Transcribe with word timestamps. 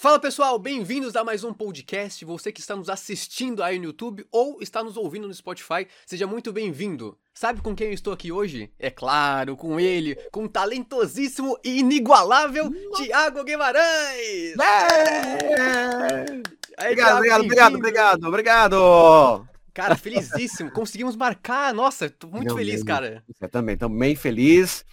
Fala 0.00 0.20
pessoal, 0.20 0.60
bem-vindos 0.60 1.16
a 1.16 1.24
mais 1.24 1.42
um 1.42 1.52
podcast. 1.52 2.24
Você 2.24 2.52
que 2.52 2.60
está 2.60 2.76
nos 2.76 2.88
assistindo 2.88 3.64
aí 3.64 3.80
no 3.80 3.86
YouTube 3.86 4.24
ou 4.30 4.62
está 4.62 4.80
nos 4.80 4.96
ouvindo 4.96 5.26
no 5.26 5.34
Spotify, 5.34 5.88
seja 6.06 6.24
muito 6.24 6.52
bem-vindo. 6.52 7.18
Sabe 7.34 7.60
com 7.60 7.74
quem 7.74 7.88
eu 7.88 7.92
estou 7.92 8.12
aqui 8.12 8.30
hoje? 8.30 8.70
É 8.78 8.90
claro, 8.90 9.56
com 9.56 9.80
ele, 9.80 10.14
com 10.30 10.44
o 10.44 10.48
talentosíssimo 10.48 11.58
e 11.64 11.80
inigualável 11.80 12.72
Tiago 12.94 13.42
Guimarães! 13.42 14.54
É! 14.56 16.26
Aí, 16.78 16.92
obrigado, 16.92 17.20
Thiago, 17.20 17.44
obrigado, 17.44 17.74
obrigado, 17.74 17.74
obrigado, 17.74 18.78
obrigado! 18.78 19.48
Cara, 19.74 19.96
felizíssimo. 19.96 20.70
Conseguimos 20.70 21.16
marcar. 21.16 21.74
Nossa, 21.74 22.08
tô 22.08 22.28
muito 22.28 22.54
feliz, 22.54 22.84
cara. 22.84 23.24
Você 23.26 23.48
também, 23.48 23.76
tô 23.76 23.88
bem 23.88 24.14
feliz. 24.14 24.84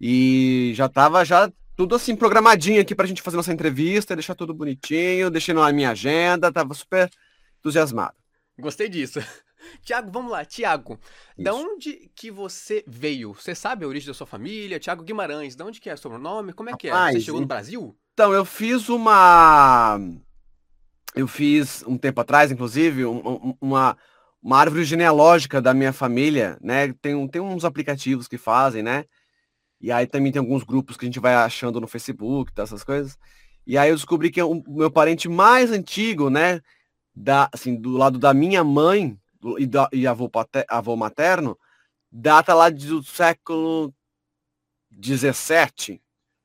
E 0.00 0.70
já 0.76 0.88
tava 0.88 1.24
já 1.24 1.50
tudo 1.76 1.94
assim 1.94 2.14
programadinho 2.14 2.80
aqui 2.80 2.94
pra 2.94 3.06
gente 3.06 3.22
fazer 3.22 3.36
nossa 3.36 3.52
entrevista, 3.52 4.14
deixar 4.14 4.34
tudo 4.34 4.54
bonitinho, 4.54 5.30
deixei 5.30 5.54
na 5.54 5.72
minha 5.72 5.90
agenda, 5.90 6.52
tava 6.52 6.74
super 6.74 7.10
entusiasmado. 7.58 8.14
Gostei 8.58 8.88
disso. 8.88 9.20
Tiago, 9.82 10.10
vamos 10.12 10.30
lá, 10.30 10.44
Tiago. 10.44 10.98
Da 11.38 11.54
onde 11.54 12.10
que 12.14 12.30
você 12.30 12.84
veio? 12.86 13.32
Você 13.32 13.54
sabe 13.54 13.84
a 13.84 13.88
origem 13.88 14.06
da 14.06 14.14
sua 14.14 14.26
família? 14.26 14.78
Tiago 14.78 15.02
Guimarães, 15.02 15.56
da 15.56 15.64
onde 15.64 15.80
que 15.80 15.88
é 15.88 15.94
o 15.94 15.98
seu 15.98 16.18
nome? 16.18 16.52
Como 16.52 16.70
é 16.70 16.76
que 16.76 16.88
Rapaz, 16.88 17.16
é? 17.16 17.18
Você 17.18 17.24
chegou 17.24 17.40
no 17.40 17.46
Brasil? 17.46 17.96
Então, 18.12 18.32
eu 18.32 18.44
fiz 18.44 18.88
uma. 18.88 19.98
Eu 21.14 21.26
fiz 21.26 21.82
um 21.86 21.96
tempo 21.96 22.20
atrás, 22.20 22.50
inclusive, 22.50 23.04
um, 23.04 23.56
uma, 23.60 23.96
uma 24.42 24.58
árvore 24.58 24.84
genealógica 24.84 25.62
da 25.62 25.72
minha 25.72 25.92
família, 25.92 26.58
né? 26.60 26.92
Tem, 27.00 27.26
tem 27.28 27.40
uns 27.40 27.64
aplicativos 27.64 28.28
que 28.28 28.36
fazem, 28.36 28.82
né? 28.82 29.04
E 29.84 29.92
aí 29.92 30.06
também 30.06 30.32
tem 30.32 30.40
alguns 30.40 30.64
grupos 30.64 30.96
que 30.96 31.04
a 31.04 31.08
gente 31.08 31.20
vai 31.20 31.34
achando 31.34 31.78
no 31.78 31.86
Facebook, 31.86 32.50
tá, 32.54 32.62
essas 32.62 32.82
coisas. 32.82 33.18
E 33.66 33.76
aí 33.76 33.90
eu 33.90 33.94
descobri 33.94 34.30
que 34.30 34.42
o 34.42 34.64
meu 34.66 34.90
parente 34.90 35.28
mais 35.28 35.70
antigo, 35.70 36.30
né, 36.30 36.62
da, 37.14 37.50
assim, 37.52 37.76
do 37.76 37.90
lado 37.90 38.18
da 38.18 38.32
minha 38.32 38.64
mãe 38.64 39.14
do, 39.38 39.60
e, 39.60 39.66
da, 39.66 39.86
e 39.92 40.06
avô, 40.06 40.26
pater, 40.26 40.64
avô 40.70 40.96
materno, 40.96 41.58
data 42.10 42.54
lá 42.54 42.70
do 42.70 43.02
século 43.02 43.92
17, 44.90 46.00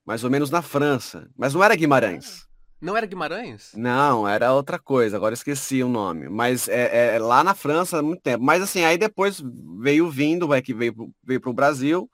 mais 0.06 0.26
ou 0.26 0.30
menos 0.30 0.50
na 0.50 0.62
França. 0.62 1.30
Mas 1.38 1.54
não 1.54 1.64
era 1.64 1.78
Guimarães. 1.78 2.46
Não 2.82 2.98
era 2.98 3.06
Guimarães? 3.06 3.72
Não, 3.74 4.28
era 4.28 4.52
outra 4.52 4.78
coisa, 4.78 5.16
agora 5.16 5.34
esqueci 5.34 5.82
o 5.82 5.88
nome. 5.88 6.28
Mas 6.28 6.68
é, 6.68 7.16
é 7.16 7.20
lá 7.20 7.42
na 7.42 7.56
França 7.56 8.00
há 8.00 8.02
muito 8.02 8.22
tempo. 8.22 8.44
Mas 8.44 8.62
assim, 8.62 8.84
aí 8.84 8.98
depois 8.98 9.42
veio 9.80 10.10
vindo, 10.10 10.46
vai 10.46 10.62
que 10.62 10.74
veio, 10.74 10.94
veio 11.24 11.40
para 11.40 11.50
o 11.50 11.54
Brasil 11.54 12.12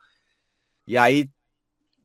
e 0.87 0.97
aí, 0.97 1.29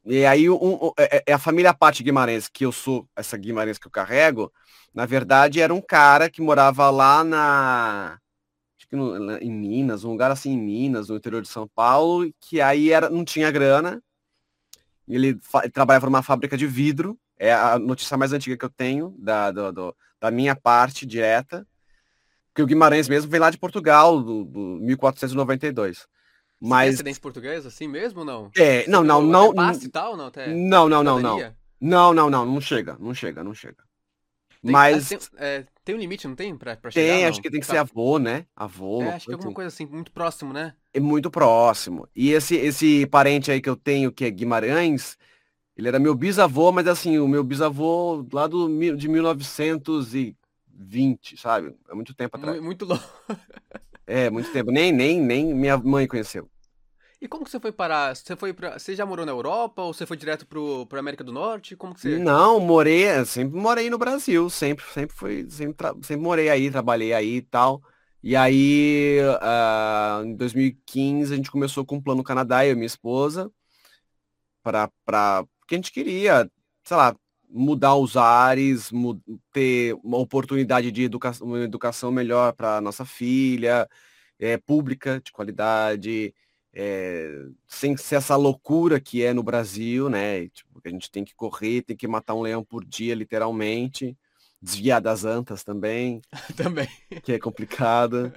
e 0.04 0.24
aí 0.24 0.48
um, 0.48 0.86
um, 0.86 0.92
é, 0.98 1.18
é, 1.18 1.24
é, 1.28 1.32
a 1.32 1.38
família 1.38 1.74
Patti 1.74 2.02
Guimarães, 2.02 2.48
que 2.48 2.64
eu 2.64 2.72
sou, 2.72 3.08
essa 3.14 3.36
Guimarães 3.36 3.78
que 3.78 3.86
eu 3.86 3.90
carrego, 3.90 4.52
na 4.94 5.06
verdade 5.06 5.60
era 5.60 5.74
um 5.74 5.80
cara 5.80 6.30
que 6.30 6.40
morava 6.40 6.88
lá 6.90 7.22
na. 7.22 8.18
Acho 8.78 8.88
que 8.88 8.96
no, 8.96 9.36
em 9.38 9.50
Minas, 9.50 10.04
um 10.04 10.10
lugar 10.10 10.30
assim 10.30 10.52
em 10.52 10.58
Minas, 10.58 11.08
no 11.08 11.16
interior 11.16 11.42
de 11.42 11.48
São 11.48 11.68
Paulo, 11.68 12.32
que 12.40 12.60
aí 12.60 12.90
era, 12.90 13.10
não 13.10 13.24
tinha 13.24 13.50
grana. 13.50 14.02
Ele, 15.06 15.38
ele 15.62 15.70
trabalhava 15.72 16.06
numa 16.06 16.22
fábrica 16.22 16.56
de 16.56 16.66
vidro. 16.66 17.18
É 17.38 17.52
a 17.52 17.78
notícia 17.78 18.16
mais 18.16 18.32
antiga 18.32 18.56
que 18.56 18.64
eu 18.64 18.70
tenho 18.70 19.14
da, 19.18 19.50
do, 19.50 19.72
do, 19.72 19.96
da 20.20 20.30
minha 20.30 20.54
parte 20.54 21.06
direta. 21.06 21.66
Porque 22.48 22.62
o 22.62 22.66
Guimarães 22.66 23.08
mesmo 23.08 23.30
vem 23.30 23.40
lá 23.40 23.50
de 23.50 23.58
Portugal, 23.58 24.22
do, 24.22 24.44
do 24.44 24.60
1492. 24.80 26.06
Mas. 26.60 26.98
Você 26.98 27.20
português 27.20 27.64
assim 27.64 27.88
mesmo 27.88 28.20
ou 28.20 28.24
não? 28.24 28.50
É, 28.56 28.86
não, 28.86 29.02
não, 29.02 29.22
não. 29.22 29.54
Passe 29.54 29.86
e 29.86 29.88
tal, 29.88 30.16
não, 30.16 30.26
até 30.26 30.48
não, 30.48 30.88
não, 30.88 31.02
não, 31.02 31.18
não. 31.18 31.38
Não, 31.80 32.12
não, 32.12 32.28
não, 32.28 32.44
não 32.44 32.60
chega, 32.60 32.96
não 33.00 33.14
chega, 33.14 33.42
não 33.42 33.54
chega. 33.54 33.82
Tem, 34.62 34.70
Mas. 34.70 35.08
Tem, 35.08 35.18
é, 35.38 35.64
tem 35.82 35.94
um 35.94 35.98
limite, 35.98 36.28
não 36.28 36.34
tem? 36.34 36.54
Pra, 36.54 36.76
pra 36.76 36.90
chegar? 36.90 37.06
Tem, 37.06 37.24
acho 37.24 37.40
que 37.40 37.50
tem 37.50 37.60
que 37.60 37.66
tá. 37.66 37.72
ser 37.72 37.78
avô, 37.78 38.18
né? 38.18 38.44
Avô. 38.54 39.00
É, 39.02 39.14
acho 39.14 39.24
que 39.24 39.32
é 39.32 39.34
alguma 39.34 39.48
assim. 39.48 39.54
coisa 39.54 39.68
assim, 39.68 39.86
muito 39.86 40.12
próximo, 40.12 40.52
né? 40.52 40.74
É 40.92 41.00
muito 41.00 41.30
próximo. 41.30 42.06
E 42.14 42.32
esse, 42.32 42.54
esse 42.56 43.06
parente 43.06 43.50
aí 43.50 43.62
que 43.62 43.70
eu 43.70 43.76
tenho, 43.76 44.12
que 44.12 44.26
é 44.26 44.30
Guimarães, 44.30 45.16
ele 45.74 45.88
era 45.88 45.98
meu 45.98 46.14
bisavô, 46.14 46.70
mas 46.70 46.86
assim, 46.86 47.18
o 47.18 47.26
meu 47.26 47.42
bisavô 47.42 48.26
lá 48.30 48.46
do, 48.46 48.68
de 48.94 49.08
1920, 49.08 51.38
sabe? 51.38 51.74
É 51.88 51.94
muito 51.94 52.12
tempo 52.12 52.36
atrás. 52.36 52.60
Muito 52.60 52.84
louco. 52.84 53.08
É, 54.10 54.28
muito 54.28 54.50
tempo. 54.52 54.72
Nem, 54.72 54.90
nem, 54.90 55.20
nem 55.20 55.54
minha 55.54 55.78
mãe 55.78 56.04
conheceu. 56.08 56.50
E 57.20 57.28
como 57.28 57.44
que 57.44 57.50
você 57.50 57.60
foi 57.60 57.70
parar? 57.70 58.16
Você 58.16 58.34
foi 58.34 58.52
para, 58.52 58.76
você 58.76 58.96
já 58.96 59.06
morou 59.06 59.24
na 59.24 59.30
Europa 59.30 59.82
ou 59.82 59.94
você 59.94 60.04
foi 60.04 60.16
direto 60.16 60.44
pro, 60.46 60.84
pro 60.86 60.98
América 60.98 61.22
do 61.22 61.32
Norte? 61.32 61.76
Como 61.76 61.94
que 61.94 62.00
você? 62.00 62.18
Não, 62.18 62.58
morei, 62.58 63.24
sempre 63.24 63.56
morei 63.56 63.88
no 63.88 63.98
Brasil, 63.98 64.50
sempre, 64.50 64.84
sempre 64.86 65.14
fui, 65.14 65.48
sempre, 65.48 65.86
sempre 66.02 66.16
morei 66.16 66.48
aí, 66.48 66.70
trabalhei 66.70 67.12
aí 67.12 67.36
e 67.36 67.42
tal. 67.42 67.80
E 68.20 68.34
aí, 68.34 69.18
uh, 69.20 70.24
em 70.24 70.34
2015 70.34 71.32
a 71.32 71.36
gente 71.36 71.50
começou 71.50 71.84
com 71.84 71.96
um 71.96 72.02
plano 72.02 72.24
Canadá, 72.24 72.66
eu 72.66 72.72
e 72.72 72.74
minha 72.74 72.86
esposa, 72.86 73.48
para 74.62 74.90
para 75.04 75.44
porque 75.60 75.76
a 75.76 75.78
gente 75.78 75.92
queria, 75.92 76.50
sei 76.82 76.96
lá, 76.96 77.14
mudar 77.50 77.96
os 77.96 78.16
ares, 78.16 78.90
ter 79.52 79.94
uma 80.02 80.18
oportunidade 80.18 80.90
de 80.92 81.02
educação, 81.02 81.46
uma 81.46 81.60
educação 81.60 82.12
melhor 82.12 82.52
para 82.52 82.80
nossa 82.80 83.04
filha, 83.04 83.88
é, 84.38 84.56
pública, 84.56 85.20
de 85.22 85.32
qualidade, 85.32 86.34
é, 86.72 87.46
sem 87.66 87.96
ser 87.96 88.16
essa 88.16 88.36
loucura 88.36 89.00
que 89.00 89.22
é 89.22 89.32
no 89.32 89.42
Brasil, 89.42 90.08
né? 90.08 90.48
Tipo, 90.48 90.80
a 90.84 90.88
gente 90.88 91.10
tem 91.10 91.24
que 91.24 91.34
correr, 91.34 91.82
tem 91.82 91.96
que 91.96 92.06
matar 92.08 92.34
um 92.34 92.42
leão 92.42 92.64
por 92.64 92.84
dia, 92.84 93.14
literalmente. 93.14 94.16
Desviar 94.62 95.00
das 95.00 95.24
antas 95.24 95.64
também. 95.64 96.20
também. 96.56 96.88
Que 97.22 97.32
é 97.32 97.38
complicado. 97.38 98.32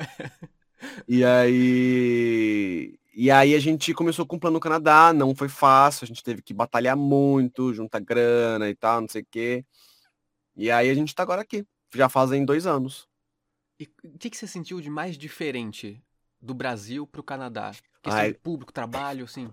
e 1.08 1.24
aí 1.24 2.98
e 3.14 3.30
aí 3.30 3.54
a 3.54 3.60
gente 3.60 3.94
começou 3.94 4.26
com 4.26 4.36
o 4.36 4.40
Plano 4.40 4.60
Canadá, 4.60 5.14
não 5.14 5.36
foi 5.36 5.48
fácil, 5.48 6.04
a 6.04 6.08
gente 6.08 6.24
teve 6.24 6.42
que 6.42 6.54
batalhar 6.54 6.98
muito, 6.98 7.74
juntar 7.74 8.00
grana 8.00 8.70
e 8.70 8.76
tal, 8.76 9.02
não 9.02 9.08
sei 9.08 9.22
o 9.22 9.28
quê. 9.30 9.66
E 10.56 10.72
aí 10.72 10.90
a 10.90 10.94
gente 10.94 11.14
tá 11.14 11.24
agora 11.24 11.42
aqui, 11.42 11.66
já 11.94 12.10
fazem 12.10 12.44
dois 12.44 12.66
anos. 12.66 13.08
E 13.80 13.88
o 14.04 14.18
que, 14.18 14.30
que 14.30 14.38
você 14.38 14.48
sentiu 14.48 14.82
de 14.82 14.90
mais 14.90 15.18
diferente 15.18 16.02
do 16.42 16.54
Brasil 16.54 17.06
pro 17.06 17.24
Canadá? 17.24 17.72
Questão 18.02 18.22
Ai, 18.22 18.34
de 18.34 18.40
público, 18.40 18.74
trabalho, 18.74 19.26
assim? 19.26 19.50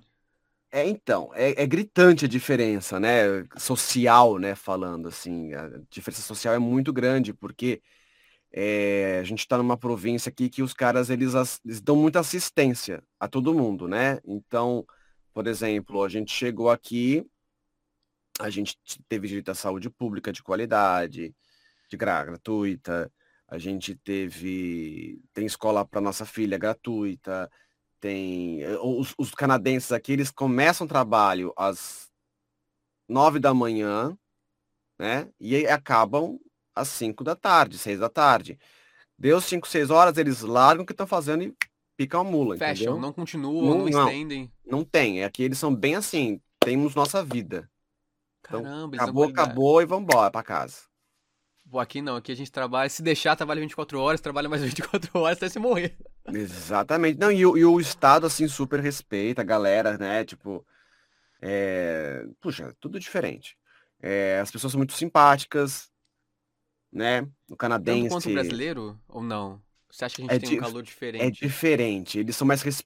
É, 0.72 0.88
então, 0.88 1.30
é, 1.34 1.62
é, 1.62 1.66
gritante 1.66 2.24
a 2.26 2.28
diferença, 2.28 3.00
né, 3.00 3.44
social, 3.58 4.38
né, 4.38 4.54
falando 4.54 5.08
assim, 5.08 5.52
a 5.52 5.68
diferença 5.90 6.22
social 6.22 6.54
é 6.54 6.60
muito 6.60 6.92
grande, 6.92 7.34
porque 7.34 7.82
é, 8.52 9.18
a 9.20 9.24
gente 9.24 9.40
está 9.40 9.56
numa 9.56 9.76
província 9.76 10.28
aqui 10.28 10.48
que 10.48 10.62
os 10.62 10.72
caras 10.74 11.08
eles, 11.10 11.34
eles, 11.64 11.80
dão 11.80 11.96
muita 11.96 12.20
assistência 12.20 13.02
a 13.18 13.28
todo 13.28 13.54
mundo, 13.54 13.86
né? 13.86 14.18
Então, 14.24 14.84
por 15.32 15.46
exemplo, 15.46 16.02
a 16.02 16.08
gente 16.08 16.32
chegou 16.32 16.70
aqui, 16.70 17.24
a 18.40 18.50
gente 18.50 18.76
teve 19.08 19.28
direito 19.28 19.50
à 19.50 19.54
saúde 19.54 19.88
pública 19.88 20.32
de 20.32 20.42
qualidade, 20.42 21.34
de 21.88 21.96
gratuita, 21.96 23.12
a 23.46 23.58
gente 23.58 23.94
teve 23.96 25.20
tem 25.32 25.46
escola 25.46 25.84
para 25.84 26.00
nossa 26.00 26.26
filha 26.26 26.58
gratuita, 26.58 27.50
tem 28.00 28.62
eh, 28.62 28.78
os, 28.82 29.14
os 29.18 29.32
canadenses 29.32 29.92
aqui 29.92 30.12
eles 30.12 30.30
começam 30.30 30.86
trabalho 30.86 31.52
às 31.56 32.10
nove 33.08 33.38
da 33.38 33.52
manhã, 33.54 34.16
né? 34.98 35.28
E 35.40 35.66
acabam 35.66 36.38
às 36.74 36.88
5 36.88 37.24
da 37.24 37.34
tarde, 37.34 37.78
6 37.78 38.00
da 38.00 38.08
tarde. 38.08 38.58
Deu 39.18 39.40
5, 39.40 39.68
6 39.68 39.90
horas, 39.90 40.16
eles 40.16 40.40
largam 40.40 40.82
o 40.82 40.86
que 40.86 40.92
estão 40.92 41.06
fazendo 41.06 41.42
e 41.42 41.54
picam 41.96 42.20
a 42.20 42.24
mula. 42.24 42.56
Fecham, 42.56 42.98
não 42.98 43.12
continuam, 43.12 43.78
não, 43.78 43.86
não, 43.86 44.06
estendem. 44.08 44.50
Não 44.66 44.84
tem. 44.84 45.22
Aqui 45.24 45.42
eles 45.42 45.58
são 45.58 45.74
bem 45.74 45.94
assim, 45.94 46.40
temos 46.58 46.94
nossa 46.94 47.22
vida. 47.22 47.68
Então, 48.40 48.62
Caramba, 48.62 48.96
acabou, 48.96 49.24
acabou 49.24 49.82
e 49.82 49.86
vamos 49.86 50.04
embora 50.04 50.30
para 50.30 50.42
casa. 50.42 50.90
Pô, 51.70 51.78
aqui 51.78 52.02
não, 52.02 52.16
aqui 52.16 52.32
a 52.32 52.34
gente 52.34 52.50
trabalha, 52.50 52.90
se 52.90 53.00
deixar, 53.00 53.36
trabalha 53.36 53.60
24 53.60 54.00
horas, 54.00 54.20
trabalha 54.20 54.48
mais 54.48 54.62
24 54.64 55.10
horas 55.20 55.36
até 55.36 55.48
se 55.48 55.58
morrer. 55.58 55.96
Exatamente. 56.26 57.18
Não, 57.18 57.30
e, 57.30 57.38
e 57.38 57.64
o 57.64 57.78
Estado, 57.78 58.26
assim, 58.26 58.48
super 58.48 58.80
respeita 58.80 59.42
a 59.42 59.44
galera, 59.44 59.96
né? 59.96 60.24
Tipo, 60.24 60.66
é... 61.40 62.26
puxa, 62.40 62.74
tudo 62.80 62.98
diferente. 62.98 63.56
É, 64.02 64.40
as 64.40 64.50
pessoas 64.50 64.72
são 64.72 64.78
muito 64.78 64.94
simpáticas, 64.94 65.89
né? 66.92 67.26
O 67.48 67.56
canadense. 67.56 68.08
Tanto 68.08 68.12
quanto 68.12 68.28
o 68.30 68.32
brasileiro 68.32 69.00
ou 69.08 69.22
não? 69.22 69.62
Você 69.90 70.04
acha 70.04 70.16
que 70.16 70.22
a 70.22 70.34
gente 70.34 70.44
é 70.44 70.48
tem 70.48 70.58
um 70.58 70.62
calor 70.62 70.82
diferente? 70.82 71.24
É 71.24 71.30
diferente. 71.30 72.18
Eles 72.18 72.36
são 72.36 72.46
mais 72.46 72.62
res... 72.62 72.82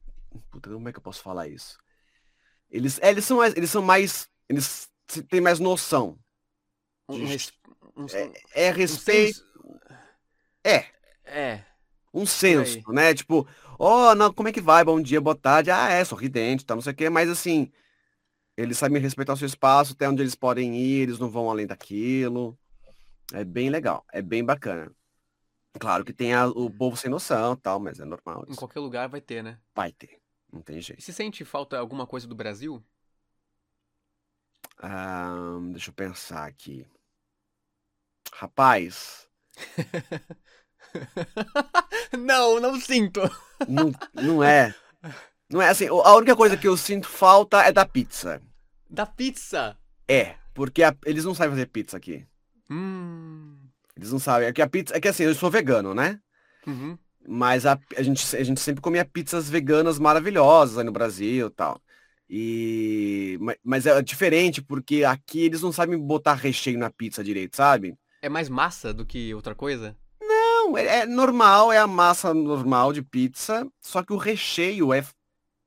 Puta, 0.51 0.71
como 0.71 0.89
é 0.89 0.93
que 0.93 0.99
eu 0.99 1.03
posso 1.03 1.23
falar 1.23 1.49
isso? 1.49 1.79
Eles, 2.71 2.99
é, 3.01 3.11
eles 3.11 3.25
são 3.25 3.37
mais, 3.37 3.55
eles 3.55 3.71
são 3.71 3.83
mais, 3.83 4.29
eles 4.49 4.91
têm 5.29 5.41
mais 5.41 5.61
noção. 5.61 6.19
Um, 7.09 7.25
res... 7.27 7.53
um, 7.97 8.07
é, 8.13 8.33
é, 8.67 8.71
respeito. 8.71 9.45
Um 9.65 9.79
é. 10.65 10.87
É. 11.25 11.65
Um 12.13 12.25
senso, 12.25 12.81
né? 12.91 13.13
Tipo, 13.13 13.47
ó, 13.79 14.11
oh, 14.11 14.15
não, 14.15 14.33
como 14.33 14.49
é 14.49 14.53
que 14.53 14.61
vai? 14.61 14.85
Bom 14.85 15.01
dia, 15.01 15.21
boa 15.21 15.37
tarde. 15.37 15.71
Ah, 15.71 15.91
é, 15.91 16.05
sorridente, 16.05 16.65
tá, 16.65 16.75
não 16.75 16.83
sei 16.83 16.93
o 16.93 16.97
quê, 16.97 17.11
mas 17.11 17.29
assim, 17.29 17.71
eles 18.57 18.79
sabem 18.79 19.03
respeitar 19.03 19.33
o 19.35 19.37
seu 19.37 19.47
espaço, 19.47 19.93
até 19.93 20.09
onde 20.09 20.23
eles 20.23 20.35
podem 20.35 20.77
ir, 20.77 21.03
eles 21.03 21.19
não 21.19 21.29
vão 21.29 21.51
além 21.51 21.67
daquilo. 21.67 22.57
É 23.33 23.45
bem 23.45 23.71
legal, 23.71 24.05
é 24.13 24.23
bem 24.23 24.45
bacana. 24.45 24.91
Claro 25.79 26.05
que 26.05 26.13
tem 26.13 26.33
a- 26.35 26.47
o 26.47 26.71
povo 26.71 26.97
sem 26.97 27.11
noção 27.11 27.57
tal, 27.57 27.81
mas 27.81 27.99
é 27.99 28.05
normal. 28.05 28.45
Em 28.47 28.51
Isso. 28.53 28.61
qualquer 28.61 28.81
lugar 28.81 29.09
vai 29.09 29.21
ter, 29.21 29.43
né? 29.43 29.59
Vai 29.75 29.93
ter, 29.93 30.21
não 30.53 30.63
tem 30.63 30.79
E 30.79 30.83
jeito. 30.83 31.03
se 31.03 31.13
sente 31.13 31.45
falta 31.45 31.79
alguma 31.79 32.07
coisa 32.07 32.27
do 32.29 32.35
Brasil? 32.35 32.85
Ah, 34.79 35.59
deixa 35.73 35.91
eu 35.91 35.95
pensar 35.95 36.47
aqui. 36.47 36.87
Rapaz, 38.33 39.29
não, 42.19 42.61
não 42.61 42.81
sinto. 42.81 43.21
não, 43.69 43.93
não 44.13 44.43
é. 44.43 44.75
Não 45.51 45.61
é 45.63 45.69
assim, 45.69 45.87
a 45.87 46.15
única 46.17 46.35
coisa 46.35 46.57
que 46.57 46.67
eu 46.67 46.77
sinto 46.77 47.09
falta 47.09 47.63
é 47.63 47.71
da 47.73 47.87
pizza. 47.87 48.43
Da 48.89 49.07
pizza. 49.07 49.77
É, 50.09 50.37
porque 50.55 50.83
a- 50.83 50.97
eles 51.05 51.25
não 51.25 51.35
sabem 51.35 51.51
fazer 51.53 51.67
pizza 51.67 51.97
aqui. 51.97 52.27
Hum. 52.71 53.57
Eles 53.97 54.13
não 54.13 54.19
sabem. 54.19 54.49
É 54.49 54.53
que 54.53 54.63
a 54.63 54.69
pizza. 54.69 54.97
É 54.97 55.01
que 55.01 55.09
assim, 55.09 55.25
eu 55.25 55.35
sou 55.35 55.51
vegano, 55.51 55.95
né? 55.95 56.19
Uhum. 56.67 56.99
Mas 57.27 57.65
a, 57.65 57.79
a, 57.97 58.03
gente, 58.03 58.37
a 58.37 58.43
gente 58.43 58.61
sempre 58.61 58.83
comia 58.83 59.05
pizzas 59.05 59.49
veganas 59.49 59.99
maravilhosas 59.99 60.79
aí 60.79 60.85
no 60.85 60.93
Brasil 60.93 61.47
e 61.47 61.51
tal. 61.51 61.81
E. 62.29 63.39
ma- 63.41 63.57
Mas 63.63 63.87
é 63.87 64.01
diferente, 64.03 64.63
porque 64.63 65.05
aqui 65.05 65.41
eles 65.41 65.63
não 65.63 65.73
sabem 65.73 65.99
botar 65.99 66.35
recheio 66.35 66.79
na 66.79 66.91
pizza 66.91 67.23
direito, 67.23 67.57
sabe? 67.57 67.97
É 68.21 68.29
mais 68.29 68.49
massa 68.49 68.93
do 68.93 69.05
que 69.05 69.35
outra 69.35 69.55
coisa? 69.55 69.97
Não, 70.21 70.77
é, 70.77 71.01
é 71.01 71.07
normal, 71.07 71.73
é 71.73 71.79
a 71.79 71.87
massa 71.87 72.33
normal 72.33 72.93
de 72.93 73.03
pizza, 73.03 73.67
só 73.83 74.03
que 74.03 74.13
o 74.13 74.17
recheio 74.17 74.93
é 74.93 75.05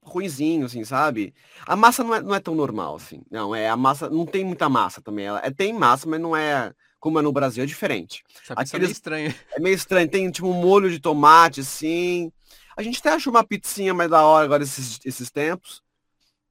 ruinzinho, 0.03 0.65
assim, 0.65 0.83
sabe? 0.83 1.33
A 1.65 1.75
massa 1.75 2.03
não 2.03 2.15
é, 2.15 2.21
não 2.21 2.33
é 2.35 2.39
tão 2.39 2.55
normal, 2.55 2.95
assim. 2.95 3.21
Não, 3.29 3.53
é 3.53 3.69
a 3.69 3.77
massa, 3.77 4.09
não 4.09 4.25
tem 4.25 4.43
muita 4.43 4.69
massa 4.69 5.01
também. 5.01 5.25
Ela 5.25 5.41
é, 5.43 5.51
tem 5.51 5.73
massa, 5.73 6.07
mas 6.09 6.19
não 6.19 6.35
é 6.35 6.73
como 6.99 7.19
é 7.19 7.21
no 7.21 7.31
Brasil, 7.31 7.63
é 7.63 7.65
diferente. 7.67 8.23
Essa 8.43 8.55
pizza 8.55 8.75
é 8.75 8.77
Aqueles- 8.77 8.87
meio 8.87 8.91
estranha. 8.91 9.35
É 9.55 9.59
meio 9.59 9.75
estranho, 9.75 10.09
tem 10.09 10.29
tipo 10.31 10.47
um 10.47 10.53
molho 10.53 10.89
de 10.89 10.99
tomate, 10.99 11.61
assim. 11.61 12.31
A 12.75 12.81
gente 12.83 12.99
até 12.99 13.09
acha 13.11 13.29
uma 13.29 13.43
pizzinha 13.43 13.93
mais 13.93 14.09
da 14.09 14.23
hora 14.23 14.45
agora 14.45 14.63
esses, 14.63 14.99
esses 15.05 15.29
tempos, 15.31 15.81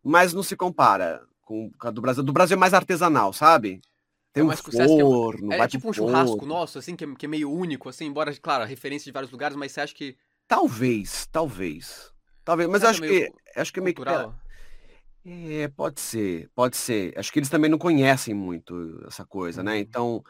mas 0.02 0.32
não 0.32 0.42
se 0.42 0.56
compara 0.56 1.22
com 1.42 1.70
a 1.80 1.90
do 1.90 2.00
Brasil. 2.00 2.22
Do 2.22 2.32
Brasil 2.32 2.56
é 2.56 2.60
mais 2.60 2.74
artesanal, 2.74 3.32
sabe? 3.32 3.80
Tem 4.32 4.42
É 4.42 4.44
um 4.44 4.52
é- 4.52 4.56
forno, 4.56 5.52
É 5.52 5.58
vai 5.58 5.68
tipo 5.68 5.82
pro 5.82 5.90
um 5.90 5.94
churrasco 5.94 6.36
forno. 6.38 6.48
nosso, 6.54 6.78
assim, 6.78 6.94
que 6.96 7.04
é, 7.04 7.14
que 7.14 7.26
é 7.26 7.28
meio 7.28 7.50
único, 7.50 7.88
assim, 7.88 8.04
embora, 8.06 8.34
claro, 8.36 8.64
referência 8.64 9.04
de 9.04 9.12
vários 9.12 9.30
lugares, 9.30 9.56
mas 9.56 9.72
você 9.72 9.80
acha 9.80 9.94
que 9.94 10.16
Talvez, 10.48 11.26
talvez. 11.32 12.12
Talvez, 12.44 12.68
mas 12.68 12.84
acho 12.84 13.00
que 13.00 13.32
é 13.54 13.60
acho 13.60 13.72
que 13.72 13.80
é 13.80 13.82
meio 13.82 13.94
que 13.94 14.02
cultural? 14.04 14.34
É, 15.24 15.66
pode 15.68 16.00
ser, 16.00 16.48
pode 16.54 16.76
ser. 16.76 17.12
Acho 17.18 17.32
que 17.32 17.38
eles 17.40 17.48
também 17.48 17.68
não 17.70 17.78
conhecem 17.78 18.32
muito 18.32 19.02
essa 19.08 19.24
coisa, 19.24 19.60
né? 19.62 19.72
Uhum. 19.72 19.78
Então, 19.78 20.24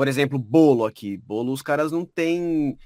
por 0.00 0.08
exemplo, 0.08 0.38
bolo 0.38 0.86
aqui. 0.86 1.18
Bolo, 1.18 1.52
os 1.52 1.60
caras 1.60 1.92
não 1.92 2.06
têm 2.06 2.78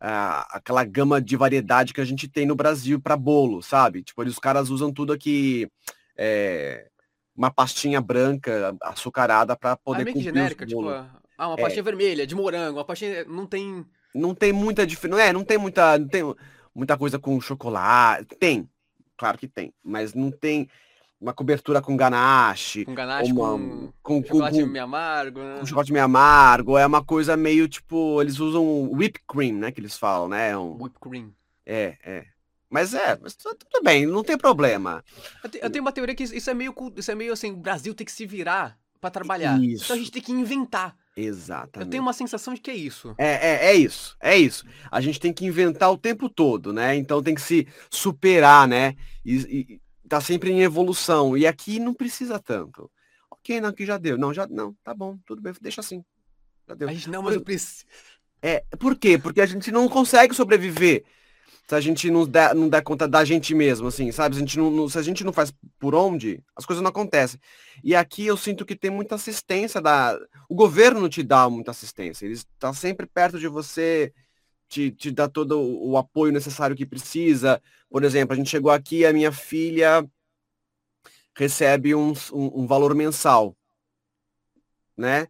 ah, 0.00 0.48
aquela 0.50 0.82
gama 0.82 1.22
de 1.22 1.36
variedade 1.36 1.94
que 1.94 2.00
a 2.00 2.04
gente 2.04 2.26
tem 2.26 2.44
no 2.44 2.56
Brasil 2.56 3.00
para 3.00 3.16
bolo, 3.16 3.62
sabe? 3.62 4.02
Tipo, 4.02 4.20
eles, 4.20 4.32
os 4.32 4.40
caras 4.40 4.68
usam 4.68 4.92
tudo 4.92 5.12
aqui, 5.12 5.70
é, 6.16 6.88
uma 7.36 7.52
pastinha 7.52 8.00
branca, 8.00 8.76
açucarada 8.82 9.54
para 9.54 9.70
Ah, 9.70 9.72
é 9.74 9.76
poder 9.76 10.04
meio 10.06 10.16
que 10.16 10.24
cumprir 10.24 10.34
genérica, 10.34 10.64
os 10.64 10.70
tipo, 10.70 10.88
ah, 10.88 11.08
uma 11.38 11.54
É. 11.54 11.62
pastinha 11.62 11.84
vermelha, 11.84 12.26
de 12.26 12.34
morango, 12.34 12.78
uma 12.78 12.84
pastinha. 12.84 13.24
Não 13.26 13.46
tem. 13.46 13.86
Não 14.12 14.34
tem 14.34 14.52
muita 14.52 14.84
diferença, 14.84 15.22
é, 15.22 15.32
não 15.32 15.44
tem 15.44 15.58
muita, 15.58 15.96
não 15.96 16.08
tem 16.08 16.34
muita 16.74 16.98
coisa 16.98 17.16
com 17.16 17.40
chocolate. 17.40 18.34
Tem, 18.40 18.68
claro 19.16 19.38
que 19.38 19.46
tem, 19.46 19.72
mas 19.84 20.14
não 20.14 20.32
tem 20.32 20.68
uma 21.20 21.32
cobertura 21.32 21.80
com 21.80 21.96
ganache, 21.96 22.84
Com 22.84 22.94
ganache, 22.94 23.32
uma- 23.32 23.48
com 23.52 23.92
com, 24.02 24.22
com, 24.22 24.28
chocolate 24.28 24.60
com- 24.60 24.66
meio 24.66 24.84
amargo, 24.84 25.40
né? 25.40 25.56
com 25.60 25.66
chocolate 25.66 25.92
meio 25.92 26.04
amargo, 26.04 26.76
é 26.76 26.86
uma 26.86 27.02
coisa 27.04 27.36
meio 27.36 27.66
tipo, 27.68 28.20
eles 28.20 28.38
usam 28.38 28.90
whipped 28.92 29.24
cream, 29.26 29.56
né, 29.56 29.72
que 29.72 29.80
eles 29.80 29.96
falam, 29.96 30.28
né? 30.28 30.50
é 30.50 30.58
Um, 30.58 30.74
Whipped 30.74 31.00
cream. 31.00 31.32
é, 31.64 31.96
é. 32.04 32.24
Mas 32.68 32.92
é, 32.94 33.16
mas 33.22 33.34
tu- 33.36 33.54
tudo 33.54 33.82
bem, 33.82 34.04
não 34.06 34.22
tem 34.24 34.36
problema. 34.36 35.02
Eu, 35.42 35.48
te- 35.50 35.58
eu 35.62 35.70
tenho 35.70 35.82
uma 35.84 35.92
teoria 35.92 36.14
que 36.14 36.24
isso 36.24 36.34
isso 36.34 36.50
é 36.50 36.54
meio, 36.54 36.74
isso 36.96 37.10
é 37.10 37.14
meio 37.14 37.32
assim, 37.32 37.52
o 37.52 37.56
Brasil 37.56 37.94
tem 37.94 38.04
que 38.04 38.12
se 38.12 38.26
virar 38.26 38.76
pra 39.00 39.08
trabalhar. 39.08 39.58
Isso. 39.62 39.84
Então 39.84 39.96
a 39.96 39.98
gente 39.98 40.10
tem 40.10 40.20
que 40.22 40.32
inventar. 40.32 40.94
Eu 41.16 41.24
Exatamente. 41.24 41.90
tenho 41.90 42.02
uma 42.02 42.12
sensação 42.12 42.52
de 42.52 42.60
que 42.60 42.70
é 42.70 42.74
isso. 42.74 43.14
É, 43.16 43.52
é, 43.52 43.66
é 43.70 43.74
isso, 43.74 44.16
é 44.20 44.36
isso. 44.36 44.64
A 44.90 45.00
gente 45.00 45.18
tem 45.18 45.32
que 45.32 45.46
inventar 45.46 45.90
o 45.90 45.96
tempo 45.96 46.28
todo, 46.28 46.72
né? 46.74 46.94
Então 46.96 47.22
tem 47.22 47.34
que 47.34 47.40
se 47.40 47.66
superar, 47.90 48.66
né? 48.68 48.96
E, 49.24 49.36
e 49.36 49.80
tá 50.08 50.20
sempre 50.20 50.50
em 50.50 50.62
evolução. 50.62 51.36
E 51.36 51.46
aqui 51.46 51.78
não 51.78 51.94
precisa 51.94 52.38
tanto. 52.38 52.90
Ok, 53.30 53.60
não, 53.60 53.68
aqui 53.68 53.84
já 53.86 53.98
deu. 53.98 54.16
Não, 54.16 54.32
já 54.32 54.46
não, 54.46 54.74
tá 54.82 54.94
bom, 54.94 55.18
tudo 55.26 55.40
bem, 55.40 55.52
deixa 55.60 55.80
assim. 55.80 56.04
Já 56.68 56.74
deu. 56.74 56.88
A 56.88 56.92
gente 56.92 57.10
não, 57.10 57.22
mas 57.22 57.34
eu 57.34 57.40
preciso. 57.42 57.84
É, 58.42 58.64
por 58.78 58.96
quê? 58.96 59.18
Porque 59.18 59.40
a 59.40 59.46
gente 59.46 59.70
não 59.70 59.88
consegue 59.88 60.34
sobreviver 60.34 61.04
se 61.68 61.74
a 61.74 61.80
gente 61.80 62.10
não 62.10 62.24
der, 62.24 62.54
não 62.54 62.68
der 62.68 62.80
conta 62.82 63.08
da 63.08 63.24
gente 63.24 63.52
mesmo, 63.52 63.88
assim, 63.88 64.12
sabe? 64.12 64.36
Se 64.36 64.40
a 64.40 64.44
gente 64.44 64.56
não, 64.56 64.70
não- 64.70 64.88
se 64.88 64.98
a 64.98 65.02
gente 65.02 65.24
não 65.24 65.32
faz 65.32 65.52
por 65.80 65.96
onde, 65.96 66.40
as 66.54 66.64
coisas 66.64 66.80
não 66.80 66.90
acontecem. 66.90 67.40
E 67.82 67.94
aqui 67.94 68.24
eu 68.24 68.36
sinto 68.36 68.64
que 68.64 68.76
tem 68.76 68.90
muita 68.90 69.16
assistência 69.16 69.80
da... 69.80 70.16
O 70.48 70.54
governo 70.54 71.08
te 71.08 71.24
dá 71.24 71.50
muita 71.50 71.72
assistência. 71.72 72.24
Ele 72.24 72.34
está 72.34 72.72
sempre 72.72 73.04
perto 73.06 73.38
de 73.38 73.48
você, 73.48 74.12
te, 74.68 74.90
te 74.90 75.10
dá 75.10 75.28
todo 75.28 75.60
o 75.60 75.96
apoio 75.96 76.32
necessário 76.32 76.76
que 76.76 76.86
precisa. 76.86 77.60
Por 77.90 78.04
exemplo, 78.04 78.34
a 78.34 78.36
gente 78.36 78.50
chegou 78.50 78.70
aqui, 78.70 79.04
a 79.06 79.12
minha 79.12 79.32
filha 79.32 80.06
recebe 81.36 81.94
um, 81.94 82.12
um, 82.32 82.62
um 82.62 82.66
valor 82.66 82.94
mensal, 82.94 83.56
né? 84.96 85.26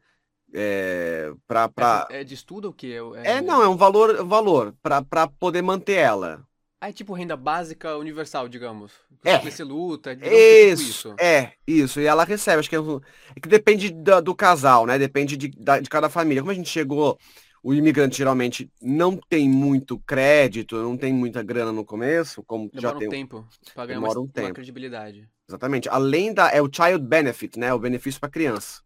É, 0.54 1.32
pra, 1.46 1.68
pra... 1.68 2.06
É 2.10 2.24
de 2.24 2.34
estudo 2.34 2.70
o 2.70 2.72
quê? 2.72 2.96
É, 3.24 3.42
não, 3.42 3.62
é 3.62 3.68
um 3.68 3.76
valor, 3.76 4.24
valor 4.24 4.74
para 4.82 5.26
poder 5.26 5.62
manter 5.62 5.94
ela. 5.96 6.46
Ah, 6.80 6.90
é 6.90 6.92
tipo 6.92 7.12
renda 7.14 7.36
básica 7.36 7.96
universal, 7.96 8.48
digamos. 8.48 8.92
É. 9.24 9.38
Você 9.38 9.64
luta, 9.64 10.14
digamos 10.14 10.36
que 10.38 10.54
é 10.54 10.76
tipo 10.76 10.82
Isso, 10.82 11.14
é, 11.18 11.52
isso. 11.66 12.00
E 12.00 12.06
ela 12.06 12.24
recebe, 12.24 12.60
acho 12.60 12.68
que 12.70 12.76
é, 12.76 12.80
um- 12.80 13.00
é 13.34 13.40
que 13.40 13.48
depende 13.48 13.90
da- 13.90 14.20
do 14.20 14.34
casal, 14.34 14.86
né? 14.86 14.98
Depende 14.98 15.36
de, 15.36 15.48
da- 15.48 15.80
de 15.80 15.88
cada 15.90 16.08
família. 16.08 16.42
Como 16.42 16.52
a 16.52 16.54
gente 16.54 16.68
chegou, 16.68 17.18
o 17.66 17.74
imigrante 17.74 18.16
geralmente 18.16 18.70
não 18.80 19.16
tem 19.16 19.48
muito 19.48 19.98
crédito, 20.00 20.76
não 20.76 20.96
tem 20.96 21.12
muita 21.12 21.42
grana 21.42 21.72
no 21.72 21.84
começo, 21.84 22.42
como 22.44 22.70
já 22.72 22.92
Demora 22.92 22.98
tem. 22.98 23.08
um 23.08 23.10
tempo 23.10 23.48
pra 23.74 23.86
ganhar 23.86 23.98
demora 23.98 24.18
uma, 24.20 24.20
um 24.20 24.24
uma 24.26 24.32
tempo. 24.32 24.54
credibilidade. 24.54 25.28
Exatamente. 25.48 25.88
Além 25.88 26.32
da. 26.32 26.48
É 26.50 26.62
o 26.62 26.70
child 26.72 27.00
benefit, 27.06 27.58
né? 27.58 27.72
O 27.74 27.78
benefício 27.78 28.20
para 28.20 28.30
criança. 28.30 28.82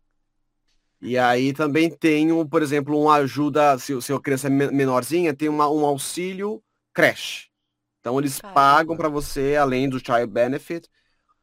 E 1.00 1.16
aí 1.16 1.52
também 1.52 1.88
tem, 1.90 2.30
um, 2.30 2.46
por 2.46 2.62
exemplo, 2.62 2.98
uma 3.00 3.14
ajuda, 3.16 3.78
se, 3.78 3.94
o- 3.94 4.02
se 4.02 4.12
a 4.12 4.20
criança 4.20 4.48
é 4.48 4.50
men- 4.50 4.70
menorzinha, 4.70 5.34
tem 5.34 5.48
uma, 5.48 5.68
um 5.70 5.84
auxílio 5.84 6.62
creche. 6.92 7.48
Então 8.00 8.18
eles 8.18 8.40
Caramba. 8.40 8.54
pagam 8.54 8.96
para 8.96 9.08
você, 9.08 9.56
além 9.56 9.88
do 9.88 9.98
child 9.98 10.26
benefit, 10.26 10.88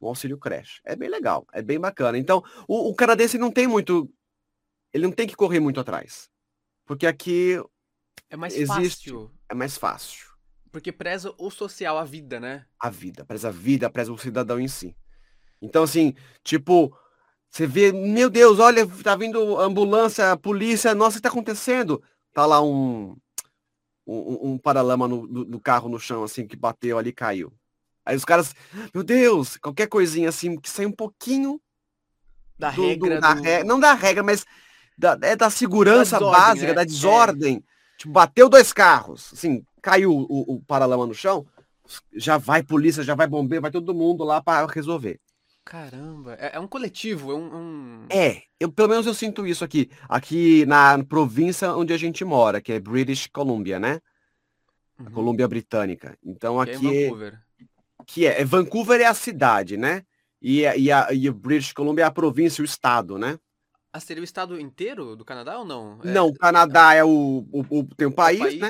um 0.02 0.08
auxílio 0.08 0.38
creche. 0.38 0.80
É 0.86 0.96
bem 0.96 1.10
legal, 1.10 1.46
é 1.54 1.62
bem 1.62 1.80
bacana. 1.80 2.18
Então, 2.18 2.44
o, 2.68 2.90
o 2.90 2.96
canadense 2.96 3.38
não 3.38 3.52
tem 3.52 3.68
muito. 3.68 4.12
Ele 4.94 5.06
não 5.06 5.12
tem 5.14 5.28
que 5.28 5.36
correr 5.36 5.60
muito 5.60 5.80
atrás. 5.80 6.30
Porque 6.88 7.06
aqui 7.06 7.62
É 8.30 8.36
mais 8.36 8.56
Existe. 8.56 9.12
fácil, 9.12 9.32
é 9.50 9.54
mais 9.54 9.78
fácil. 9.78 10.26
porque 10.72 10.92
preza 10.92 11.34
o 11.38 11.52
social, 11.52 11.98
a 11.98 12.04
vida, 12.04 12.40
né? 12.40 12.66
a 12.80 12.90
vida, 12.90 13.26
preza 13.26 13.50
a 13.50 13.52
vida, 13.52 13.90
preza 13.90 14.12
o 14.12 14.18
cidadão 14.18 14.60
em 14.60 14.68
si. 14.68 14.96
Então, 15.62 15.84
assim, 15.84 16.14
tipo, 16.44 16.96
você 17.50 17.66
vê, 17.68 17.92
meu 17.92 18.30
Deus, 18.30 18.60
olha, 18.60 18.86
tá 19.04 19.16
vindo 19.16 19.60
ambulância, 19.60 20.36
polícia, 20.38 20.94
nossa, 20.96 21.18
o 21.18 21.20
que 21.20 21.24
tá 21.24 21.30
acontecendo? 21.30 22.02
Tá 22.34 22.46
lá 22.46 22.62
um, 22.62 23.18
um, 24.06 24.52
um 24.52 24.58
paralama 24.58 25.08
no, 25.08 25.60
carro 25.60 25.90
no 25.90 26.00
chão, 26.00 26.24
assim, 26.24 26.46
que 26.48 26.56
bateu 26.56 26.98
ali 27.00 27.10
e 27.10 27.14
caiu. 27.14 27.52
Aí 28.06 28.16
os 28.16 28.24
caras, 28.24 28.54
meu 28.94 29.04
Deus, 29.04 29.58
qualquer 29.58 29.88
coisinha 29.88 30.30
assim, 30.30 30.58
que 30.60 30.70
sai 30.70 30.86
um 30.86 30.92
pouquinho 30.92 31.60
Da 32.60 32.70
do- 32.70 32.76
do- 32.76 32.88
regra 32.88 33.20
da 33.20 33.34
do... 33.34 33.42
re- 33.42 33.64
não 33.64 33.80
da 33.80 33.94
regra, 33.94 34.24
mas 34.24 34.46
da, 34.98 35.18
é 35.22 35.36
da 35.36 35.50
segurança 35.50 36.18
desordem, 36.18 36.40
básica, 36.42 36.68
né? 36.68 36.74
da 36.74 36.82
É. 36.82 36.86
desordem. 36.86 37.64
Tipo, 37.98 38.12
bateu 38.14 38.50
dois 38.50 38.72
carros, 38.74 39.32
assim, 39.34 39.64
caiu 39.82 40.12
o, 40.12 40.56
o 40.56 40.62
paralama 40.62 41.06
no 41.06 41.14
chão, 41.14 41.46
já 42.16 42.38
vai 42.38 42.62
polícia, 42.64 43.04
já 43.04 43.16
vai 43.16 43.28
bombeiro, 43.28 43.62
vai 43.62 43.72
todo 43.72 43.94
mundo 43.94 44.24
lá 44.24 44.42
para 44.42 44.66
resolver. 44.68 45.20
Caramba, 45.66 46.36
é, 46.40 46.56
é 46.56 46.60
um 46.60 46.68
coletivo, 46.68 47.32
é 47.32 47.36
um... 47.36 47.56
um- 47.58 48.06
É, 48.10 48.42
eu 48.60 48.72
pelo 48.72 48.88
menos 48.90 49.06
eu 49.06 49.14
sinto 49.14 49.46
isso 49.46 49.64
aqui, 49.66 49.90
aqui 50.08 50.66
na 50.66 51.04
província 51.04 51.74
onde 51.74 51.92
a 51.92 51.98
gente 51.98 52.24
mora, 52.24 52.62
que 52.62 52.72
é 52.72 52.80
British 52.80 53.28
Columbia, 53.28 53.78
né? 53.80 54.00
Uhum, 55.00 55.12
Colômbia 55.12 55.48
Britânica. 55.48 56.18
Então 56.24 56.64
que 56.64 56.72
é 56.72 56.76
aqui 56.76 56.88
é, 56.88 57.04
Vancouver. 57.04 57.40
que 58.06 58.26
é, 58.26 58.42
é- 58.42 58.46
Vancouver 58.46 59.02
é 59.02 59.06
a 59.06 59.14
cidade, 59.14 59.76
né? 59.76 60.04
E, 60.42 60.66
a- 60.66 60.78
e, 60.78 60.92
a, 60.92 61.08
e 61.12 61.30
British 61.32 61.74
Columbia 61.74 62.06
é 62.06 62.08
a 62.08 62.12
província, 62.12 62.62
o 62.62 62.66
estado, 62.66 63.18
né? 63.18 63.38
Ah, 63.98 64.00
seria 64.00 64.22
o 64.22 64.24
estado 64.24 64.60
inteiro 64.60 65.16
do 65.16 65.26
Canadá 65.26 65.58
ou 65.58 65.66
não? 65.66 66.00
É, 66.04 66.14
Não, 66.14 66.28
o 66.28 66.34
Canadá 66.38 66.94
é 66.94 67.04
o, 67.04 67.46
o, 67.52 67.80
o- 67.80 67.84
tem 67.96 68.08
um 68.08 68.12
o 68.12 68.16
país, 68.16 68.60
né? 68.60 68.70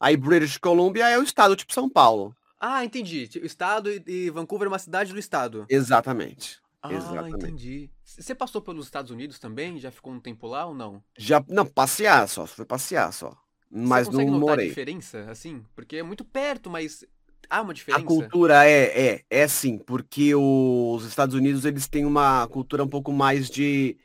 Aí 0.00 0.16
British 0.16 0.56
Columbia 0.56 1.08
é 1.08 1.18
o 1.18 1.22
estado, 1.22 1.54
tipo 1.54 1.72
São 1.72 1.88
Paulo. 1.88 2.34
Ah, 2.58 2.84
entendi. 2.84 3.28
O 3.42 3.44
estado 3.46 3.90
e, 3.90 4.02
e 4.06 4.30
Vancouver 4.30 4.66
é 4.66 4.68
uma 4.70 4.78
cidade 4.78 5.12
do 5.12 5.18
estado. 5.18 5.66
Exatamente. 5.68 6.60
Ah, 6.82 6.94
Exatamente. 6.94 7.54
entendi. 7.54 7.90
Você 8.04 8.34
passou 8.34 8.60
pelos 8.60 8.86
Estados 8.86 9.10
Unidos 9.10 9.38
também? 9.38 9.78
Já 9.78 9.90
ficou 9.90 10.12
um 10.12 10.20
tempo 10.20 10.46
lá 10.46 10.66
ou 10.66 10.74
não? 10.74 11.02
Já, 11.18 11.44
não, 11.48 11.66
passear 11.66 12.28
só, 12.28 12.46
foi 12.46 12.64
passear 12.64 13.12
só. 13.12 13.36
Mas 13.70 14.06
Você 14.06 14.24
não 14.24 14.30
notar 14.30 14.38
morei. 14.38 14.68
diferença, 14.68 15.30
assim? 15.30 15.64
Porque 15.74 15.96
é 15.96 16.02
muito 16.02 16.24
perto, 16.24 16.68
mas 16.70 17.04
há 17.48 17.60
uma 17.62 17.74
diferença? 17.74 18.00
A 18.00 18.06
cultura 18.06 18.64
é, 18.66 19.14
é, 19.16 19.24
é 19.30 19.48
sim, 19.48 19.78
porque 19.78 20.34
os 20.34 21.04
Estados 21.04 21.34
Unidos 21.34 21.64
eles 21.64 21.86
têm 21.88 22.04
uma 22.06 22.46
cultura 22.48 22.82
um 22.84 22.88
pouco 22.88 23.12
mais 23.12 23.50
de, 23.50 23.98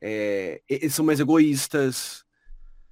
é, 0.00 0.60
eles 0.68 0.94
são 0.94 1.04
mais 1.04 1.20
egoístas, 1.20 2.24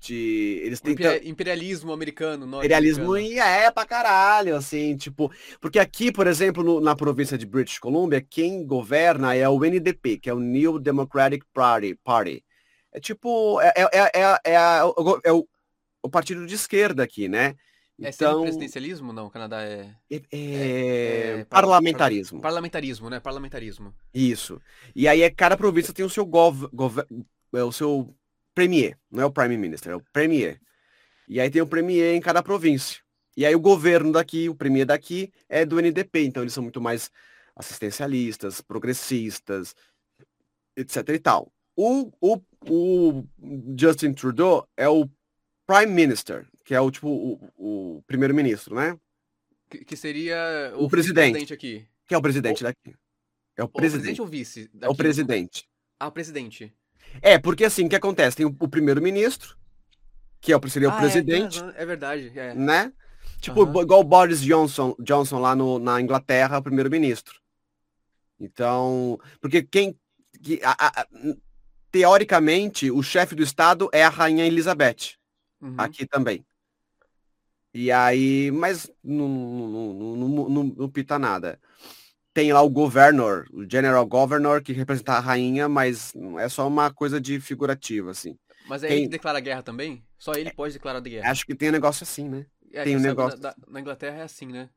de, 0.00 0.60
eles 0.62 0.80
têm 0.80 0.92
imperi- 0.92 1.28
imperialismo 1.28 1.92
americano, 1.92 2.46
imperialismo 2.58 3.04
norte-americano. 3.04 3.34
e 3.34 3.64
é 3.64 3.70
pra 3.70 3.84
caralho, 3.86 4.54
assim, 4.54 4.96
tipo, 4.96 5.32
porque 5.60 5.78
aqui, 5.78 6.12
por 6.12 6.26
exemplo, 6.26 6.62
no- 6.62 6.80
na 6.80 6.94
província 6.94 7.36
de 7.38 7.46
British 7.46 7.78
Columbia, 7.78 8.20
quem 8.20 8.64
governa 8.64 9.34
é 9.34 9.48
o 9.48 9.64
NDP, 9.64 10.18
que 10.18 10.30
é 10.30 10.34
o 10.34 10.38
New 10.40 10.78
Democratic 10.78 11.44
Party, 11.52 11.94
Party. 12.04 12.44
É 12.92 13.00
tipo, 13.00 13.60
é, 13.60 13.72
é, 13.76 13.82
é, 13.82 14.10
é, 14.14 14.38
é 14.52 14.56
a- 14.56 14.86
o, 14.86 15.20
é 15.24 15.32
o, 15.32 15.48
o 16.02 16.08
partido 16.08 16.46
de 16.46 16.54
esquerda 16.54 17.02
aqui, 17.02 17.28
né? 17.28 17.54
É 18.00 18.10
Então, 18.10 18.32
semipresidencialismo? 18.40 19.12
Não, 19.12 19.26
o 19.26 19.30
Canadá 19.30 19.62
é... 19.62 19.94
é, 20.10 20.22
é 20.30 21.38
é 21.40 21.44
par- 21.44 21.62
parlamentarismo. 21.62 22.40
Parlamentarismo, 22.40 23.08
né? 23.08 23.20
Parlamentarismo. 23.20 23.94
Isso. 24.12 24.60
E 24.94 25.08
aí 25.08 25.22
é 25.22 25.30
cada 25.30 25.56
província 25.56 25.94
tem 25.94 26.04
o 26.04 26.10
seu 26.10 26.26
gov, 26.26 26.68
gov- 26.72 27.06
é 27.54 27.62
o 27.64 27.72
seu 27.72 28.14
premier, 28.54 28.98
não 29.10 29.22
é 29.22 29.26
o 29.26 29.30
prime 29.30 29.56
minister, 29.56 29.92
é 29.92 29.96
o 29.96 30.02
premier. 30.12 30.60
E 31.28 31.40
aí 31.40 31.50
tem 31.50 31.62
o 31.62 31.66
premier 31.66 32.14
em 32.14 32.20
cada 32.20 32.42
província. 32.42 33.00
E 33.36 33.44
aí 33.46 33.54
o 33.54 33.60
governo 33.60 34.12
daqui, 34.12 34.48
o 34.48 34.54
premier 34.54 34.86
daqui 34.86 35.32
é 35.48 35.64
do 35.64 35.78
NDP, 35.80 36.24
então 36.24 36.42
eles 36.42 36.52
são 36.52 36.62
muito 36.62 36.80
mais 36.80 37.10
assistencialistas, 37.54 38.60
progressistas, 38.60 39.74
etc 40.76 41.08
e 41.08 41.18
tal. 41.18 41.52
O, 41.74 42.10
o, 42.20 42.40
o 42.68 43.24
Justin 43.78 44.12
Trudeau 44.12 44.66
é 44.76 44.88
o 44.88 45.08
prime 45.66 45.92
minister, 45.92 46.46
que 46.66 46.74
é 46.74 46.80
o 46.80 46.90
tipo 46.90 47.08
o, 47.08 47.40
o 47.56 48.02
primeiro-ministro, 48.08 48.74
né? 48.74 48.98
Que, 49.70 49.84
que 49.84 49.96
seria 49.96 50.36
O 50.76 50.88
presidente. 50.90 51.38
vice-presidente 51.38 51.54
aqui. 51.54 51.86
Que 52.06 52.14
é 52.14 52.18
o 52.18 52.22
presidente 52.22 52.62
daqui. 52.62 52.94
É 53.56 53.62
o 53.62 53.66
O 53.66 53.68
presidente 53.68 54.16
presidente. 54.16 54.20
ou 54.20 54.26
vice? 54.26 54.70
É 54.74 54.76
o 54.76 54.80
daqui? 54.90 54.96
presidente. 54.96 55.68
Ah, 55.98 56.08
o 56.08 56.12
presidente. 56.12 56.74
É, 57.22 57.38
porque 57.38 57.64
assim, 57.64 57.86
o 57.86 57.88
que 57.88 57.96
acontece? 57.96 58.36
Tem 58.36 58.44
o, 58.46 58.54
o 58.60 58.68
primeiro-ministro, 58.68 59.56
que 60.40 60.52
é 60.52 60.56
o, 60.56 60.68
seria 60.68 60.88
o 60.88 60.92
Ah, 60.92 60.96
é, 60.96 61.00
presidente, 61.00 61.60
razão, 61.60 61.74
é 61.76 61.86
verdade, 61.86 62.32
é. 62.36 62.52
né? 62.54 62.92
Tipo, 63.40 63.62
Aham. 63.62 63.82
igual 63.82 64.00
o 64.00 64.04
Boris 64.04 64.40
Johnson, 64.40 64.94
Johnson 64.98 65.38
lá 65.38 65.54
no, 65.54 65.78
na 65.78 66.00
Inglaterra, 66.00 66.58
o 66.58 66.62
primeiro-ministro. 66.62 67.40
Então, 68.40 69.18
porque 69.40 69.62
quem... 69.62 69.96
que- 70.42 70.60
a- 70.64 71.00
a- 71.00 71.06
teoricamente, 71.90 72.90
o 72.90 73.02
chefe 73.02 73.34
do 73.34 73.42
Estado 73.42 73.88
é 73.92 74.04
a 74.04 74.08
Rainha 74.08 74.44
Elizabeth, 74.44 75.14
Uhum. 75.60 75.74
aqui 75.78 76.06
também. 76.06 76.44
E 77.78 77.92
aí, 77.92 78.50
mas 78.50 78.90
não, 79.04 79.28
não, 79.28 80.16
não, 80.48 80.64
não, 80.64 80.88
pita 80.88 81.18
nada. 81.18 81.60
Tem 82.32 82.50
lá 82.50 82.62
o 82.62 82.70
governor, 82.70 83.46
o 83.52 83.70
general 83.70 84.06
governor, 84.06 84.62
que 84.62 84.72
representa 84.72 85.12
a 85.12 85.20
rainha, 85.20 85.68
mas 85.68 86.14
é 86.38 86.48
só 86.48 86.66
uma 86.66 86.90
coisa 86.90 87.20
de 87.20 87.38
figurativa, 87.38 88.12
assim. 88.12 88.34
Mas 88.66 88.82
é 88.82 88.90
ele 88.90 89.02
que 89.02 89.08
declara 89.08 89.40
guerra 89.40 89.62
também? 89.62 90.02
Só 90.16 90.32
ele 90.32 90.50
pode 90.54 90.72
declarar 90.72 91.00
de 91.00 91.10
guerra. 91.10 91.30
Acho 91.30 91.44
que 91.44 91.54
tem 91.54 91.68
um 91.68 91.72
negócio 91.72 92.02
assim, 92.04 92.26
né? 92.26 92.46
É, 92.72 92.82
tem 92.82 92.96
um 92.96 93.00
negócio 93.00 93.38
Na, 93.68 93.78
Inglaterra 93.78 94.20
é 94.20 94.22
assim, 94.22 94.46
né? 94.46 94.70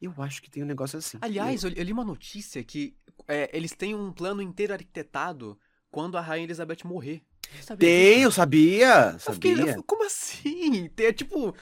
Eu 0.00 0.14
acho 0.18 0.40
que 0.40 0.48
tem 0.48 0.62
um 0.62 0.66
negócio 0.66 0.96
assim. 0.96 1.18
Aliás, 1.20 1.64
eu, 1.64 1.70
eu 1.70 1.82
li 1.82 1.92
uma 1.92 2.04
notícia 2.04 2.62
que 2.62 2.96
é, 3.26 3.50
eles 3.52 3.72
têm 3.72 3.96
um 3.96 4.12
plano 4.12 4.40
inteiro 4.40 4.72
arquitetado 4.72 5.58
quando 5.90 6.16
a 6.16 6.20
Rainha 6.20 6.44
Elizabeth 6.44 6.84
morrer. 6.84 7.20
Sabia 7.60 7.88
tem, 7.88 8.14
disso? 8.14 8.26
eu 8.26 8.30
sabia, 8.30 8.86
Eu 8.86 9.12
eu 9.12 9.18
sabia. 9.18 9.56
fiquei, 9.56 9.82
como 9.84 10.04
assim? 10.06 10.88
Tem, 10.94 11.06
é 11.06 11.12
tipo. 11.12 11.52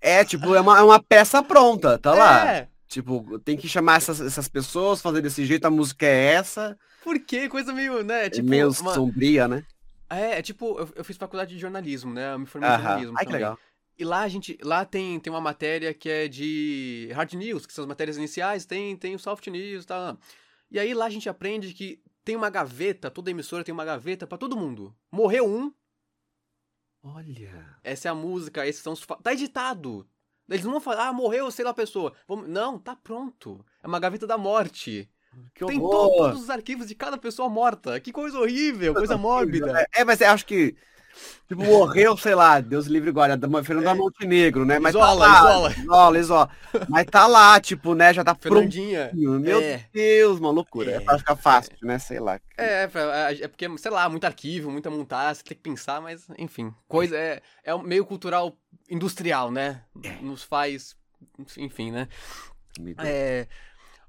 É, 0.00 0.24
tipo, 0.24 0.54
é 0.54 0.60
uma, 0.60 0.78
é 0.78 0.82
uma 0.82 1.02
peça 1.02 1.42
pronta, 1.42 1.98
tá 1.98 2.14
lá. 2.14 2.48
É, 2.52 2.68
Tipo, 2.88 3.38
tem 3.40 3.56
que 3.56 3.68
chamar 3.68 3.96
essas, 3.96 4.18
essas 4.20 4.48
pessoas, 4.48 5.02
fazer 5.02 5.20
desse 5.20 5.44
jeito, 5.44 5.66
a 5.66 5.70
música 5.70 6.06
é 6.06 6.32
essa, 6.32 6.78
por 7.04 7.18
quê? 7.20 7.46
Coisa 7.48 7.70
meio, 7.72 8.02
né? 8.02 8.26
é 8.26 8.30
Tipo, 8.30 8.48
meio 8.48 8.70
uma- 8.80 8.94
sombria, 8.94 9.46
né? 9.46 9.62
É, 10.08 10.38
é 10.38 10.42
tipo, 10.42 10.78
eu, 10.78 10.88
eu 10.96 11.04
fiz 11.04 11.16
faculdade 11.18 11.54
de 11.54 11.60
jornalismo, 11.60 12.12
né? 12.14 12.32
Eu 12.32 12.38
me 12.38 12.46
formei 12.46 12.70
em 12.70 12.72
Aham. 12.72 12.82
jornalismo 12.82 13.12
Ai, 13.18 13.18
que 13.18 13.24
também. 13.26 13.40
legal. 13.42 13.58
E 13.98 14.04
lá 14.04 14.20
a 14.22 14.28
gente, 14.28 14.56
lá 14.62 14.84
tem, 14.86 15.18
tem 15.20 15.30
uma 15.30 15.40
matéria 15.40 15.92
que 15.92 16.08
é 16.08 16.28
de 16.28 17.10
hard 17.12 17.32
news, 17.34 17.66
que 17.66 17.72
são 17.74 17.84
as 17.84 17.88
matérias 17.88 18.16
iniciais, 18.16 18.64
tem, 18.64 18.96
tem 18.96 19.14
o 19.14 19.18
soft 19.18 19.46
news 19.48 19.84
e 19.84 19.86
tal. 19.86 20.16
E 20.70 20.78
aí 20.78 20.94
lá 20.94 21.06
a 21.06 21.10
gente 21.10 21.28
aprende 21.28 21.74
que 21.74 22.00
tem 22.24 22.36
uma 22.36 22.48
gaveta, 22.48 23.10
toda 23.10 23.30
emissora 23.30 23.64
tem 23.64 23.72
uma 23.72 23.84
gaveta 23.84 24.26
pra 24.26 24.38
todo 24.38 24.56
mundo. 24.56 24.94
Morreu 25.10 25.46
um, 25.46 25.72
Olha. 27.14 27.76
essa 27.82 28.08
é 28.08 28.10
a 28.10 28.14
música, 28.14 28.66
esses 28.66 28.82
são 28.82 28.92
os 28.92 29.02
fa- 29.02 29.16
tá 29.22 29.32
editado. 29.32 30.06
Eles 30.48 30.64
não 30.64 30.72
vão 30.72 30.80
falar, 30.80 31.08
ah, 31.08 31.12
morreu, 31.12 31.50
sei 31.50 31.64
lá 31.64 31.72
a 31.72 31.74
pessoa. 31.74 32.12
Vamos- 32.26 32.48
Não, 32.48 32.78
tá 32.78 32.96
pronto. 32.96 33.64
É 33.82 33.86
uma 33.86 34.00
gaveta 34.00 34.26
da 34.26 34.38
morte. 34.38 35.10
Que 35.54 35.64
tem 35.66 35.78
to- 35.78 35.88
todos 35.90 36.40
os 36.42 36.50
arquivos 36.50 36.88
de 36.88 36.94
cada 36.94 37.18
pessoa 37.18 37.48
morta. 37.50 38.00
Que 38.00 38.10
coisa 38.10 38.38
horrível, 38.38 38.94
coisa 38.94 39.16
mórbida. 39.16 39.86
É, 39.94 40.04
mas 40.04 40.20
eu 40.20 40.30
acho 40.30 40.46
que, 40.46 40.74
tipo, 41.48 41.62
morreu, 41.64 42.16
sei 42.16 42.34
lá, 42.34 42.60
Deus 42.60 42.86
livre 42.86 43.10
guarda, 43.10 43.36
da 43.36 43.62
Fernanda 43.64 43.90
É. 43.90 43.94
Montenegro, 43.94 44.64
né? 44.64 44.78
Mas 44.78 44.94
Isola, 44.94 45.26
tá 45.26 45.42
lá, 45.42 45.50
isola. 45.50 45.70
isola, 45.72 46.18
isola. 46.18 46.50
Mas 46.88 47.06
tá 47.06 47.26
lá, 47.26 47.60
tipo, 47.60 47.94
né, 47.94 48.12
já 48.14 48.22
tá 48.24 48.34
Fernandinha. 48.34 49.08
prontinho. 49.08 49.40
Meu 49.40 49.60
É. 49.60 49.84
Deus, 49.92 50.38
uma 50.38 50.50
loucura. 50.50 50.90
É, 50.92 50.94
É. 50.96 51.00
pra 51.00 51.18
ficar 51.18 51.36
fácil, 51.36 51.72
né? 51.82 51.98
Sei 51.98 52.18
lá. 52.20 52.40
É, 52.56 52.86
pra- 52.86 53.32
é 53.32 53.48
porque, 53.48 53.66
sei 53.78 53.90
lá, 53.90 54.08
muito 54.08 54.24
arquivo, 54.24 54.70
muita 54.70 54.90
montagem, 54.90 55.36
você 55.36 55.42
tem 55.44 55.56
que 55.56 55.62
pensar, 55.62 56.00
mas, 56.00 56.26
enfim. 56.38 56.72
Coisa 56.86 57.16
é, 57.16 57.40
é 57.64 57.74
um 57.74 57.82
meio 57.82 58.04
cultural 58.04 58.56
industrial, 58.90 59.50
né? 59.50 59.82
Nos 60.20 60.42
faz. 60.42 60.96
Enfim, 61.56 61.90
né? 61.90 62.08
É. 62.98 63.46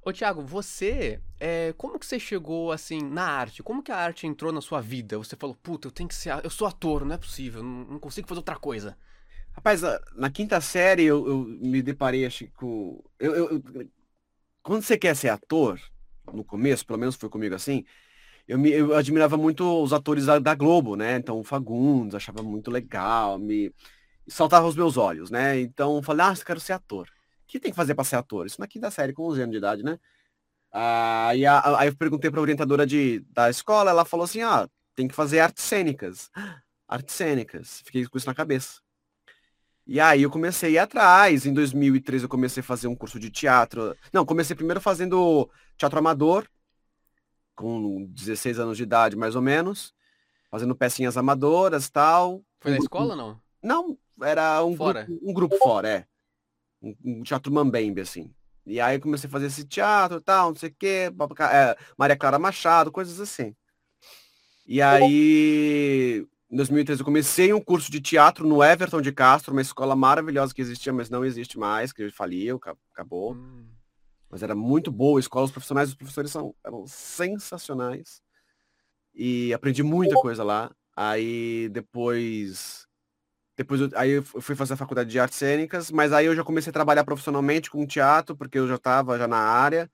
Ô, 0.02 0.14
Thiago, 0.14 0.42
você. 0.42 1.20
é, 1.40 1.74
como 1.78 2.00
que 2.00 2.06
você 2.06 2.20
chegou, 2.20 2.72
assim, 2.72 3.02
na 3.02 3.24
arte? 3.26 3.62
Como 3.62 3.84
que 3.84 3.92
a 3.92 3.98
arte 3.98 4.26
entrou 4.28 4.52
na 4.52 4.62
sua 4.62 4.82
vida? 4.82 5.18
Você 5.18 5.36
falou, 5.36 5.56
puta, 5.62 5.88
eu 5.88 5.92
tenho 5.92 6.08
que 6.10 6.16
ser. 6.16 6.34
Eu 6.44 6.50
sou 6.50 6.68
ator, 6.68 7.06
não 7.06 7.16
é 7.16 7.18
possível, 7.18 7.62
não, 7.64 7.86
não 7.86 8.00
consigo 8.00 8.28
fazer 8.28 8.40
outra 8.40 8.56
coisa. 8.56 8.98
Rapaz, 9.54 9.82
na 10.16 10.30
quinta 10.32 10.62
série 10.62 11.04
eu, 11.04 11.28
eu 11.28 11.40
me 11.46 11.82
deparei, 11.82 12.26
acho 12.26 12.48
com. 12.54 13.04
Eu, 13.20 13.36
eu- 13.36 13.64
Quando 14.64 14.84
você 14.84 14.98
quer 14.98 15.16
ser 15.16 15.30
ator, 15.30 15.80
no 16.34 16.44
começo, 16.44 16.86
pelo 16.86 17.00
menos 17.00 17.16
foi 17.16 17.30
comigo 17.30 17.56
assim, 17.56 17.84
eu, 18.48 18.60
me, 18.60 18.72
eu 18.72 18.96
admirava 18.96 19.38
muito 19.38 19.64
os 19.84 19.94
atores 19.94 20.26
da, 20.28 20.40
da 20.40 20.56
Globo, 20.56 20.96
né? 20.96 21.18
Então, 21.18 21.40
o 21.40 21.44
Fagundes, 21.44 22.16
achava 22.16 22.44
muito 22.44 22.72
legal, 22.72 23.40
me 23.40 23.74
saltava 24.28 24.66
aos 24.68 24.76
meus 24.78 24.98
olhos, 24.98 25.32
né? 25.32 25.60
Então, 25.62 25.98
eu 25.98 26.04
falei, 26.04 26.26
ah, 26.28 26.34
eu 26.38 26.46
quero 26.46 26.60
ser 26.62 26.74
ator. 26.74 27.10
O 27.50 27.52
que 27.52 27.60
tem 27.60 27.72
que 27.72 27.76
fazer 27.76 27.96
para 27.96 28.04
ser 28.04 28.16
ator? 28.16 28.46
Isso 28.46 28.62
na 28.62 28.68
quinta 28.68 28.92
série, 28.92 29.12
com 29.12 29.24
11 29.24 29.42
anos 29.42 29.54
de 29.54 29.58
idade, 29.58 29.82
né? 29.82 30.00
Ah, 30.72 31.32
e 31.36 31.48
a- 31.48 31.80
aí 31.80 31.88
eu 31.88 31.96
perguntei 31.96 32.30
para 32.30 32.40
a 32.40 32.44
orientadora 32.44 32.86
de, 32.86 33.22
da 33.32 33.50
escola, 33.50 33.90
ela 33.90 34.06
falou 34.06 34.26
assim, 34.26 34.44
ah, 34.44 34.70
tem 34.96 35.08
que 35.08 35.16
fazer 35.16 35.40
artes 35.40 35.64
cênicas. 35.64 36.30
Artes 36.88 37.16
cênicas. 37.16 37.82
Fiquei 37.84 38.06
com 38.06 38.20
isso 38.20 38.28
na 38.28 38.36
cabeça. 38.36 38.82
E 39.88 40.00
aí 40.00 40.22
eu 40.22 40.30
comecei 40.30 40.70
a 40.70 40.74
ir 40.74 40.78
atrás. 40.78 41.48
Em 41.48 41.52
2013 41.52 42.26
eu 42.26 42.30
comecei 42.30 42.62
a 42.62 42.64
fazer 42.64 42.88
um 42.88 42.96
curso 42.96 43.20
de 43.20 43.32
teatro. 43.32 43.98
Não, 44.14 44.24
comecei 44.28 44.56
primeiro 44.56 44.80
fazendo 44.80 45.50
teatro 45.76 45.98
amador, 45.98 46.48
com 47.56 48.06
16 48.12 48.60
anos 48.60 48.78
de 48.78 48.84
idade, 48.84 49.16
mais 49.16 49.36
ou 49.36 49.42
menos. 49.42 49.92
Fazendo 50.52 50.76
pecinhas 50.76 51.18
amadoras 51.18 51.90
tal. 51.90 52.44
Foi 52.60 52.70
na 52.70 52.78
escola 52.78 53.14
ou 53.14 53.16
não? 53.16 53.42
Não, 53.60 53.98
era 54.22 54.64
um 54.64 54.76
Fora? 54.76 55.04
grupo, 55.04 55.30
um 55.30 55.34
grupo 55.34 55.58
fora, 55.58 55.90
é. 55.90 56.06
Um, 56.82 56.96
um 57.04 57.24
teatro 57.24 57.52
mambembe, 57.52 58.02
assim. 58.02 58.32
E 58.66 58.80
aí 58.80 58.98
eu 58.98 59.02
comecei 59.02 59.28
a 59.28 59.32
fazer 59.32 59.48
esse 59.48 59.66
teatro 59.66 60.22
tal, 60.22 60.50
não 60.50 60.56
sei 60.56 60.70
o 60.70 60.76
quê, 60.78 61.12
é, 61.52 61.78
Maria 61.98 62.16
Clara 62.16 62.38
Machado, 62.38 62.92
coisas 62.92 63.20
assim. 63.20 63.56
E 64.66 64.82
aí, 64.82 66.26
em 66.50 66.56
2013 66.56 67.02
eu 67.02 67.06
comecei 67.06 67.52
um 67.52 67.60
curso 67.60 67.92
de 67.92 68.00
teatro 68.00 68.48
no 68.48 68.64
Everton 68.64 69.02
de 69.02 69.12
Castro, 69.12 69.52
uma 69.52 69.62
escola 69.62 69.96
maravilhosa 69.96 70.54
que 70.54 70.62
existia, 70.62 70.94
mas 70.94 71.10
não 71.10 71.26
existe 71.26 71.58
mais, 71.58 71.92
que 71.92 72.12
faliu, 72.12 72.60
ca- 72.60 72.76
acabou. 72.94 73.34
Hum. 73.34 73.66
Mas 74.30 74.44
era 74.44 74.54
muito 74.54 74.92
boa 74.92 75.18
a 75.18 75.22
escola, 75.22 75.46
os 75.46 75.52
profissionais, 75.52 75.90
os 75.90 75.96
professores 75.96 76.30
são, 76.30 76.54
eram 76.64 76.86
sensacionais. 76.86 78.22
E 79.14 79.52
aprendi 79.54 79.82
muita 79.82 80.16
coisa 80.16 80.44
lá. 80.44 80.72
Aí 80.96 81.68
depois. 81.70 82.86
Depois 83.60 83.82
eu, 83.82 83.90
aí 83.94 84.12
eu 84.12 84.24
fui 84.24 84.56
fazer 84.56 84.76
a 84.76 84.78
faculdade 84.78 85.10
de 85.10 85.20
artes 85.20 85.38
cênicas, 85.38 85.92
mas 85.92 86.14
aí 86.14 86.28
eu 86.28 86.34
já 86.34 86.46
comecei 86.46 86.70
a 86.70 86.74
trabalhar 86.74 87.04
profissionalmente 87.04 87.70
com 87.70 87.86
teatro, 87.86 88.34
porque 88.34 88.58
eu 88.58 88.66
já 88.66 88.76
estava 88.76 89.18
já 89.18 89.28
na 89.28 89.36
área. 89.38 89.92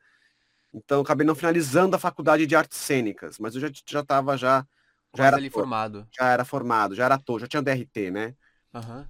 Então 0.72 1.00
eu 1.00 1.02
acabei 1.02 1.26
não 1.26 1.34
finalizando 1.34 1.96
a 1.96 2.00
faculdade 2.00 2.46
de 2.46 2.56
artes 2.56 2.78
cênicas, 2.78 3.40
mas 3.40 3.56
eu 3.56 3.62
já 3.62 3.72
já 3.90 4.02
estava 4.02 4.38
já 4.38 4.64
já 5.18 5.26
era 5.26 5.38
ali 5.38 5.50
formado. 5.50 6.08
já 6.16 6.28
era 6.30 6.46
formado, 6.46 6.94
já 6.94 7.06
era 7.06 7.16
ator, 7.16 7.40
já 7.40 7.48
tinha 7.48 7.64
DRT, 7.64 8.12
né? 8.12 8.36
Aham. 8.72 9.08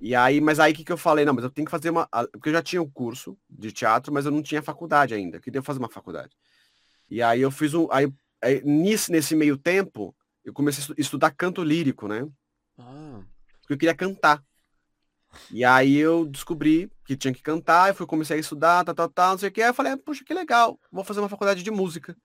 E 0.00 0.16
aí, 0.16 0.40
mas 0.40 0.58
aí 0.58 0.72
o 0.72 0.74
que, 0.74 0.82
que 0.82 0.90
eu 0.90 0.98
falei? 0.98 1.24
Não, 1.24 1.32
mas 1.32 1.44
eu 1.44 1.50
tenho 1.50 1.64
que 1.64 1.70
fazer 1.70 1.90
uma. 1.90 2.08
Porque 2.32 2.48
eu 2.48 2.54
já 2.54 2.62
tinha 2.62 2.82
um 2.82 2.90
curso 2.90 3.38
de 3.48 3.70
teatro, 3.70 4.12
mas 4.12 4.26
eu 4.26 4.32
não 4.32 4.42
tinha 4.42 4.60
faculdade 4.60 5.14
ainda. 5.14 5.36
Eu 5.36 5.40
queria 5.40 5.62
fazer 5.62 5.78
uma 5.78 5.88
faculdade. 5.88 6.36
E 7.08 7.22
aí 7.22 7.40
eu 7.40 7.52
fiz 7.52 7.72
um. 7.72 7.86
Aí 7.92 8.12
aí, 8.42 8.60
nisso, 8.64 9.12
nesse 9.12 9.36
meio 9.36 9.56
tempo, 9.56 10.12
eu 10.44 10.52
comecei 10.52 10.92
a 10.92 11.00
estudar 11.00 11.30
canto 11.30 11.62
lírico, 11.62 12.08
né? 12.08 12.28
Ah. 13.72 13.74
Porque 13.74 13.74
eu 13.74 13.78
queria 13.78 13.94
cantar. 13.94 14.42
E 15.50 15.64
aí 15.64 15.96
eu 15.96 16.26
descobri 16.26 16.90
que 17.04 17.16
tinha 17.16 17.32
que 17.32 17.42
cantar, 17.42 17.90
e 17.90 17.94
fui 17.94 18.06
comecei 18.06 18.36
a 18.36 18.40
estudar, 18.40 18.84
tal, 18.84 18.94
tal, 18.94 19.08
tal, 19.08 19.30
não 19.32 19.38
sei 19.38 19.48
o 19.48 19.52
que. 19.52 19.62
Aí 19.62 19.70
eu 19.70 19.74
falei, 19.74 19.96
puxa, 19.96 20.24
que 20.24 20.34
legal, 20.34 20.78
vou 20.90 21.04
fazer 21.04 21.20
uma 21.20 21.28
faculdade 21.28 21.62
de 21.62 21.70
música. 21.70 22.16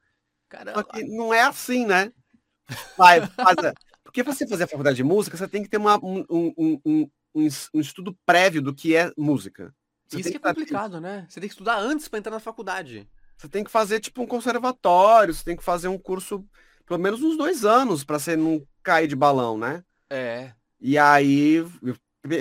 Caramba. 0.50 0.86
Não 1.08 1.34
é 1.34 1.42
assim, 1.42 1.86
né? 1.86 2.12
Vai, 2.98 3.26
faz, 3.28 3.56
porque 4.04 4.24
você 4.24 4.48
fazer 4.48 4.64
a 4.64 4.68
faculdade 4.68 4.98
de 4.98 5.04
música, 5.04 5.38
você 5.38 5.48
tem 5.48 5.64
que 5.64 5.70
ter 5.70 5.78
uma, 5.78 5.98
um, 6.04 6.26
um, 6.30 6.54
um, 6.58 7.10
um, 7.36 7.48
um 7.74 7.80
estudo 7.80 8.18
prévio 8.26 8.62
do 8.62 8.74
que 8.74 8.96
é 8.96 9.12
música. 9.18 9.74
Você 10.08 10.22
Isso 10.22 10.32
que 10.32 10.38
é 10.38 10.40
complicado, 10.40 11.02
né? 11.02 11.26
Você 11.30 11.40
tem 11.40 11.50
que 11.50 11.54
estudar 11.54 11.78
antes 11.78 12.08
para 12.08 12.20
entrar 12.20 12.32
na 12.32 12.40
faculdade. 12.40 13.10
Você 13.38 13.48
tem 13.48 13.64
que 13.64 13.72
fazer 13.72 14.00
tipo 14.00 14.22
um 14.22 14.28
conservatório, 14.28 15.34
você 15.34 15.44
tem 15.44 15.56
que 15.56 15.64
fazer 15.64 15.88
um 15.88 15.98
curso 15.98 16.46
pelo 16.86 17.00
menos 17.00 17.22
uns 17.22 17.38
dois 17.38 17.66
anos 17.66 18.04
para 18.04 18.18
você 18.18 18.36
não 18.36 18.66
cair 18.82 19.08
de 19.08 19.16
balão, 19.16 19.58
né? 19.58 19.84
É. 20.10 20.54
E 20.80 20.98
aí 20.98 21.56
eu 21.56 21.96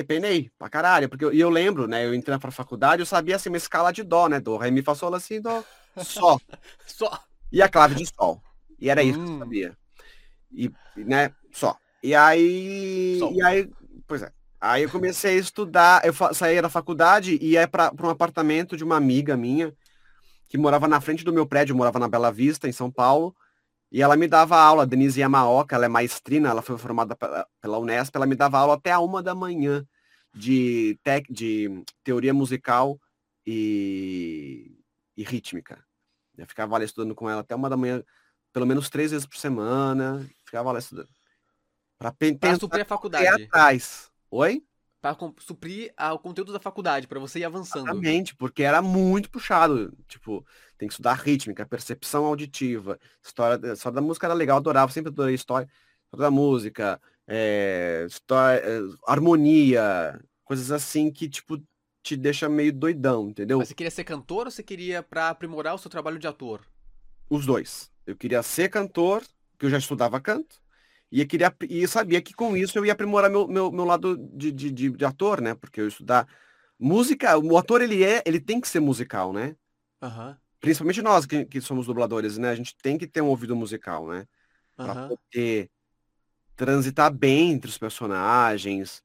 penei 0.07 0.50
pra 0.59 0.69
caralho, 0.69 1.09
porque 1.09 1.25
eu, 1.25 1.33
e 1.33 1.40
eu 1.40 1.49
lembro, 1.49 1.87
né? 1.87 2.05
Eu 2.05 2.14
entrei 2.14 2.37
na 2.37 2.50
faculdade, 2.50 3.00
eu 3.00 3.07
sabia 3.07 3.37
assim 3.37 3.49
uma 3.49 3.57
escala 3.57 3.93
de 3.93 4.02
dó, 4.02 4.28
né? 4.28 4.40
Do 4.40 4.57
ré, 4.57 4.71
mi, 4.71 4.83
fá, 4.83 4.95
sol, 4.95 5.14
assim, 5.14 5.40
dó, 5.40 5.62
só. 6.02 6.38
Só. 6.87 7.21
E 7.52 7.62
a 7.62 7.69
clave 7.69 7.95
de 7.95 8.07
sol. 8.07 8.43
E 8.78 8.90
era 8.90 9.02
isso 9.02 9.19
que 9.19 9.25
eu 9.25 9.28
Hum. 9.28 9.38
sabia. 9.38 9.76
E, 10.52 10.71
né, 10.97 11.33
só. 11.52 11.76
E 12.02 12.14
aí. 12.14 13.19
Sol. 13.19 13.33
E 13.33 13.43
aí, 13.43 13.71
pois 14.07 14.23
é. 14.23 14.31
Aí 14.61 14.83
eu 14.83 14.90
comecei 14.90 15.37
a 15.37 15.40
estudar, 15.40 16.02
eu 16.05 16.12
saía 16.35 16.62
da 16.62 16.69
faculdade 16.69 17.38
e 17.40 17.50
ia 17.50 17.69
para 17.69 17.93
um 18.02 18.09
apartamento 18.11 18.76
de 18.76 18.83
uma 18.83 18.97
amiga 18.97 19.37
minha, 19.37 19.73
que 20.49 20.57
morava 20.57 20.88
na 20.88 21.00
frente 21.00 21.25
do 21.25 21.33
meu 21.33 21.47
prédio, 21.47 21.76
morava 21.76 21.99
na 21.99 22.09
Bela 22.09 22.33
Vista, 22.33 22.69
em 22.69 22.73
São 22.73 22.90
Paulo. 22.90 23.35
E 23.90 24.02
ela 24.02 24.16
me 24.16 24.26
dava 24.26 24.57
aula, 24.59 24.87
Denise 24.87 25.21
Yamaoka, 25.21 25.76
ela 25.76 25.87
é 25.87 25.88
maestrina, 25.88 26.49
ela 26.49 26.62
foi 26.62 26.76
formada 26.76 27.14
pela, 27.14 27.78
Unesp, 27.78 28.14
ela 28.14 28.26
me 28.26 28.35
dava 28.35 28.59
aula 28.59 28.75
até 28.75 28.90
a 28.90 29.00
uma 29.00 29.23
da 29.23 29.35
manhã 29.35 29.87
de, 30.35 30.99
tec, 31.02 31.33
de 31.33 31.83
teoria 32.02 32.35
musical 32.35 33.00
e, 33.47 34.78
e 35.16 35.23
rítmica. 35.23 35.85
Eu 36.37 36.47
ficava 36.47 36.76
lá 36.76 36.85
estudando 36.85 37.14
com 37.14 37.31
ela 37.31 37.40
até 37.40 37.55
uma 37.55 37.71
da 37.71 37.76
manhã, 37.76 38.02
pelo 38.52 38.66
menos 38.66 38.90
três 38.90 39.12
vezes 39.12 39.26
por 39.26 39.37
semana, 39.37 40.28
ficava 40.45 40.73
lá 40.73 40.78
estudando. 40.78 41.09
Tentar 42.19 42.59
suprir 42.59 42.83
a 42.83 42.85
faculdade. 42.85 43.45
atrás. 43.45 44.11
Oi? 44.31 44.62
Com- 45.14 45.34
suprir 45.38 45.92
ah, 45.96 46.12
o 46.14 46.18
conteúdo 46.18 46.52
da 46.52 46.60
faculdade, 46.60 47.06
pra 47.06 47.20
você 47.20 47.38
ir 47.40 47.44
avançando. 47.44 47.86
Exatamente, 47.86 48.34
porque 48.34 48.62
era 48.62 48.80
muito 48.82 49.30
puxado. 49.30 49.92
Tipo, 50.08 50.44
tem 50.76 50.88
que 50.88 50.94
estudar 50.94 51.14
rítmica, 51.14 51.64
percepção 51.66 52.25
auditiva, 52.25 52.98
história, 53.25 53.58
da- 53.58 53.72
história 53.72 53.96
da 53.96 54.02
música 54.02 54.26
era 54.26 54.34
legal, 54.34 54.56
adorava, 54.58 54.90
sempre 54.92 55.10
adorei 55.10 55.34
história, 55.34 55.66
história 56.04 56.25
da 56.25 56.30
música, 56.30 57.00
é, 57.26 58.04
história, 58.08 58.60
é, 58.60 58.80
harmonia, 59.06 60.20
coisas 60.44 60.70
assim 60.70 61.10
que, 61.10 61.28
tipo, 61.28 61.60
te 62.02 62.16
deixa 62.16 62.48
meio 62.48 62.72
doidão, 62.72 63.28
entendeu? 63.28 63.58
Mas 63.58 63.68
você 63.68 63.75
queria 63.75 63.90
ser 63.90 64.04
cantor 64.04 64.46
ou 64.46 64.50
você 64.50 64.62
queria 64.62 65.02
pra 65.02 65.28
aprimorar 65.28 65.75
o 65.75 65.78
seu 65.78 65.90
trabalho 65.90 66.18
de 66.18 66.26
ator? 66.26 66.60
Os 67.28 67.44
dois. 67.44 67.90
Eu 68.06 68.14
queria 68.16 68.42
ser 68.42 68.68
cantor, 68.68 69.25
que 69.58 69.66
eu 69.66 69.70
já 69.70 69.78
estudava 69.78 70.20
canto, 70.20 70.62
e 71.10 71.20
eu 71.20 71.26
queria 71.26 71.54
e 71.68 71.86
sabia 71.86 72.20
que 72.20 72.34
com 72.34 72.56
isso 72.56 72.78
eu 72.78 72.84
ia 72.84 72.92
aprimorar 72.92 73.30
meu, 73.30 73.46
meu, 73.46 73.70
meu 73.70 73.84
lado 73.84 74.16
de, 74.16 74.50
de, 74.50 74.70
de, 74.70 75.04
ator, 75.04 75.40
né? 75.40 75.54
Porque 75.54 75.80
eu 75.80 75.88
estudar 75.88 76.26
música, 76.78 77.38
o 77.38 77.56
ator 77.56 77.80
ele 77.80 78.04
é, 78.04 78.22
ele 78.26 78.40
tem 78.40 78.60
que 78.60 78.68
ser 78.68 78.80
musical, 78.80 79.32
né? 79.32 79.56
Aham. 80.02 80.36
Principalmente 80.60 81.02
nós 81.02 81.26
que, 81.26 81.44
que 81.44 81.60
somos 81.60 81.86
dubladores, 81.86 82.38
né? 82.38 82.50
A 82.50 82.54
gente 82.54 82.75
tem 82.82 82.98
que 82.98 83.06
ter 83.06 83.20
um 83.20 83.28
ouvido 83.28 83.54
musical, 83.54 84.08
né? 84.08 84.26
Para 84.76 84.92
Aham. 84.92 85.08
poder 85.08 85.70
transitar 86.56 87.12
bem 87.12 87.52
entre 87.52 87.70
os 87.70 87.78
personagens, 87.78 89.02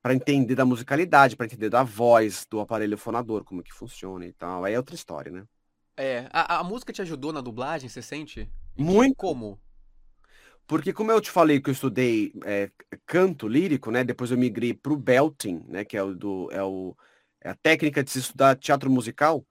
para 0.00 0.14
entender 0.14 0.54
da 0.54 0.64
musicalidade, 0.64 1.36
para 1.36 1.46
entender 1.46 1.68
da 1.68 1.82
voz 1.82 2.46
do 2.48 2.60
aparelho 2.60 2.96
fonador, 2.96 3.44
como 3.44 3.62
que 3.62 3.72
funciona 3.72 4.24
e 4.26 4.32
tal. 4.32 4.64
Aí 4.64 4.74
é 4.74 4.78
outra 4.78 4.94
história, 4.94 5.32
né? 5.32 5.44
É. 5.96 6.28
A, 6.32 6.60
a 6.60 6.64
música 6.64 6.92
te 6.92 7.02
ajudou 7.02 7.32
na 7.32 7.40
dublagem, 7.40 7.88
você 7.88 8.02
sente? 8.02 8.48
E 8.76 8.82
Muito. 8.82 9.16
Como? 9.16 9.58
Porque 10.66 10.92
como 10.92 11.12
eu 11.12 11.20
te 11.20 11.30
falei 11.30 11.60
que 11.60 11.68
eu 11.68 11.72
estudei 11.72 12.32
é, 12.44 12.70
canto 13.06 13.46
lírico, 13.46 13.90
né? 13.90 14.02
Depois 14.02 14.30
eu 14.30 14.38
migrei 14.38 14.72
pro 14.72 14.96
belting, 14.96 15.62
né? 15.68 15.84
Que 15.84 15.96
é 15.96 16.02
o 16.02 16.14
do 16.14 16.48
é 16.50 16.62
o 16.62 16.96
é 17.42 17.50
a 17.50 17.54
técnica 17.54 18.02
de 18.02 18.10
se 18.10 18.18
estudar 18.20 18.56
teatro 18.56 18.90
musical, 18.90 19.44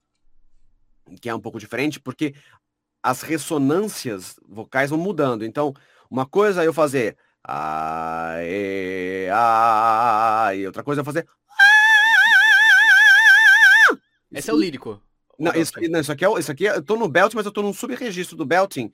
que 1.21 1.30
é 1.30 1.36
um 1.36 1.39
pouco 1.39 1.60
diferente, 1.60 1.99
porque 1.99 2.34
as 3.04 3.21
ressonâncias 3.21 4.39
vocais 4.47 4.89
vão 4.89 4.97
mudando. 4.97 5.45
Então, 5.45 5.73
uma 6.10 6.26
coisa 6.26 6.63
é 6.63 6.67
eu 6.67 6.73
fazer 6.73 7.15
a 7.43 8.38
e 8.41 9.28
a 9.32 10.52
e 10.56 10.65
outra 10.65 10.82
coisa 10.84 11.02
é 11.02 11.04
eu 11.04 11.06
fazer 11.06 11.28
Esse 14.32 14.49
é 14.49 14.54
o 14.54 14.58
lírico. 14.58 14.99
Não, 15.38 15.54
isso, 15.54 15.73
não, 15.89 15.99
isso 15.99 16.12
aqui 16.12 16.26
é, 16.26 16.30
o- 16.30 16.39
isso 16.39 16.52
aqui 16.52 16.67
é- 16.67 16.78
eu 16.78 16.82
tô 16.84 16.95
no 16.95 17.08
belting, 17.08 17.36
mas 17.36 17.45
eu 17.45 17.52
tô 17.52 17.62
num 17.62 17.73
subregistro 17.73 18.36
do 18.36 18.45
belting, 18.45 18.91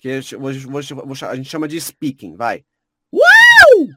que 0.00 0.08
é 0.08 0.16
hoje- 0.38 0.66
hoje 0.66 0.94
a 1.26 1.34
gente 1.36 1.48
chama 1.48 1.66
de 1.68 1.80
speaking, 1.80 2.36
vai. 2.36 2.64
Uau! 3.12 3.88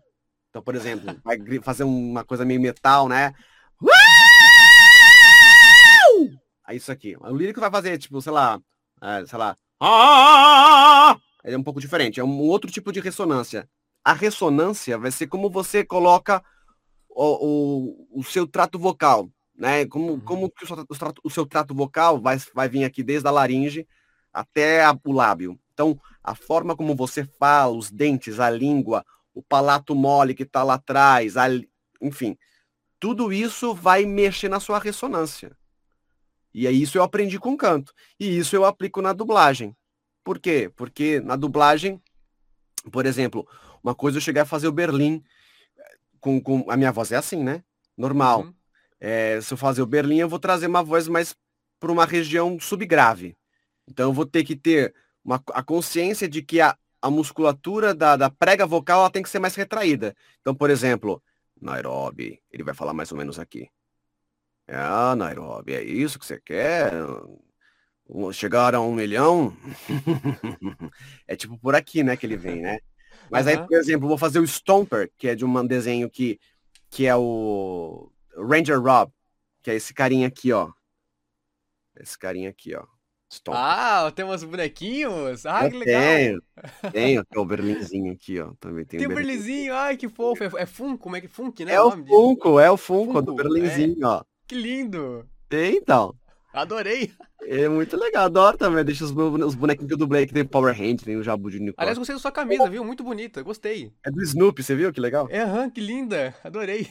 Então, 0.50 0.62
por 0.62 0.76
exemplo, 0.76 1.20
vai 1.24 1.38
fazer 1.62 1.84
uma 1.84 2.24
coisa 2.24 2.46
meio 2.46 2.62
metal, 2.62 3.08
né? 3.10 3.34
Uau! 3.82 3.94
Aí 6.66 6.78
isso 6.78 6.92
aqui. 6.92 7.16
O 7.20 7.36
lírico 7.36 7.60
vai 7.60 7.72
fazer, 7.72 7.98
tipo, 7.98 8.22
sei 8.22 8.32
lá, 8.32 8.60
é, 9.02 9.26
sei 9.26 9.38
lá. 9.40 9.58
É 11.44 11.56
um 11.58 11.64
pouco 11.64 11.80
diferente, 11.80 12.20
é 12.20 12.24
um 12.24 12.40
outro 12.40 12.70
tipo 12.70 12.92
de 12.92 13.00
ressonância. 13.00 13.70
A 14.04 14.14
ressonância 14.14 14.98
vai 14.98 15.12
ser 15.12 15.28
como 15.28 15.50
você 15.50 15.84
coloca 15.84 16.44
o, 17.10 18.08
o, 18.14 18.20
o 18.20 18.24
seu 18.24 18.46
trato 18.48 18.78
vocal, 18.78 19.30
né? 19.56 19.86
Como, 19.86 20.14
Uhum. 20.14 20.20
como 20.20 20.50
que 20.52 20.64
o 20.66 20.68
seu, 20.68 20.86
o 21.24 21.30
seu 21.30 21.46
trato 21.46 21.74
vocal 21.74 22.20
vai, 22.22 22.38
vai 22.54 22.68
vir 22.70 22.84
aqui 22.84 23.02
desde 23.04 23.28
a 23.28 23.32
laringe 23.32 23.88
até 24.34 24.84
a- 24.84 24.98
o 25.06 25.12
lábio. 25.14 25.58
Então, 25.78 26.02
a 26.24 26.34
forma 26.34 26.76
como 26.76 26.96
você 26.96 27.24
fala, 27.24 27.72
os 27.72 27.92
dentes, 27.92 28.40
a 28.40 28.50
língua, 28.50 29.06
o 29.32 29.44
palato 29.44 29.94
mole 29.94 30.34
que 30.34 30.42
está 30.42 30.63
lá 30.63 30.74
atrás, 30.74 31.38
a 31.38 31.46
enfim, 32.02 32.36
tudo 33.00 33.32
isso 33.32 33.76
vai 33.76 34.04
mexer 34.04 34.50
na 34.50 34.60
sua 34.60 34.80
ressonância. 34.80 35.56
E 36.52 36.66
aí 36.66 36.82
isso 36.82 36.98
eu 36.98 37.04
aprendi 37.04 37.38
com 37.38 37.56
canto. 37.56 37.94
E 38.20 38.40
isso 38.40 38.56
eu 38.56 38.66
aplico 38.66 39.04
na 39.04 39.13
dublagem. 39.13 39.78
Por 40.24 40.40
quê? 40.40 40.72
Porque 40.76 41.20
na 41.20 41.36
dublagem, 41.36 42.02
por 42.92 43.06
exemplo, 43.06 43.48
uma 43.84 43.94
coisa 43.94 44.18
eu 44.18 44.22
cheguei 44.22 44.42
a 44.42 44.46
fazer 44.46 44.68
o 44.68 44.72
Berlim 44.72 45.24
com, 46.20 46.42
com 46.42 46.66
a 46.72 46.76
minha 46.76 46.92
voz 46.92 47.12
é 47.12 47.18
assim, 47.18 47.44
né? 47.44 47.63
Normal. 47.96 48.46
Uhum. 48.46 48.54
É, 49.00 49.40
se 49.42 49.54
eu 49.54 49.58
fazer 49.58 49.84
o 49.84 49.88
Berlim, 49.88 50.18
eu 50.18 50.30
vou 50.30 50.40
trazer 50.40 50.66
uma 50.66 50.82
voz 50.82 51.08
mais 51.08 51.36
para 51.80 51.92
uma 51.92 52.06
região 52.06 52.60
subgrave. 52.60 53.38
Então 53.88 54.10
eu 54.10 54.13
vou 54.13 54.26
ter 54.26 54.44
que 54.44 54.56
ter 54.56 54.96
uma, 55.28 55.44
a 55.54 55.62
consciência 55.62 56.28
de 56.28 56.42
que 56.42 56.62
a, 56.62 56.78
a 57.02 57.12
musculatura 57.12 57.94
da, 57.94 58.16
da 58.16 58.30
prega 58.30 58.66
vocal 58.66 59.02
ela 59.02 59.12
tem 59.12 59.22
que 59.22 59.30
ser 59.30 59.40
mais 59.40 59.56
retraída. 59.56 60.16
Então, 60.40 60.56
por 60.56 60.70
exemplo, 60.70 61.22
Nairobi, 61.62 62.42
ele 62.50 62.63
vai 62.63 62.74
falar 62.74 62.94
mais 62.94 63.12
ou 63.12 63.18
menos 63.18 63.38
aqui. 63.38 63.70
Ah, 64.70 65.16
Nairobi, 65.18 65.74
é 65.74 65.84
isso 65.84 66.18
que 66.18 66.26
você 66.26 66.40
quer? 66.40 66.94
Chegar 68.34 68.74
a 68.74 68.80
um 68.80 68.94
milhão? 68.94 69.56
é 71.28 71.36
tipo 71.36 71.60
por 71.60 71.76
aqui, 71.76 72.04
né, 72.04 72.16
que 72.16 72.26
ele 72.26 72.38
vem, 72.38 72.62
né? 72.62 72.80
Mas 73.30 73.48
aí, 73.48 73.56
Aham. 73.56 73.68
por 73.68 73.78
exemplo, 73.78 74.08
vou 74.08 74.18
fazer 74.18 74.40
o 74.40 74.48
Stomper, 74.48 75.12
que 75.18 75.28
é 75.28 75.36
de 75.36 75.44
um 75.44 75.68
desenho 75.68 76.10
que, 76.10 76.40
que 76.90 77.06
é 77.06 77.16
o 77.16 78.10
Ranger 78.34 78.82
Rob, 78.82 79.12
que 79.62 79.72
é 79.72 79.76
esse 79.76 79.94
carinha 79.94 80.28
aqui, 80.28 80.54
ó. 80.54 80.72
Esse 81.98 82.18
carinha 82.18 82.50
aqui, 82.50 82.74
ó. 82.74 82.86
Stomper. 83.30 83.60
Ah, 83.62 84.12
tem 84.16 84.24
uns 84.26 84.44
bonequinhos? 84.44 85.46
Ah, 85.46 85.66
Eu 85.66 85.72
que 85.72 85.78
legal. 85.78 86.02
Tenho, 86.02 86.42
tenho, 86.94 87.26
tem 87.26 87.42
o 87.42 87.46
Berlinzinho 87.46 88.13
aqui, 88.13 88.40
ó. 88.40 88.54
Também 88.60 88.86
tem, 88.86 89.00
Tem 89.00 89.08
o 89.08 89.12
o 89.12 89.13
Berlim. 89.13 89.28
Berlizinho, 89.28 89.74
ai 89.74 89.98
que 89.98 90.08
fofo. 90.08 90.44
É, 90.44 90.48
é 90.63 90.66
Funko, 90.66 90.98
como 91.04 91.16
é 91.16 91.22
que 91.22 91.28
Funk, 91.28 91.66
né? 91.66 91.74
É 91.74 91.82
o 91.82 91.92
dele? 91.92 92.08
Funko, 92.08 92.60
é 92.60 92.72
o 92.72 92.78
Funko, 92.78 93.22
do 93.22 93.36
Funko, 93.36 93.36
Berlinzinho, 93.36 93.98
ó. 94.08 94.24
Que 94.48 94.56
lindo. 94.56 95.28
Então, 95.52 96.16
Adorei. 96.54 97.12
é 97.42 97.68
muito 97.70 97.96
legal, 97.98 98.26
adoro 98.26 98.58
também. 98.58 98.84
Deixa 98.84 99.04
os, 99.04 99.12
os 99.12 99.56
bonequinhos 99.56 99.88
que 99.88 99.94
eu 99.94 99.98
dublei, 99.98 100.26
que 100.26 100.34
tem 100.34 100.46
Power 100.46 100.74
Hand, 100.80 100.98
tem 101.04 101.16
o 101.18 101.24
Jabu 101.24 101.50
de 101.52 101.58
Aliás, 101.78 101.98
Unicórnio. 101.98 101.98
gostei 101.98 102.16
da 102.16 102.20
sua 102.22 102.32
camisa, 102.32 102.70
viu? 102.70 102.84
Muito 102.84 103.04
bonita, 103.04 103.42
gostei. 103.44 103.94
É 104.06 104.12
do 104.12 104.22
Snoopy, 104.24 104.63
você 104.63 104.76
viu 104.76 104.92
que 104.94 105.00
legal? 105.00 105.28
É, 105.30 105.42
aham, 105.42 105.70
que 105.70 105.82
linda. 105.82 106.36
Adorei. 106.44 106.88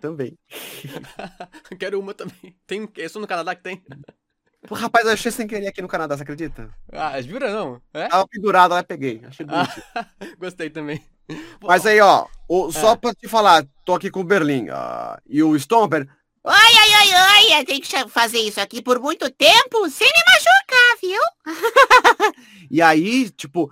Também. 0.00 0.36
Quero 1.78 1.98
uma 2.00 2.12
também. 2.14 2.56
Tem, 2.66 2.88
é 2.98 3.08
só 3.08 3.18
no 3.20 3.26
Canadá 3.26 3.54
que 3.54 3.62
tem. 3.62 3.82
Rapaz, 4.74 5.06
eu 5.06 5.12
achei 5.12 5.30
sem 5.30 5.46
querer 5.46 5.66
aqui 5.68 5.80
no 5.82 5.88
Canadá, 5.88 6.16
você 6.16 6.22
acredita? 6.22 6.70
Ah, 6.92 7.20
jura 7.22 7.52
não? 7.52 7.80
É? 7.94 8.08
Tava 8.08 8.26
pendurado, 8.28 8.72
lá 8.72 8.82
peguei. 8.82 9.22
Achei 9.26 9.46
Ah, 9.48 9.64
bonito. 9.64 9.82
gostei 10.38 10.70
também. 10.70 11.02
Mas 11.62 11.84
aí, 11.86 12.00
ó, 12.00 12.26
o- 12.48 12.70
só 12.72 12.90
Ah. 12.92 12.96
pra 12.96 13.14
te 13.14 13.26
falar, 13.28 13.64
tô 13.84 13.94
aqui 13.94 14.10
com 14.10 14.20
o 14.20 14.24
Berlim. 14.24 14.68
ah, 14.70 15.20
e 15.26 15.42
o 15.42 15.56
Stomper, 15.58 16.08
ai, 16.44 16.72
ai, 16.72 17.12
ai, 17.12 17.60
eu 17.60 17.64
tenho 17.64 17.80
que 17.82 18.08
fazer 18.08 18.38
isso 18.38 18.60
aqui 18.60 18.80
por 18.80 19.00
muito 19.00 19.28
tempo 19.30 19.88
sem 19.90 20.06
me 20.06 20.22
machucar, 20.32 20.98
eu? 21.02 21.22
e 22.70 22.80
aí, 22.82 23.30
tipo, 23.30 23.70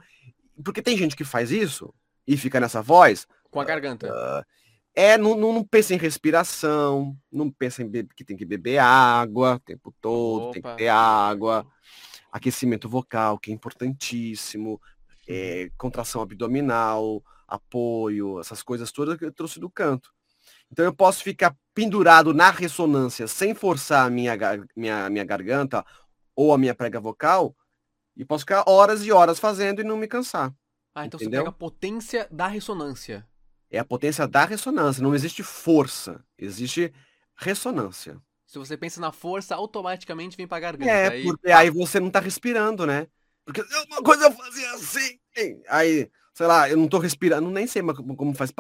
porque 0.65 0.83
tem 0.83 0.97
gente 0.97 1.15
que 1.17 1.25
faz 1.25 1.51
isso 1.51 1.93
e 2.27 2.37
fica 2.37 2.59
nessa 2.61 2.83
voz. 2.83 3.27
Com 3.51 3.61
a 3.61 3.65
garganta. 3.65 4.09
Uh, 4.09 4.45
é, 4.95 5.19
não, 5.19 5.37
não, 5.37 5.53
não, 5.53 5.65
pensa 5.65 5.95
em 5.95 5.99
respiração, 5.99 7.17
não 7.31 7.51
pensa 7.51 7.83
em 7.83 7.91
que 8.15 8.25
tem 8.25 8.37
que 8.37 8.45
beber 8.45 8.79
água 8.79 9.57
o 9.57 9.61
tempo 9.61 9.95
todo, 10.01 10.45
Opa. 10.45 10.53
tem 10.53 10.63
que 10.63 10.77
ter 10.77 10.89
água, 10.89 11.67
aquecimento 12.31 12.89
vocal, 12.89 13.39
que 13.39 13.51
é 13.51 13.55
importantíssimo, 13.55 14.81
é, 15.29 15.69
contração 15.77 16.23
abdominal, 16.23 17.23
apoio, 17.49 18.39
essas 18.39 18.63
coisas 18.63 18.93
todas 18.93 19.19
que 19.19 19.25
eu 19.25 19.33
trouxe 19.33 19.59
do 19.59 19.69
canto. 19.69 20.13
Então 20.71 20.85
eu 20.85 20.95
posso 20.95 21.23
ficar 21.23 21.57
pendurado 21.75 22.33
na 22.33 22.51
ressonância 22.51 23.27
sem 23.27 23.55
forçar 23.55 24.07
a 24.07 24.11
minha, 24.11 24.37
minha, 24.77 25.11
minha 25.11 25.25
garganta 25.25 25.85
ou 26.37 26.53
a 26.53 26.59
minha 26.59 26.75
prega 26.75 27.01
vocal 27.01 27.57
e 28.17 28.25
posso 28.25 28.43
ficar 28.43 28.65
horas 28.69 29.05
e 29.05 29.11
horas 29.11 29.39
fazendo 29.39 29.81
e 29.81 29.85
não 29.85 29.97
me 29.97 30.07
cansar. 30.07 30.55
Ah, 30.95 31.07
então 31.07 31.19
entendeu? 31.19 31.41
você 31.41 31.45
pega 31.45 31.51
a 31.51 31.59
potência 31.59 32.29
da 32.31 32.47
ressonância. 32.47 33.27
É 33.75 33.79
a 33.81 33.85
potência 33.85 34.27
da 34.29 34.45
ressonância. 34.45 35.03
Não 35.03 35.15
existe 35.15 35.43
força, 35.43 36.25
existe 36.39 36.93
ressonância. 37.35 38.21
Se 38.47 38.57
você 38.59 38.77
pensa 38.77 39.01
na 39.01 39.11
força, 39.11 39.55
automaticamente 39.57 40.37
vem 40.37 40.47
pra 40.47 40.61
garganta. 40.61 40.91
É, 40.91 41.09
aí... 41.09 41.25
porque 41.25 41.51
aí 41.51 41.71
você 41.71 41.99
não 41.99 42.09
tá 42.09 42.21
respirando, 42.21 42.87
né? 42.87 43.09
Porque 43.45 43.63
uma 43.89 44.03
coisa 44.03 44.27
eu 44.27 44.33
fazia 44.33 44.71
assim. 44.75 45.19
Aí, 45.69 46.09
sei 46.33 46.47
lá, 46.47 46.71
eu 46.71 46.77
não 46.77 46.87
tô 46.87 46.99
respirando, 46.99 47.51
nem 47.51 47.67
sei 47.67 47.83
como 48.17 48.33
faz 48.35 48.53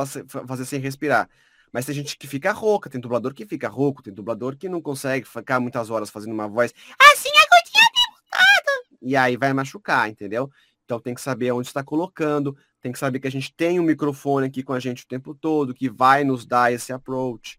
fazer 0.46 0.64
sem 0.64 0.81
respirar. 0.81 1.29
Mas 1.72 1.87
tem 1.87 1.94
gente 1.94 2.16
que 2.16 2.27
fica 2.27 2.53
rouca, 2.53 2.90
tem 2.90 3.00
dublador 3.00 3.33
que 3.33 3.46
fica 3.46 3.68
rouco, 3.68 4.03
tem 4.03 4.12
dublador 4.12 4.57
que 4.57 4.68
não 4.68 4.83
consegue 4.83 5.27
ficar 5.27 5.61
muitas 5.61 5.90
horas 5.90 6.11
fazendo 6.11 6.33
uma 6.33 6.48
voz 6.48 6.72
assim 7.00 7.31
agudinha 7.31 7.85
deputada. 7.94 8.98
E 9.00 9.16
aí 9.16 9.37
vai 9.37 9.53
machucar, 9.53 10.09
entendeu? 10.09 10.50
Então 10.85 11.00
tem 11.00 11.14
que 11.14 11.20
saber 11.20 11.53
onde 11.53 11.68
está 11.68 11.83
colocando, 11.83 12.57
tem 12.84 12.92
que 12.92 12.98
saber 12.98 13.18
que 13.18 13.26
a 13.26 13.30
gente 13.30 13.50
tem 13.54 13.80
um 13.80 13.82
microfone 13.82 14.46
aqui 14.46 14.62
com 14.62 14.74
a 14.74 14.78
gente 14.78 15.04
o 15.04 15.08
tempo 15.08 15.34
todo, 15.34 15.72
que 15.72 15.88
vai 15.88 16.22
nos 16.22 16.44
dar 16.44 16.70
esse 16.70 16.92
approach. 16.92 17.58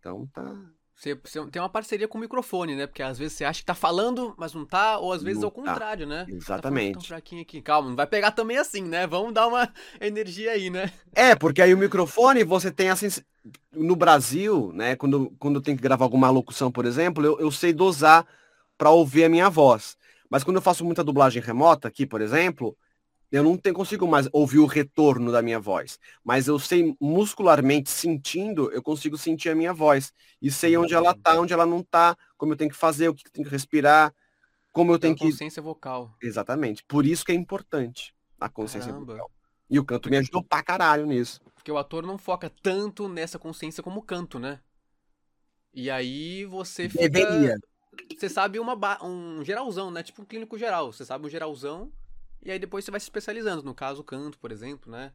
Então 0.00 0.26
tá. 0.32 0.56
Você, 0.96 1.14
você 1.14 1.44
tem 1.48 1.60
uma 1.60 1.68
parceria 1.68 2.08
com 2.08 2.16
o 2.16 2.20
microfone, 2.20 2.74
né? 2.74 2.86
Porque 2.86 3.02
às 3.02 3.18
vezes 3.18 3.36
você 3.36 3.44
acha 3.44 3.60
que 3.60 3.66
tá 3.66 3.74
falando, 3.74 4.34
mas 4.38 4.54
não 4.54 4.64
tá, 4.64 4.98
ou 4.98 5.12
às 5.12 5.22
vezes 5.22 5.42
não 5.42 5.48
ao 5.48 5.50
tá. 5.50 5.60
contrário, 5.60 6.06
né? 6.06 6.24
Exatamente. 6.26 6.94
Tá 6.94 7.04
fraquinho 7.04 7.42
aqui. 7.42 7.60
Calma, 7.60 7.90
não 7.90 7.96
vai 7.96 8.06
pegar 8.06 8.30
também 8.30 8.56
assim, 8.56 8.82
né? 8.82 9.06
Vamos 9.06 9.34
dar 9.34 9.46
uma 9.46 9.70
energia 10.00 10.52
aí, 10.52 10.70
né? 10.70 10.90
É, 11.14 11.34
porque 11.34 11.60
aí 11.60 11.74
o 11.74 11.78
microfone 11.78 12.42
você 12.42 12.70
tem 12.70 12.88
assim. 12.88 13.08
No 13.72 13.94
Brasil, 13.94 14.72
né? 14.72 14.96
Quando, 14.96 15.34
quando 15.38 15.60
tem 15.60 15.76
que 15.76 15.82
gravar 15.82 16.06
alguma 16.06 16.30
locução, 16.30 16.72
por 16.72 16.86
exemplo, 16.86 17.22
eu, 17.22 17.38
eu 17.38 17.50
sei 17.50 17.74
dosar 17.74 18.26
para 18.78 18.90
ouvir 18.90 19.24
a 19.24 19.28
minha 19.28 19.50
voz. 19.50 19.98
Mas 20.30 20.42
quando 20.42 20.56
eu 20.56 20.62
faço 20.62 20.82
muita 20.82 21.04
dublagem 21.04 21.42
remota 21.42 21.88
aqui, 21.88 22.06
por 22.06 22.22
exemplo, 22.22 22.74
eu 23.32 23.42
não 23.42 23.56
tenho, 23.56 23.74
consigo 23.74 24.06
mais 24.06 24.28
ouvir 24.30 24.58
o 24.58 24.66
retorno 24.66 25.32
da 25.32 25.40
minha 25.40 25.58
voz, 25.58 25.98
mas 26.22 26.48
eu 26.48 26.58
sei 26.58 26.94
muscularmente 27.00 27.88
sentindo, 27.88 28.70
eu 28.72 28.82
consigo 28.82 29.16
sentir 29.16 29.48
a 29.48 29.54
minha 29.54 29.72
voz 29.72 30.12
e 30.40 30.50
sei 30.50 30.76
onde 30.76 30.92
ela 30.92 31.14
tá, 31.14 31.40
onde 31.40 31.54
ela 31.54 31.64
não 31.64 31.82
tá, 31.82 32.14
como 32.36 32.52
eu 32.52 32.56
tenho 32.56 32.70
que 32.70 32.76
fazer, 32.76 33.08
o 33.08 33.14
que 33.14 33.26
eu 33.26 33.32
tenho 33.32 33.46
que 33.46 33.50
respirar, 33.50 34.14
como 34.70 34.92
eu 34.92 34.98
tenho 34.98 35.16
que 35.16 35.24
consciência 35.24 35.62
vocal. 35.62 36.14
Exatamente. 36.22 36.84
Por 36.84 37.06
isso 37.06 37.24
que 37.24 37.32
é 37.32 37.34
importante 37.34 38.14
a 38.38 38.50
consciência 38.50 38.92
Caramba. 38.92 39.14
vocal. 39.14 39.30
E 39.70 39.78
o 39.78 39.84
canto 39.84 40.10
me 40.10 40.18
ajudou 40.18 40.44
pra 40.44 40.62
caralho 40.62 41.06
nisso. 41.06 41.40
Porque 41.54 41.72
o 41.72 41.78
ator 41.78 42.04
não 42.04 42.18
foca 42.18 42.52
tanto 42.62 43.08
nessa 43.08 43.38
consciência 43.38 43.82
como 43.82 44.00
o 44.00 44.02
canto, 44.02 44.38
né? 44.38 44.60
E 45.72 45.90
aí 45.90 46.44
você 46.44 46.86
fica... 46.86 47.08
Deveria. 47.08 47.56
Você 48.14 48.28
sabe 48.28 48.58
uma 48.58 48.76
ba... 48.76 48.98
um 49.02 49.42
geralzão, 49.42 49.90
né? 49.90 50.02
Tipo 50.02 50.20
um 50.20 50.26
clínico 50.26 50.58
geral. 50.58 50.92
Você 50.92 51.06
sabe 51.06 51.26
um 51.26 51.30
geralzão 51.30 51.90
e 52.44 52.50
aí 52.50 52.58
depois 52.58 52.84
você 52.84 52.90
vai 52.90 53.00
se 53.00 53.04
especializando, 53.04 53.62
no 53.62 53.74
caso, 53.74 54.02
canto, 54.02 54.38
por 54.38 54.50
exemplo, 54.52 54.90
né? 54.90 55.12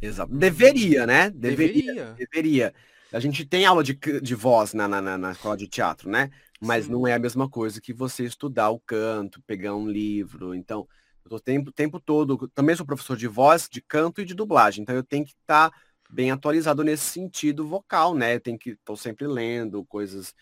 Exato. 0.00 0.32
Deveria, 0.32 1.06
né? 1.06 1.30
Deveria. 1.30 1.82
Deveria. 1.82 2.14
Deveria. 2.14 2.74
A 3.12 3.20
gente 3.20 3.44
tem 3.44 3.64
aula 3.64 3.82
de, 3.82 3.94
de 3.94 4.34
voz 4.34 4.74
na, 4.74 4.88
na, 4.88 5.16
na 5.16 5.32
escola 5.32 5.56
de 5.56 5.68
teatro, 5.68 6.10
né? 6.10 6.30
Mas 6.60 6.86
Sim. 6.86 6.92
não 6.92 7.06
é 7.06 7.14
a 7.14 7.18
mesma 7.18 7.48
coisa 7.48 7.80
que 7.80 7.92
você 7.92 8.24
estudar 8.24 8.70
o 8.70 8.80
canto, 8.80 9.42
pegar 9.42 9.74
um 9.74 9.88
livro. 9.88 10.54
Então, 10.54 10.88
eu 11.24 11.30
tô 11.30 11.36
o 11.36 11.40
tempo, 11.40 11.72
tempo 11.72 12.00
todo. 12.00 12.48
Também 12.48 12.74
sou 12.76 12.86
professor 12.86 13.16
de 13.16 13.26
voz, 13.26 13.68
de 13.68 13.80
canto 13.80 14.20
e 14.20 14.24
de 14.24 14.34
dublagem. 14.34 14.82
Então 14.82 14.94
eu 14.94 15.02
tenho 15.02 15.24
que 15.24 15.32
estar 15.32 15.70
tá 15.70 15.76
bem 16.10 16.30
atualizado 16.30 16.84
nesse 16.84 17.04
sentido 17.04 17.66
vocal, 17.66 18.14
né? 18.14 18.36
Eu 18.36 18.40
tenho 18.40 18.58
que 18.58 18.70
estou 18.70 18.96
sempre 18.96 19.26
lendo 19.26 19.84
coisas. 19.84 20.34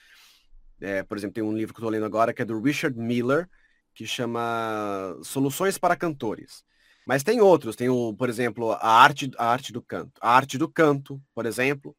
É, 0.81 1.03
por 1.03 1.17
exemplo, 1.17 1.35
tem 1.35 1.45
um 1.45 1.57
livro 1.57 1.75
que 1.75 1.81
eu 1.81 1.85
tô 1.85 1.91
lendo 1.91 2.05
agora 2.05 2.35
que 2.35 2.43
é 2.43 2.45
do 2.45 2.61
Richard 2.61 2.99
Miller, 2.99 3.49
que 3.95 4.07
chama 4.07 5.17
Soluções 5.23 5.79
para 5.79 5.97
Cantores. 5.97 6.65
Mas 7.07 7.23
tem 7.23 7.41
outros, 7.41 7.77
tem 7.77 7.89
o, 7.89 8.15
por 8.15 8.29
exemplo, 8.29 8.73
a 8.73 9.03
arte, 9.03 9.31
a 9.39 9.47
arte 9.47 9.73
do 9.73 9.83
canto. 9.83 10.13
A 10.21 10.35
arte 10.35 10.57
do 10.57 10.69
canto, 10.69 11.23
por 11.35 11.45
exemplo, 11.45 11.95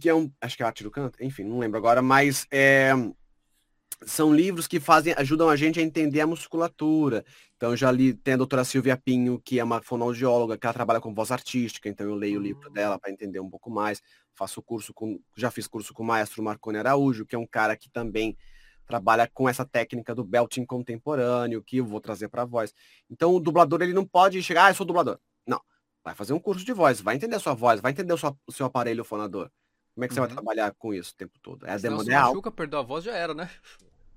que 0.00 0.08
é 0.08 0.14
um, 0.14 0.30
acho 0.40 0.56
que 0.56 0.62
é 0.62 0.66
a 0.66 0.68
arte 0.68 0.82
do 0.82 0.90
canto, 0.90 1.22
enfim, 1.22 1.44
não 1.44 1.58
lembro 1.58 1.78
agora, 1.78 2.02
mas 2.02 2.46
é, 2.50 2.92
são 4.04 4.34
livros 4.34 4.66
que 4.66 4.78
fazem, 4.78 5.14
ajudam 5.16 5.48
a 5.48 5.56
gente 5.56 5.80
a 5.80 5.82
entender 5.82 6.20
a 6.20 6.26
musculatura. 6.26 7.24
Então 7.56 7.76
já 7.76 7.90
li, 7.90 8.14
tem 8.14 8.34
a 8.34 8.36
doutora 8.36 8.64
Silvia 8.64 8.96
Pinho, 8.96 9.40
que 9.40 9.58
é 9.58 9.64
uma 9.64 9.80
fonoaudióloga, 9.80 10.58
que 10.58 10.66
ela 10.66 10.74
trabalha 10.74 11.00
com 11.00 11.14
voz 11.14 11.30
artística, 11.30 11.88
então 11.88 12.06
eu 12.06 12.14
leio 12.14 12.38
o 12.38 12.42
livro 12.42 12.70
dela 12.70 12.96
hum. 12.96 12.98
para 12.98 13.10
entender 13.10 13.40
um 13.40 13.50
pouco 13.50 13.70
mais. 13.70 14.02
Faço 14.34 14.62
curso 14.62 14.92
com, 14.92 15.20
já 15.36 15.50
fiz 15.50 15.66
curso 15.66 15.92
com 15.92 16.02
o 16.02 16.06
maestro 16.06 16.42
Marconi 16.42 16.78
Araújo, 16.78 17.26
que 17.26 17.34
é 17.34 17.38
um 17.38 17.46
cara 17.46 17.76
que 17.76 17.90
também 17.90 18.36
trabalha 18.88 19.30
com 19.32 19.48
essa 19.48 19.64
técnica 19.64 20.14
do 20.14 20.24
belting 20.24 20.64
contemporâneo 20.64 21.62
que 21.62 21.76
eu 21.76 21.84
vou 21.84 22.00
trazer 22.00 22.28
para 22.28 22.44
voz. 22.44 22.74
Então 23.08 23.34
o 23.34 23.38
dublador 23.38 23.82
ele 23.82 23.92
não 23.92 24.04
pode 24.04 24.42
chegar, 24.42 24.64
ah, 24.64 24.70
eu 24.70 24.74
sou 24.74 24.86
dublador. 24.86 25.18
Não, 25.46 25.60
vai 26.02 26.14
fazer 26.14 26.32
um 26.32 26.40
curso 26.40 26.64
de 26.64 26.72
voz, 26.72 27.00
vai 27.00 27.14
entender 27.14 27.36
a 27.36 27.40
sua 27.40 27.54
voz, 27.54 27.80
vai 27.80 27.92
entender 27.92 28.12
o 28.12 28.18
seu, 28.18 28.36
o 28.46 28.52
seu 28.52 28.66
aparelho 28.66 29.04
fonador. 29.04 29.50
Como 29.94 30.04
é 30.04 30.08
que 30.08 30.12
uhum. 30.12 30.14
você 30.14 30.20
vai 30.20 30.28
uhum. 30.30 30.34
trabalhar 30.34 30.74
com 30.78 30.94
isso 30.94 31.12
o 31.12 31.16
tempo 31.16 31.38
todo? 31.42 31.66
É 31.66 31.72
a 31.72 31.76
demanda. 31.76 32.04
Se 32.04 32.50
perdeu 32.50 32.78
a 32.78 32.82
voz 32.82 33.04
já 33.04 33.14
era, 33.14 33.34
né? 33.34 33.50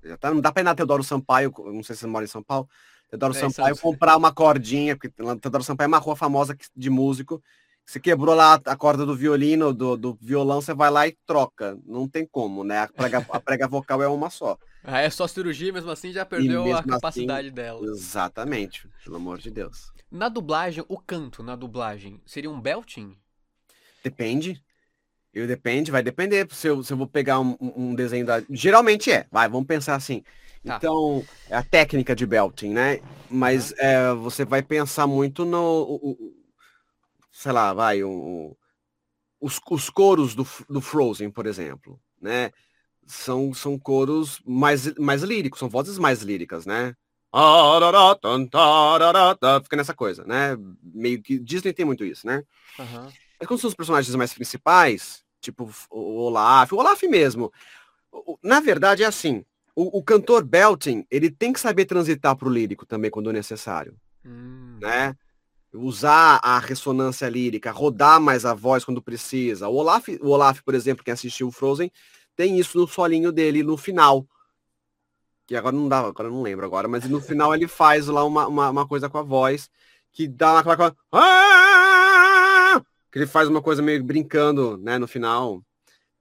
Já 0.04 0.18
tá, 0.18 0.34
não 0.34 0.42
dá 0.42 0.52
para 0.52 0.62
ir 0.62 0.66
na 0.66 0.74
Teodoro 0.74 1.04
Sampaio, 1.04 1.54
não 1.58 1.84
sei 1.84 1.96
se 1.96 2.02
você 2.02 2.08
mora 2.08 2.24
em 2.24 2.28
São 2.28 2.42
Paulo, 2.42 2.68
Teodoro 3.10 3.36
é, 3.36 3.40
Sampaio 3.40 3.78
comprar 3.78 4.16
uma 4.16 4.34
cordinha, 4.34 4.96
porque 4.96 5.10
Teodoro 5.10 5.64
Sampaio 5.64 5.86
é 5.86 5.90
uma 5.90 5.98
rua 5.98 6.16
famosa 6.16 6.58
de 6.76 6.90
músico, 6.90 7.44
você 7.86 8.00
quebrou 8.00 8.34
lá 8.34 8.60
a 8.66 8.76
corda 8.76 9.06
do 9.06 9.16
violino, 9.16 9.74
do, 9.74 9.98
do 9.98 10.18
violão, 10.22 10.62
você 10.62 10.74
vai 10.74 10.90
lá 10.90 11.08
e 11.08 11.18
troca. 11.26 11.78
Não 11.86 12.08
tem 12.08 12.26
como, 12.26 12.64
né? 12.64 12.80
A 12.80 12.88
prega, 12.88 13.26
a 13.30 13.40
prega 13.40 13.68
vocal 13.68 14.02
é 14.02 14.08
uma 14.08 14.30
só. 14.30 14.58
Ah, 14.84 15.02
é 15.02 15.10
só 15.10 15.28
cirurgia, 15.28 15.74
mesmo 15.74 15.92
assim 15.92 16.12
já 16.12 16.26
perdeu 16.26 16.74
a 16.74 16.80
assim, 16.80 16.90
capacidade 16.90 17.48
assim, 17.48 17.56
dela. 17.56 17.86
Exatamente, 17.86 18.88
pelo 19.04 19.18
amor 19.18 19.38
de 19.38 19.52
Deus. 19.52 19.92
Na 20.10 20.30
dublagem, 20.30 20.84
o 20.88 20.98
canto 20.98 21.44
na 21.44 21.56
dublagem, 21.56 22.22
seria 22.26 22.50
um 22.50 22.60
belting? 22.60 23.16
Depende. 24.04 24.62
Eu 25.34 25.48
depende, 25.48 25.92
vai 25.92 26.04
depender 26.04 26.48
se 26.52 26.68
eu, 26.68 26.84
se 26.84 26.92
eu 26.92 26.98
vou 26.98 27.08
pegar 27.08 27.40
um, 27.40 27.56
um 27.60 27.96
desenho 27.96 28.26
da. 28.26 28.44
Geralmente 28.50 29.12
é, 29.12 29.26
vai, 29.32 29.48
vamos 29.48 29.68
pensar 29.68 29.96
assim. 29.96 30.24
Tá. 30.64 30.76
Então, 30.76 31.24
é 31.50 31.56
a 31.56 31.64
técnica 31.64 32.16
de 32.16 32.26
belting, 32.26 32.70
né? 32.70 33.00
Mas 33.30 33.74
é, 33.78 34.14
você 34.14 34.44
vai 34.44 34.62
pensar 34.62 35.08
muito 35.08 35.46
no. 35.46 35.84
O, 35.84 36.41
sei 37.42 37.52
lá, 37.52 37.74
vai, 37.74 38.04
um, 38.04 38.56
os, 39.40 39.60
os 39.72 39.90
coros 39.90 40.36
do, 40.36 40.48
do 40.70 40.80
Frozen, 40.80 41.32
por 41.32 41.48
exemplo, 41.48 42.00
né? 42.22 42.52
São, 43.08 43.52
são 43.52 43.80
coros 43.80 44.40
mais, 44.46 44.94
mais 44.94 45.24
líricos, 45.24 45.60
são 45.60 45.68
vozes 45.68 45.98
mais 45.98 46.22
líricas, 46.22 46.68
né? 46.68 46.96
Fica 49.64 49.76
nessa 49.76 49.96
coisa, 49.96 50.24
né? 50.24 50.56
Meio 50.84 51.20
que 51.20 51.40
Disney 51.40 51.74
tem 51.74 51.84
muito 51.84 52.06
isso, 52.06 52.28
né? 52.28 52.44
Uhum. 52.78 53.12
Mas 53.40 53.48
quando 53.48 53.60
são 53.60 53.70
os 53.70 53.76
personagens 53.76 54.16
mais 54.16 54.36
principais, 54.36 55.24
tipo 55.40 55.68
o 55.90 56.18
Olaf, 56.18 56.72
o 56.72 56.78
Olaf 56.78 57.02
mesmo, 57.04 57.52
na 58.44 58.60
verdade 58.60 59.02
é 59.02 59.08
assim, 59.08 59.44
o, 59.76 59.98
o 59.98 60.04
cantor 60.04 60.44
belting, 60.44 61.08
ele 61.10 61.32
tem 61.32 61.52
que 61.52 61.60
saber 61.60 61.86
transitar 61.86 62.36
pro 62.36 62.52
lírico 62.52 62.86
também 62.86 63.10
quando 63.10 63.34
necessário, 63.34 63.96
hum. 64.24 64.78
né? 64.80 65.16
Usar 65.74 66.40
a 66.44 66.60
ressonância 66.60 67.30
lírica, 67.30 67.72
rodar 67.72 68.20
mais 68.20 68.46
a 68.46 68.54
voz 68.54 68.84
quando 68.84 69.02
precisa. 69.02 69.68
O 69.68 69.76
Olaf, 69.76 70.08
o 70.22 70.30
Olaf, 70.30 70.62
por 70.62 70.76
exemplo, 70.76 71.04
quem 71.04 71.14
assistiu 71.14 71.48
o 71.48 71.52
Frozen, 71.52 71.92
tem 72.36 72.60
isso 72.60 72.78
no 72.78 72.88
solinho 72.88 73.32
dele 73.32 73.64
no 73.64 73.78
final. 73.78 74.26
Que 75.48 75.56
agora 75.56 75.76
não 75.76 75.88
dá, 75.88 76.00
agora 76.00 76.30
não 76.30 76.42
lembro 76.42 76.66
agora, 76.66 76.88
mas 76.88 77.08
no 77.08 77.22
final 77.22 77.54
ele 77.54 77.68
faz 77.68 78.08
lá 78.08 78.24
uma, 78.24 78.48
uma, 78.48 78.70
uma 78.70 78.88
coisa 78.88 79.10
com 79.10 79.18
a 79.18 79.24
voz 79.24 79.70
que 80.12 80.28
dá 80.28 80.60
aquela 80.60 80.78
coisa. 80.78 80.96
Ah! 81.12 82.82
Que 83.12 83.20
ele 83.20 83.28
faz 83.28 83.48
uma 83.48 83.62
coisa 83.62 83.82
meio 83.82 84.04
brincando, 84.04 84.78
né, 84.78 84.98
no 84.98 85.08
final. 85.08 85.62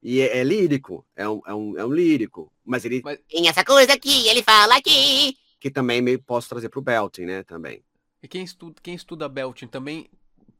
E 0.02 0.20
é, 0.20 0.38
é 0.38 0.44
lírico, 0.44 1.06
é 1.14 1.28
um, 1.28 1.40
é, 1.46 1.54
um, 1.54 1.78
é 1.78 1.84
um 1.84 1.92
lírico. 1.92 2.52
Mas 2.64 2.84
ele. 2.84 3.00
Mas... 3.04 3.18
Tem 3.28 3.48
essa 3.48 3.64
coisa 3.64 3.92
aqui, 3.92 4.28
ele 4.28 4.42
fala 4.42 4.76
aqui. 4.76 5.36
Que 5.60 5.70
também 5.70 6.00
meio 6.00 6.20
posso 6.22 6.48
trazer 6.48 6.68
pro 6.68 6.80
Belting, 6.80 7.26
né? 7.26 7.42
Também. 7.42 7.84
E 8.22 8.28
quem 8.28 8.44
estuda, 8.44 8.80
quem 8.82 8.94
estuda 8.94 9.28
belting 9.28 9.66
também 9.66 10.10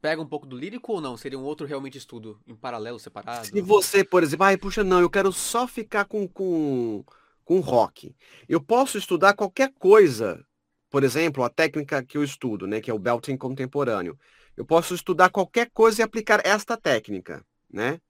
pega 0.01 0.21
um 0.21 0.25
pouco 0.25 0.47
do 0.47 0.57
lírico 0.57 0.93
ou 0.93 1.01
não? 1.01 1.15
Seria 1.15 1.37
um 1.37 1.43
outro 1.43 1.67
realmente 1.67 1.97
estudo 1.97 2.39
em 2.47 2.55
paralelo, 2.55 2.99
separado? 2.99 3.45
Se 3.45 3.61
você, 3.61 4.03
por 4.03 4.23
exemplo, 4.23 4.45
ai, 4.45 4.57
puxa, 4.57 4.83
não, 4.83 4.99
eu 4.99 5.09
quero 5.09 5.31
só 5.31 5.67
ficar 5.67 6.05
com, 6.05 6.27
com, 6.27 7.03
com 7.45 7.59
rock. 7.59 8.15
Eu 8.49 8.59
posso 8.59 8.97
estudar 8.97 9.35
qualquer 9.35 9.71
coisa, 9.73 10.43
por 10.89 11.03
exemplo, 11.03 11.43
a 11.43 11.49
técnica 11.49 12.03
que 12.03 12.17
eu 12.17 12.23
estudo, 12.23 12.65
né, 12.65 12.81
que 12.81 12.89
é 12.89 12.93
o 12.93 12.99
belting 12.99 13.37
contemporâneo. 13.37 14.17
Eu 14.57 14.65
posso 14.65 14.93
estudar 14.95 15.29
qualquer 15.29 15.69
coisa 15.69 16.01
e 16.01 16.03
aplicar 16.03 16.41
esta 16.45 16.75
técnica, 16.75 17.45
né? 17.71 18.01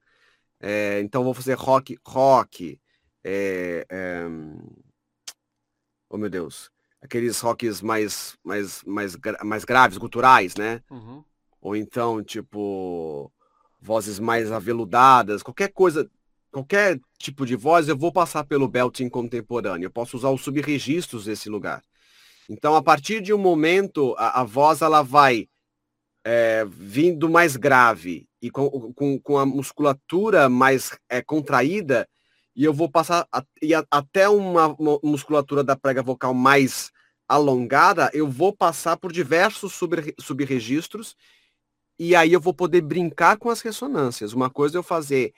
É, 0.60 1.00
então 1.02 1.24
vou 1.24 1.34
fazer 1.34 1.56
rock, 1.56 1.98
rock, 2.06 2.80
é, 3.24 3.86
é, 3.90 4.22
oh 6.10 6.18
meu 6.18 6.30
Deus, 6.30 6.72
aqueles 7.02 7.40
rocks 7.40 7.82
mais, 7.82 8.38
mais, 8.44 8.84
mais, 8.84 9.18
mais 9.44 9.66
graves, 9.66 9.98
guturais, 9.98 10.56
né? 10.56 10.82
Uhum. 10.90 11.24
Ou 11.62 11.76
então, 11.76 12.24
tipo, 12.24 13.32
vozes 13.82 14.20
mais 14.20 14.52
aveludadas, 14.52 15.44
qualquer 15.44 15.70
coisa, 15.70 16.10
qualquer 16.52 17.00
tipo 17.18 17.46
de 17.46 17.56
voz, 17.56 17.88
eu 17.88 17.98
vou 17.98 18.12
passar 18.12 18.44
pelo 18.44 18.68
belting 18.68 19.10
contemporâneo. 19.10 19.88
Eu 19.88 19.92
posso 19.92 20.18
usar 20.18 20.30
os 20.30 20.42
subregistros 20.42 21.26
desse 21.26 21.50
lugar. 21.50 21.84
Então, 22.50 22.76
a 22.76 22.82
partir 22.82 23.22
de 23.22 23.34
um 23.34 23.38
momento, 23.38 24.16
a, 24.18 24.42
a 24.42 24.44
voz 24.44 24.82
ela 24.82 25.02
vai 25.02 25.48
é, 26.24 26.66
vindo 26.70 27.30
mais 27.30 27.56
grave 27.56 28.28
e 28.42 28.50
com, 28.50 28.94
com, 28.94 29.20
com 29.20 29.38
a 29.38 29.46
musculatura 29.46 30.50
mais 30.50 30.98
é, 31.10 31.22
contraída, 31.22 32.08
e 32.56 32.64
eu 32.64 32.74
vou 32.74 32.90
passar 32.90 33.28
a, 33.32 33.44
e 33.62 33.74
a, 33.74 33.86
até 33.90 34.28
uma, 34.30 34.68
uma, 34.68 35.00
musculatura 35.04 35.64
da 35.64 35.76
prega 35.76 36.04
vocal 36.04 36.34
mais 36.34 36.92
alongada, 37.28 38.10
eu 38.14 38.28
vou 38.30 38.54
passar 38.54 38.98
por 38.98 39.12
diversos 39.12 39.74
sub, 39.74 40.14
subregistros 40.20 41.16
e 41.98 42.16
aí 42.16 42.34
eu 42.34 42.42
vou 42.42 42.54
poder 42.54 42.82
brincar 42.82 43.38
com 43.38 43.50
as 43.50 43.62
ressonâncias. 43.62 44.34
Uma 44.34 44.50
coisa 44.50 44.78
é 44.78 44.80
eu 44.80 44.84
fazer 44.84 45.34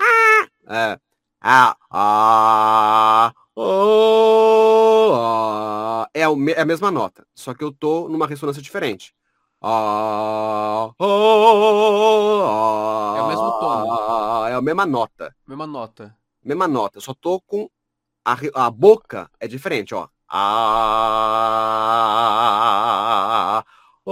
ah, 0.00 0.48
é, 0.68 1.00
ah, 1.40 1.76
ah, 1.90 3.32
oh, 3.54 5.12
ah, 5.14 6.08
é, 6.14 6.20
é 6.22 6.60
a 6.60 6.64
mesma 6.66 6.90
nota, 6.90 7.26
só 7.34 7.54
que 7.54 7.64
eu 7.64 7.72
tô 7.72 8.08
numa 8.08 8.26
ressonância 8.26 8.62
diferente. 8.62 9.14
Ah, 9.60 10.92
oh, 10.98 12.44
ah, 12.44 13.18
é 13.18 13.22
o 13.22 13.28
mesmo 13.28 13.50
tom. 13.60 14.46
É 14.48 14.54
a 14.54 14.62
mesma 14.62 14.86
nota. 14.86 15.34
Mesma 15.46 15.66
nota. 15.66 16.16
Mesma 16.48 16.66
nota. 16.66 16.98
Só 16.98 17.12
tô 17.12 17.40
com 17.42 17.68
a, 18.24 18.38
a 18.54 18.70
boca 18.70 19.30
é 19.38 19.46
diferente, 19.46 19.94
ó. 19.94 20.08
Ah, 20.26 20.42
oh, 24.06 24.10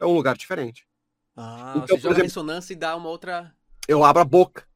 é 0.00 0.06
um 0.06 0.14
lugar 0.14 0.38
diferente. 0.38 0.86
Ah, 1.36 1.74
então, 1.76 1.86
você 1.86 1.98
joga 1.98 2.14
exemplo, 2.14 2.22
ressonância 2.22 2.72
e 2.72 2.76
dá 2.76 2.96
uma 2.96 3.10
outra. 3.10 3.54
Eu 3.86 4.02
abro 4.02 4.22
a 4.22 4.24
boca. 4.24 4.66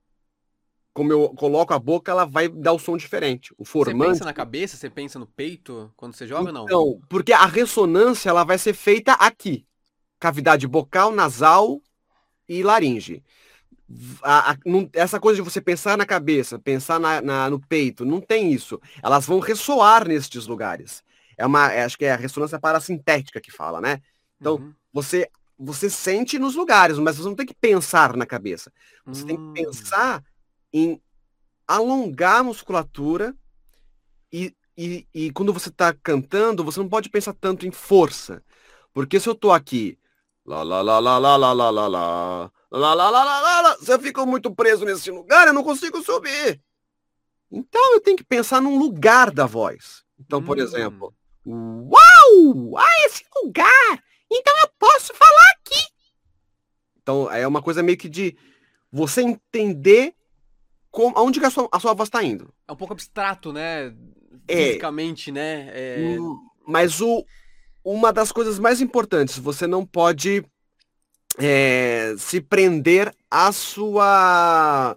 Como 0.92 1.11
eu 1.11 1.30
coloco 1.30 1.72
a 1.72 1.78
boca, 1.78 2.12
ela 2.12 2.26
vai 2.26 2.50
dar 2.50 2.72
o 2.72 2.76
um 2.76 2.78
som 2.78 2.98
diferente. 2.98 3.54
O 3.56 3.64
formante. 3.64 3.96
Você 3.96 4.09
pensa 4.09 4.26
na 4.26 4.35
cabeça? 4.35 4.76
Você 4.76 4.90
pensa 4.90 5.18
no 5.18 5.26
peito 5.26 5.90
quando 5.96 6.12
você 6.14 6.26
joga 6.26 6.50
então, 6.50 6.64
ou 6.64 6.68
não? 6.68 6.87
Não, 6.92 7.00
porque 7.09 7.32
a 7.32 7.46
ressonância 7.46 8.28
ela 8.28 8.44
vai 8.44 8.59
ser 8.59 8.74
feita 8.74 9.14
aqui. 9.14 9.66
Cavidade 10.20 10.68
bocal, 10.68 11.12
nasal 11.12 11.80
e 12.46 12.62
laringe. 12.62 13.24
A, 14.22 14.53
a, 14.53 14.57
não, 14.66 14.88
essa 14.92 15.20
coisa 15.20 15.37
de 15.37 15.49
você 15.49 15.61
pensar 15.61 15.96
na 15.96 16.05
cabeça, 16.05 16.59
pensar 16.59 16.99
na, 16.99 17.20
na, 17.20 17.51
no 17.51 17.61
peito, 17.61 18.05
não 18.05 18.20
tem 18.20 18.53
isso. 18.53 18.81
Elas 19.03 19.27
vão 19.27 19.38
ressoar 19.38 20.07
nestes 20.07 20.46
lugares. 20.46 21.05
É 21.37 21.46
uma, 21.46 21.72
é, 21.72 21.85
acho 21.85 21.96
que 21.96 22.05
é 22.05 22.12
a 22.12 22.16
ressonância 22.16 22.59
parasintética 22.59 23.40
que 23.40 23.53
fala, 23.53 23.81
né? 23.81 24.01
Então, 24.40 24.57
uhum. 24.57 24.75
você 24.92 25.29
você 25.59 25.88
sente 25.88 26.38
nos 26.38 26.55
lugares, 26.55 26.99
mas 26.99 27.16
você 27.16 27.29
não 27.29 27.35
tem 27.35 27.46
que 27.46 27.55
pensar 27.55 28.14
na 28.14 28.27
cabeça. 28.27 28.70
Você 29.07 29.22
hum. 29.22 29.27
tem 29.27 29.37
que 29.37 29.42
hum. 29.42 29.53
pensar 29.55 30.22
em 30.72 31.01
alongar 31.66 32.40
a 32.40 32.42
musculatura 32.42 33.35
e, 34.33 34.55
e, 34.77 35.07
e 35.14 35.33
quando 35.33 35.53
você 35.53 35.70
está 35.70 35.94
cantando, 35.94 36.62
você 36.62 36.79
não 36.79 36.88
pode 36.88 37.09
pensar 37.09 37.33
tanto 37.33 37.66
em 37.66 37.70
força. 37.70 38.42
Porque 38.92 39.18
se 39.18 39.29
eu 39.29 39.35
tô 39.35 39.51
aqui, 39.51 39.99
lá, 40.44 40.62
lá, 40.62 40.83
lá, 40.83 40.99
lá, 40.99 41.18
lá, 41.18 41.37
lá, 41.37 41.53
lá, 41.53 41.70
lá, 41.70 41.88
lá, 41.88 42.53
lá, 42.70 42.94
lá, 42.94 43.11
lá, 43.11 43.24
lá, 43.24 43.40
lá, 43.40 43.61
lá, 43.61 43.76
se 43.76 43.92
eu 43.92 43.98
fico 44.00 44.26
muito 44.26 44.55
preso 44.55 44.85
nesse 44.85 45.11
lugar, 45.11 45.46
eu 45.46 45.52
não 45.52 45.62
consigo 45.62 46.02
subir. 46.02 46.61
Então 47.50 47.94
eu 47.94 48.00
tenho 48.00 48.16
que 48.16 48.24
pensar 48.24 48.61
num 48.61 48.79
lugar 48.79 49.31
da 49.31 49.46
voz. 49.46 50.05
Então, 50.18 50.42
por 50.42 50.59
hum. 50.59 50.62
exemplo, 50.62 51.14
uau! 51.46 52.79
Ah, 52.79 53.07
esse 53.07 53.24
lugar! 53.42 54.02
Então 54.31 54.52
eu 54.62 54.68
posso 54.79 55.14
falar 55.14 55.50
aqui. 55.59 55.81
Então 57.00 57.31
é 57.31 57.46
uma 57.46 57.62
coisa 57.62 57.83
meio 57.83 57.96
que 57.96 58.09
de 58.09 58.37
você 58.90 59.22
entender 59.22 60.14
como, 60.90 61.16
aonde 61.16 61.38
que 61.38 61.46
a 61.46 61.50
sua, 61.50 61.68
a 61.70 61.79
sua 61.79 61.94
voz 61.94 62.09
está 62.09 62.22
indo. 62.22 62.52
É 62.66 62.72
um 62.72 62.76
pouco 62.76 62.94
abstrato, 62.94 63.52
né? 63.52 63.94
É. 64.48 64.68
Fisicamente, 64.68 65.31
né? 65.31 65.68
É... 65.72 66.16
Mas 66.66 67.00
o, 67.00 67.24
uma 67.85 68.12
das 68.12 68.33
coisas 68.33 68.59
mais 68.59 68.81
importantes, 68.81 69.38
você 69.38 69.66
não 69.66 69.87
pode 69.87 70.44
é, 71.38 72.14
se 72.18 72.40
prender 72.40 73.14
à 73.31 73.53
sua, 73.53 74.96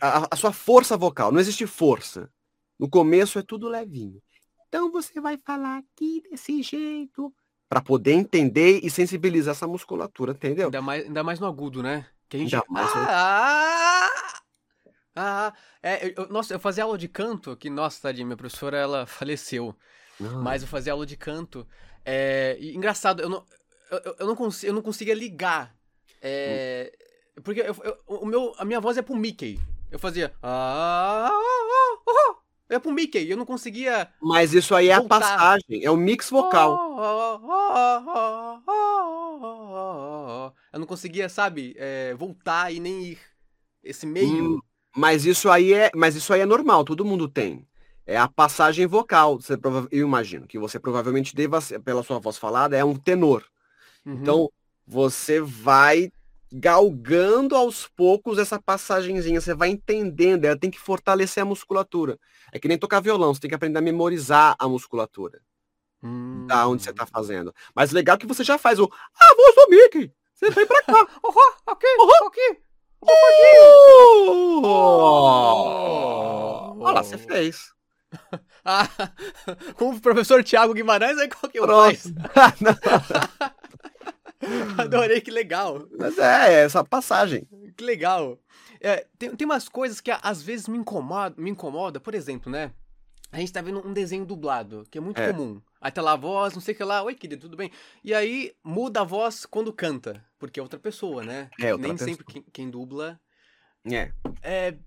à, 0.00 0.28
à 0.30 0.36
sua 0.36 0.52
força 0.52 0.96
vocal. 0.96 1.32
Não 1.32 1.40
existe 1.40 1.66
força. 1.66 2.30
No 2.78 2.88
começo 2.88 3.38
é 3.38 3.42
tudo 3.42 3.68
levinho. 3.68 4.20
Então 4.68 4.90
você 4.90 5.20
vai 5.20 5.38
falar 5.38 5.78
aqui 5.78 6.22
desse 6.30 6.62
jeito 6.62 7.32
para 7.68 7.80
poder 7.80 8.12
entender 8.12 8.80
e 8.82 8.90
sensibilizar 8.90 9.52
essa 9.52 9.66
musculatura, 9.66 10.32
entendeu? 10.32 10.66
Ainda 10.66 10.82
mais, 10.82 11.04
ainda 11.04 11.24
mais 11.24 11.40
no 11.40 11.46
agudo, 11.46 11.82
né? 11.82 12.06
Que 12.28 12.36
a 12.36 12.40
gente... 12.40 12.54
Ainda 12.54 12.66
mais 12.68 12.90
ah, 12.94 14.08
ah, 15.16 15.52
é, 15.82 16.12
eu, 16.16 16.28
nossa, 16.28 16.54
eu 16.54 16.60
fazia 16.60 16.84
aula 16.84 16.98
de 16.98 17.08
canto, 17.08 17.56
que, 17.56 17.70
nossa, 17.70 18.02
tadinha, 18.02 18.26
minha 18.26 18.36
professora, 18.36 18.76
ela 18.76 19.06
faleceu. 19.06 19.74
Ah. 20.20 20.24
Mas 20.42 20.62
eu 20.62 20.68
fazia 20.68 20.92
aula 20.92 21.06
de 21.06 21.16
canto. 21.16 21.66
É, 22.04 22.56
e, 22.60 22.76
engraçado, 22.76 23.22
eu 23.22 23.28
não, 23.28 23.44
eu, 23.90 24.16
eu, 24.20 24.26
não 24.26 24.36
consigo, 24.36 24.70
eu 24.70 24.74
não 24.74 24.82
conseguia 24.82 25.14
ligar. 25.14 25.74
É, 26.20 26.92
hum. 27.36 27.42
Porque 27.42 27.60
eu, 27.60 27.76
eu, 27.84 27.98
o 28.06 28.26
meu, 28.26 28.54
a 28.58 28.64
minha 28.64 28.80
voz 28.80 28.96
é 28.96 29.02
pro 29.02 29.16
Mickey. 29.16 29.60
Eu 29.90 29.98
fazia... 29.98 30.32
Ah, 30.42 31.28
ah, 31.30 31.98
ah, 32.08 32.36
é 32.68 32.78
pro 32.78 32.92
Mickey, 32.92 33.30
eu 33.30 33.36
não 33.36 33.46
conseguia. 33.46 34.08
Mas 34.20 34.52
isso 34.52 34.74
aí 34.74 34.88
é 34.88 34.98
voltar. 34.98 35.16
a 35.16 35.20
passagem, 35.20 35.84
é 35.84 35.90
o 35.90 35.96
mix 35.96 36.30
vocal. 36.30 36.76
Eu 40.72 40.80
não 40.80 40.86
conseguia, 40.86 41.28
sabe, 41.28 41.74
é, 41.78 42.14
voltar 42.14 42.72
e 42.72 42.80
nem 42.80 43.02
ir. 43.04 43.18
Esse 43.84 44.04
meio. 44.04 44.56
Hum, 44.56 44.60
mas 44.96 45.24
isso 45.24 45.48
aí 45.48 45.72
é, 45.72 45.90
mas 45.94 46.16
isso 46.16 46.32
aí 46.32 46.40
é 46.40 46.46
normal, 46.46 46.84
todo 46.84 47.04
mundo 47.04 47.28
tem. 47.28 47.64
É 48.04 48.16
a 48.16 48.28
passagem 48.28 48.86
vocal. 48.86 49.40
Você, 49.40 49.54
eu 49.92 50.06
imagino 50.06 50.46
que 50.46 50.58
você 50.58 50.78
provavelmente 50.78 51.34
deva, 51.34 51.60
pela 51.84 52.02
sua 52.02 52.18
voz 52.18 52.36
falada, 52.36 52.76
é 52.76 52.84
um 52.84 52.96
tenor. 52.96 53.44
Uhum. 54.06 54.14
Então, 54.14 54.50
você 54.86 55.40
vai 55.40 56.12
galgando 56.52 57.56
aos 57.56 57.88
poucos 57.88 58.38
essa 58.38 58.60
passagenzinha, 58.60 59.40
você 59.40 59.52
vai 59.52 59.68
entendendo, 59.68 60.44
ela 60.44 60.56
tem 60.56 60.70
que 60.70 60.78
fortalecer 60.78 61.42
a 61.42 61.46
musculatura. 61.46 62.18
É 62.52 62.58
que 62.58 62.68
nem 62.68 62.78
tocar 62.78 63.00
violão, 63.00 63.34
você 63.34 63.40
tem 63.40 63.48
que 63.48 63.54
aprender 63.54 63.78
a 63.78 63.82
memorizar 63.82 64.54
a 64.58 64.68
musculatura. 64.68 65.40
Hum. 66.02 66.46
Da 66.46 66.68
onde 66.68 66.82
você 66.82 66.92
tá 66.92 67.04
fazendo. 67.06 67.52
Mas 67.74 67.90
legal 67.90 68.16
que 68.16 68.26
você 68.26 68.44
já 68.44 68.56
faz 68.56 68.78
o 68.78 68.88
Ah, 69.20 69.34
voz 69.36 69.54
do 69.56 69.68
Mickey! 69.70 70.12
Você 70.34 70.50
vem 70.50 70.66
pra 70.66 70.82
cá. 70.82 70.92
oh, 71.24 71.70
aqui, 71.70 71.86
oh, 71.98 72.26
aqui. 72.26 72.60
Oh, 73.00 74.60
oh. 74.64 75.66
Olha 76.78 76.94
lá, 76.94 77.02
você 77.02 77.16
fez. 77.18 77.74
ah, 78.64 78.88
com 79.76 79.90
o 79.90 80.00
professor 80.00 80.44
Tiago 80.44 80.74
Guimarães, 80.74 81.18
aí 81.18 81.28
qual 81.28 81.50
que 81.50 81.58
eu 81.58 81.66
faço? 81.66 82.14
Adorei, 84.78 85.20
que 85.20 85.30
legal. 85.30 85.86
Mas 85.98 86.18
é, 86.18 86.54
é 86.54 86.64
essa 86.64 86.84
passagem. 86.84 87.46
Que 87.76 87.84
legal. 87.84 88.38
É, 88.80 89.06
tem, 89.18 89.34
tem 89.34 89.44
umas 89.44 89.68
coisas 89.68 90.00
que 90.00 90.10
às 90.10 90.42
vezes 90.42 90.68
me 90.68 90.78
incomoda, 90.78 91.34
me 91.40 91.50
incomoda, 91.50 91.98
por 92.00 92.14
exemplo, 92.14 92.50
né? 92.50 92.72
A 93.32 93.38
gente 93.38 93.52
tá 93.52 93.60
vendo 93.60 93.86
um 93.86 93.92
desenho 93.92 94.24
dublado, 94.24 94.86
que 94.90 94.98
é 94.98 95.00
muito 95.00 95.20
é. 95.20 95.32
comum. 95.32 95.60
Aí 95.80 95.90
tá 95.90 96.00
lá 96.00 96.12
a 96.12 96.16
voz, 96.16 96.54
não 96.54 96.60
sei 96.60 96.74
o 96.74 96.76
que 96.76 96.84
lá, 96.84 97.02
oi 97.02 97.14
querido, 97.14 97.42
tudo 97.42 97.56
bem? 97.56 97.70
E 98.02 98.14
aí 98.14 98.54
muda 98.62 99.00
a 99.00 99.04
voz 99.04 99.44
quando 99.44 99.72
canta, 99.72 100.24
porque 100.38 100.58
é 100.58 100.62
outra 100.62 100.78
pessoa, 100.78 101.22
né? 101.22 101.50
É, 101.60 101.72
outra 101.72 101.88
Nem 101.88 101.96
pessoa. 101.96 102.10
sempre 102.10 102.24
quem, 102.24 102.42
quem, 102.52 102.70
dubla. 102.70 103.20
É. 103.84 104.12
É. 104.42 104.78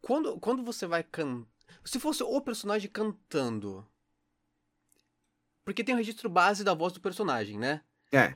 Quando, 0.00 0.38
quando 0.38 0.62
você 0.62 0.86
vai 0.86 1.02
cantar. 1.02 1.52
Se 1.84 1.98
fosse 1.98 2.22
o 2.22 2.40
personagem 2.40 2.88
cantando, 2.90 3.86
porque 5.64 5.82
tem 5.84 5.94
o 5.94 5.98
registro 5.98 6.28
base 6.28 6.62
da 6.62 6.74
voz 6.74 6.92
do 6.92 7.00
personagem, 7.00 7.58
né? 7.58 7.80
É. 8.12 8.34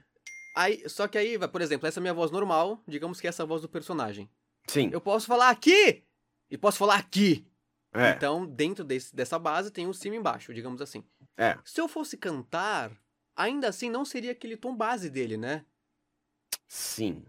Aí, 0.57 0.89
só 0.89 1.07
que 1.07 1.17
aí, 1.19 1.39
por 1.49 1.61
exemplo, 1.61 1.87
essa 1.87 1.99
é 1.99 2.01
a 2.01 2.03
minha 2.03 2.15
voz 2.15 2.31
normal, 2.31 2.83
digamos 2.87 3.21
que 3.21 3.29
essa 3.29 3.43
é 3.43 3.45
a 3.45 3.47
voz 3.47 3.63
do 3.63 3.69
personagem. 3.69 4.29
Sim. 4.67 4.91
Eu 4.93 5.01
posso 5.01 5.27
falar 5.27 5.51
aqui 5.51 6.03
e 6.51 6.59
posso 6.59 6.79
falar 6.79 6.97
aqui. 6.97 7.47
É. 7.93 8.11
Então, 8.11 8.45
dentro 8.47 8.85
desse, 8.85 9.15
dessa 9.15 9.39
base 9.39 9.71
tem 9.71 9.87
o 9.87 9.95
cima 9.95 10.17
e 10.17 10.19
embaixo, 10.19 10.53
digamos 10.53 10.81
assim. 10.83 11.05
É. 11.37 11.57
Se 11.65 11.81
eu 11.81 11.89
fosse 11.89 12.17
cantar, 12.17 12.91
ainda 13.37 13.69
assim 13.69 13.89
não 13.89 14.05
seria 14.05 14.33
aquele 14.33 14.57
tom 14.57 14.77
base 14.77 15.09
dele, 15.09 15.37
né? 15.37 15.65
Sim. 16.67 17.25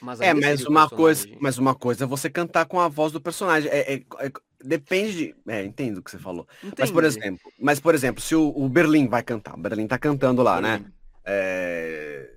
Mas 0.00 0.20
É, 0.20 0.32
mas 0.32 0.64
uma 0.64 0.88
coisa, 0.88 1.28
mas 1.40 1.58
uma 1.58 1.74
coisa 1.74 2.04
é 2.04 2.06
você 2.06 2.30
cantar 2.30 2.64
com 2.64 2.80
a 2.80 2.88
voz 2.88 3.12
do 3.12 3.20
personagem. 3.20 3.70
É, 3.70 3.94
é- 3.94 3.96
é- 4.18 4.32
depende 4.64 5.12
de. 5.12 5.34
É, 5.48 5.64
entendo 5.64 5.98
o 5.98 6.02
que 6.02 6.10
você 6.10 6.18
falou. 6.18 6.46
Mas 6.78 6.90
por 6.90 7.04
exemplo, 7.04 7.52
mas 7.60 7.80
por 7.80 7.94
exemplo, 7.94 8.20
se 8.22 8.34
o, 8.34 8.52
o 8.56 8.68
Berlim 8.68 9.08
vai 9.08 9.22
cantar, 9.22 9.54
o 9.54 9.60
Berlim 9.60 9.86
tá 9.86 9.98
cantando 9.98 10.42
lá, 10.42 10.60
né? 10.60 10.84
É, 11.24 12.30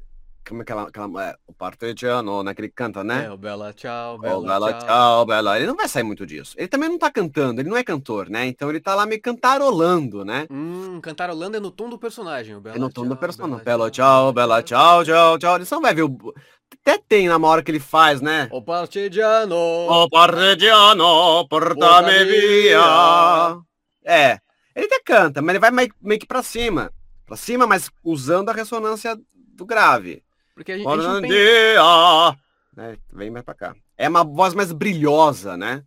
como 0.47 0.61
é 0.61 0.65
que 0.65 0.71
ela, 0.71 0.83
aquela, 0.83 1.29
é, 1.29 1.35
o 1.47 1.53
partigiano, 1.53 2.43
né? 2.43 2.53
Que 2.53 2.61
ele 2.61 2.69
canta, 2.69 3.03
né? 3.03 3.25
É, 3.25 3.31
o 3.31 3.37
Bela 3.37 3.71
Tchau, 3.73 4.19
Bela, 4.19 4.45
Bela, 4.45 4.73
Tchau. 4.73 4.87
tchau, 4.87 5.25
Bela. 5.25 5.57
Ele 5.57 5.67
não 5.67 5.75
vai 5.75 5.87
sair 5.87 6.03
muito 6.03 6.25
disso. 6.25 6.55
Ele 6.57 6.67
também 6.67 6.89
não 6.89 6.99
tá 6.99 7.09
cantando, 7.09 7.61
ele 7.61 7.69
não 7.69 7.77
é 7.77 7.83
cantor, 7.83 8.29
né? 8.29 8.45
Então 8.45 8.69
ele 8.69 8.79
tá 8.79 8.93
lá 8.93 9.05
me 9.05 9.17
cantarolando, 9.17 10.25
né? 10.25 10.45
Hum, 10.51 10.99
cantarolando 11.01 11.57
é 11.57 11.59
no 11.59 11.71
tom 11.71 11.89
do 11.89 11.97
personagem. 11.97 12.55
O 12.55 12.61
Bela 12.61 12.75
É 12.75 12.79
no 12.79 12.89
tom 12.89 13.03
do 13.03 13.09
Tchau, 13.09 13.17
personagem. 13.17 13.63
Bela 13.63 13.77
Bela, 13.77 13.91
tchau, 13.91 14.33
Bela, 14.33 14.63
tchau, 14.63 15.03
tchau, 15.05 15.39
tchau. 15.39 15.55
Ele 15.55 15.65
só 15.65 15.75
não 15.75 15.81
vai 15.81 15.93
ver 15.93 16.03
o... 16.03 16.33
Até 16.81 16.97
tem 16.97 17.27
na 17.27 17.37
hora 17.37 17.61
que 17.61 17.69
ele 17.69 17.79
faz, 17.79 18.19
né? 18.21 18.49
O 18.51 18.61
partigiano. 18.61 19.55
O 19.55 20.09
partigiano, 20.09 21.47
porta-me 21.47 22.25
via. 22.25 23.61
É, 24.03 24.39
ele 24.75 24.87
até 24.87 24.99
canta, 25.05 25.41
mas 25.41 25.51
ele 25.51 25.59
vai 25.59 25.71
meio, 25.71 25.93
meio 26.01 26.19
que 26.19 26.25
pra 26.25 26.41
cima. 26.41 26.91
Pra 27.25 27.37
cima, 27.37 27.67
mas 27.67 27.89
usando 28.03 28.49
a 28.49 28.53
ressonância 28.53 29.17
do 29.33 29.65
grave. 29.65 30.23
Porque 30.55 30.71
a 30.71 30.77
gente, 30.77 30.87
a 30.87 31.21
gente. 31.21 32.37
Né, 32.75 32.97
Vem 33.11 33.29
mais 33.29 33.45
pra 33.45 33.53
cá. 33.53 33.75
É 33.97 34.09
uma 34.09 34.23
voz 34.23 34.53
mais 34.53 34.71
brilhosa, 34.71 35.55
né? 35.55 35.83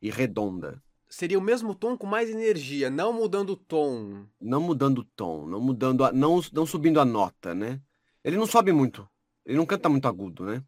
E 0.00 0.10
redonda. 0.10 0.82
Seria 1.08 1.38
o 1.38 1.42
mesmo 1.42 1.74
tom 1.74 1.96
com 1.96 2.06
mais 2.06 2.28
energia, 2.28 2.90
não 2.90 3.12
mudando 3.12 3.50
o 3.50 3.56
tom. 3.56 4.26
Não 4.40 4.60
mudando 4.60 4.98
o 4.98 5.04
tom, 5.04 5.46
não 5.46 5.60
mudando 5.60 6.04
a, 6.04 6.12
não, 6.12 6.40
não 6.52 6.66
subindo 6.66 7.00
a 7.00 7.04
nota, 7.04 7.54
né? 7.54 7.80
Ele 8.24 8.36
não 8.36 8.46
sobe 8.46 8.72
muito. 8.72 9.08
Ele 9.46 9.56
não 9.56 9.64
canta 9.64 9.88
muito 9.88 10.08
agudo, 10.08 10.44
né? 10.44 10.62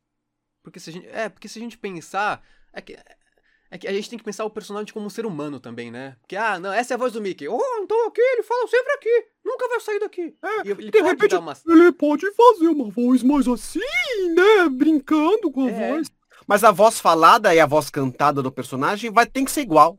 Porque 0.62 0.78
se 0.78 0.90
a 0.90 0.92
gente, 0.92 1.06
é, 1.08 1.28
porque 1.28 1.48
se 1.48 1.58
a 1.58 1.62
gente 1.62 1.76
pensar, 1.76 2.42
é 2.72 2.80
que, 2.80 2.96
é 3.70 3.76
que 3.78 3.88
a 3.88 3.92
gente 3.92 4.08
tem 4.08 4.18
que 4.18 4.24
pensar 4.24 4.44
o 4.44 4.50
personagem 4.50 4.92
como 4.94 5.06
um 5.06 5.10
ser 5.10 5.26
humano 5.26 5.58
também, 5.58 5.90
né? 5.90 6.16
Porque, 6.20 6.36
ah, 6.36 6.58
não, 6.60 6.72
essa 6.72 6.94
é 6.94 6.96
a 6.96 6.98
voz 6.98 7.12
do 7.12 7.20
Mickey. 7.20 7.48
Oh, 7.48 7.60
então 7.82 8.06
aqui, 8.06 8.20
ele 8.20 8.42
fala 8.42 8.66
sempre 8.68 8.92
aqui. 8.92 9.26
Nunca 9.44 9.68
vai 9.68 9.80
sair 9.80 9.98
daqui. 9.98 10.36
É, 10.42 10.66
e 10.66 10.70
ele 10.70 10.90
de 10.90 10.98
pode 10.98 11.04
repente, 11.04 11.34
uma... 11.36 11.56
Ele 11.66 11.92
pode 11.92 12.30
fazer 12.32 12.68
uma 12.68 12.88
voz 12.90 13.22
mais 13.22 13.48
assim, 13.48 13.80
né? 14.34 14.68
Brincando 14.70 15.50
com 15.50 15.66
a 15.66 15.70
É. 15.70 15.90
voz. 15.92 16.08
Mas 16.46 16.64
a 16.64 16.70
voz 16.70 17.00
falada 17.00 17.54
e 17.54 17.60
a 17.60 17.66
voz 17.66 17.90
cantada 17.90 18.42
do 18.42 18.52
personagem 18.52 19.10
vai 19.10 19.26
ter 19.26 19.44
que 19.44 19.50
ser 19.50 19.62
igual. 19.62 19.98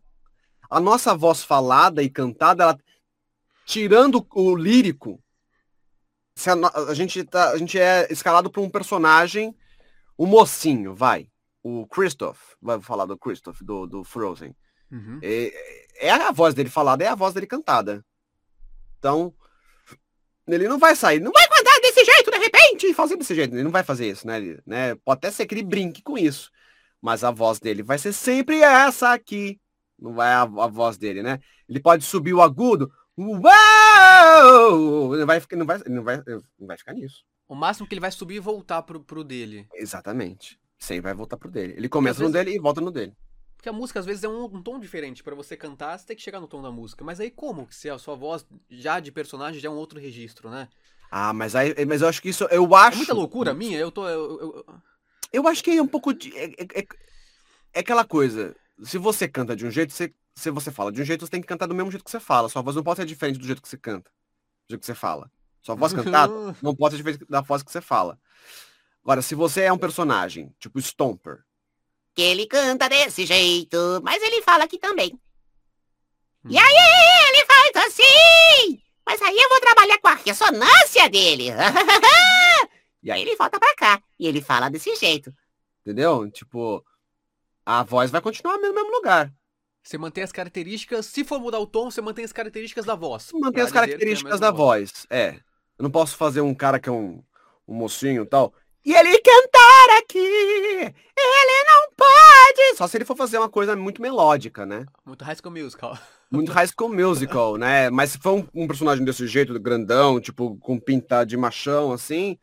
A 0.70 0.80
nossa 0.80 1.16
voz 1.16 1.44
falada 1.44 2.02
e 2.02 2.10
cantada, 2.10 2.64
ela 2.64 2.80
tirando 3.66 4.26
o 4.34 4.56
lírico, 4.56 5.22
se 6.40 6.50
a, 6.50 6.54
a 6.88 6.94
gente 6.94 7.24
tá, 7.26 7.50
a 7.50 7.58
gente 7.58 7.78
é 7.78 8.08
escalado 8.10 8.50
por 8.50 8.62
um 8.62 8.70
personagem, 8.70 9.54
o 10.18 10.26
mocinho, 10.26 10.96
vai. 10.96 11.28
O 11.62 11.86
Christoph, 11.88 12.40
vai 12.62 12.80
falar 12.80 13.06
do 13.06 13.18
Christoph, 13.18 13.62
do, 13.62 13.86
do 13.86 14.04
Frozen. 14.06 14.56
Uhum. 14.90 15.20
É, 15.22 16.08
é 16.08 16.12
a 16.12 16.32
voz 16.32 16.54
dele 16.54 16.70
falada, 16.70 17.04
é 17.04 17.08
a 17.08 17.16
voz 17.16 17.34
dele 17.34 17.46
cantada. 17.46 18.06
Então, 18.98 19.34
ele 20.48 20.68
não 20.70 20.80
vai 20.80 20.96
sair, 20.96 21.20
não 21.20 21.32
vai 21.34 21.46
cantar 21.48 21.78
desse 21.82 22.06
jeito, 22.06 22.32
de 22.32 22.38
repente, 22.38 22.88
e 22.88 22.94
fazer 22.94 23.18
desse 23.18 23.36
jeito. 23.36 23.54
Ele 23.54 23.64
não 23.64 23.72
vai 23.72 23.84
fazer 23.84 24.10
isso, 24.10 24.26
né? 24.26 24.38
Ele, 24.38 24.62
né? 24.66 24.96
Pode 24.96 25.18
até 25.18 25.32
ser 25.32 25.46
que 25.46 25.54
ele 25.54 25.64
brinque 25.64 26.02
com 26.02 26.18
isso. 26.18 26.50
Mas 27.02 27.24
a 27.24 27.32
voz 27.32 27.60
dele 27.60 27.84
vai 27.84 27.98
ser 27.98 28.14
sempre 28.14 28.62
essa 28.62 29.12
aqui. 29.12 29.60
Não 29.98 30.14
vai 30.14 30.32
a, 30.32 30.44
a 30.44 30.68
voz 30.68 30.98
dele, 30.98 31.22
né? 31.22 31.40
Ele 31.68 31.82
pode 31.82 32.06
subir 32.06 32.34
o 32.34 32.42
agudo. 32.42 32.90
Uau! 33.20 35.16
Ele 35.16 35.26
vai, 35.26 35.42
não, 35.54 35.66
vai, 35.66 35.80
não, 35.88 36.04
vai, 36.04 36.18
não 36.60 36.68
vai 36.68 36.78
ficar 36.78 36.94
nisso. 36.94 37.24
O 37.48 37.56
máximo 37.56 37.88
que 37.88 37.94
ele 37.94 38.00
vai 38.02 38.12
subir 38.12 38.36
e 38.36 38.40
voltar 38.40 38.82
pro, 38.84 39.00
pro 39.04 39.24
dele. 39.24 39.68
Exatamente. 39.74 40.60
Sempre 40.78 41.02
vai 41.02 41.14
voltar 41.14 41.38
pro 41.38 41.50
dele. 41.52 41.74
Ele 41.76 41.90
começa 41.90 42.20
no 42.24 42.30
vezes- 42.30 42.46
dele 42.46 42.56
e 42.58 42.60
volta 42.60 42.80
no 42.82 42.92
dele. 42.92 43.14
Porque 43.58 43.68
a 43.68 43.74
música 43.74 44.00
às 44.00 44.06
vezes 44.06 44.24
é 44.24 44.30
um, 44.30 44.46
um 44.46 44.62
tom 44.64 44.80
diferente. 44.80 45.22
Pra 45.24 45.36
você 45.36 45.58
cantar, 45.58 45.98
você 45.98 46.06
tem 46.06 46.16
que 46.16 46.22
chegar 46.22 46.40
no 46.40 46.48
tom 46.48 46.62
da 46.62 46.72
música. 46.72 47.04
Mas 47.04 47.20
aí 47.20 47.30
como? 47.30 47.68
Se 47.72 47.90
a 47.90 47.98
sua 47.98 48.16
voz 48.16 48.46
já 48.70 49.00
de 49.02 49.12
personagem 49.12 49.60
já 49.60 49.68
é 49.68 49.72
um 49.72 49.76
outro 49.76 50.00
registro, 50.00 50.50
né? 50.50 50.70
Ah, 51.12 51.34
mas 51.34 51.56
aí, 51.56 51.74
mas 51.86 52.02
eu 52.02 52.08
acho 52.08 52.22
que 52.22 52.30
isso, 52.30 52.46
eu 52.46 52.74
acho. 52.76 52.96
É 52.96 52.98
muita 52.98 53.14
loucura 53.14 53.54
minha, 53.54 53.78
eu 53.78 53.92
tô. 53.92 54.08
eu- 54.08 54.40
eu- 54.40 54.56
eu- 54.68 54.76
Eu 55.32 55.48
acho 55.48 55.64
que 55.64 55.72
é 55.72 55.82
um 55.82 55.88
pouco 55.88 56.14
de. 56.14 56.36
É, 56.38 56.46
é- 56.46 56.80
é- 56.82 56.88
é 57.74 57.80
aquela 57.82 58.04
coisa. 58.06 58.56
Se 58.84 58.98
você 58.98 59.28
canta 59.28 59.56
de 59.56 59.66
um 59.66 59.70
jeito, 59.72 59.92
você, 59.94 60.14
se 60.40 60.50
você 60.50 60.72
fala 60.72 60.92
de 60.92 61.02
um 61.02 61.06
jeito, 61.06 61.26
você 61.26 61.32
tem 61.32 61.42
que 61.42 61.48
cantar 61.48 61.68
do 61.68 61.76
mesmo 61.76 61.92
jeito 61.92 62.04
que 62.04 62.12
você 62.12 62.20
fala. 62.20 62.50
Sua 62.50 62.62
voz 62.62 62.76
não 62.76 62.84
pode 62.84 62.98
ser 62.98 63.06
diferente 63.06 63.38
do 63.38 63.46
jeito 63.46 63.62
que 63.62 63.70
você 63.70 63.78
canta. 63.78 64.10
Do 64.68 64.72
jeito 64.72 64.82
que 64.82 64.86
você 64.86 64.96
fala. 64.96 65.32
Sua 65.62 65.76
voz 65.76 65.94
cantada 65.94 66.34
não 66.62 66.76
pode 66.76 66.96
ser 66.96 66.98
diferente 66.98 67.26
da 67.30 67.42
voz 67.42 67.62
que 67.62 67.72
você 67.72 67.82
fala. 67.82 68.20
Agora, 69.04 69.22
se 69.22 69.36
você 69.36 69.64
é 69.64 69.74
um 69.74 69.78
personagem, 69.78 70.54
tipo 70.60 70.80
Stomper, 70.80 71.44
Que 72.16 72.22
ele 72.22 72.46
canta 72.46 72.88
desse 72.88 73.26
jeito, 73.26 73.78
mas 74.04 74.22
ele 74.22 74.42
fala 74.42 74.64
aqui 74.64 74.78
também. 74.78 75.20
Hum. 76.46 76.50
E 76.50 76.58
aí, 76.58 77.30
ele 77.30 77.46
faz 77.46 77.88
assim! 77.88 78.82
Mas 79.06 79.22
aí 79.22 79.36
eu 79.36 79.50
vou 79.50 79.60
trabalhar 79.60 79.98
com 80.00 80.08
a 80.08 80.14
ressonância 80.14 81.10
dele. 81.10 81.46
e 83.02 83.12
aí 83.12 83.22
ele 83.22 83.36
volta 83.36 83.60
pra 83.60 83.76
cá. 83.76 84.04
E 84.20 84.28
ele 84.28 84.42
fala 84.42 84.70
desse 84.70 84.96
jeito. 84.96 85.34
entendeu? 85.82 86.30
Tipo, 86.30 86.86
a 87.66 87.84
voz 87.84 88.12
vai 88.12 88.22
continuar 88.22 88.58
no 88.58 88.74
mesmo 88.74 88.92
lugar. 88.92 89.34
Você 89.84 89.98
mantém 89.98 90.24
as 90.24 90.32
características. 90.32 91.06
Se 91.06 91.24
for 91.24 91.40
mudar 91.40 91.60
o 91.60 91.68
tom, 91.68 91.90
você 91.90 92.02
mantém 92.02 92.26
as 92.26 92.34
características 92.34 92.86
da 92.86 92.96
voz. 92.96 93.30
Mantém 93.34 93.64
as 93.64 93.70
é 93.70 93.74
características 93.74 94.40
da 94.40 94.52
voz. 94.52 95.06
É. 95.10 95.36
Eu 95.78 95.84
não 95.84 95.92
posso 95.92 96.16
fazer 96.18 96.42
um 96.42 96.54
cara 96.54 96.80
que 96.80 96.90
é 96.90 96.92
um, 96.92 97.24
um 97.68 97.76
mocinho 97.76 98.24
e 98.24 98.26
tal. 98.26 98.54
E 98.86 98.94
ele 98.94 99.20
cantar 99.20 99.98
aqui! 100.00 100.18
Ele 100.18 101.64
não 101.68 101.92
pode! 101.96 102.78
Só 102.78 102.88
se 102.88 102.98
ele 102.98 103.06
for 103.06 103.16
fazer 103.16 103.38
uma 103.38 103.50
coisa 103.50 103.76
muito 103.76 104.02
melódica, 104.02 104.66
né? 104.66 104.86
Muito 105.06 105.24
High 105.24 105.36
School 105.36 105.54
Musical. 105.54 105.98
Muito 106.32 106.52
High 106.52 106.68
School 106.68 106.94
Musical, 106.94 107.58
né? 107.58 107.90
Mas 107.90 108.12
se 108.12 108.20
for 108.20 108.34
um, 108.36 108.48
um 108.54 108.68
personagem 108.68 109.04
desse 109.04 109.26
jeito, 109.26 109.60
grandão, 109.60 110.22
tipo, 110.22 110.56
com 110.58 110.80
pinta 110.80 111.24
de 111.24 111.36
machão, 111.36 111.92
assim, 111.92 112.38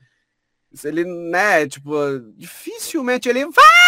se 0.72 0.88
ele, 0.88 1.05
né, 1.05 1.68
tipo, 1.68 1.94
dificilmente 2.37 3.29
ele 3.29 3.46
vai! 3.46 3.86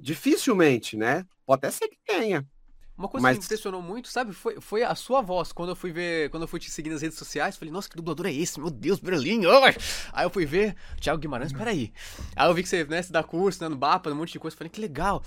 Dificilmente, 0.00 0.96
né? 0.96 1.24
Pode 1.46 1.58
até 1.58 1.70
ser 1.70 1.88
que 1.88 1.98
tenha. 2.06 2.46
Uma 2.96 3.08
coisa 3.08 3.22
Mas- 3.22 3.36
que 3.36 3.42
me 3.42 3.44
impressionou 3.46 3.80
muito, 3.80 4.08
sabe, 4.08 4.32
foi, 4.32 4.60
foi 4.60 4.82
a 4.82 4.92
sua 4.96 5.22
voz. 5.22 5.52
Quando 5.52 5.68
eu 5.68 5.76
fui 5.76 5.92
ver, 5.92 6.30
quando 6.30 6.42
eu 6.42 6.48
fui 6.48 6.58
te 6.58 6.68
seguir 6.68 6.90
nas 6.90 7.00
redes 7.00 7.16
sociais, 7.16 7.56
falei, 7.56 7.70
nossa, 7.72 7.88
que 7.88 7.94
dublador 7.94 8.26
é 8.26 8.32
esse? 8.32 8.58
Meu 8.58 8.70
Deus, 8.70 8.98
Berlim! 8.98 9.46
ai! 9.46 9.76
Aí 10.12 10.26
eu 10.26 10.30
fui 10.30 10.44
ver, 10.44 10.74
Thiago 11.00 11.20
Guimarães, 11.20 11.52
peraí. 11.52 11.92
Aí 12.34 12.48
eu 12.50 12.54
vi 12.54 12.64
que 12.64 12.68
você, 12.68 12.82
né, 12.84 13.00
se 13.00 13.12
dá 13.12 13.22
curso, 13.22 13.62
né, 13.62 13.68
no 13.68 13.76
BAPA, 13.76 14.10
um 14.10 14.16
monte 14.16 14.32
de 14.32 14.40
coisa, 14.40 14.56
falei, 14.56 14.68
que 14.68 14.80
legal. 14.80 15.22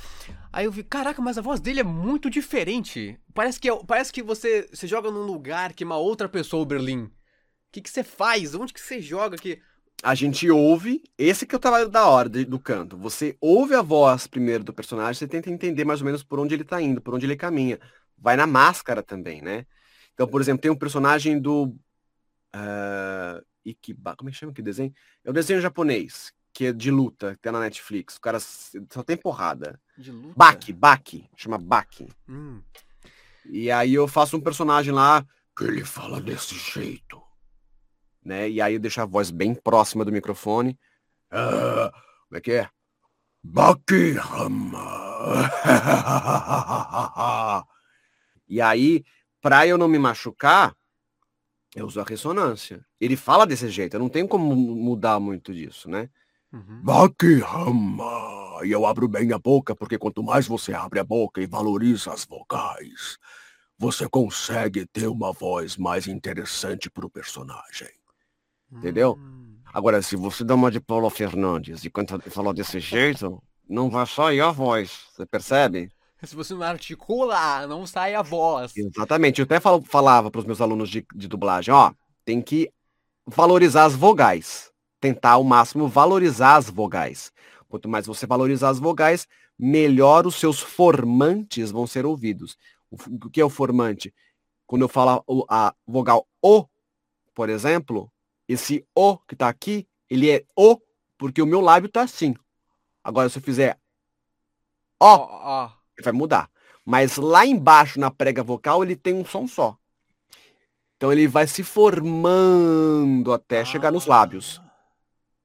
Aí 0.51 0.65
eu 0.65 0.71
vi, 0.71 0.83
caraca, 0.83 1.21
mas 1.21 1.37
a 1.37 1.41
voz 1.41 1.61
dele 1.61 1.79
é 1.79 1.83
muito 1.83 2.29
diferente. 2.29 3.17
Parece 3.33 3.57
que, 3.57 3.69
é- 3.69 3.83
parece 3.87 4.11
que 4.11 4.21
você, 4.21 4.67
você 4.69 4.85
joga 4.85 5.09
num 5.09 5.23
lugar 5.23 5.71
que 5.71 5.85
é 5.85 5.87
uma 5.87 5.95
outra 5.97 6.27
pessoa, 6.27 6.63
o 6.63 6.65
Berlim. 6.65 7.03
O 7.03 7.11
que, 7.71 7.79
que 7.79 7.89
você 7.89 8.03
faz? 8.03 8.53
Onde 8.53 8.73
que 8.73 8.81
você 8.81 9.01
joga 9.01 9.37
que 9.37 9.61
a 10.03 10.15
gente 10.15 10.49
ouve, 10.49 11.03
esse 11.17 11.45
que 11.45 11.53
é 11.53 11.57
o 11.57 11.59
trabalho 11.59 11.87
da 11.89 12.05
hora 12.07 12.27
de- 12.29 12.45
do 12.45 12.59
canto. 12.59 12.97
Você 12.97 13.37
ouve 13.39 13.73
a 13.75 13.81
voz 13.81 14.27
primeiro 14.27 14.63
do 14.63 14.73
personagem, 14.73 15.13
você 15.19 15.27
tenta 15.27 15.49
entender 15.49 15.85
mais 15.85 16.01
ou 16.01 16.05
menos 16.05 16.23
por 16.23 16.39
onde 16.39 16.53
ele 16.55 16.63
tá 16.63 16.81
indo, 16.81 17.01
por 17.01 17.13
onde 17.13 17.25
ele 17.25 17.35
caminha. 17.35 17.79
Vai 18.17 18.35
na 18.35 18.47
máscara 18.47 19.01
também, 19.03 19.41
né? 19.41 19.65
Então, 20.13 20.27
por 20.27 20.41
exemplo, 20.41 20.61
tem 20.61 20.71
um 20.71 20.75
personagem 20.75 21.39
do 21.39 21.75
ah, 22.53 23.41
Ikiba, 23.65 24.15
como 24.15 24.29
é 24.29 24.33
que 24.33 24.37
chama 24.39 24.53
que 24.53 24.61
desenho? 24.61 24.93
É 25.23 25.29
o 25.29 25.33
desenho 25.33 25.61
japonês, 25.61 26.33
que 26.53 26.65
é 26.65 26.73
de 26.73 26.89
luta, 26.91 27.35
que 27.35 27.41
tem 27.41 27.51
na 27.51 27.59
Netflix. 27.59 28.17
O 28.17 28.21
cara 28.21 28.39
só 28.39 29.03
tem 29.05 29.15
porrada. 29.15 29.79
de 29.97 30.11
luta? 30.11 30.33
Baki, 30.35 30.73
Baki, 30.73 31.29
chama 31.35 31.57
Baki. 31.57 32.07
Hum. 32.27 32.61
E 33.45 33.71
aí 33.71 33.93
eu 33.93 34.07
faço 34.07 34.35
um 34.37 34.41
personagem 34.41 34.93
lá 34.93 35.25
que 35.55 35.63
ele 35.63 35.83
fala 35.85 36.19
desse 36.21 36.55
jeito. 36.55 37.21
Né? 38.23 38.49
E 38.49 38.61
aí 38.61 38.75
eu 38.75 38.79
deixo 38.79 39.01
a 39.01 39.05
voz 39.05 39.31
bem 39.31 39.55
próxima 39.55 40.05
do 40.05 40.11
microfone. 40.11 40.77
Ah, 41.31 41.91
como 42.27 42.37
é 42.37 42.41
que 42.41 42.51
é? 42.51 42.69
Bakihama. 43.43 45.01
e 48.47 48.61
aí, 48.61 49.03
pra 49.41 49.65
eu 49.65 49.77
não 49.77 49.87
me 49.87 49.97
machucar, 49.97 50.75
eu 51.75 51.87
uso 51.87 51.99
a 51.99 52.03
ressonância. 52.03 52.85
Ele 52.99 53.15
fala 53.15 53.45
desse 53.45 53.69
jeito, 53.69 53.95
eu 53.95 53.99
não 53.99 54.09
tenho 54.09 54.27
como 54.27 54.55
mu- 54.55 54.75
mudar 54.75 55.19
muito 55.19 55.53
disso, 55.53 55.89
né? 55.89 56.09
Uhum. 56.53 56.81
Bakihama. 56.83 58.59
E 58.63 58.71
eu 58.71 58.85
abro 58.85 59.07
bem 59.07 59.31
a 59.33 59.39
boca, 59.39 59.75
porque 59.75 59.97
quanto 59.97 60.21
mais 60.21 60.45
você 60.45 60.73
abre 60.73 60.99
a 60.99 61.03
boca 61.03 61.41
e 61.41 61.47
valoriza 61.47 62.13
as 62.13 62.25
vogais, 62.25 63.17
você 63.77 64.07
consegue 64.07 64.85
ter 64.85 65.07
uma 65.07 65.31
voz 65.31 65.77
mais 65.77 66.07
interessante 66.07 66.89
pro 66.89 67.09
personagem. 67.09 67.89
Entendeu? 68.71 69.17
Hum. 69.19 69.57
Agora, 69.73 70.01
se 70.01 70.15
você 70.15 70.43
dá 70.43 70.55
uma 70.55 70.71
de 70.71 70.79
Paulo 70.79 71.09
Fernandes 71.09 71.83
e 71.83 71.89
canta, 71.89 72.19
falou 72.29 72.53
desse 72.53 72.79
jeito, 72.79 73.41
não 73.67 73.89
vai 73.89 74.05
sair 74.05 74.41
a 74.41 74.51
voz. 74.51 75.07
Você 75.11 75.25
percebe? 75.25 75.89
Se 76.23 76.35
você 76.35 76.53
não 76.53 76.63
articula, 76.63 77.65
não 77.67 77.85
sai 77.87 78.13
a 78.13 78.21
voz. 78.21 78.73
Exatamente. 78.75 79.39
Eu 79.39 79.45
até 79.45 79.59
falava 79.59 80.29
pros 80.29 80.45
meus 80.45 80.61
alunos 80.61 80.89
de, 80.89 81.05
de 81.15 81.27
dublagem, 81.27 81.73
ó, 81.73 81.91
tem 82.23 82.41
que 82.41 82.71
valorizar 83.25 83.85
as 83.85 83.95
vogais. 83.95 84.71
tentar 85.01 85.31
ao 85.31 85.43
máximo 85.43 85.87
valorizar 85.87 86.57
as 86.57 86.69
vogais. 86.69 87.31
Quanto 87.67 87.89
mais 87.89 88.05
você 88.05 88.27
valorizar 88.27 88.69
as 88.69 88.79
vogais, 88.79 89.27
melhor 89.57 90.27
os 90.27 90.35
seus 90.35 90.59
formantes 90.59 91.71
vão 91.71 91.87
ser 91.87 92.05
ouvidos. 92.05 92.55
O 92.91 93.29
que 93.29 93.41
é 93.41 93.45
o 93.45 93.49
formante? 93.49 94.13
Quando 94.67 94.83
eu 94.83 94.89
falo 94.89 95.23
a 95.49 95.73
vogal 95.87 96.27
O, 96.41 96.65
por 97.33 97.49
exemplo, 97.49 98.11
esse 98.53 98.85
O 98.95 99.17
que 99.17 99.33
está 99.33 99.47
aqui, 99.47 99.87
ele 100.09 100.29
é 100.29 100.45
O 100.55 100.79
porque 101.17 101.41
o 101.41 101.45
meu 101.45 101.61
lábio 101.61 101.87
está 101.87 102.01
assim. 102.01 102.35
Agora, 103.03 103.29
se 103.29 103.37
eu 103.37 103.41
fizer 103.43 103.77
O, 104.99 105.05
oh, 105.05 105.65
oh. 105.65 105.69
ele 105.97 106.03
vai 106.03 106.13
mudar. 106.13 106.49
Mas 106.85 107.17
lá 107.17 107.45
embaixo, 107.45 107.99
na 107.99 108.09
prega 108.09 108.43
vocal, 108.43 108.83
ele 108.83 108.95
tem 108.95 109.13
um 109.13 109.25
som 109.25 109.47
só. 109.47 109.77
Então 110.97 111.11
ele 111.11 111.27
vai 111.27 111.47
se 111.47 111.63
formando 111.63 113.33
até 113.33 113.61
ah. 113.61 113.65
chegar 113.65 113.91
nos 113.91 114.05
lábios. 114.05 114.61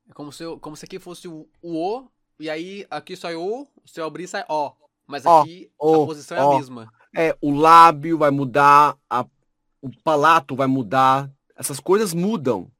É 0.08 0.12
como 0.12 0.32
se, 0.32 0.42
eu, 0.42 0.58
como 0.58 0.76
se 0.76 0.84
aqui 0.84 0.98
fosse 0.98 1.28
o, 1.28 1.48
o 1.62 1.76
O, 1.76 2.08
e 2.38 2.50
aí 2.50 2.86
aqui 2.90 3.16
sai 3.16 3.36
O, 3.36 3.66
se 3.84 4.00
eu 4.00 4.04
abrir 4.04 4.26
sai 4.26 4.44
O. 4.48 4.72
Mas 5.06 5.24
aqui 5.24 5.70
o, 5.78 6.02
a 6.02 6.06
posição 6.06 6.36
o, 6.36 6.40
é 6.40 6.54
a 6.54 6.58
mesma. 6.58 6.92
É, 7.14 7.36
o 7.40 7.54
lábio 7.54 8.18
vai 8.18 8.30
mudar, 8.30 8.96
a, 9.08 9.24
o 9.80 9.90
palato 10.02 10.56
vai 10.56 10.66
mudar, 10.66 11.30
essas 11.56 11.80
coisas 11.80 12.12
mudam. 12.12 12.70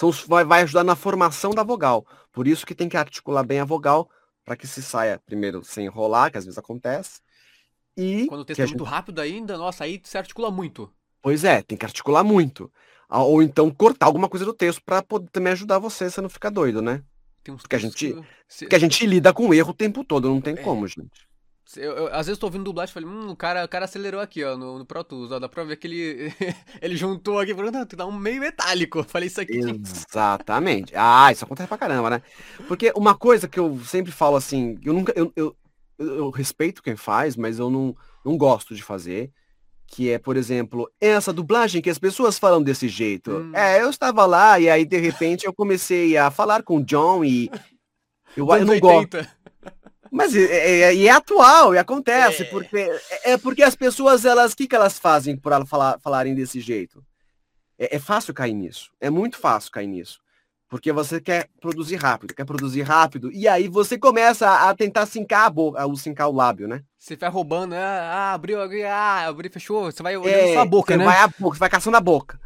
São, 0.00 0.10
vai, 0.26 0.44
vai 0.46 0.62
ajudar 0.62 0.82
na 0.82 0.96
formação 0.96 1.50
da 1.50 1.62
vogal. 1.62 2.06
Por 2.32 2.48
isso 2.48 2.64
que 2.64 2.74
tem 2.74 2.88
que 2.88 2.96
articular 2.96 3.42
bem 3.42 3.60
a 3.60 3.66
vogal 3.66 4.08
para 4.46 4.56
que 4.56 4.66
se 4.66 4.82
saia 4.82 5.20
primeiro 5.26 5.62
sem 5.62 5.84
enrolar, 5.84 6.30
que 6.32 6.38
às 6.38 6.46
vezes 6.46 6.56
acontece. 6.56 7.20
E 7.94 8.26
quando 8.26 8.40
o 8.40 8.44
texto 8.46 8.60
é 8.60 8.66
muito 8.66 8.82
gente... 8.82 8.90
rápido 8.90 9.20
ainda, 9.20 9.58
nossa, 9.58 9.84
aí 9.84 10.00
se 10.02 10.16
articula 10.16 10.50
muito. 10.50 10.90
Pois 11.20 11.44
é, 11.44 11.60
tem 11.60 11.76
que 11.76 11.84
articular 11.84 12.24
muito. 12.24 12.72
Ou 13.10 13.42
então 13.42 13.70
cortar 13.70 14.06
alguma 14.06 14.26
coisa 14.26 14.46
do 14.46 14.54
texto 14.54 14.82
para 14.82 15.02
poder 15.02 15.28
também 15.30 15.52
ajudar 15.52 15.78
você, 15.78 16.08
você 16.08 16.22
não 16.22 16.30
ficar 16.30 16.48
doido, 16.48 16.80
né? 16.80 17.04
Porque 17.44 17.76
a 17.76 17.78
gente, 17.78 18.14
que... 18.14 18.22
porque 18.60 18.76
a 18.76 18.78
gente 18.78 19.04
lida 19.04 19.34
com 19.34 19.48
o 19.48 19.52
erro 19.52 19.72
o 19.72 19.74
tempo 19.74 20.02
todo, 20.02 20.30
não 20.30 20.40
tem 20.40 20.54
é. 20.54 20.62
como, 20.62 20.86
gente. 20.86 21.28
Eu, 21.76 21.92
eu, 21.92 22.14
às 22.14 22.26
vezes 22.26 22.38
tô 22.38 22.46
ouvindo 22.46 22.64
dublagem 22.64 22.90
e 22.90 22.94
falei, 22.94 23.08
hum, 23.08 23.30
o 23.30 23.36
cara, 23.36 23.64
o 23.64 23.68
cara 23.68 23.84
acelerou 23.84 24.20
aqui, 24.20 24.42
ó, 24.42 24.56
no, 24.56 24.78
no 24.78 24.84
Pro 24.84 25.04
Tools, 25.04 25.30
ó, 25.30 25.38
dá 25.38 25.48
pra 25.48 25.62
ver 25.64 25.76
que 25.76 25.86
ele, 25.86 26.32
ele 26.82 26.96
juntou 26.96 27.38
aqui, 27.38 27.54
falou, 27.54 27.70
não, 27.70 27.86
dá 27.86 28.06
um 28.06 28.12
meio 28.12 28.40
metálico. 28.40 28.98
Eu 28.98 29.04
falei 29.04 29.28
isso 29.28 29.40
aqui. 29.40 29.58
Exatamente. 29.58 30.92
Ah, 30.96 31.30
isso 31.30 31.44
acontece 31.44 31.68
pra 31.68 31.78
caramba, 31.78 32.10
né? 32.10 32.22
Porque 32.66 32.92
uma 32.96 33.14
coisa 33.14 33.46
que 33.46 33.58
eu 33.58 33.78
sempre 33.84 34.10
falo 34.10 34.36
assim, 34.36 34.78
eu 34.84 34.92
nunca, 34.92 35.12
eu, 35.16 35.32
eu, 35.36 35.56
eu 35.98 36.30
respeito 36.30 36.82
quem 36.82 36.96
faz, 36.96 37.36
mas 37.36 37.58
eu 37.58 37.70
não, 37.70 37.94
não 38.24 38.36
gosto 38.36 38.74
de 38.74 38.82
fazer, 38.82 39.30
que 39.86 40.10
é, 40.10 40.18
por 40.18 40.36
exemplo, 40.36 40.90
essa 41.00 41.32
dublagem 41.32 41.82
que 41.82 41.90
as 41.90 41.98
pessoas 41.98 42.38
falam 42.38 42.62
desse 42.62 42.88
jeito. 42.88 43.30
Hum. 43.30 43.52
É, 43.54 43.82
eu 43.82 43.90
estava 43.90 44.24
lá 44.24 44.58
e 44.58 44.70
aí, 44.70 44.84
de 44.84 44.98
repente, 44.98 45.46
eu 45.46 45.52
comecei 45.52 46.16
a 46.16 46.30
falar 46.30 46.62
com 46.62 46.78
o 46.78 46.84
John 46.84 47.24
e 47.24 47.50
eu, 48.36 48.48
eu 48.48 48.64
não 48.64 48.74
80. 48.74 48.80
gosto. 49.18 49.40
Mas 50.10 50.34
é, 50.34 50.42
é, 50.42 50.94
é, 50.94 51.04
é 51.04 51.10
atual, 51.10 51.74
e 51.74 51.78
acontece, 51.78 52.42
é. 52.42 52.44
porque 52.46 52.76
é, 52.76 53.32
é 53.32 53.38
porque 53.38 53.62
as 53.62 53.76
pessoas, 53.76 54.24
elas, 54.24 54.52
o 54.52 54.56
que, 54.56 54.66
que 54.66 54.74
elas 54.74 54.98
fazem 54.98 55.36
por 55.36 55.52
elas 55.52 55.68
falar, 55.68 55.98
falarem 56.00 56.34
desse 56.34 56.60
jeito? 56.60 57.04
É, 57.78 57.96
é, 57.96 57.98
fácil 57.98 58.34
cair 58.34 58.52
nisso, 58.52 58.90
é 59.00 59.08
muito 59.08 59.38
fácil 59.38 59.70
cair 59.70 59.86
nisso. 59.86 60.20
Porque 60.68 60.92
você 60.92 61.20
quer 61.20 61.48
produzir 61.60 61.96
rápido, 61.96 62.32
quer 62.32 62.44
produzir 62.44 62.82
rápido, 62.82 63.30
e 63.32 63.48
aí 63.48 63.66
você 63.66 63.98
começa 63.98 64.48
a, 64.48 64.70
a 64.70 64.74
tentar 64.74 65.04
sincar 65.06 65.46
a 65.46 65.50
boca, 65.50 65.82
a 65.82 65.96
sincar 65.96 66.28
o 66.28 66.32
lábio, 66.32 66.68
né? 66.68 66.82
Você 66.96 67.16
vai 67.16 67.28
roubando, 67.28 67.70
né? 67.70 67.82
Ah, 67.82 68.34
abriu, 68.34 68.58
ah, 68.60 69.26
abriu, 69.26 69.50
fechou, 69.50 69.90
você 69.90 70.02
vai 70.02 70.16
olhando 70.16 70.38
é, 70.38 70.52
sua 70.52 70.64
boca, 70.64 70.92
você 70.92 70.98
né? 70.98 71.04
Vai 71.04 71.18
a 71.18 71.26
boca, 71.26 71.56
você 71.56 71.60
vai 71.60 71.70
caçando 71.70 71.96
a 71.96 72.00
boca. 72.00 72.40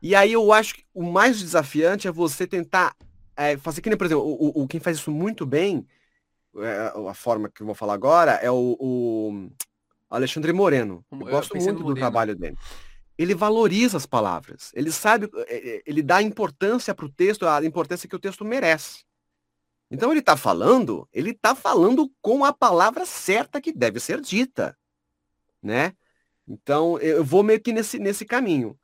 E 0.00 0.14
aí 0.14 0.32
eu 0.32 0.52
acho 0.52 0.74
que 0.74 0.84
o 0.94 1.04
mais 1.04 1.40
desafiante 1.40 2.08
é 2.08 2.12
você 2.12 2.46
tentar 2.46 2.94
é, 3.36 3.56
fazer 3.56 3.80
que 3.80 3.88
nem, 3.88 3.96
por 3.96 4.06
exemplo, 4.06 4.24
o, 4.24 4.62
o, 4.62 4.68
quem 4.68 4.80
faz 4.80 4.96
isso 4.96 5.10
muito 5.10 5.46
bem 5.46 5.86
é, 6.56 6.92
a 7.08 7.14
forma 7.14 7.48
que 7.48 7.62
eu 7.62 7.66
vou 7.66 7.74
falar 7.74 7.94
agora 7.94 8.32
é 8.32 8.50
o, 8.50 8.76
o 8.78 9.50
Alexandre 10.10 10.52
Moreno. 10.52 11.04
Eu, 11.10 11.20
eu 11.20 11.26
gosto 11.26 11.56
muito 11.56 11.82
do 11.82 11.94
trabalho 11.94 12.36
dele. 12.36 12.56
Ele 13.16 13.34
valoriza 13.34 13.96
as 13.96 14.06
palavras. 14.06 14.70
Ele 14.74 14.90
sabe, 14.90 15.30
é, 15.46 15.76
é, 15.76 15.82
ele 15.86 16.02
dá 16.02 16.20
importância 16.22 16.94
para 16.94 17.06
o 17.06 17.10
texto, 17.10 17.46
a 17.46 17.64
importância 17.64 18.08
que 18.08 18.16
o 18.16 18.18
texto 18.18 18.44
merece. 18.44 19.04
Então 19.90 20.10
ele 20.10 20.20
está 20.20 20.36
falando, 20.36 21.06
ele 21.12 21.30
está 21.32 21.54
falando 21.54 22.10
com 22.22 22.44
a 22.44 22.52
palavra 22.52 23.04
certa 23.04 23.60
que 23.60 23.70
deve 23.70 24.00
ser 24.00 24.22
dita, 24.22 24.76
né? 25.62 25.94
Então 26.48 26.98
eu 26.98 27.22
vou 27.22 27.42
meio 27.42 27.60
que 27.60 27.74
nesse, 27.74 27.98
nesse 27.98 28.24
caminho, 28.24 28.78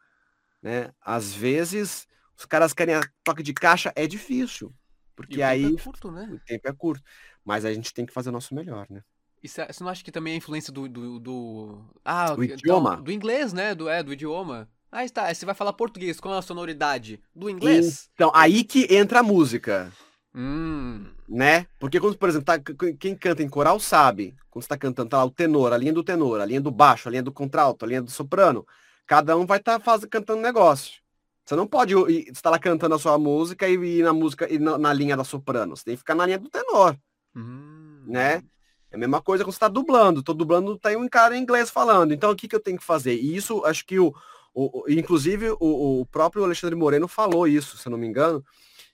né? 0.63 0.93
Às 1.01 1.33
vezes 1.33 2.07
os 2.37 2.45
caras 2.45 2.75
querem 2.75 2.95
a 2.95 3.01
toque 3.25 3.43
de 3.43 3.55
caixa, 3.55 3.91
é 3.97 4.07
difícil, 4.07 4.73
porque 5.17 5.43
aí 5.43 5.75
é 5.75 5.83
curto, 5.83 6.13
né? 6.13 6.29
o 6.31 6.39
tempo 6.41 6.69
é 6.69 6.73
curto. 6.73 7.03
Mas 7.49 7.65
a 7.65 7.73
gente 7.73 7.95
tem 7.95 8.05
que 8.05 8.13
fazer 8.13 8.29
o 8.29 8.33
nosso 8.33 8.55
melhor, 8.55 8.87
né? 8.91 9.03
E 9.43 9.49
você 9.49 9.67
não 9.81 9.89
acha 9.89 10.05
que 10.05 10.13
também 10.13 10.35
a 10.35 10.37
influência 10.37 10.71
do. 10.71 10.87
do, 10.87 11.19
do... 11.19 11.79
Ah, 12.05 12.35
do 12.35 12.45
idioma? 12.45 12.97
Do, 12.97 13.05
do, 13.05 13.13
inglês, 13.13 13.55
né? 13.55 13.75
Do, 13.75 13.89
é, 13.89 14.03
do 14.03 14.13
idioma. 14.13 14.69
Ah, 14.93 15.03
está. 15.03 15.33
Você 15.33 15.47
vai 15.47 15.55
falar 15.55 15.73
português, 15.73 16.21
qual 16.21 16.35
é 16.35 16.39
a 16.39 16.43
sonoridade? 16.43 17.19
Do 17.35 17.49
inglês? 17.49 18.11
Então, 18.13 18.31
aí 18.35 18.63
que 18.63 18.87
entra 18.95 19.21
a 19.21 19.23
música. 19.23 19.91
Hum. 20.35 21.07
Né? 21.27 21.67
Porque 21.81 21.99
quando, 21.99 22.19
por 22.19 22.29
exemplo, 22.29 22.45
tá, 22.45 22.59
quem 23.01 23.17
canta 23.17 23.43
em 23.43 23.49
coral 23.49 23.81
sabe. 23.81 24.37
Quando 24.51 24.65
você 24.65 24.69
tá 24.69 24.77
cantando, 24.77 25.09
tá 25.09 25.17
lá 25.17 25.25
o 25.25 25.31
tenor, 25.31 25.73
a 25.73 25.79
linha 25.79 25.95
do 25.95 26.05
tenor, 26.05 26.43
a 26.43 26.45
linha 26.45 26.61
do 26.61 26.71
baixo, 26.71 27.09
a 27.09 27.11
linha 27.11 27.23
do 27.23 27.33
contralto, 27.33 27.83
a 27.83 27.89
linha 27.89 28.03
do 28.03 28.11
soprano. 28.11 28.67
Cada 29.07 29.39
um 29.39 29.47
vai 29.47 29.57
estar 29.57 29.81
tá 29.81 29.99
cantando 30.07 30.43
negócio. 30.43 31.01
Você 31.47 31.57
não 31.57 31.67
pode 31.67 31.95
estar 32.31 32.51
lá 32.51 32.59
cantando 32.59 32.95
a 32.95 32.99
sua 32.99 33.17
música 33.17 33.67
e 33.67 33.73
ir 33.73 34.03
na 34.03 34.13
música 34.13 34.53
e 34.53 34.59
na, 34.59 34.77
na 34.77 34.93
linha 34.93 35.17
da 35.17 35.25
soprano. 35.25 35.75
Você 35.75 35.85
tem 35.85 35.95
que 35.95 36.01
ficar 36.01 36.15
na 36.15 36.27
linha 36.27 36.39
do 36.39 36.51
tenor. 36.51 36.95
Hum. 37.39 38.03
Né? 38.07 38.43
É 38.91 38.97
a 38.97 38.99
mesma 38.99 39.23
coisa 39.23 39.45
quando 39.45 39.53
você 39.53 39.57
está 39.57 39.69
dublando. 39.69 40.23
Tô 40.23 40.35
dublando, 40.35 40.79
tá 40.79 40.89
aí 40.89 40.97
um 40.97 41.09
cara 41.09 41.37
em 41.37 41.43
inglês 41.43 41.71
falando. 41.71 42.13
Então, 42.13 42.31
o 42.31 42.37
que, 42.37 42.49
que 42.49 42.57
eu 42.57 42.61
tenho 42.61 42.79
que 42.79 42.85
fazer? 42.85 43.15
E 43.15 43.37
isso, 43.37 43.65
acho 43.65 43.85
que 43.87 43.99
o. 43.99 44.15
o, 44.53 44.85
o 44.85 44.91
inclusive, 44.91 45.51
o, 45.61 46.01
o, 46.01 46.07
próprio 46.07 46.45
Alexandre 46.45 46.75
Moreno 46.75 47.07
falou 47.07 47.47
isso, 47.47 47.77
se 47.77 47.87
eu 47.87 47.91
não 47.91 47.99
me 47.99 48.07
engano, 48.07 48.45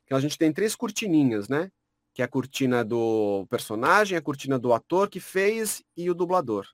que 0.07 0.13
a 0.13 0.21
gente 0.21 0.37
tem 0.37 0.53
três 0.53 0.75
cortininhas, 0.75 1.49
né? 1.49 1.71
Que 2.13 2.23
é 2.23 2.25
a 2.25 2.29
cortina 2.29 2.85
do 2.85 3.47
personagem, 3.49 4.19
a 4.19 4.23
cortina 4.23 4.59
do 4.59 4.73
ator 4.73 5.09
que 5.09 5.21
fez 5.21 5.83
e 5.97 6.11
o 6.11 6.15
dublador. 6.15 6.67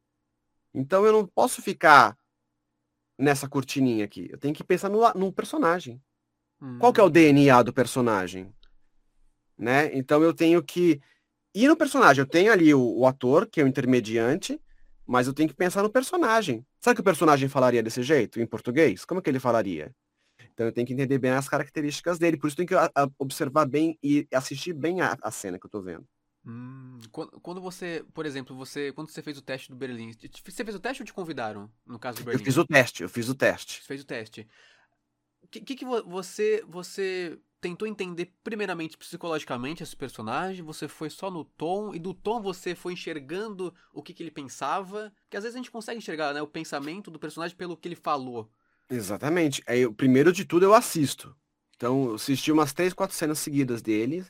Então 0.74 1.04
eu 1.04 1.12
não 1.12 1.26
posso 1.26 1.62
ficar 1.62 2.16
nessa 3.18 3.48
cortininha 3.48 4.04
aqui. 4.04 4.28
Eu 4.30 4.38
tenho 4.38 4.54
que 4.54 4.64
pensar 4.64 4.88
no, 4.88 5.00
no 5.14 5.32
personagem. 5.32 6.00
Hum. 6.60 6.78
Qual 6.78 6.92
que 6.92 7.00
é 7.00 7.02
o 7.02 7.06
hum. 7.06 7.10
DNA 7.10 7.62
do 7.62 7.72
personagem? 7.72 8.52
Né? 9.58 9.94
Então 9.94 10.22
eu 10.22 10.32
tenho 10.32 10.62
que 10.62 11.00
e 11.54 11.66
no 11.66 11.76
personagem, 11.76 12.22
eu 12.22 12.28
tenho 12.28 12.52
ali 12.52 12.72
o, 12.72 12.80
o, 12.80 13.06
ator, 13.06 13.46
que 13.46 13.60
é 13.60 13.64
o 13.64 13.66
intermediante, 13.66 14.60
mas 15.06 15.26
eu 15.26 15.32
tenho 15.32 15.48
que 15.48 15.54
pensar 15.54 15.82
no 15.82 15.90
personagem. 15.90 16.64
Sabe 16.80 16.96
que 16.96 17.00
o 17.00 17.04
personagem 17.04 17.48
falaria 17.48 17.82
desse 17.82 18.02
jeito, 18.02 18.40
em 18.40 18.46
português? 18.46 19.04
Como 19.04 19.20
é 19.20 19.22
que 19.22 19.28
ele 19.28 19.40
falaria? 19.40 19.94
Então 20.52 20.66
eu 20.66 20.72
tenho 20.72 20.86
que 20.86 20.92
entender 20.92 21.18
bem 21.18 21.32
as 21.32 21.48
características 21.48 22.18
dele. 22.18 22.36
Por 22.36 22.46
isso 22.46 22.56
tem 22.56 22.66
que 22.66 22.74
a, 22.74 22.90
a, 22.94 23.08
observar 23.18 23.66
bem 23.66 23.98
e 24.02 24.26
assistir 24.32 24.72
bem 24.72 25.00
a, 25.00 25.16
a 25.22 25.30
cena 25.30 25.58
que 25.58 25.66
eu 25.66 25.70
tô 25.70 25.82
vendo. 25.82 26.06
Hum, 26.46 26.98
quando, 27.10 27.40
quando, 27.40 27.60
você, 27.60 28.04
por 28.14 28.24
exemplo, 28.24 28.56
você 28.56 28.92
quando 28.92 29.10
você 29.10 29.20
fez 29.20 29.36
o 29.36 29.42
teste 29.42 29.68
do 29.68 29.76
Berlim, 29.76 30.12
você 30.12 30.64
fez 30.64 30.74
o 30.74 30.80
teste 30.80 31.02
ou 31.02 31.06
te 31.06 31.12
convidaram, 31.12 31.70
no 31.84 31.98
caso 31.98 32.18
do 32.18 32.24
Berlim? 32.24 32.40
Eu 32.40 32.44
fiz 32.44 32.56
o 32.56 32.64
teste, 32.64 33.02
eu 33.02 33.08
fiz 33.08 33.28
o 33.28 33.34
teste. 33.34 33.80
Você 33.80 33.86
fez 33.86 34.00
o 34.02 34.06
teste. 34.06 34.48
O 35.42 35.48
que, 35.48 35.60
que, 35.60 35.74
que 35.74 35.84
você, 35.84 36.64
você 36.66 37.38
tentou 37.60 37.86
entender 37.86 38.32
primeiramente 38.42 38.96
psicologicamente 38.96 39.82
esse 39.82 39.94
personagem, 39.94 40.64
você 40.64 40.88
foi 40.88 41.10
só 41.10 41.30
no 41.30 41.44
tom, 41.44 41.94
e 41.94 41.98
do 41.98 42.14
tom 42.14 42.40
você 42.40 42.74
foi 42.74 42.94
enxergando 42.94 43.72
o 43.92 44.02
que, 44.02 44.14
que 44.14 44.22
ele 44.22 44.30
pensava, 44.30 45.12
que 45.28 45.36
às 45.36 45.42
vezes 45.42 45.54
a 45.54 45.58
gente 45.58 45.70
consegue 45.70 45.98
enxergar 45.98 46.32
né, 46.32 46.40
o 46.40 46.46
pensamento 46.46 47.10
do 47.10 47.18
personagem 47.18 47.56
pelo 47.56 47.76
que 47.76 47.86
ele 47.86 47.96
falou. 47.96 48.50
Exatamente. 48.88 49.62
Aí, 49.66 49.88
primeiro 49.92 50.32
de 50.32 50.44
tudo 50.44 50.64
eu 50.64 50.74
assisto. 50.74 51.36
Então, 51.76 52.08
eu 52.08 52.14
assisti 52.14 52.50
umas 52.50 52.72
três, 52.72 52.92
quatro 52.92 53.16
cenas 53.16 53.38
seguidas 53.38 53.80
dele. 53.82 54.24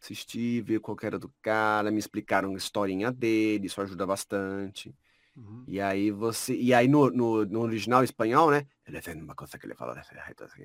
Assisti, 0.00 0.60
vi 0.60 0.78
qual 0.78 0.96
era 1.02 1.18
do 1.18 1.32
cara, 1.42 1.90
me 1.90 1.98
explicaram 1.98 2.54
a 2.54 2.56
historinha 2.56 3.10
dele, 3.10 3.66
isso 3.66 3.80
ajuda 3.80 4.06
bastante. 4.06 4.94
Uhum. 5.34 5.64
E 5.66 5.80
aí 5.80 6.10
você. 6.10 6.54
E 6.54 6.72
aí 6.72 6.86
no, 6.86 7.10
no, 7.10 7.44
no 7.44 7.60
original 7.60 8.04
espanhol, 8.04 8.50
né? 8.50 8.66
Ele 8.86 9.00
tem 9.00 9.20
uma 9.20 9.34
coisa 9.34 9.58
que 9.58 9.66
ele 9.66 9.74
jeito 9.74 10.44
assim. 10.44 10.62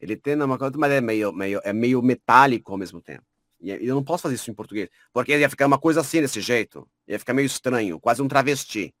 Ele, 0.00 0.16
tem 0.16 0.40
uma 0.40 0.58
coisa, 0.58 0.76
mas 0.76 0.92
é 0.92 1.00
meio, 1.00 1.32
meio, 1.32 1.60
é 1.64 1.72
meio 1.72 2.02
metálico 2.02 2.72
ao 2.72 2.78
mesmo 2.78 3.00
tempo. 3.00 3.24
E 3.60 3.70
eu 3.70 3.94
não 3.94 4.04
posso 4.04 4.22
fazer 4.22 4.34
isso 4.34 4.50
em 4.50 4.54
português, 4.54 4.88
porque 5.12 5.36
ia 5.36 5.48
ficar 5.48 5.66
uma 5.66 5.78
coisa 5.78 6.00
assim 6.00 6.20
desse 6.20 6.40
jeito. 6.40 6.86
Ia 7.08 7.18
ficar 7.18 7.32
meio 7.32 7.46
estranho, 7.46 7.98
quase 7.98 8.22
um 8.22 8.28
travesti. 8.28 8.94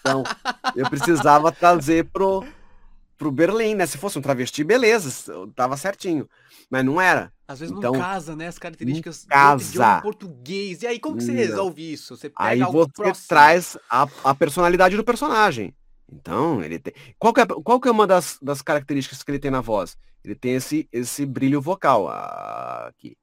Então, 0.00 0.22
eu 0.76 0.88
precisava 0.88 1.50
trazer 1.50 2.04
pro, 2.04 2.46
pro 3.18 3.32
Berlim, 3.32 3.74
né? 3.74 3.84
Se 3.84 3.98
fosse 3.98 4.16
um 4.16 4.22
travesti, 4.22 4.62
beleza, 4.62 5.34
tava 5.54 5.76
certinho. 5.76 6.28
Mas 6.70 6.84
não 6.84 7.00
era. 7.00 7.32
Às 7.48 7.60
vezes 7.60 7.76
então, 7.76 7.92
não 7.92 8.00
casa, 8.00 8.36
né? 8.36 8.46
As 8.46 8.58
características 8.58 9.24
do 9.24 9.28
casa. 9.28 10.00
português. 10.00 10.82
E 10.82 10.86
aí, 10.86 11.00
como 11.00 11.16
que 11.16 11.24
você 11.24 11.32
não. 11.32 11.38
resolve 11.38 11.92
isso? 11.92 12.16
Você 12.16 12.30
pega 12.30 12.48
aí 12.48 12.60
você 12.60 13.12
traz 13.26 13.76
a, 13.90 14.08
a 14.24 14.34
personalidade 14.34 14.96
do 14.96 15.04
personagem. 15.04 15.74
Então, 16.10 16.62
ele 16.62 16.78
tem. 16.78 16.94
Qual 17.18 17.32
que 17.32 17.40
é, 17.40 17.46
qual 17.46 17.80
que 17.80 17.88
é 17.88 17.90
uma 17.90 18.06
das, 18.06 18.38
das 18.40 18.62
características 18.62 19.22
que 19.22 19.30
ele 19.30 19.38
tem 19.38 19.50
na 19.50 19.60
voz? 19.60 19.96
Ele 20.24 20.34
tem 20.34 20.54
esse, 20.54 20.88
esse 20.92 21.26
brilho 21.26 21.60
vocal 21.60 22.08
aqui. 22.08 23.16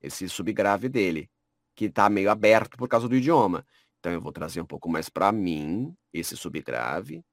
Esse 0.00 0.28
subgrave 0.28 0.88
dele, 0.88 1.30
que 1.74 1.88
tá 1.88 2.08
meio 2.08 2.30
aberto 2.30 2.76
por 2.76 2.88
causa 2.88 3.08
do 3.08 3.16
idioma. 3.16 3.64
Então 4.00 4.12
eu 4.12 4.20
vou 4.20 4.32
trazer 4.32 4.60
um 4.60 4.66
pouco 4.66 4.88
mais 4.88 5.08
para 5.08 5.30
mim 5.30 5.96
esse 6.12 6.36
subgrave 6.36 7.24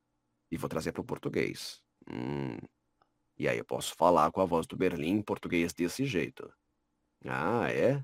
e 0.51 0.57
vou 0.57 0.69
trazer 0.69 0.91
para 0.91 1.01
o 1.01 1.05
português. 1.05 1.81
Hum. 2.07 2.57
E 3.37 3.47
aí 3.47 3.57
eu 3.57 3.65
posso 3.65 3.95
falar 3.95 4.31
com 4.31 4.41
a 4.41 4.45
voz 4.45 4.67
do 4.67 4.77
Berlim 4.77 5.17
em 5.17 5.21
português 5.21 5.73
desse 5.73 6.05
jeito. 6.05 6.51
Ah, 7.25 7.71
é? 7.71 8.03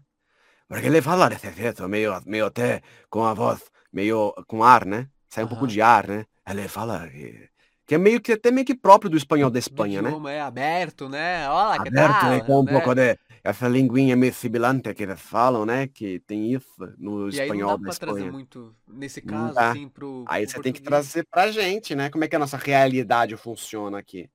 Porque 0.67 0.87
ele 0.87 1.01
fala 1.01 1.29
desse 1.29 1.51
jeito, 1.51 1.87
meio, 1.87 2.11
meio 2.25 2.47
até 2.47 2.81
com 3.09 3.23
a 3.23 3.33
voz, 3.33 3.63
meio 3.91 4.33
com 4.47 4.63
ar, 4.63 4.85
né? 4.85 5.09
Sai 5.29 5.43
um 5.43 5.47
pouco 5.47 5.67
de 5.67 5.81
ar, 5.81 6.07
né? 6.07 6.25
Ele 6.47 6.67
fala 6.67 7.07
que, 7.09 7.49
que 7.85 7.95
é 7.95 7.97
meio 7.97 8.21
que 8.21 8.33
até 8.33 8.51
meio 8.51 8.65
que 8.65 8.75
próprio 8.75 9.09
do 9.09 9.17
espanhol 9.17 9.49
da 9.49 9.59
Espanha, 9.59 10.01
né? 10.01 10.19
É 10.29 10.41
aberto, 10.41 11.09
né? 11.09 11.49
Olha, 11.49 11.79
que 11.79 11.89
Aberto, 11.89 11.89
tal, 11.89 12.29
né? 12.29 12.41
Com 12.41 12.61
um 12.61 12.63
né? 12.63 12.71
pouco 12.71 12.93
de 12.95 13.17
essa 13.43 13.67
linguinha 13.67 14.15
meio 14.15 14.33
sibilante 14.33 14.93
que 14.93 15.03
eles 15.03 15.19
falam, 15.21 15.65
né? 15.65 15.87
Que 15.87 16.19
tem 16.21 16.51
isso 16.53 16.67
no 16.97 17.29
E 17.29 17.39
aí 17.39 17.53
não 17.53 17.61
espanhol 17.61 17.77
dá 17.77 17.77
da 17.77 17.83
pra 17.83 17.95
trazer 17.95 18.27
Espanha. 18.27 18.31
muito, 18.31 18.75
nesse 18.87 19.21
caso, 19.21 19.61
assim, 19.61 19.87
pro. 19.89 20.27
Aí 20.27 20.45
pro 20.45 20.51
você 20.51 20.59
tem 20.59 20.73
que 20.73 20.81
português. 20.81 20.81
trazer 20.81 21.25
pra 21.29 21.51
gente, 21.51 21.95
né? 21.95 22.09
Como 22.09 22.23
é 22.23 22.27
que 22.27 22.35
a 22.35 22.39
nossa 22.39 22.57
realidade 22.57 23.35
funciona 23.37 23.97
aqui. 23.99 24.29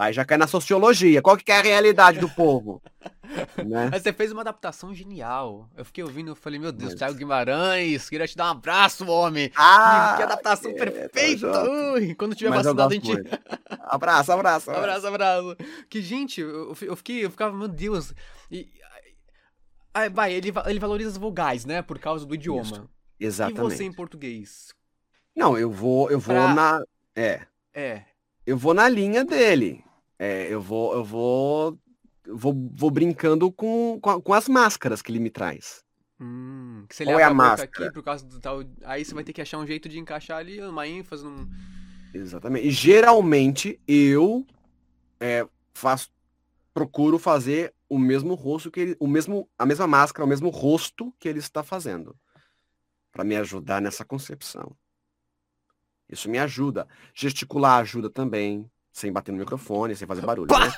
Aí 0.00 0.14
já 0.14 0.24
cai 0.24 0.38
na 0.38 0.46
sociologia. 0.46 1.20
Qual 1.20 1.36
que 1.36 1.52
é 1.52 1.58
a 1.58 1.62
realidade 1.62 2.18
do 2.20 2.28
povo? 2.30 2.80
né? 3.66 3.90
Mas 3.90 4.02
você 4.02 4.14
fez 4.14 4.32
uma 4.32 4.40
adaptação 4.40 4.94
genial. 4.94 5.68
Eu 5.76 5.84
fiquei 5.84 6.02
ouvindo, 6.02 6.30
eu 6.30 6.34
falei, 6.34 6.58
meu 6.58 6.72
Deus, 6.72 6.92
Mas- 6.92 6.98
Thiago 6.98 7.18
Guimarães, 7.18 8.08
queria 8.08 8.26
te 8.26 8.34
dar 8.34 8.46
um 8.46 8.52
abraço, 8.52 9.06
homem. 9.06 9.52
Ah, 9.54 10.14
que 10.16 10.22
adaptação 10.22 10.70
é, 10.70 10.74
perfeita. 10.74 11.62
Ui, 11.68 12.14
quando 12.14 12.34
tiver 12.34 12.48
Mas 12.48 12.64
vacinado, 12.64 12.90
a 12.90 12.94
gente. 12.94 13.12
muito. 13.12 13.38
Abraço, 13.68 14.32
abraço. 14.32 14.70
Abraço, 14.70 15.06
abraço. 15.06 15.56
Que, 15.90 16.00
gente, 16.00 16.40
eu, 16.40 16.74
eu 16.80 16.96
fiquei, 16.96 17.22
eu 17.26 17.30
ficava, 17.30 17.54
meu 17.54 17.68
Deus. 17.68 18.14
E, 18.50 18.66
aí, 19.92 20.08
vai, 20.08 20.32
ele, 20.32 20.50
ele 20.66 20.78
valoriza 20.80 21.10
as 21.10 21.16
vogais, 21.18 21.66
né? 21.66 21.82
Por 21.82 21.98
causa 21.98 22.24
do 22.24 22.34
idioma. 22.34 22.62
Isso, 22.62 22.88
E 23.20 23.26
Exatamente. 23.26 23.60
você 23.60 23.84
em 23.84 23.92
português? 23.92 24.74
Não, 25.36 25.58
eu 25.58 25.70
vou, 25.70 26.10
eu 26.10 26.18
vou 26.18 26.34
Pra- 26.34 26.54
na. 26.54 26.82
É. 27.14 27.42
É. 27.74 28.02
Eu 28.46 28.56
vou 28.56 28.72
na 28.72 28.88
linha 28.88 29.24
dele. 29.26 29.84
É, 30.20 30.52
eu 30.52 30.60
vou, 30.60 30.92
eu 30.92 31.02
vou. 31.02 31.78
Vou, 32.26 32.54
vou 32.74 32.90
brincando 32.90 33.50
com, 33.50 33.98
com, 34.00 34.20
com 34.20 34.34
as 34.34 34.46
máscaras 34.46 35.00
que 35.00 35.10
ele 35.10 35.18
me 35.18 35.30
traz. 35.30 35.82
Hum, 36.20 36.84
que 36.86 37.02
ele 37.02 37.10
Qual 37.10 37.18
é 37.18 37.24
a 37.24 37.28
a 37.28 37.34
máscara? 37.34 37.86
aqui 37.86 37.94
por 37.94 38.04
causa 38.04 38.26
do 38.26 38.38
tal. 38.38 38.62
Aí 38.84 39.02
você 39.02 39.14
vai 39.14 39.24
ter 39.24 39.32
que 39.32 39.40
achar 39.40 39.56
um 39.56 39.66
jeito 39.66 39.88
de 39.88 39.98
encaixar 39.98 40.36
ali 40.36 40.60
uma 40.60 40.86
ênfase 40.86 41.24
num. 41.24 41.48
Exatamente. 42.12 42.68
E 42.68 42.70
geralmente 42.70 43.80
eu 43.88 44.46
é, 45.18 45.48
faço, 45.72 46.10
procuro 46.74 47.18
fazer 47.18 47.74
o 47.88 47.98
mesmo 47.98 48.34
rosto 48.34 48.70
que 48.70 48.80
ele, 48.80 48.96
o 49.00 49.06
mesmo, 49.06 49.48
a 49.58 49.64
mesma 49.64 49.86
máscara, 49.86 50.26
o 50.26 50.28
mesmo 50.28 50.50
rosto 50.50 51.12
que 51.18 51.28
ele 51.28 51.38
está 51.38 51.62
fazendo, 51.62 52.14
para 53.10 53.24
me 53.24 53.36
ajudar 53.36 53.80
nessa 53.80 54.04
concepção. 54.04 54.76
Isso 56.06 56.28
me 56.28 56.38
ajuda. 56.38 56.86
Gesticular 57.14 57.80
ajuda 57.80 58.10
também, 58.10 58.70
sem 58.92 59.12
bater 59.12 59.32
no 59.32 59.38
microfone, 59.38 59.94
sem 59.96 60.06
fazer 60.06 60.22
barulho, 60.26 60.48
Pá! 60.48 60.66
né? 60.66 60.74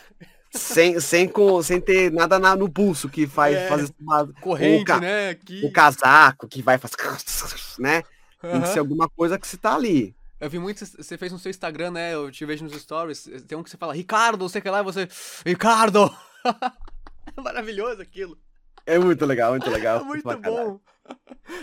Sem, 0.55 1.01
sem, 1.01 1.27
com, 1.29 1.63
sem 1.63 1.81
ter 1.81 2.13
nada 2.13 2.39
na- 2.39 2.55
no 2.55 2.69
pulso 2.71 3.09
que 3.09 3.27
faz 3.27 3.57
É. 3.57 3.69
fazer 3.69 3.95
uma- 3.99 4.27
Corrente, 4.41 4.85
ca- 4.85 5.01
né? 5.01 5.31
Aqui. 5.31 5.63
o 5.65 5.73
casaco 5.73 6.47
que 6.47 6.61
vai 6.61 6.77
fazer, 6.77 6.97
né? 7.81 8.03
Tem 8.41 8.61
que 8.61 8.69
ser 8.69 8.81
alguma 8.81 9.09
coisa 9.09 9.39
que 9.39 9.47
você 9.47 9.57
tá 9.57 9.75
ali. 9.75 10.15
Eu 10.41 10.51
vi 10.51 10.59
muito, 10.59 10.85
você 10.85 11.17
fez 11.17 11.31
no 11.33 11.39
seu 11.39 11.49
Instagram, 11.51 11.93
né? 11.93 12.13
Eu 12.13 12.31
te 12.31 12.45
vejo 12.45 12.65
nos 12.65 12.75
stories. 12.75 13.31
Tem 13.47 13.57
um 13.57 13.63
que 13.63 13.71
você 13.71 13.77
fala, 13.77 13.95
Ricardo, 13.95 14.49
sei 14.49 14.61
que 14.61 14.69
lá, 14.69 14.81
e 14.81 14.83
você. 14.83 15.09
Ricardo! 15.47 16.13
É 16.45 17.41
maravilhoso 17.41 18.03
aquilo. 18.03 18.37
É 18.85 18.99
muito 18.99 19.25
legal, 19.25 19.53
muito 19.53 19.71
legal. 19.71 20.01
É 20.01 20.05
muito 20.05 20.25
bom. 20.41 20.81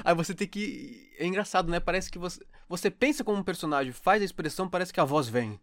Aí 0.05 0.15
você 0.15 0.33
tem 0.33 0.47
que. 0.47 1.11
É 1.19 1.25
engraçado, 1.25 1.69
né? 1.69 1.79
Parece 1.81 2.09
que 2.09 2.17
você. 2.17 2.39
Você 2.69 2.89
pensa 2.89 3.21
como 3.23 3.37
um 3.37 3.43
personagem, 3.43 3.91
faz 3.91 4.21
a 4.21 4.25
expressão, 4.25 4.69
parece 4.69 4.93
que 4.93 4.99
a 5.01 5.05
voz 5.05 5.27
vem. 5.27 5.59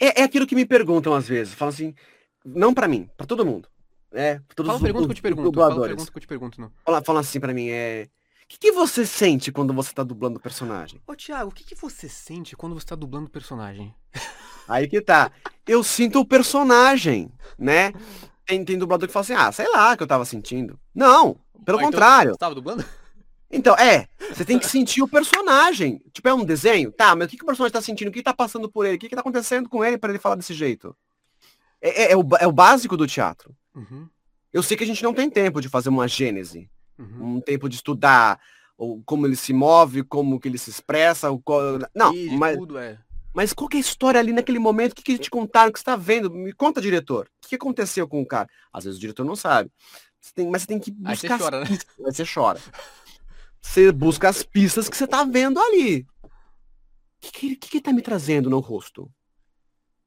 É, 0.00 0.20
é 0.20 0.24
aquilo 0.24 0.46
que 0.46 0.54
me 0.54 0.64
perguntam 0.66 1.14
às 1.14 1.26
vezes. 1.28 1.54
Falam 1.54 1.72
assim, 1.72 1.94
não 2.44 2.72
pra 2.74 2.88
mim, 2.88 3.08
pra 3.16 3.26
todo 3.26 3.44
mundo. 3.44 3.68
É, 4.12 4.40
todos 4.54 4.68
Fala 4.68 4.76
os, 4.78 4.82
pergunta 4.82 5.04
que 5.04 5.10
eu 5.10 5.10
os- 5.10 5.14
te 5.14 5.18
os 5.18 5.22
pergunto. 5.22 5.58
Fala 5.58 5.80
pergunta 5.86 6.10
que 6.12 6.16
eu 6.16 6.20
te 6.22 6.26
pergunto, 6.26 6.60
não. 6.60 6.72
Falam, 6.84 7.04
falam 7.04 7.20
assim 7.20 7.38
pra 7.40 7.52
mim, 7.52 7.68
é... 7.68 8.08
O 8.44 8.48
que, 8.48 8.58
que 8.58 8.72
você 8.72 9.04
sente 9.04 9.52
quando 9.52 9.74
você 9.74 9.92
tá 9.92 10.02
dublando 10.02 10.38
o 10.38 10.42
personagem? 10.42 11.02
Ô, 11.06 11.14
Thiago, 11.14 11.50
o 11.50 11.52
que, 11.54 11.62
que 11.64 11.74
você 11.74 12.08
sente 12.08 12.56
quando 12.56 12.74
você 12.74 12.86
tá 12.86 12.94
dublando 12.94 13.26
o 13.26 13.30
personagem? 13.30 13.94
Aí 14.66 14.88
que 14.88 15.02
tá. 15.02 15.30
Eu 15.66 15.84
sinto 15.84 16.18
o 16.20 16.24
personagem, 16.24 17.30
né? 17.58 17.92
Tem, 18.46 18.64
tem 18.64 18.78
dublador 18.78 19.06
que 19.06 19.12
fala 19.12 19.22
assim, 19.24 19.34
ah, 19.34 19.52
sei 19.52 19.68
lá 19.70 19.94
que 19.94 20.02
eu 20.02 20.06
tava 20.06 20.24
sentindo. 20.24 20.80
Não, 20.94 21.38
pelo 21.62 21.76
Ah, 21.76 21.82
então 21.82 21.90
contrário. 21.90 22.32
Você 22.32 22.38
tava 22.38 22.54
dublando? 22.54 22.82
Então, 23.50 23.74
é, 23.76 24.06
você 24.32 24.44
tem 24.44 24.58
que 24.58 24.66
sentir 24.66 25.02
o 25.02 25.08
personagem. 25.08 26.02
Tipo, 26.12 26.28
é 26.28 26.34
um 26.34 26.44
desenho? 26.44 26.92
Tá, 26.92 27.16
mas 27.16 27.26
o 27.26 27.30
que, 27.30 27.36
que 27.38 27.42
o 27.44 27.46
personagem 27.46 27.72
tá 27.72 27.80
sentindo? 27.80 28.08
O 28.08 28.12
que 28.12 28.22
tá 28.22 28.34
passando 28.34 28.70
por 28.70 28.84
ele? 28.84 28.96
O 28.96 28.98
que, 28.98 29.08
que 29.08 29.14
tá 29.14 29.20
acontecendo 29.22 29.68
com 29.68 29.82
ele 29.84 29.96
pra 29.96 30.10
ele 30.10 30.18
falar 30.18 30.34
desse 30.34 30.52
jeito? 30.52 30.94
É, 31.80 32.02
é- 32.04 32.12
é 32.12 32.16
o, 32.16 32.22
é 32.40 32.46
o 32.46 32.52
básico 32.52 32.96
do 32.96 33.06
teatro. 33.06 33.54
Uhum. 33.74 34.06
Eu 34.52 34.62
sei 34.62 34.76
que 34.76 34.84
a 34.84 34.86
gente 34.86 35.02
não 35.02 35.14
tem 35.14 35.30
tempo 35.30 35.60
de 35.60 35.68
fazer 35.68 35.88
uma 35.88 36.06
gênese, 36.08 36.68
Uhum. 36.98 37.36
um 37.36 37.40
tempo 37.40 37.68
de 37.68 37.76
estudar 37.76 38.40
ou 38.76 39.02
como 39.04 39.26
ele 39.26 39.36
se 39.36 39.52
move, 39.52 40.02
como 40.02 40.38
que 40.40 40.48
ele 40.48 40.58
se 40.58 40.68
expressa, 40.70 41.30
o 41.30 41.38
qual... 41.40 41.60
não, 41.94 42.12
mas, 42.38 42.56
tudo, 42.56 42.76
é. 42.78 42.98
mas 43.34 43.52
qual 43.52 43.68
que 43.68 43.76
é 43.76 43.78
a 43.78 43.80
história 43.80 44.20
ali 44.20 44.32
naquele 44.32 44.58
momento? 44.58 44.92
O 44.92 44.94
que, 44.94 45.02
que 45.02 45.18
te 45.18 45.30
contaram? 45.30 45.70
O 45.70 45.72
que 45.72 45.78
você 45.78 45.82
está 45.82 45.96
vendo? 45.96 46.30
Me 46.30 46.52
conta, 46.52 46.80
diretor. 46.80 47.28
O 47.44 47.48
que, 47.48 47.54
aconteceu 47.56 48.06
com 48.08 48.20
o 48.20 48.26
cara? 48.26 48.48
Às 48.72 48.84
vezes 48.84 48.98
o 48.98 49.00
diretor 49.00 49.24
não 49.24 49.34
sabe. 49.36 49.70
Você 50.20 50.32
tem- 50.34 50.50
mas 50.50 50.62
você 50.62 50.68
tem 50.68 50.78
que 50.80 50.90
Aí 51.04 51.16
você 51.16 51.28
buscar. 51.28 51.34
as 51.34 51.40
chora, 51.40 51.60
né? 51.60 51.66
Aí 51.70 52.12
você 52.12 52.24
chora. 52.26 52.60
Você 53.60 53.92
busca 53.92 54.28
as 54.28 54.42
pistas 54.42 54.88
que 54.88 54.96
você 54.96 55.06
tá 55.06 55.24
vendo 55.24 55.58
ali. 55.60 56.06
O 56.22 56.28
que, 57.20 57.30
que, 57.32 57.56
que, 57.56 57.68
que 57.70 57.80
tá 57.80 57.92
me 57.92 58.02
trazendo 58.02 58.48
no 58.48 58.60
rosto? 58.60 59.10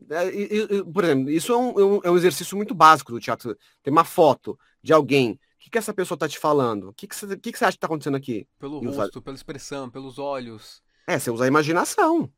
É, 0.09 0.83
por 0.91 1.03
exemplo, 1.03 1.29
isso 1.29 1.51
é 1.51 1.57
um, 1.57 1.79
é 1.79 1.85
um- 1.85 2.01
é 2.05 2.11
um 2.11 2.17
exercício 2.17 2.57
muito 2.57 2.73
básico 2.73 3.11
do 3.11 3.19
teatro. 3.19 3.55
Tem 3.83 3.91
uma 3.91 4.03
foto 4.03 4.57
de 4.81 4.91
alguém. 4.93 5.33
O 5.33 5.39
que, 5.59 5.69
que 5.69 5.77
essa 5.77 5.93
pessoa 5.93 6.17
tá 6.17 6.27
te 6.27 6.39
falando? 6.39 6.89
O 6.89 6.93
que, 6.93 7.07
que, 7.07 7.15
você, 7.15 7.37
que, 7.37 7.51
que 7.51 7.57
você 7.57 7.65
acha 7.65 7.73
que 7.73 7.79
tá 7.79 7.85
acontecendo 7.85 8.17
aqui? 8.17 8.47
Pelo 8.57 8.79
os 8.79 8.95
rosto, 8.95 9.21
pela 9.21 9.35
expressão, 9.35 9.89
pelos 9.89 10.17
olhos. 10.17 10.81
É, 11.05 11.19
você 11.19 11.29
usa 11.29 11.43
a 11.43 11.47
imaginação. 11.47 12.31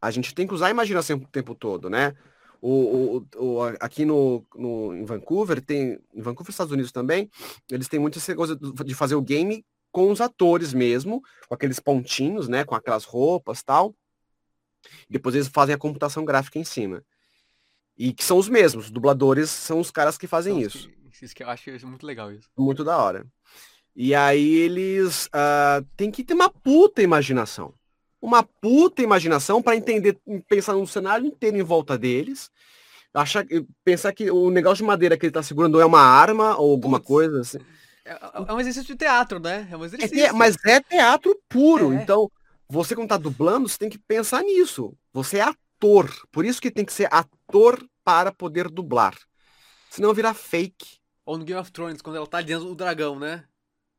A 0.00 0.10
gente 0.10 0.34
tem 0.34 0.46
que 0.46 0.54
usar 0.54 0.66
a 0.66 0.70
imaginação 0.70 1.16
o 1.16 1.28
tempo 1.28 1.54
todo, 1.54 1.88
né? 1.88 2.14
O, 2.60 3.18
o, 3.18 3.26
o- 3.36 3.62
aqui 3.78 4.04
no, 4.04 4.44
no, 4.56 4.94
em 4.94 5.04
Vancouver, 5.04 5.60
tem. 5.62 6.00
Em 6.12 6.20
Vancouver, 6.22 6.50
Estados 6.50 6.72
Unidos 6.72 6.90
também, 6.90 7.30
eles 7.70 7.86
têm 7.86 8.00
muito 8.00 8.18
essa 8.18 8.34
coisa 8.34 8.56
de 8.56 8.94
fazer 8.94 9.14
o 9.14 9.22
game 9.22 9.64
com 9.96 10.10
os 10.10 10.20
atores 10.20 10.74
mesmo, 10.74 11.22
com 11.48 11.54
aqueles 11.54 11.80
pontinhos, 11.80 12.48
né? 12.48 12.66
Com 12.66 12.74
aquelas 12.74 13.04
roupas 13.04 13.62
tal. 13.62 13.96
Depois 15.08 15.34
eles 15.34 15.48
fazem 15.48 15.74
a 15.74 15.78
computação 15.78 16.22
gráfica 16.22 16.58
em 16.58 16.64
cima. 16.64 17.02
E 17.96 18.12
que 18.12 18.22
são 18.22 18.36
os 18.36 18.46
mesmos, 18.46 18.84
os 18.84 18.90
dubladores 18.90 19.48
são 19.48 19.80
os 19.80 19.90
caras 19.90 20.18
que 20.18 20.26
fazem 20.26 20.60
isso. 20.60 20.90
isso 21.22 21.34
que 21.34 21.42
eu 21.42 21.48
acho 21.48 21.70
muito 21.86 22.04
legal 22.04 22.30
isso. 22.30 22.46
Muito 22.58 22.84
da 22.84 22.98
hora. 22.98 23.26
E 23.94 24.14
aí 24.14 24.56
eles 24.56 25.30
ah, 25.32 25.82
têm 25.96 26.10
que 26.10 26.22
ter 26.22 26.34
uma 26.34 26.50
puta 26.50 27.00
imaginação. 27.00 27.72
Uma 28.20 28.42
puta 28.42 29.00
imaginação 29.00 29.62
para 29.62 29.76
entender, 29.76 30.20
pensar 30.46 30.74
no 30.74 30.86
cenário 30.86 31.26
inteiro 31.26 31.56
em 31.56 31.62
volta 31.62 31.96
deles. 31.96 32.50
Achar, 33.14 33.46
pensar 33.82 34.12
que 34.12 34.30
o 34.30 34.50
negócio 34.50 34.84
de 34.84 34.88
madeira 34.88 35.16
que 35.16 35.24
ele 35.24 35.32
tá 35.32 35.42
segurando 35.42 35.80
é 35.80 35.86
uma 35.86 36.02
arma 36.02 36.54
ou 36.58 36.70
alguma 36.70 36.98
Putz. 36.98 37.08
coisa 37.08 37.40
assim. 37.40 37.60
É, 38.06 38.12
é- 38.12 38.44
é 38.48 38.52
um 38.52 38.60
exercício 38.60 38.86
de 38.94 38.96
teatro, 38.96 39.40
né? 39.40 39.68
É 39.70 39.76
um 39.76 39.82
É 39.82 39.86
exercício. 39.86 40.16
te- 40.28 40.32
mas 40.32 40.56
é 40.64 40.80
teatro 40.80 41.38
puro. 41.48 41.92
É. 41.92 42.02
Então, 42.02 42.30
você 42.68 42.94
quando 42.94 43.08
tá 43.08 43.16
dublando, 43.16 43.68
você 43.68 43.78
tem 43.78 43.88
que 43.90 43.98
pensar 43.98 44.42
nisso. 44.42 44.96
Você 45.12 45.38
é 45.38 45.42
ator. 45.42 46.10
Por 46.30 46.44
isso 46.44 46.60
que 46.60 46.70
tem 46.70 46.84
que 46.84 46.92
ser 46.92 47.08
ator 47.12 47.84
para 48.04 48.32
poder 48.32 48.68
dublar. 48.70 49.16
Senão 49.90 50.14
virar 50.14 50.34
fake. 50.34 50.98
Ou 51.24 51.38
no 51.38 51.44
Game 51.44 51.60
of 51.60 51.72
Thrones, 51.72 52.00
quando 52.02 52.16
ela 52.16 52.26
tá 52.26 52.38
ali 52.38 52.48
dentro 52.48 52.66
do 52.66 52.74
dragão, 52.74 53.18
né? 53.18 53.44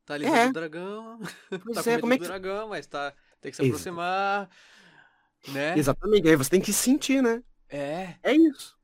Tá 0.06 0.14
ali 0.14 0.24
É. 0.26 0.30
dentro 0.30 0.48
do 0.48 0.54
dragão. 0.54 1.20
Pois 1.64 1.84
tá 1.84 1.90
é, 1.92 1.98
como 1.98 2.12
é 2.14 2.16
do 2.16 2.22
que... 2.22 2.28
dragão, 2.28 2.68
mas 2.68 2.86
tá. 2.86 3.12
Tem 3.40 3.50
que 3.50 3.56
se 3.56 3.62
aproximar. 3.62 4.48
Né? 5.48 5.78
Exatamente. 5.78 6.28
Aí 6.28 6.36
você 6.36 6.50
tem 6.50 6.60
que 6.60 6.72
sentir, 6.72 7.22
né? 7.22 7.42
É. 7.68 8.14
É 8.22 8.34
isso. 8.34 8.77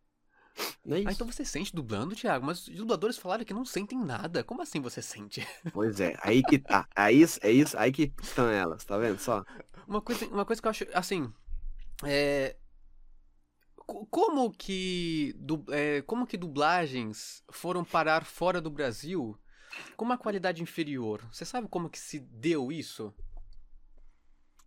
É 0.86 1.00
isso. 1.00 1.08
Ah, 1.08 1.12
então 1.12 1.26
você 1.26 1.44
sente 1.44 1.74
dublando, 1.74 2.14
Thiago? 2.16 2.46
Mas 2.46 2.66
os 2.68 2.74
dubladores 2.76 3.18
falaram 3.18 3.44
que 3.44 3.54
não 3.54 3.64
sentem 3.64 3.98
nada. 3.98 4.42
Como 4.44 4.62
assim 4.62 4.80
você 4.80 5.02
sente? 5.02 5.46
Pois 5.72 6.00
é, 6.00 6.14
aí 6.22 6.42
que 6.42 6.58
tá. 6.58 6.88
Aí, 6.94 7.22
é 7.42 7.50
isso, 7.50 7.76
aí 7.78 7.92
que 7.92 8.12
estão 8.22 8.48
elas, 8.48 8.84
tá 8.84 8.96
vendo 8.96 9.18
só? 9.18 9.44
Uma 9.86 10.00
coisa, 10.00 10.26
uma 10.26 10.44
coisa 10.44 10.60
que 10.62 10.66
eu 10.68 10.70
acho, 10.70 10.84
assim, 10.94 11.32
é... 12.04 12.56
co- 13.86 14.06
Como 14.06 14.50
que, 14.52 15.34
du- 15.38 15.64
é, 15.70 16.02
como 16.02 16.26
que 16.26 16.36
dublagens 16.36 17.42
foram 17.50 17.84
parar 17.84 18.24
fora 18.24 18.60
do 18.60 18.70
Brasil 18.70 19.38
com 19.96 20.04
uma 20.06 20.18
qualidade 20.18 20.62
inferior? 20.62 21.22
Você 21.32 21.44
sabe 21.44 21.68
como 21.68 21.90
que 21.90 21.98
se 21.98 22.20
deu 22.20 22.72
isso? 22.72 23.14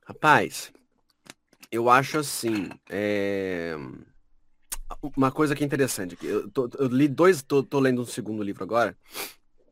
Rapaz, 0.08 0.72
Eu 1.72 1.90
acho 1.90 2.18
assim. 2.20 2.70
é, 2.90 3.76
Uma 5.16 5.32
coisa 5.32 5.56
que 5.56 5.64
é 5.64 5.66
interessante 5.66 6.14
aqui. 6.16 6.26
Eu, 6.26 6.50
tô- 6.50 6.70
eu 6.80 6.88
li 6.88 7.08
dois, 7.08 7.42
tô, 7.42 7.62
tô 7.64 7.80
lendo 7.80 8.02
um 8.02 8.06
segundo 8.06 8.42
livro 8.44 8.64
agora. 8.64 8.98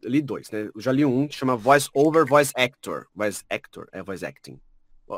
Eu 0.01 0.09
li 0.09 0.21
dois, 0.21 0.51
né? 0.51 0.69
Eu 0.73 0.81
já 0.81 0.91
li 0.91 1.05
um 1.05 1.27
que 1.27 1.35
chama 1.35 1.55
Voice 1.55 1.89
Over, 1.93 2.25
Voice 2.25 2.51
Actor. 2.55 3.07
Voice 3.15 3.43
Actor, 3.49 3.87
é 3.91 4.03
Voice 4.03 4.25
Acting. 4.25 4.59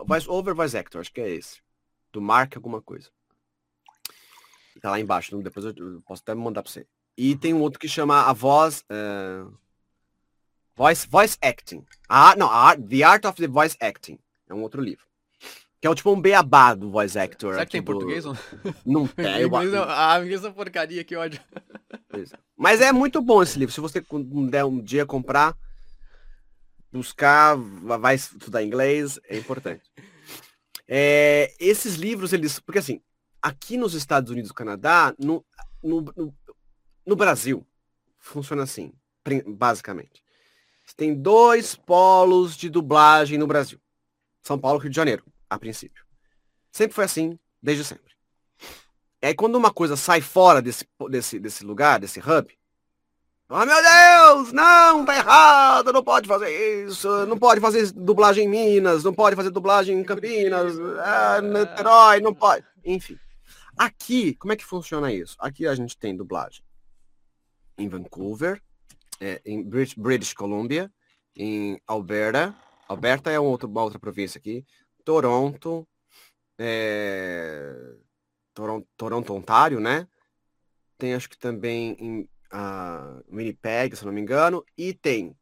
Voice 0.05 0.29
Over, 0.29 0.53
Voice 0.53 0.77
Actor, 0.77 1.01
acho 1.01 1.11
que 1.11 1.21
é 1.21 1.29
esse. 1.29 1.61
Do 2.11 2.21
Mark 2.21 2.55
alguma 2.55 2.81
coisa. 2.81 3.09
Tá 4.81 4.91
lá 4.91 4.99
embaixo, 4.99 5.35
depois 5.41 5.65
eu, 5.65 6.01
posso 6.05 6.21
até 6.21 6.35
mandar 6.35 6.61
pra 6.61 6.71
você. 6.71 6.85
E 7.17 7.35
tem 7.35 7.53
um 7.53 7.61
outro 7.61 7.79
que 7.79 7.87
chama 7.87 8.21
A 8.27 8.33
Voz... 8.33 8.85
é, 8.89 9.43
Voice, 10.75 11.07
voice 11.07 11.35
Acting. 11.41 11.83
Ah, 12.07 12.35
não, 12.37 12.51
a 12.51 12.75
The 12.77 13.01
Art 13.01 13.25
of 13.25 13.41
the 13.41 13.47
Voice 13.47 13.75
Acting. 13.79 14.19
É 14.47 14.53
um 14.53 14.61
outro 14.61 14.79
livro. 14.79 15.06
Que 15.80 15.86
é 15.88 15.89
o 15.89 15.95
tipo 15.95 16.11
um 16.11 16.19
beabá 16.19 16.73
do 16.73 16.89
voice 16.89 17.17
actor. 17.19 17.53
Será 17.53 17.65
que 17.65 17.71
tem 17.73 17.82
do- 17.82 17.86
português? 17.86 18.25
ou 18.25 18.34
Não 18.86 19.01
não? 19.01 19.07
tem. 19.07 19.25
eu- 19.41 19.47
Inglês, 19.47 19.71
não. 19.71 19.86
Ah, 19.88 20.19
inglês 20.21 20.43
é 20.43 20.49
porcaria, 20.51 21.03
que 21.03 21.15
ódio. 21.15 21.39
É. 22.13 22.23
Mas 22.55 22.82
é 22.82 22.91
muito 22.91 23.21
bom 23.21 23.43
esse 23.43 23.59
livro. 23.59 23.73
Se 23.73 23.80
você 23.80 24.01
puder 24.01 24.65
um 24.65 24.82
dia 24.82 25.05
comprar, 25.05 25.55
buscar, 26.91 27.55
va- 27.55 27.97
vai 27.97 28.15
estudar 28.15 28.63
inglês, 28.63 29.19
é 29.25 29.38
importante. 29.38 29.84
É, 30.88 31.53
esses 31.59 31.95
livros, 31.95 32.34
eles. 32.34 32.59
Porque 32.59 32.80
assim, 32.80 33.01
aqui 33.41 33.78
nos 33.78 33.93
Estados 33.93 34.32
Unidos 34.32 34.51
e 34.51 34.53
Canadá, 34.53 35.13
no, 35.19 35.45
no, 35.84 36.01
no, 36.15 36.34
no 37.05 37.15
Brasil, 37.15 37.65
funciona 38.19 38.63
assim, 38.63 38.91
basicamente. 39.45 40.23
Você 40.86 40.95
tem 40.95 41.13
dois 41.13 41.75
polos 41.75 42.55
de 42.55 42.69
dublagem 42.69 43.38
no 43.38 43.45
Brasil. 43.45 43.80
São 44.41 44.57
Paulo 44.57 44.80
e 44.80 44.84
Rio 44.84 44.89
de 44.89 44.95
Janeiro, 44.95 45.23
a 45.49 45.57
princípio. 45.57 46.05
Sempre 46.71 46.93
foi 46.93 47.05
assim, 47.05 47.39
desde 47.61 47.83
sempre. 47.83 48.13
E 49.21 49.27
aí 49.27 49.33
quando 49.33 49.55
uma 49.55 49.71
coisa 49.71 49.95
sai 49.95 50.21
fora 50.21 50.61
desse, 50.61 50.87
desse, 51.09 51.39
desse 51.39 51.63
lugar, 51.63 51.99
desse 51.99 52.19
hub, 52.19 52.57
ah 53.49 53.65
meu 53.65 53.75
Deus, 53.81 54.51
não, 54.51 55.05
tá 55.05 55.15
errado, 55.15 55.93
não 55.93 56.03
pode 56.03 56.27
fazer 56.27 56.85
isso, 56.85 57.25
não 57.25 57.37
pode 57.37 57.61
fazer 57.61 57.91
dublagem 57.93 58.45
em 58.45 58.49
Minas, 58.49 59.03
não 59.03 59.13
pode 59.13 59.35
fazer 59.35 59.49
dublagem 59.49 59.97
em 59.97 60.03
Campinas, 60.03 60.77
ah, 60.99 61.41
Niterói, 61.41 62.19
não 62.19 62.33
pode. 62.33 62.65
Enfim. 62.83 63.17
Aqui, 63.77 64.33
como 64.35 64.51
é 64.51 64.55
que 64.55 64.65
funciona 64.65 65.13
isso? 65.13 65.37
Aqui 65.39 65.65
a 65.65 65.73
gente 65.75 65.97
tem 65.97 66.15
dublagem 66.15 66.61
em 67.77 67.87
Vancouver, 67.87 68.61
é, 69.21 69.41
em 69.45 69.63
British, 69.63 69.95
British 69.95 70.33
Columbia, 70.33 70.91
em 71.35 71.79
Alberta, 71.87 72.55
Alberta 72.87 73.29
é 73.31 73.39
um 73.39 73.45
outro, 73.45 73.69
uma 73.69 73.83
outra 73.83 73.99
província 73.99 74.39
aqui, 74.39 74.65
Toronto, 75.07 75.87
é, 76.59 77.95
Toronto, 78.53 78.85
Toronto, 78.97 79.33
Ontário, 79.33 79.79
né? 79.79 80.05
Tem 80.97 81.13
acho 81.13 81.29
que 81.29 81.37
também 81.37 81.95
em 81.97 82.29
ah, 82.51 83.21
Winnipeg, 83.31 83.95
se 83.95 84.05
não 84.05 84.11
me 84.11 84.19
engano, 84.19 84.65
e 84.77 84.93
tem 84.93 85.33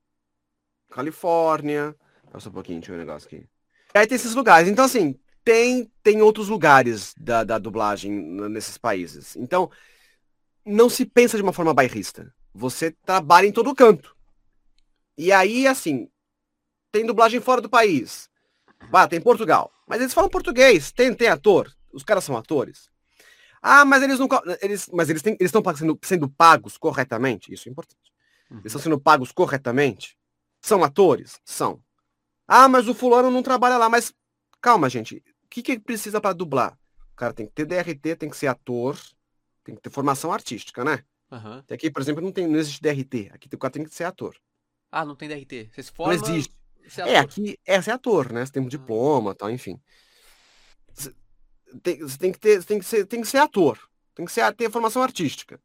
Califórnia. 0.91 1.95
Passa 2.31 2.49
um 2.49 2.51
pouquinho, 2.51 2.79
deixa 2.79 2.91
eu 2.91 2.95
ver 2.95 3.01
o 3.01 3.05
negócio 3.07 3.25
aqui. 3.25 3.49
Aí 3.91 4.05
tem 4.05 4.15
esses 4.15 4.35
lugares. 4.35 4.69
Então, 4.69 4.85
assim, 4.85 5.19
tem, 5.43 5.91
tem 6.03 6.21
outros 6.21 6.47
lugares 6.47 7.15
da, 7.17 7.43
da 7.43 7.57
dublagem 7.57 8.11
nesses 8.11 8.77
países. 8.77 9.35
Então, 9.35 9.71
não 10.63 10.91
se 10.91 11.07
pensa 11.07 11.37
de 11.37 11.43
uma 11.43 11.53
forma 11.53 11.73
bairrista. 11.73 12.31
Você 12.53 12.91
trabalha 12.91 13.47
em 13.47 13.51
todo 13.51 13.73
canto. 13.73 14.15
E 15.17 15.31
aí, 15.31 15.65
assim, 15.65 16.07
tem 16.91 17.03
dublagem 17.03 17.41
fora 17.41 17.61
do 17.61 17.69
país. 17.69 18.29
Ah, 18.91 19.07
tem 19.07 19.21
Portugal. 19.21 19.71
Mas 19.87 20.01
eles 20.01 20.13
falam 20.13 20.29
português. 20.29 20.91
Tem, 20.91 21.13
tem 21.13 21.27
ator. 21.27 21.71
Os 21.93 22.03
caras 22.03 22.23
são 22.23 22.35
atores. 22.37 22.89
Ah, 23.61 23.85
mas 23.85 24.03
eles 24.03 24.19
não. 24.19 24.27
Eles, 24.61 24.89
mas 24.93 25.09
eles 25.09 25.23
estão 25.41 25.61
sendo, 25.75 25.99
sendo 26.03 26.29
pagos 26.29 26.77
corretamente. 26.77 27.53
Isso 27.53 27.67
é 27.67 27.71
importante. 27.71 28.13
Eles 28.51 28.65
estão 28.67 28.81
sendo 28.81 28.99
pagos 28.99 29.31
corretamente? 29.31 30.17
São 30.61 30.83
atores? 30.83 31.39
São. 31.43 31.81
Ah, 32.47 32.67
mas 32.67 32.87
o 32.87 32.93
fulano 32.93 33.31
não 33.31 33.41
trabalha 33.41 33.77
lá. 33.77 33.89
Mas 33.89 34.13
calma, 34.61 34.89
gente. 34.89 35.23
O 35.43 35.47
que, 35.49 35.61
que 35.61 35.79
precisa 35.79 36.21
para 36.21 36.33
dublar? 36.33 36.77
O 37.13 37.15
cara 37.15 37.33
tem 37.33 37.45
que 37.47 37.53
ter 37.53 37.65
DRT, 37.65 38.15
tem 38.17 38.29
que 38.29 38.37
ser 38.37 38.47
ator, 38.47 38.99
tem 39.63 39.73
que 39.75 39.81
ter 39.81 39.89
formação 39.89 40.31
artística, 40.31 40.83
né? 40.83 41.03
Aham. 41.31 41.63
Aqui, 41.69 41.89
por 41.89 42.01
exemplo, 42.01 42.21
não, 42.21 42.31
tem, 42.31 42.47
não 42.47 42.59
existe 42.59 42.81
DRT. 42.81 43.31
Aqui 43.33 43.49
o 43.53 43.57
cara 43.57 43.71
tem 43.71 43.83
que 43.83 43.93
ser 43.93 44.03
ator. 44.03 44.35
Ah, 44.91 45.05
não 45.05 45.15
tem 45.15 45.27
DRT. 45.27 45.69
Você 45.73 45.83
se 45.83 45.91
Não 45.91 45.95
forma... 45.95 46.13
existe. 46.13 46.53
É, 47.03 47.17
ator. 47.17 47.17
aqui 47.17 47.59
é 47.65 47.81
ser 47.81 47.91
ator, 47.91 48.31
né? 48.31 48.45
Você 48.45 48.51
tem 48.53 48.63
um 48.63 48.67
Ah. 48.67 48.69
diploma 48.69 49.35
tal, 49.35 49.49
enfim. 49.49 49.79
Você 50.93 51.13
tem, 51.83 51.99
você 51.99 52.17
tem 52.17 52.31
que 52.31 52.39
ter, 52.39 52.63
tem 52.63 52.79
que 52.79 52.85
ser, 52.85 53.05
tem 53.05 53.21
que 53.21 53.27
ser 53.27 53.37
ator. 53.39 53.79
Tem 54.13 54.25
que 54.25 54.31
ser, 54.31 54.53
ter 54.55 54.71
formação 54.71 55.01
artística. 55.01 55.59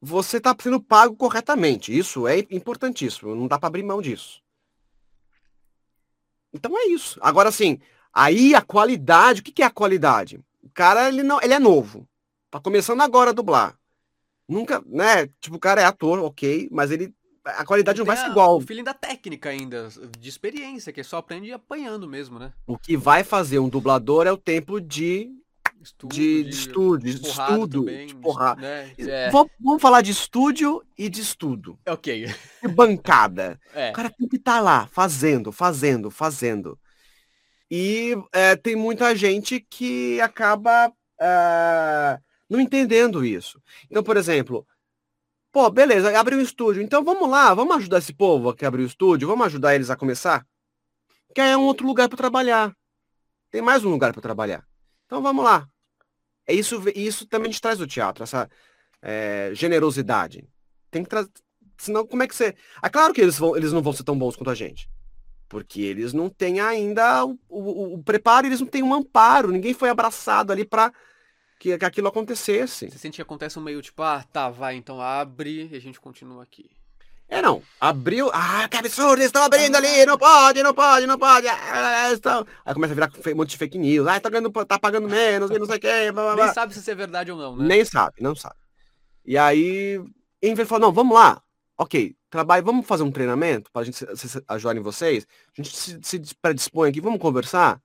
Você 0.00 0.36
está 0.36 0.54
sendo 0.60 0.80
pago 0.80 1.16
corretamente. 1.16 1.96
Isso 1.96 2.28
é 2.28 2.38
importantíssimo. 2.50 3.34
Não 3.34 3.48
dá 3.48 3.58
para 3.58 3.68
abrir 3.68 3.82
mão 3.82 4.00
disso. 4.02 4.42
Então 6.52 6.76
é 6.78 6.86
isso. 6.86 7.18
Agora 7.22 7.50
sim, 7.50 7.78
aí 8.12 8.54
a 8.54 8.62
qualidade, 8.62 9.40
o 9.40 9.44
que, 9.44 9.52
que 9.52 9.62
é 9.62 9.66
a 9.66 9.70
qualidade? 9.70 10.40
O 10.62 10.70
cara, 10.70 11.08
ele 11.08 11.22
não, 11.22 11.40
ele 11.42 11.54
é 11.54 11.58
novo. 11.58 12.08
Tá 12.50 12.60
começando 12.60 13.00
agora 13.00 13.30
a 13.30 13.34
dublar. 13.34 13.78
Nunca, 14.48 14.82
né? 14.86 15.26
Tipo, 15.40 15.56
o 15.56 15.60
cara 15.60 15.80
é 15.80 15.84
ator, 15.84 16.20
ok, 16.20 16.68
mas 16.70 16.90
ele 16.90 17.12
a 17.46 17.64
qualidade 17.64 17.98
não 17.98 18.06
vai 18.06 18.16
ser 18.16 18.28
igual. 18.28 18.56
O 18.56 18.60
feeling 18.60 18.82
da 18.82 18.92
técnica 18.94 19.50
ainda, 19.50 19.88
de 20.18 20.28
experiência, 20.28 20.92
que 20.92 21.00
é 21.00 21.04
só 21.04 21.18
aprende 21.18 21.52
apanhando 21.52 22.08
mesmo, 22.08 22.38
né? 22.38 22.52
O 22.66 22.76
que 22.76 22.96
vai 22.96 23.22
fazer 23.22 23.58
um 23.60 23.68
dublador 23.68 24.26
é 24.26 24.32
o 24.32 24.36
tempo 24.36 24.80
de, 24.80 25.30
Estudo, 25.80 26.12
de, 26.14 26.42
de 26.42 26.50
estúdio, 26.50 27.14
de 27.14 27.26
estudo, 27.28 27.84
também, 27.84 28.06
de 28.08 28.16
porrada. 28.16 28.60
né? 28.60 28.92
É, 28.98 29.30
Vamos, 29.30 29.52
vamos 29.60 29.80
falar 29.80 30.00
de 30.02 30.10
estúdio 30.10 30.82
e 30.98 31.08
de 31.08 31.20
estudo. 31.20 31.78
ok. 31.86 32.26
De 32.62 32.68
bancada. 32.68 33.60
É. 33.72 33.90
O 33.90 33.92
cara 33.92 34.10
tem 34.10 34.26
que 34.26 34.36
estar 34.36 34.58
lá, 34.60 34.88
fazendo, 34.88 35.52
fazendo, 35.52 36.10
fazendo. 36.10 36.78
E 37.70 38.16
é, 38.32 38.56
tem 38.56 38.74
muita 38.74 39.14
gente 39.14 39.60
que 39.60 40.20
acaba 40.20 40.90
ah, 41.20 42.18
não 42.48 42.60
entendendo 42.60 43.24
isso. 43.24 43.60
Então, 43.90 44.02
por 44.02 44.16
exemplo, 44.16 44.66
pô, 45.56 45.70
beleza, 45.70 46.20
abriu 46.20 46.36
um 46.36 46.42
estúdio. 46.42 46.82
Então 46.82 47.02
vamos 47.02 47.30
lá, 47.30 47.54
vamos 47.54 47.74
ajudar 47.76 47.96
esse 47.96 48.12
povo 48.12 48.52
que 48.52 48.66
abriu 48.66 48.84
o 48.84 48.86
estúdio, 48.86 49.26
vamos 49.26 49.46
ajudar 49.46 49.74
eles 49.74 49.88
a 49.88 49.96
começar? 49.96 50.46
Que 51.34 51.40
é 51.40 51.56
um 51.56 51.62
outro 51.62 51.86
lugar 51.86 52.10
para 52.10 52.18
trabalhar. 52.18 52.76
Tem 53.50 53.62
mais 53.62 53.82
um 53.82 53.88
lugar 53.88 54.12
para 54.12 54.20
trabalhar. 54.20 54.62
Então 55.06 55.22
vamos 55.22 55.42
lá. 55.42 55.66
É 56.46 56.52
isso, 56.52 56.82
isso 56.94 57.26
também 57.26 57.50
te 57.50 57.58
traz 57.58 57.78
do 57.78 57.86
teatro, 57.86 58.22
essa 58.22 58.50
é, 59.00 59.50
generosidade. 59.54 60.46
Tem 60.90 61.02
que 61.02 61.08
trazer. 61.08 61.30
Senão, 61.78 62.06
como 62.06 62.22
é 62.22 62.28
que 62.28 62.36
você. 62.36 62.54
É 62.82 62.90
claro 62.90 63.14
que 63.14 63.22
eles, 63.22 63.38
vão, 63.38 63.56
eles 63.56 63.72
não 63.72 63.80
vão 63.80 63.94
ser 63.94 64.04
tão 64.04 64.18
bons 64.18 64.36
quanto 64.36 64.50
a 64.50 64.54
gente. 64.54 64.90
Porque 65.48 65.80
eles 65.80 66.12
não 66.12 66.28
têm 66.28 66.60
ainda 66.60 67.24
o, 67.24 67.38
o, 67.48 67.94
o 67.94 68.02
preparo, 68.02 68.46
eles 68.46 68.60
não 68.60 68.66
têm 68.66 68.82
um 68.82 68.92
amparo. 68.92 69.50
Ninguém 69.50 69.72
foi 69.72 69.88
abraçado 69.88 70.52
ali 70.52 70.66
para 70.66 70.92
que, 71.58 71.76
que 71.78 71.84
aquilo 71.84 72.08
acontecesse. 72.08 72.90
Você 72.90 72.98
sente 72.98 73.16
que 73.16 73.22
acontece 73.22 73.58
um 73.58 73.62
meio 73.62 73.82
tipo, 73.82 74.02
ah, 74.02 74.24
tá, 74.32 74.50
vai, 74.50 74.76
então 74.76 75.00
abre 75.00 75.68
e 75.70 75.76
a 75.76 75.80
gente 75.80 76.00
continua 76.00 76.42
aqui. 76.42 76.70
É, 77.28 77.42
não. 77.42 77.62
Abriu. 77.80 78.30
Ah, 78.32 78.68
que 78.68 78.76
absurdo, 78.76 79.14
eles 79.14 79.26
estão 79.26 79.42
abrindo 79.42 79.74
ali, 79.74 80.06
não 80.06 80.16
pode, 80.16 80.62
não 80.62 80.72
pode, 80.72 81.06
não 81.06 81.18
pode. 81.18 81.48
Ah, 81.48 82.12
estão... 82.12 82.46
Aí 82.64 82.72
começa 82.72 82.92
a 82.92 82.94
virar 82.94 83.10
um 83.10 83.36
monte 83.36 83.50
de 83.50 83.56
fake 83.56 83.78
news. 83.78 84.06
Ah, 84.06 84.20
tá, 84.20 84.30
ganhando, 84.30 84.50
tá 84.64 84.78
pagando 84.78 85.08
menos, 85.08 85.50
não 85.50 85.66
sei 85.66 85.76
o 85.76 85.80
quê. 85.80 86.12
Blá, 86.12 86.22
blá, 86.22 86.34
blá. 86.34 86.44
Nem 86.44 86.54
sabe 86.54 86.72
se 86.72 86.80
isso 86.80 86.90
é 86.90 86.94
verdade 86.94 87.32
ou 87.32 87.38
não, 87.38 87.56
né? 87.56 87.66
Nem 87.66 87.84
sabe, 87.84 88.16
não 88.20 88.34
sabe. 88.34 88.54
E 89.24 89.36
aí, 89.36 90.00
em 90.40 90.54
vez 90.54 90.58
de 90.58 90.64
falar, 90.66 90.80
não, 90.80 90.92
vamos 90.92 91.14
lá. 91.14 91.42
Ok, 91.76 92.14
trabalho, 92.30 92.64
vamos 92.64 92.86
fazer 92.86 93.02
um 93.02 93.10
treinamento 93.10 93.70
para 93.72 93.82
a 93.82 93.84
gente 93.84 93.96
se, 93.96 94.28
se, 94.28 94.42
ajudarem 94.46 94.80
vocês. 94.80 95.26
A 95.58 95.62
gente 95.62 95.76
se, 95.76 95.98
se 96.02 96.34
predispõe 96.40 96.90
aqui, 96.90 97.00
vamos 97.00 97.20
conversar. 97.20 97.82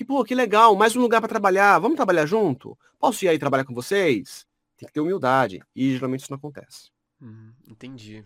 Que, 0.00 0.04
pô, 0.06 0.24
que 0.24 0.34
legal, 0.34 0.74
mais 0.74 0.96
um 0.96 1.00
lugar 1.02 1.20
para 1.20 1.28
trabalhar. 1.28 1.78
Vamos 1.78 1.94
trabalhar 1.94 2.24
junto? 2.24 2.74
Posso 2.98 3.22
ir 3.22 3.28
aí 3.28 3.38
trabalhar 3.38 3.66
com 3.66 3.74
vocês? 3.74 4.46
Tem 4.78 4.86
que 4.86 4.94
ter 4.94 5.00
humildade. 5.00 5.60
E 5.76 5.92
geralmente 5.92 6.22
isso 6.22 6.32
não 6.32 6.38
acontece. 6.38 6.90
Hum, 7.20 7.52
entendi. 7.68 8.24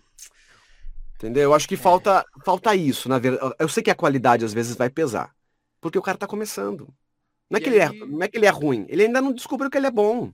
Entendeu? 1.16 1.42
Eu 1.42 1.52
acho 1.52 1.66
que 1.66 1.76
falta, 1.76 2.24
falta 2.44 2.76
isso, 2.76 3.08
na 3.08 3.18
verdade. 3.18 3.56
Eu 3.58 3.68
sei 3.68 3.82
que 3.82 3.90
a 3.90 3.94
qualidade 3.96 4.44
às 4.44 4.54
vezes 4.54 4.76
vai 4.76 4.88
pesar. 4.88 5.34
Porque 5.80 5.98
o 5.98 6.02
cara 6.02 6.16
tá 6.16 6.28
começando. 6.28 6.94
Não 7.50 7.58
é, 7.58 7.60
que 7.60 7.68
ele 7.68 7.78
é, 7.78 7.88
aí- 7.88 7.98
não 8.06 8.22
é 8.22 8.28
que 8.28 8.36
ele 8.38 8.46
é 8.46 8.50
ruim. 8.50 8.86
Ele 8.88 9.06
ainda 9.06 9.20
não 9.20 9.32
descobriu 9.32 9.68
que 9.68 9.76
ele 9.76 9.88
é 9.88 9.90
bom. 9.90 10.32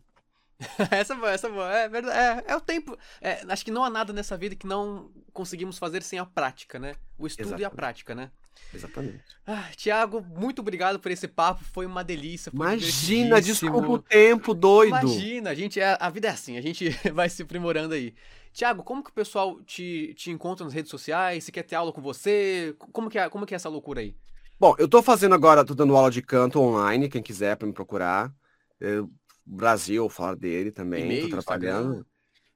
essa 0.93 1.15
é 1.15 1.17
boa, 1.17 1.31
essa 1.31 1.47
é 1.47 1.51
boa. 1.51 1.73
É 1.73 1.89
verdade. 1.89 2.19
É, 2.49 2.53
é 2.53 2.55
o 2.57 2.61
tempo. 2.61 2.99
é, 3.19 3.41
acho 3.49 3.65
que 3.65 3.71
não 3.71 3.83
há 3.83 3.89
nada 3.89 4.13
nessa 4.13 4.37
vida 4.37 4.55
que 4.55 4.67
não 4.67 5.11
conseguimos 5.33 5.79
fazer 5.79 6.03
sem 6.03 6.19
a 6.19 6.27
prática, 6.27 6.79
né? 6.79 6.97
O 7.19 7.27
estudo 7.27 7.49
e 7.49 7.53
a 7.53 7.57
Exatamente. 7.57 7.77
prática, 7.77 8.15
né? 8.15 8.31
Exatamente. 8.73 9.23
Ah, 9.47 9.69
Tiago, 9.77 10.23
muito 10.23 10.61
obrigado 10.61 11.01
por 11.01 11.11
esse 11.11 11.27
papo. 11.27 11.65
Foi 11.73 11.87
uma 11.87 12.05
delícia. 12.05 12.53
Foi 12.53 12.59
Imagina, 12.59 13.41
desculpa 13.41 13.89
o 13.89 13.99
tempo, 13.99 14.55
doido. 14.55 14.99
Imagina, 14.99 15.51
a 15.51 15.55
gente 15.55 15.81
é, 15.81 15.97
a 15.99 16.09
vida 16.09 16.29
é 16.29 16.31
assim, 16.31 16.57
a 16.57 16.61
gente 16.61 16.89
vai 17.13 17.29
se 17.29 17.43
aprimorando 17.43 17.95
aí. 17.95 18.15
Tiago, 18.53 18.83
como 18.83 19.03
que 19.03 19.11
o 19.11 19.13
pessoal 19.15 19.61
te, 19.63 20.15
te 20.15 20.31
encontra 20.31 20.65
nas 20.65 20.75
redes 20.75 20.91
sociais? 20.91 21.45
Se 21.45 21.53
quer 21.53 21.63
ter 21.63 21.77
aula 21.77 21.93
com 21.93 22.01
você? 22.01 22.75
Como 22.93 23.09
que 23.09 23.19
é, 23.19 23.29
como 23.29 23.47
que 23.47 23.55
é 23.55 23.57
essa 23.57 23.69
loucura 23.69 24.01
aí? 24.01 24.15
Bom, 24.59 24.75
eu 24.79 24.89
tô 24.89 25.03
fazendo 25.03 25.35
agora, 25.35 25.65
tô 25.65 25.75
dando 25.75 25.97
aula 25.97 26.11
de 26.11 26.21
canto 26.21 26.61
online, 26.61 27.09
quem 27.09 27.23
quiser 27.23 27.57
para 27.57 27.67
me 27.67 27.73
procurar. 27.73 28.33
Eu, 28.79 29.11
Brasil, 29.47 30.09
falar 30.09 30.37
dele 30.37 30.71
também, 30.71 31.05
E-mail, 31.05 31.31
tô 31.31 31.43
trabalhando. 31.43 31.91
Instagram. 31.91 32.05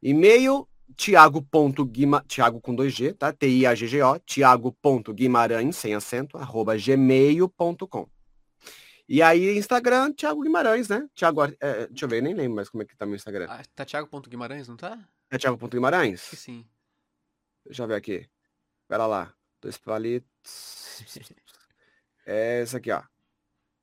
E-mail, 0.02 0.68
Tiago.guima, 0.97 2.24
Tiago 2.28 2.61
com 2.61 2.74
dois 2.74 2.93
G, 2.95 3.12
tá? 3.12 3.32
T-I-A-G-G-O, 3.32 4.18
Tiago.guimarães, 4.20 5.76
sem 5.76 5.95
acento, 5.95 6.37
arroba 6.39 6.76
gmail.com. 6.76 8.09
E 9.09 9.20
aí, 9.22 9.59
Instagram, 9.59 10.12
Tiago 10.12 10.41
Guimarães, 10.41 10.89
né? 10.89 11.07
Tiago, 11.14 11.43
Ar- 11.43 11.55
é, 11.61 11.87
deixa 11.89 12.05
eu 12.07 12.09
ver, 12.09 12.22
nem 12.22 12.32
lembro 12.35 12.57
mais 12.57 12.70
como 12.70 12.82
é 12.82 12.87
que 12.87 12.97
tá 12.97 13.05
meu 13.05 13.16
Instagram. 13.16 13.47
Ah, 13.51 13.62
tá 13.74 13.85
Thiago.guimarães, 13.85 14.66
não 14.68 14.76
tá? 14.76 14.99
É 15.30 15.37
Tiago.guimarães? 15.37 16.20
Sim. 16.22 16.64
Deixa 17.66 17.82
eu 17.82 17.87
ver 17.87 17.97
aqui. 17.97 18.26
Pera 18.89 19.07
lá. 19.07 19.35
Dois 19.61 19.76
palitos. 19.78 20.95
É 22.26 22.62
esse 22.62 22.74
aqui, 22.74 22.91
ó. 22.91 23.03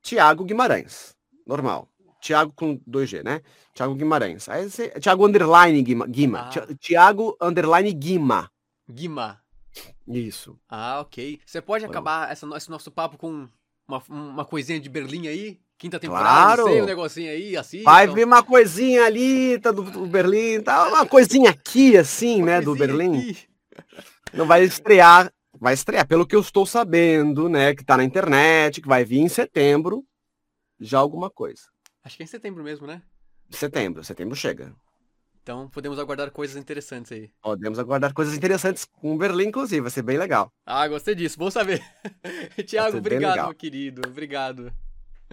Tiago 0.02 0.44
Guimarães. 0.44 1.14
Normal. 1.46 1.88
Tiago 2.22 2.52
com 2.54 2.78
2G, 2.88 3.24
né? 3.24 3.42
Tiago 3.74 3.94
Guimarães. 3.96 4.48
Aí 4.48 4.70
você... 4.70 4.88
Tiago 5.00 5.26
underline 5.26 5.82
Guima. 5.82 6.06
Guima. 6.06 6.40
Ah. 6.42 6.48
Ti- 6.48 6.74
Tiago 6.76 7.36
underline 7.40 7.92
Guima. 7.92 8.48
Guima. 8.88 9.40
Isso. 10.06 10.56
Ah, 10.68 11.00
ok. 11.00 11.40
Você 11.44 11.60
pode 11.60 11.84
acabar 11.84 12.30
essa, 12.30 12.46
esse 12.56 12.70
nosso 12.70 12.90
papo 12.92 13.18
com 13.18 13.48
uma, 13.88 14.02
uma 14.08 14.44
coisinha 14.44 14.78
de 14.78 14.88
Berlim 14.88 15.26
aí? 15.26 15.58
Quinta 15.78 15.98
temporada, 15.98 16.28
Claro. 16.62 16.64
sei, 16.64 16.80
um 16.82 16.86
negocinho 16.86 17.30
aí, 17.32 17.56
assim. 17.56 17.82
Vai 17.82 18.06
vir 18.06 18.24
uma 18.24 18.40
coisinha 18.40 19.04
ali, 19.04 19.58
tá 19.58 19.72
do, 19.72 19.82
do 19.82 20.06
Berlim, 20.06 20.60
tá 20.62 20.86
uma 20.86 21.04
coisinha 21.04 21.50
aqui, 21.50 21.96
assim, 21.96 22.40
né, 22.40 22.60
do 22.60 22.76
Berlim. 22.76 23.36
Não 24.32 24.46
vai 24.46 24.62
estrear, 24.62 25.32
vai 25.58 25.74
estrear, 25.74 26.06
pelo 26.06 26.24
que 26.24 26.36
eu 26.36 26.40
estou 26.40 26.64
sabendo, 26.64 27.48
né, 27.48 27.74
que 27.74 27.84
tá 27.84 27.96
na 27.96 28.04
internet, 28.04 28.80
que 28.80 28.86
vai 28.86 29.04
vir 29.04 29.18
em 29.22 29.28
setembro, 29.28 30.04
já 30.78 31.00
alguma 31.00 31.28
coisa. 31.28 31.62
Acho 32.04 32.16
que 32.16 32.22
é 32.22 32.24
em 32.24 32.28
setembro 32.28 32.62
mesmo, 32.64 32.86
né? 32.86 33.02
Setembro, 33.50 34.02
setembro 34.02 34.34
chega. 34.34 34.74
Então 35.42 35.68
podemos 35.68 35.98
aguardar 35.98 36.30
coisas 36.30 36.56
interessantes 36.56 37.10
aí. 37.12 37.30
Podemos 37.42 37.78
aguardar 37.78 38.14
coisas 38.14 38.34
interessantes 38.34 38.84
com 38.84 39.14
o 39.14 39.18
Berlim, 39.18 39.48
inclusive, 39.48 39.80
vai 39.80 39.90
ser 39.90 40.02
bem 40.02 40.16
legal. 40.16 40.52
Ah, 40.64 40.86
gostei 40.86 41.14
disso, 41.14 41.38
bom 41.38 41.50
saber. 41.50 41.82
Tiago, 42.66 42.98
obrigado, 42.98 43.46
meu 43.46 43.54
querido. 43.54 44.02
Obrigado. 44.06 44.72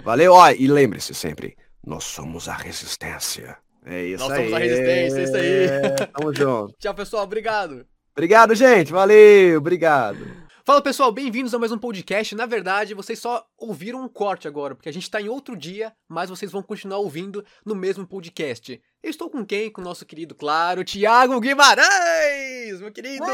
Valeu, 0.03 0.33
ó, 0.33 0.49
e 0.49 0.67
lembre-se 0.67 1.13
sempre, 1.13 1.55
nós 1.85 2.05
somos 2.05 2.47
a 2.47 2.53
resistência. 2.53 3.57
É 3.85 4.03
isso 4.03 4.23
Nós 4.23 4.33
aí. 4.33 4.37
somos 4.37 4.53
a 4.53 4.57
resistência, 4.59 5.19
é 5.19 5.23
isso 5.23 5.35
aí. 5.35 6.07
Tamo 6.07 6.33
junto. 6.33 6.75
Tchau, 6.79 6.93
pessoal. 6.93 7.23
Obrigado. 7.23 7.85
Obrigado, 8.13 8.53
gente. 8.53 8.91
Valeu, 8.91 9.57
obrigado. 9.57 10.48
Fala 10.69 10.83
pessoal, 10.83 11.11
bem-vindos 11.11 11.51
a 11.55 11.57
mais 11.57 11.71
um 11.71 11.79
podcast. 11.79 12.35
Na 12.35 12.45
verdade, 12.45 12.93
vocês 12.93 13.17
só 13.17 13.43
ouviram 13.57 14.03
um 14.03 14.07
corte 14.07 14.47
agora, 14.47 14.75
porque 14.75 14.87
a 14.87 14.93
gente 14.93 15.09
tá 15.09 15.19
em 15.19 15.27
outro 15.27 15.57
dia, 15.57 15.91
mas 16.07 16.29
vocês 16.29 16.51
vão 16.51 16.61
continuar 16.61 16.99
ouvindo 16.99 17.43
no 17.65 17.73
mesmo 17.73 18.05
podcast. 18.05 18.79
Eu 19.01 19.09
estou 19.09 19.31
com 19.31 19.43
quem? 19.43 19.71
Com 19.71 19.81
o 19.81 19.83
nosso 19.83 20.05
querido, 20.05 20.35
claro, 20.35 20.83
Thiago 20.83 21.39
Guimarães! 21.39 22.79
Meu 22.79 22.91
querido! 22.91 23.25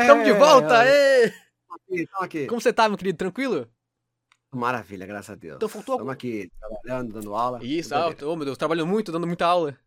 Estamos 0.00 0.24
de 0.24 0.32
volta! 0.32 0.84
ê! 0.84 1.26
Aqui, 1.70 2.08
aqui. 2.14 2.46
Como 2.48 2.60
você 2.60 2.72
tá, 2.72 2.88
meu 2.88 2.98
querido? 2.98 3.18
Tranquilo? 3.18 3.68
Maravilha, 4.50 5.06
graças 5.06 5.30
a 5.30 5.36
Deus. 5.36 5.58
Então 5.58 5.68
faltou 5.68 5.94
Estamos 5.94 6.12
aqui 6.12 6.50
trabalhando, 6.58 7.12
dando 7.12 7.36
aula. 7.36 7.60
Isso, 7.62 7.94
ah, 7.94 8.12
oh 8.22 8.34
meu 8.34 8.44
Deus, 8.44 8.58
trabalhando 8.58 8.88
muito, 8.88 9.12
dando 9.12 9.28
muita 9.28 9.46
aula. 9.46 9.78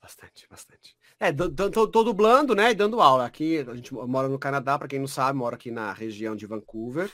Bastante, 0.00 0.46
bastante. 0.48 0.96
É, 1.20 1.32
tô, 1.32 1.88
tô 1.88 2.04
dublando, 2.04 2.54
né, 2.54 2.70
e 2.70 2.74
dando 2.74 3.00
aula. 3.00 3.26
Aqui, 3.26 3.58
a 3.58 3.74
gente 3.74 3.92
mora 3.92 4.28
no 4.28 4.38
Canadá, 4.38 4.78
para 4.78 4.86
quem 4.86 5.00
não 5.00 5.08
sabe, 5.08 5.36
mora 5.38 5.56
aqui 5.56 5.70
na 5.70 5.92
região 5.92 6.36
de 6.36 6.46
Vancouver. 6.46 7.10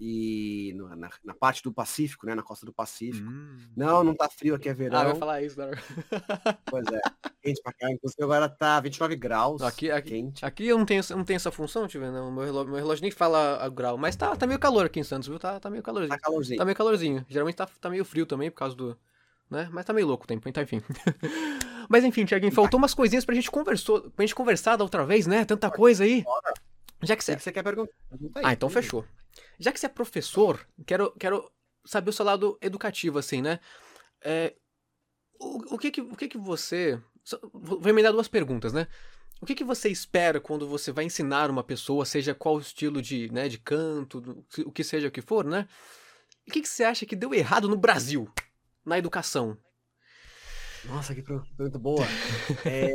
E 0.00 0.72
no- 0.76 0.94
na, 0.94 1.10
na 1.24 1.34
parte 1.34 1.60
do 1.62 1.72
Pacífico, 1.72 2.24
né, 2.26 2.34
na 2.34 2.42
costa 2.42 2.64
do 2.64 2.72
Pacífico. 2.72 3.28
Não, 3.76 4.04
não 4.04 4.14
tá 4.14 4.28
frio, 4.28 4.54
aqui 4.54 4.68
é 4.68 4.74
verão. 4.74 4.98
Ah, 5.00 5.04
vai 5.04 5.14
falar 5.16 5.42
isso, 5.42 5.58
né? 5.58 5.70
Pois 6.70 6.86
é, 6.86 7.00
quente 7.42 7.60
pra 7.62 7.72
cá. 7.72 7.90
Inclusive 7.90 8.22
agora 8.22 8.48
tá 8.48 8.78
29 8.80 9.16
graus. 9.16 9.62
Aqui, 9.62 9.90
aqui, 9.90 10.10
quente. 10.10 10.44
aqui 10.44 10.66
eu 10.66 10.78
não 10.78 10.84
tenho, 10.84 11.02
não 11.10 11.24
tenho 11.24 11.36
essa 11.36 11.50
função, 11.50 11.86
ver, 11.88 12.12
não. 12.12 12.30
Meu 12.30 12.44
relógio, 12.44 12.70
meu 12.70 12.78
relógio 12.80 13.02
nem 13.02 13.10
fala 13.10 13.56
a 13.64 13.68
grau, 13.68 13.96
mas 13.98 14.14
tá, 14.14 14.36
tá 14.36 14.46
meio 14.46 14.60
calor 14.60 14.86
aqui 14.86 15.00
em 15.00 15.04
Santos, 15.04 15.28
viu? 15.28 15.38
Tá, 15.38 15.58
tá 15.58 15.68
meio 15.70 15.82
calorzinho. 15.82 16.10
Tá 16.10 16.18
calorzinho. 16.18 16.58
Tá 16.58 16.64
meio 16.64 16.76
calorzinho. 16.76 17.26
Geralmente 17.28 17.56
tá, 17.56 17.66
tá 17.66 17.90
meio 17.90 18.04
frio 18.04 18.26
também, 18.26 18.50
por 18.50 18.58
causa 18.58 18.76
do. 18.76 18.96
Né? 19.50 19.68
Mas 19.72 19.84
tá 19.84 19.92
meio 19.92 20.06
louco 20.06 20.24
o 20.24 20.26
tempo, 20.28 20.48
então 20.48 20.62
enfim. 20.62 20.80
Mas 21.88 22.04
enfim, 22.04 22.24
Tiaguinho, 22.24 22.52
faltou 22.52 22.78
umas 22.78 22.92
coisinhas 22.94 23.24
pra 23.24 23.34
gente 23.34 23.50
conversou, 23.50 24.10
pra 24.10 24.24
gente 24.24 24.34
conversar 24.34 24.76
da 24.76 24.84
outra 24.84 25.06
vez, 25.06 25.26
né? 25.26 25.44
Tanta 25.44 25.70
coisa 25.70 26.04
aí. 26.04 26.22
Já 27.02 27.16
que 27.16 27.24
você. 27.24 27.36
que 27.36 27.42
você 27.42 27.52
quer 27.52 27.62
perguntar? 27.62 27.92
Pergunta 28.10 28.40
aí. 28.40 28.44
Ah, 28.46 28.52
então 28.52 28.68
fechou. 28.68 29.04
Já 29.58 29.72
que 29.72 29.80
você 29.80 29.86
é 29.86 29.88
professor, 29.88 30.66
quero, 30.86 31.12
quero 31.18 31.50
saber 31.84 32.10
o 32.10 32.12
seu 32.12 32.24
lado 32.24 32.58
educativo, 32.60 33.18
assim, 33.18 33.40
né? 33.40 33.58
É, 34.20 34.54
o, 35.40 35.74
o 35.74 35.78
que 35.78 35.90
que, 35.90 36.00
o 36.00 36.16
que 36.16 36.28
que 36.28 36.38
você... 36.38 37.00
Vou 37.52 37.88
emendar 37.88 38.12
duas 38.12 38.28
perguntas, 38.28 38.72
né? 38.72 38.86
O 39.40 39.46
que 39.46 39.54
que 39.54 39.64
você 39.64 39.88
espera 39.88 40.40
quando 40.40 40.66
você 40.66 40.90
vai 40.90 41.04
ensinar 41.04 41.50
uma 41.50 41.62
pessoa, 41.62 42.04
seja 42.04 42.34
qual 42.34 42.56
o 42.56 42.60
estilo 42.60 43.00
de, 43.00 43.30
né, 43.32 43.48
de 43.48 43.58
canto, 43.58 44.44
o 44.64 44.72
que 44.72 44.82
seja 44.82 45.08
o 45.08 45.10
que 45.10 45.22
for, 45.22 45.44
né? 45.44 45.68
O 46.46 46.50
que 46.50 46.60
que 46.60 46.68
você 46.68 46.82
acha 46.82 47.06
que 47.06 47.14
deu 47.14 47.32
errado 47.32 47.68
no 47.68 47.76
Brasil, 47.76 48.28
na 48.84 48.98
educação? 48.98 49.56
Nossa, 50.88 51.14
que 51.14 51.22
pergunta 51.22 51.78
boa. 51.78 52.04
É, 52.64 52.94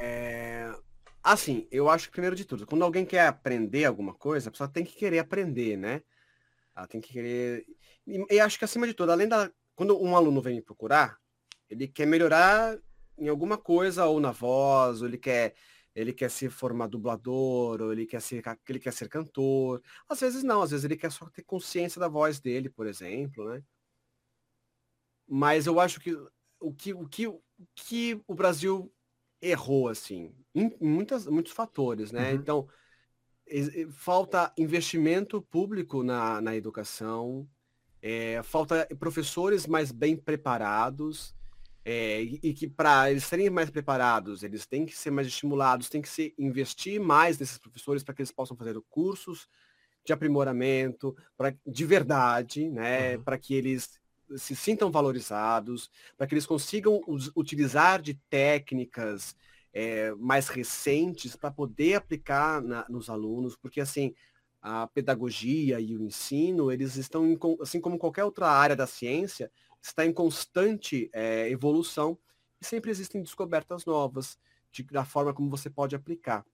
é, 0.00 0.74
Assim, 1.22 1.68
eu 1.70 1.90
acho 1.90 2.06
que 2.06 2.12
primeiro 2.12 2.34
de 2.34 2.44
tudo, 2.44 2.66
quando 2.66 2.82
alguém 2.82 3.04
quer 3.04 3.26
aprender 3.26 3.84
alguma 3.84 4.14
coisa, 4.14 4.48
a 4.48 4.52
pessoa 4.52 4.66
tem 4.66 4.82
que 4.82 4.96
querer 4.96 5.18
aprender, 5.18 5.76
né? 5.76 6.02
Ela 6.74 6.86
tem 6.86 7.00
que 7.00 7.12
querer. 7.12 7.66
E, 8.06 8.24
e 8.30 8.40
acho 8.40 8.58
que 8.58 8.64
acima 8.64 8.86
de 8.86 8.94
tudo, 8.94 9.12
além 9.12 9.28
da. 9.28 9.50
Quando 9.74 10.00
um 10.02 10.16
aluno 10.16 10.40
vem 10.40 10.54
me 10.56 10.62
procurar, 10.62 11.18
ele 11.68 11.86
quer 11.86 12.06
melhorar 12.06 12.78
em 13.18 13.28
alguma 13.28 13.58
coisa, 13.58 14.06
ou 14.06 14.20
na 14.20 14.32
voz, 14.32 15.02
ou 15.02 15.08
ele 15.08 15.18
quer. 15.18 15.54
Ele 15.94 16.12
quer 16.14 16.30
se 16.30 16.48
formar 16.48 16.86
dublador, 16.86 17.82
ou 17.82 17.92
ele 17.92 18.06
quer 18.06 18.22
ser, 18.22 18.42
ele 18.68 18.78
quer 18.78 18.92
ser 18.92 19.08
cantor. 19.08 19.82
Às 20.08 20.20
vezes 20.20 20.42
não, 20.42 20.62
às 20.62 20.70
vezes 20.70 20.84
ele 20.84 20.96
quer 20.96 21.12
só 21.12 21.28
ter 21.28 21.42
consciência 21.42 22.00
da 22.00 22.08
voz 22.08 22.40
dele, 22.40 22.70
por 22.70 22.86
exemplo, 22.86 23.50
né? 23.50 23.62
Mas 25.26 25.66
eu 25.66 25.78
acho 25.78 26.00
que 26.00 26.16
o 26.60 26.72
que 26.72 26.92
o, 26.92 27.06
que, 27.06 27.26
o 27.26 27.40
que 27.74 28.20
o 28.26 28.34
Brasil 28.34 28.92
errou, 29.40 29.88
assim, 29.88 30.34
em 30.54 30.74
muitas, 30.80 31.26
muitos 31.26 31.52
fatores, 31.52 32.12
né? 32.12 32.32
Uhum. 32.32 32.36
Então, 32.36 32.68
eh, 33.46 33.86
falta 33.90 34.52
investimento 34.58 35.40
público 35.40 36.02
na, 36.02 36.40
na 36.40 36.56
educação, 36.56 37.48
é, 38.02 38.42
falta 38.42 38.86
professores 38.98 39.66
mais 39.66 39.92
bem 39.92 40.16
preparados, 40.16 41.34
é, 41.84 42.22
e, 42.22 42.40
e 42.42 42.54
que 42.54 42.68
para 42.68 43.10
eles 43.10 43.24
serem 43.24 43.48
mais 43.48 43.70
preparados, 43.70 44.42
eles 44.42 44.66
têm 44.66 44.84
que 44.84 44.96
ser 44.96 45.10
mais 45.10 45.26
estimulados, 45.26 45.88
tem 45.88 46.02
que 46.02 46.08
se 46.08 46.34
investir 46.38 47.00
mais 47.00 47.38
nesses 47.38 47.58
professores 47.58 48.02
para 48.02 48.14
que 48.14 48.20
eles 48.20 48.32
possam 48.32 48.56
fazer 48.56 48.78
cursos 48.90 49.48
de 50.04 50.12
aprimoramento, 50.12 51.16
pra, 51.36 51.54
de 51.66 51.84
verdade, 51.84 52.68
né? 52.70 53.16
Uhum. 53.16 53.24
Para 53.24 53.38
que 53.38 53.54
eles 53.54 53.97
se 54.36 54.54
sintam 54.56 54.90
valorizados, 54.90 55.90
para 56.16 56.26
que 56.26 56.34
eles 56.34 56.46
consigam 56.46 57.00
utilizar 57.36 58.00
de 58.02 58.14
técnicas 58.30 59.36
é, 59.72 60.12
mais 60.14 60.48
recentes 60.48 61.36
para 61.36 61.50
poder 61.50 61.94
aplicar 61.94 62.62
na- 62.62 62.86
nos 62.88 63.08
alunos, 63.10 63.56
porque 63.56 63.80
assim 63.80 64.14
a 64.60 64.86
pedagogia 64.88 65.78
e 65.80 65.96
o 65.96 66.02
ensino 66.02 66.72
eles 66.72 66.96
estão 66.96 67.26
em 67.26 67.38
assim 67.60 67.80
como 67.80 67.98
qualquer 67.98 68.24
outra 68.24 68.48
área 68.48 68.74
da 68.74 68.86
ciência 68.86 69.50
está 69.80 70.04
em 70.04 70.12
constante 70.12 71.08
é, 71.12 71.48
evolução 71.48 72.18
e 72.60 72.66
sempre 72.66 72.90
existem 72.90 73.22
descobertas 73.22 73.84
novas 73.86 74.36
de, 74.72 74.82
da 74.84 75.04
forma 75.04 75.32
como 75.32 75.48
você 75.48 75.70
pode 75.70 75.94
aplicar. 75.94 76.44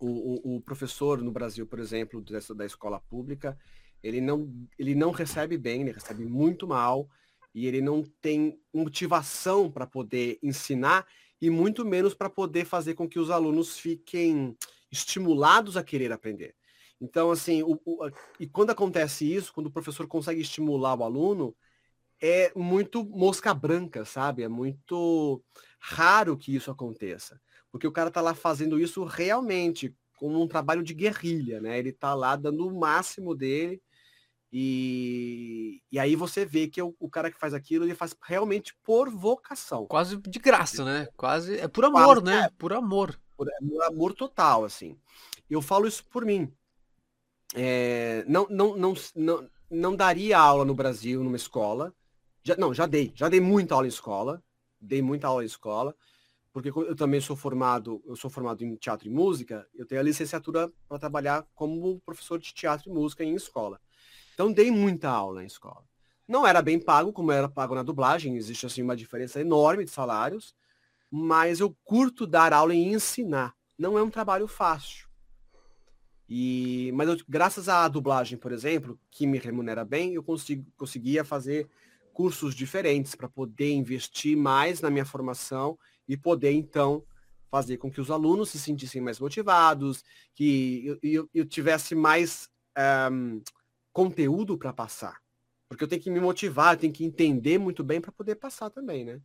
O, 0.00 0.54
o- 0.54 0.56
o 0.56 0.60
professor 0.60 1.22
no 1.22 1.30
Brasil, 1.30 1.66
por 1.66 1.78
exemplo, 1.78 2.20
dessa, 2.20 2.54
da 2.54 2.66
escola 2.66 2.98
pública, 2.98 3.56
ele 4.02 4.20
não, 4.20 4.52
ele 4.78 4.94
não 4.94 5.10
recebe 5.10 5.56
bem, 5.56 5.82
ele 5.82 5.92
recebe 5.92 6.24
muito 6.24 6.66
mal, 6.66 7.08
e 7.54 7.66
ele 7.66 7.80
não 7.80 8.02
tem 8.20 8.58
motivação 8.72 9.70
para 9.70 9.86
poder 9.86 10.38
ensinar 10.42 11.06
e 11.40 11.50
muito 11.50 11.84
menos 11.84 12.14
para 12.14 12.30
poder 12.30 12.64
fazer 12.64 12.94
com 12.94 13.08
que 13.08 13.18
os 13.18 13.30
alunos 13.30 13.78
fiquem 13.78 14.56
estimulados 14.90 15.76
a 15.76 15.84
querer 15.84 16.12
aprender. 16.12 16.54
Então, 17.00 17.30
assim, 17.30 17.62
o, 17.62 17.80
o- 17.84 18.10
e 18.38 18.46
quando 18.46 18.70
acontece 18.70 19.30
isso, 19.30 19.52
quando 19.52 19.66
o 19.66 19.72
professor 19.72 20.06
consegue 20.06 20.40
estimular 20.40 20.94
o 20.94 21.02
aluno, 21.04 21.54
é 22.20 22.52
muito 22.54 23.04
mosca 23.04 23.52
branca, 23.52 24.04
sabe? 24.04 24.44
É 24.44 24.48
muito 24.48 25.42
raro 25.80 26.36
que 26.36 26.54
isso 26.54 26.70
aconteça. 26.70 27.40
Porque 27.70 27.86
o 27.86 27.92
cara 27.92 28.10
tá 28.10 28.20
lá 28.20 28.34
fazendo 28.34 28.78
isso 28.78 29.04
realmente, 29.04 29.94
como 30.16 30.40
um 30.40 30.46
trabalho 30.46 30.82
de 30.84 30.94
guerrilha, 30.94 31.60
né? 31.60 31.78
Ele 31.78 31.92
tá 31.92 32.14
lá 32.14 32.36
dando 32.36 32.68
o 32.68 32.78
máximo 32.78 33.34
dele. 33.34 33.82
E, 34.52 35.80
e 35.90 35.98
aí 35.98 36.14
você 36.14 36.44
vê 36.44 36.68
que 36.68 36.82
o, 36.82 36.94
o 37.00 37.08
cara 37.08 37.30
que 37.30 37.38
faz 37.38 37.54
aquilo, 37.54 37.86
ele 37.86 37.94
faz 37.94 38.14
realmente 38.22 38.76
por 38.82 39.08
vocação. 39.08 39.86
Quase 39.86 40.18
de 40.18 40.38
graça, 40.38 40.84
né? 40.84 41.08
Quase. 41.16 41.58
É 41.58 41.66
por 41.66 41.86
amor, 41.86 42.20
Quase, 42.20 42.22
né? 42.22 42.50
Por 42.58 42.72
amor. 42.74 43.18
por 43.34 43.48
por 43.58 43.82
amor 43.84 44.14
total, 44.14 44.64
assim. 44.64 44.98
Eu 45.48 45.62
falo 45.62 45.86
isso 45.86 46.04
por 46.04 46.24
mim. 46.24 46.52
é, 47.54 48.24
não, 48.28 48.46
não, 48.50 48.76
não, 48.76 48.94
não, 49.14 49.50
não 49.70 49.96
daria 49.96 50.38
aula 50.38 50.64
no 50.64 50.74
Brasil, 50.74 51.24
numa 51.24 51.36
escola. 51.36 51.94
Já, 52.44 52.56
não, 52.56 52.74
já 52.74 52.86
dei. 52.86 53.12
Já 53.14 53.28
dei 53.28 53.40
muita 53.40 53.74
aula 53.74 53.86
em 53.86 53.88
escola. 53.88 54.42
Dei 54.80 55.00
muita 55.00 55.28
aula 55.28 55.42
em 55.42 55.46
escola. 55.46 55.96
Porque 56.52 56.68
eu 56.68 56.94
também 56.94 57.20
sou 57.20 57.34
formado, 57.34 58.02
eu 58.04 58.14
sou 58.14 58.28
formado 58.28 58.62
em 58.62 58.76
teatro 58.76 59.08
e 59.08 59.10
música, 59.10 59.66
eu 59.74 59.86
tenho 59.86 60.02
a 60.02 60.04
licenciatura 60.04 60.70
para 60.86 60.98
trabalhar 60.98 61.46
como 61.54 61.98
professor 62.00 62.38
de 62.38 62.52
teatro 62.52 62.90
e 62.90 62.92
música 62.92 63.24
em 63.24 63.34
escola. 63.34 63.80
Então 64.42 64.52
dei 64.52 64.72
muita 64.72 65.08
aula 65.08 65.44
em 65.44 65.46
escola. 65.46 65.84
Não 66.26 66.44
era 66.44 66.60
bem 66.60 66.76
pago, 66.76 67.12
como 67.12 67.30
era 67.30 67.48
pago 67.48 67.76
na 67.76 67.82
dublagem, 67.84 68.36
existe 68.36 68.66
assim 68.66 68.82
uma 68.82 68.96
diferença 68.96 69.40
enorme 69.40 69.84
de 69.84 69.92
salários, 69.92 70.52
mas 71.08 71.60
eu 71.60 71.72
curto 71.84 72.26
dar 72.26 72.52
aula 72.52 72.74
e 72.74 72.82
ensinar. 72.82 73.54
Não 73.78 73.96
é 73.96 74.02
um 74.02 74.10
trabalho 74.10 74.48
fácil. 74.48 75.06
E, 76.28 76.90
mas 76.92 77.08
eu, 77.08 77.16
graças 77.28 77.68
à 77.68 77.86
dublagem, 77.86 78.36
por 78.36 78.50
exemplo, 78.50 78.98
que 79.12 79.28
me 79.28 79.38
remunera 79.38 79.84
bem, 79.84 80.14
eu 80.14 80.24
consigo, 80.24 80.66
conseguia 80.76 81.22
fazer 81.22 81.68
cursos 82.12 82.52
diferentes 82.52 83.14
para 83.14 83.28
poder 83.28 83.70
investir 83.70 84.36
mais 84.36 84.80
na 84.80 84.90
minha 84.90 85.04
formação 85.04 85.78
e 86.08 86.16
poder, 86.16 86.50
então, 86.50 87.04
fazer 87.48 87.76
com 87.76 87.88
que 87.88 88.00
os 88.00 88.10
alunos 88.10 88.50
se 88.50 88.58
sentissem 88.58 89.00
mais 89.00 89.20
motivados, 89.20 90.02
que 90.34 90.84
eu, 90.84 90.98
eu, 91.00 91.30
eu 91.32 91.46
tivesse 91.46 91.94
mais 91.94 92.50
um, 93.08 93.40
conteúdo 93.92 94.56
para 94.56 94.72
passar. 94.72 95.20
Porque 95.68 95.84
eu 95.84 95.88
tenho 95.88 96.02
que 96.02 96.10
me 96.10 96.20
motivar, 96.20 96.74
eu 96.74 96.80
tenho 96.80 96.92
que 96.92 97.04
entender 97.04 97.58
muito 97.58 97.82
bem 97.82 98.00
para 98.00 98.12
poder 98.12 98.34
passar 98.34 98.70
também, 98.70 99.04
né? 99.04 99.20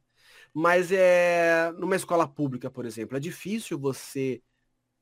Mas 0.54 0.92
é 0.92 1.72
numa 1.78 1.96
escola 1.96 2.28
pública, 2.28 2.70
por 2.72 2.86
exemplo, 2.86 3.18
é 3.18 3.20
difícil 3.20 3.78
você 3.78 4.42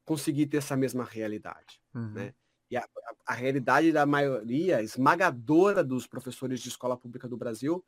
conseguir 0.03 0.47
ter 0.47 0.57
essa 0.57 0.75
mesma 0.75 1.03
realidade. 1.03 1.81
Uhum. 1.93 2.11
Né? 2.11 2.33
E 2.69 2.77
a, 2.77 2.81
a, 2.81 3.15
a, 3.27 3.33
realidade 3.33 3.91
da 3.91 4.05
maioria 4.05 4.81
esmagadora 4.81 5.83
dos 5.83 6.07
professores 6.07 6.59
de 6.59 6.69
escola 6.69 6.97
pública 6.97 7.27
do 7.27 7.37
Brasil 7.37 7.83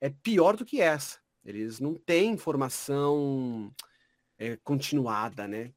é 0.00 0.10
pior 0.10 0.56
do 0.56 0.64
que 0.64 0.80
essa. 0.80 1.18
Eles 1.44 1.80
não 1.80 1.94
têm 1.94 2.36
formação 2.36 3.72
é, 4.38 4.56
continuada, 4.58 5.48
né? 5.48 5.72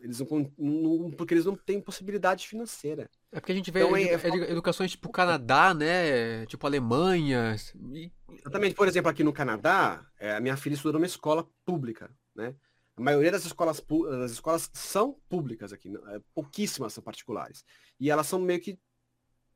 Eles 0.00 0.20
não, 0.20 0.52
não, 0.56 1.10
porque 1.10 1.34
eles 1.34 1.44
não 1.44 1.56
têm 1.56 1.80
possibilidade 1.80 2.46
financeira. 2.46 3.10
É 3.32 3.40
porque 3.40 3.52
a 3.52 3.54
gente 3.54 3.70
vê 3.70 3.80
então, 3.80 3.96
edu 3.96 4.44
é, 4.44 4.50
educações 4.52 4.90
tipo 4.90 5.10
Canadá, 5.10 5.74
né? 5.74 6.46
Tipo 6.46 6.66
Alemanha. 6.66 7.56
E... 7.92 8.12
Exatamente. 8.30 8.74
Por 8.74 8.88
exemplo, 8.88 9.10
aqui 9.10 9.24
no 9.24 9.32
Canadá, 9.32 10.06
é, 10.18 10.36
a 10.36 10.40
minha 10.40 10.56
filha 10.56 10.74
estuda 10.74 10.98
numa 10.98 11.06
escola 11.06 11.48
pública, 11.64 12.10
né? 12.34 12.54
A 12.96 13.00
maioria 13.00 13.30
das 13.30 13.44
escolas, 13.44 13.80
das 14.10 14.32
escolas 14.32 14.70
são 14.72 15.16
públicas 15.28 15.72
aqui, 15.72 15.88
é, 16.08 16.20
pouquíssimas 16.34 16.92
são 16.92 17.02
particulares. 17.02 17.64
E 18.00 18.10
elas 18.10 18.26
são 18.26 18.40
meio 18.40 18.60
que 18.60 18.78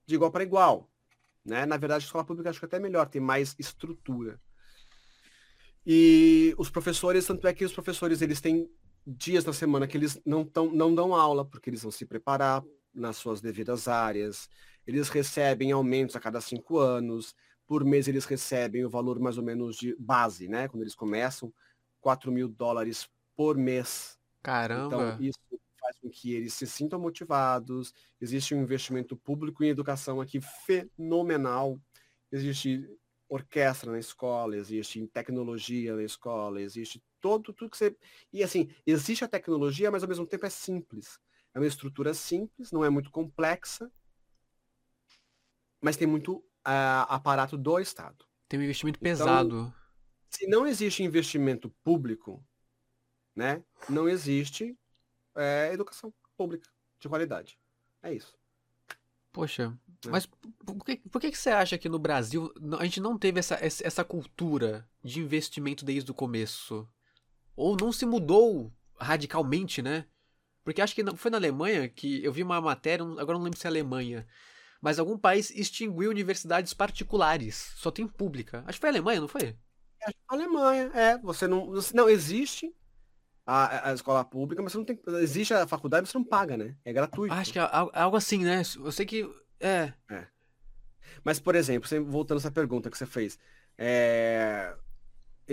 de 0.06 0.14
igual 0.14 0.30
para 0.30 0.44
igual. 0.44 0.88
Né? 1.44 1.66
Na 1.66 1.76
verdade, 1.76 2.04
a 2.04 2.06
escola 2.06 2.24
pública 2.24 2.50
acho 2.50 2.60
que 2.60 2.64
até 2.64 2.76
é 2.76 2.80
melhor, 2.80 3.08
tem 3.08 3.20
mais 3.20 3.56
estrutura. 3.58 4.40
E 5.84 6.54
os 6.56 6.70
professores, 6.70 7.26
tanto 7.26 7.46
é 7.46 7.52
que 7.52 7.64
os 7.64 7.72
professores 7.72 8.22
eles 8.22 8.40
têm 8.40 8.70
dias 9.06 9.44
na 9.44 9.52
semana 9.52 9.86
que 9.86 9.96
eles 9.96 10.20
não, 10.24 10.44
tão, 10.44 10.70
não 10.72 10.94
dão 10.94 11.14
aula, 11.14 11.44
porque 11.44 11.70
eles 11.70 11.82
vão 11.82 11.90
se 11.90 12.06
preparar 12.06 12.62
nas 12.94 13.16
suas 13.16 13.40
devidas 13.40 13.88
áreas. 13.88 14.48
Eles 14.86 15.08
recebem 15.08 15.72
aumentos 15.72 16.16
a 16.16 16.20
cada 16.20 16.40
cinco 16.40 16.78
anos. 16.78 17.34
Por 17.66 17.84
mês 17.84 18.08
eles 18.08 18.24
recebem 18.24 18.84
o 18.84 18.90
valor 18.90 19.18
mais 19.18 19.38
ou 19.38 19.44
menos 19.44 19.76
de 19.76 19.96
base, 19.98 20.48
né? 20.48 20.68
Quando 20.68 20.82
eles 20.82 20.94
começam, 20.94 21.52
4 22.00 22.30
mil 22.30 22.48
dólares 22.48 23.08
por 23.36 23.56
mês. 23.56 24.18
Caramba! 24.42 24.86
Então, 24.86 25.20
isso 25.20 25.38
faz 25.80 25.98
com 26.00 26.10
que 26.10 26.32
eles 26.34 26.54
se 26.54 26.66
sintam 26.66 26.98
motivados. 26.98 27.92
Existe 28.20 28.54
um 28.54 28.62
investimento 28.62 29.16
público 29.16 29.64
em 29.64 29.68
educação 29.68 30.20
aqui 30.20 30.40
fenomenal. 30.66 31.80
Existe 32.30 32.88
orquestra 33.28 33.90
na 33.90 33.98
escola, 33.98 34.56
existe 34.56 35.06
tecnologia 35.06 35.96
na 35.96 36.02
escola, 36.02 36.60
existe 36.60 37.02
todo 37.22 37.52
tudo 37.54 37.70
que 37.70 37.78
você. 37.78 37.96
E 38.30 38.42
assim, 38.42 38.68
existe 38.86 39.24
a 39.24 39.28
tecnologia, 39.28 39.90
mas 39.90 40.02
ao 40.02 40.08
mesmo 40.08 40.26
tempo 40.26 40.44
é 40.44 40.50
simples. 40.50 41.18
É 41.54 41.58
uma 41.58 41.66
estrutura 41.66 42.12
simples, 42.12 42.70
não 42.72 42.84
é 42.84 42.90
muito 42.90 43.10
complexa, 43.10 43.90
mas 45.80 45.96
tem 45.96 46.06
muito 46.06 46.36
uh, 46.36 47.06
aparato 47.08 47.56
do 47.56 47.78
Estado. 47.78 48.26
Tem 48.48 48.58
um 48.58 48.62
investimento 48.62 48.98
então, 49.00 49.10
pesado. 49.10 49.74
Se 50.28 50.46
não 50.46 50.66
existe 50.66 51.02
investimento 51.02 51.70
público, 51.84 52.44
né? 53.34 53.62
Não 53.88 54.08
existe 54.08 54.76
é, 55.34 55.70
educação 55.72 56.12
pública 56.36 56.68
de 56.98 57.08
qualidade. 57.08 57.58
É 58.02 58.12
isso. 58.12 58.36
Poxa, 59.32 59.78
é. 60.04 60.08
mas 60.10 60.26
por 60.26 60.84
que, 60.84 60.96
por 60.96 61.20
que 61.20 61.34
você 61.34 61.50
acha 61.50 61.78
que 61.78 61.88
no 61.88 61.98
Brasil 61.98 62.52
a 62.78 62.84
gente 62.84 63.00
não 63.00 63.18
teve 63.18 63.38
essa, 63.38 63.58
essa 63.62 64.04
cultura 64.04 64.86
de 65.02 65.20
investimento 65.20 65.84
desde 65.84 66.10
o 66.10 66.14
começo? 66.14 66.86
Ou 67.56 67.76
não 67.76 67.92
se 67.92 68.06
mudou 68.06 68.72
radicalmente, 68.98 69.82
né? 69.82 70.06
Porque 70.64 70.80
acho 70.80 70.94
que 70.94 71.04
foi 71.16 71.30
na 71.30 71.38
Alemanha 71.38 71.88
que 71.88 72.24
eu 72.24 72.32
vi 72.32 72.42
uma 72.42 72.60
matéria, 72.60 73.04
agora 73.04 73.38
não 73.38 73.44
lembro 73.44 73.58
se 73.58 73.66
é 73.66 73.70
Alemanha, 73.70 74.26
mas 74.80 74.98
algum 74.98 75.18
país 75.18 75.50
extinguiu 75.50 76.10
universidades 76.10 76.72
particulares, 76.72 77.72
só 77.76 77.90
tem 77.90 78.06
pública. 78.06 78.64
Acho 78.66 78.78
que 78.78 78.80
foi 78.80 78.88
a 78.88 78.92
Alemanha, 78.92 79.20
não 79.20 79.28
foi? 79.28 79.56
Acho 80.02 80.14
que 80.14 80.20
foi 80.28 80.38
a 80.38 80.40
Alemanha, 80.40 80.90
é. 80.94 81.18
Você 81.18 81.46
não. 81.46 81.72
Não 81.94 82.08
existe 82.08 82.74
a, 83.46 83.90
a 83.90 83.92
escola 83.92 84.24
pública, 84.24 84.62
mas 84.62 84.72
você 84.72 84.78
não 84.78 84.84
tem. 84.84 85.00
Existe 85.20 85.52
a 85.52 85.66
faculdade, 85.66 86.08
você 86.08 86.16
não 86.16 86.24
paga, 86.24 86.56
né? 86.56 86.76
É 86.84 86.92
gratuito. 86.92 87.34
Acho 87.34 87.52
que 87.52 87.58
é 87.58 87.68
algo 87.92 88.16
assim, 88.16 88.44
né? 88.44 88.62
Eu 88.76 88.92
sei 88.92 89.04
que. 89.04 89.28
É. 89.60 89.92
é. 90.08 90.26
Mas, 91.24 91.38
por 91.38 91.54
exemplo, 91.54 91.88
voltando 92.04 92.38
a 92.38 92.40
essa 92.40 92.50
pergunta 92.50 92.90
que 92.90 92.98
você 92.98 93.06
fez. 93.06 93.38
É... 93.78 94.74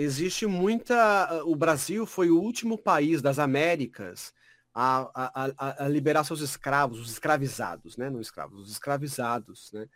Existe 0.00 0.46
muita. 0.46 1.44
O 1.44 1.54
Brasil 1.54 2.06
foi 2.06 2.30
o 2.30 2.40
último 2.40 2.78
país 2.78 3.20
das 3.20 3.38
Américas 3.38 4.32
a, 4.74 5.10
a, 5.14 5.84
a, 5.84 5.88
liberar 5.88 6.24
seus 6.24 6.40
escravos, 6.40 6.98
os 6.98 7.10
escravizados, 7.10 7.98
né? 7.98 8.08
Não 8.08 8.18
escravos, 8.18 8.62
os 8.62 8.70
escravizados, 8.70 9.70
né? 9.72 9.86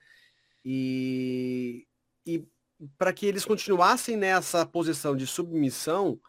E, 0.62 1.86
e 2.26 2.46
para 2.98 3.14
que 3.14 3.24
eles 3.24 3.46
continuassem 3.46 4.14
nessa 4.14 4.66
posição 4.66 5.16
de 5.16 5.26
submissão, 5.26 6.20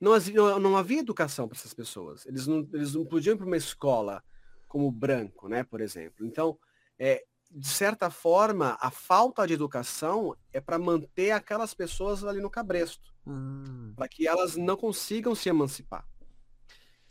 não, 0.00 0.12
não, 0.32 0.58
não 0.58 0.76
havia 0.78 1.00
educação 1.00 1.46
para 1.46 1.58
essas 1.58 1.74
pessoas. 1.74 2.24
Eles 2.24 2.46
não, 2.46 2.66
eles 2.72 2.94
não 2.94 3.04
podiam 3.04 3.34
ir 3.34 3.36
para 3.36 3.46
uma 3.46 3.58
escola 3.58 4.24
como 4.66 4.90
branco, 4.90 5.48
né, 5.48 5.64
por 5.64 5.82
exemplo. 5.82 6.24
Então, 6.24 6.58
é, 6.98 7.26
de 7.50 7.68
certa 7.68 8.10
forma, 8.10 8.76
a 8.80 8.90
falta 8.90 9.46
de 9.46 9.54
educação 9.54 10.36
é 10.52 10.60
para 10.60 10.78
manter 10.78 11.30
aquelas 11.30 11.72
pessoas 11.72 12.24
ali 12.24 12.40
no 12.40 12.50
cabresto, 12.50 13.14
hum. 13.26 13.92
para 13.96 14.08
que 14.08 14.26
elas 14.26 14.56
não 14.56 14.76
consigam 14.76 15.34
se 15.34 15.48
emancipar. 15.48 16.06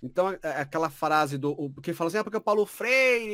Então, 0.01 0.27
aquela 0.27 0.89
frase 0.89 1.37
do 1.37 1.73
que 1.81 1.93
fala 1.93 2.09
assim, 2.09 2.17
ah, 2.17 2.23
porque 2.23 2.37
o 2.37 2.41
Paulo 2.41 2.65
Freire, 2.65 3.29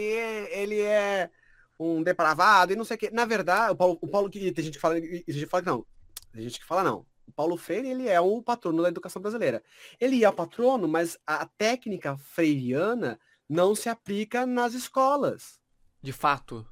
ele 0.52 0.80
é 0.80 1.30
um 1.78 2.02
depravado 2.02 2.72
e 2.72 2.76
não 2.76 2.86
sei 2.86 2.96
o 2.96 2.98
quê. 2.98 3.10
Na 3.12 3.26
verdade, 3.26 3.74
o 3.74 3.76
Paulo, 3.76 3.98
o 4.02 4.08
Paulo 4.08 4.30
que 4.30 4.52
tem 4.52 4.64
gente 4.64 4.76
que 4.76 4.80
fala, 4.80 4.96
tem 4.96 5.24
gente 5.28 5.46
que 5.46 5.52
fala 5.52 5.64
que 5.64 5.70
não. 5.70 5.86
Tem 6.32 6.42
gente 6.42 6.60
que 6.60 6.66
fala 6.66 6.84
não. 6.84 7.06
O 7.28 7.32
Paulo 7.32 7.58
Freire, 7.58 7.90
ele 7.90 8.08
é 8.08 8.20
o 8.20 8.42
patrono 8.42 8.82
da 8.82 8.90
educação 8.90 9.22
brasileira. 9.22 9.62
Ele 10.00 10.24
é 10.24 10.30
o 10.30 10.34
patrono, 10.34 10.88
mas 10.88 11.18
a 11.28 11.46
técnica 11.46 12.18
freiriana 12.18 13.20
não 13.50 13.76
se 13.76 13.90
aplica 13.90 14.46
nas 14.46 14.74
escolas. 14.74 15.60
De 16.04 16.12
fato. 16.12 16.68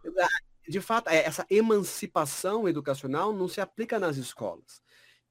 De 0.67 0.81
fato, 0.81 1.09
é, 1.09 1.25
essa 1.25 1.45
emancipação 1.49 2.67
educacional 2.67 3.33
não 3.33 3.47
se 3.47 3.61
aplica 3.61 3.97
nas 3.97 4.17
escolas. 4.17 4.81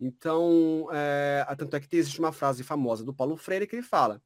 Então, 0.00 0.88
é, 0.90 1.46
tanto 1.56 1.76
é 1.76 1.80
que 1.80 1.96
existe 1.96 2.18
uma 2.18 2.32
frase 2.32 2.64
famosa 2.64 3.04
do 3.04 3.12
Paulo 3.12 3.36
Freire 3.36 3.66
que 3.66 3.76
ele 3.76 3.82
fala: 3.82 4.22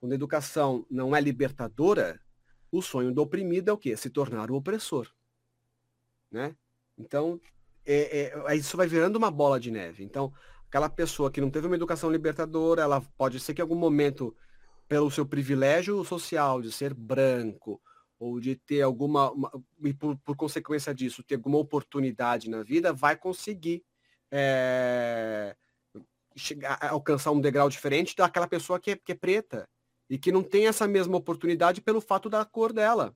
quando 0.00 0.12
a 0.12 0.16
educação 0.16 0.84
não 0.90 1.14
é 1.14 1.20
libertadora, 1.20 2.20
o 2.70 2.82
sonho 2.82 3.14
do 3.14 3.22
oprimido 3.22 3.70
é 3.70 3.72
o 3.72 3.78
quê? 3.78 3.96
Se 3.96 4.10
tornar 4.10 4.50
o 4.50 4.56
opressor. 4.56 5.08
Né? 6.28 6.56
Então, 6.98 7.40
é, 7.86 8.32
é, 8.48 8.56
isso 8.56 8.76
vai 8.76 8.88
virando 8.88 9.16
uma 9.16 9.30
bola 9.30 9.60
de 9.60 9.70
neve. 9.70 10.02
Então, 10.02 10.32
aquela 10.68 10.88
pessoa 10.88 11.30
que 11.30 11.40
não 11.40 11.50
teve 11.50 11.68
uma 11.68 11.76
educação 11.76 12.10
libertadora, 12.10 12.82
ela 12.82 13.00
pode 13.16 13.38
ser 13.38 13.54
que 13.54 13.60
em 13.60 13.62
algum 13.62 13.76
momento, 13.76 14.36
pelo 14.88 15.10
seu 15.10 15.24
privilégio 15.24 16.04
social 16.04 16.60
de 16.60 16.72
ser 16.72 16.92
branco, 16.94 17.80
ou 18.22 18.38
de 18.38 18.54
ter 18.54 18.82
alguma, 18.82 19.32
uma, 19.32 19.50
e 19.82 19.92
por, 19.92 20.16
por, 20.18 20.36
consequência 20.36 20.94
disso, 20.94 21.24
ter 21.24 21.34
alguma 21.34 21.58
oportunidade 21.58 22.48
na 22.48 22.62
vida, 22.62 22.92
vai 22.92 23.16
conseguir 23.16 23.84
é, 24.30 25.56
chegar, 26.36 26.78
alcançar 26.84 27.32
um 27.32 27.40
degrau 27.40 27.68
diferente 27.68 28.14
daquela 28.14 28.46
pessoa 28.46 28.78
que 28.78 28.92
é, 28.92 28.96
que 28.96 29.10
é 29.10 29.14
preta 29.16 29.68
e 30.08 30.16
que 30.16 30.30
não 30.30 30.44
tem 30.44 30.68
essa 30.68 30.86
mesma 30.86 31.16
oportunidade 31.16 31.80
pelo 31.80 32.00
fato 32.00 32.30
da 32.30 32.44
cor 32.44 32.72
dela. 32.72 33.12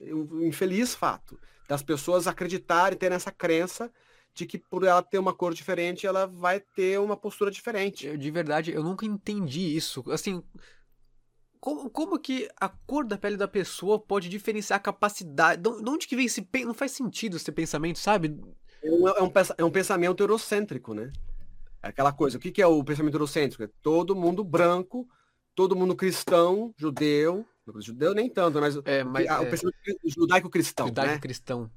Um 0.00 0.46
infeliz 0.46 0.94
fato 0.94 1.36
das 1.68 1.82
pessoas 1.82 2.28
acreditarem, 2.28 2.96
ter 2.96 3.10
essa 3.10 3.32
crença 3.32 3.90
de 4.32 4.46
que 4.46 4.56
por 4.56 4.84
ela 4.84 5.02
ter 5.02 5.18
uma 5.18 5.34
cor 5.34 5.52
diferente, 5.52 6.06
ela 6.06 6.28
vai 6.28 6.60
ter 6.60 7.00
uma 7.00 7.16
postura 7.16 7.50
diferente. 7.50 8.06
Eu, 8.06 8.16
de 8.16 8.30
verdade, 8.30 8.70
eu 8.70 8.84
nunca 8.84 9.04
entendi 9.04 9.76
isso. 9.76 10.04
Assim, 10.12 10.44
como, 11.62 11.88
como 11.88 12.18
que 12.18 12.48
a 12.60 12.68
cor 12.68 13.06
da 13.06 13.16
pele 13.16 13.36
da 13.36 13.46
pessoa 13.46 13.96
pode 13.96 14.28
diferenciar 14.28 14.78
a 14.78 14.82
capacidade? 14.82 15.62
De 15.62 15.68
onde 15.88 16.08
que 16.08 16.16
vem 16.16 16.26
esse 16.26 16.42
pensamento? 16.42 16.66
Não 16.66 16.74
faz 16.74 16.90
sentido 16.90 17.36
esse 17.36 17.52
pensamento, 17.52 18.00
sabe? 18.00 18.36
É 18.82 18.90
um, 18.90 19.08
é 19.08 19.22
um, 19.22 19.32
é 19.58 19.64
um 19.64 19.70
pensamento 19.70 20.20
eurocêntrico, 20.20 20.92
né? 20.92 21.12
É 21.80 21.86
aquela 21.86 22.12
coisa. 22.12 22.36
O 22.36 22.40
que, 22.40 22.50
que 22.50 22.60
é 22.60 22.66
o 22.66 22.82
pensamento 22.82 23.14
eurocêntrico? 23.14 23.62
É 23.62 23.68
todo 23.80 24.16
mundo 24.16 24.42
branco, 24.42 25.08
todo 25.54 25.76
mundo 25.76 25.94
cristão, 25.94 26.74
judeu. 26.76 27.46
Judeu 27.76 28.12
nem 28.12 28.28
tanto, 28.28 28.60
mas, 28.60 28.76
é, 28.84 29.04
mas 29.04 29.24
o, 29.24 29.28
é... 29.28 29.38
o 29.38 29.48
pensamento 29.48 29.78
judaico-cristão. 30.04 30.88
Judaico-cristão. 30.88 31.62
Né? 31.62 31.70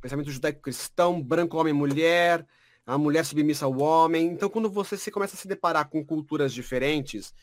Pensamento 0.00 0.30
judaico-cristão, 0.30 1.20
branco, 1.20 1.58
homem, 1.58 1.72
mulher, 1.72 2.46
a 2.86 2.96
mulher 2.96 3.24
submissa 3.24 3.64
ao 3.64 3.76
homem. 3.76 4.28
Então, 4.28 4.48
quando 4.48 4.70
você 4.70 4.96
se 4.96 5.10
começa 5.10 5.34
a 5.34 5.38
se 5.38 5.48
deparar 5.48 5.88
com 5.88 6.06
culturas 6.06 6.54
diferentes, 6.54 7.34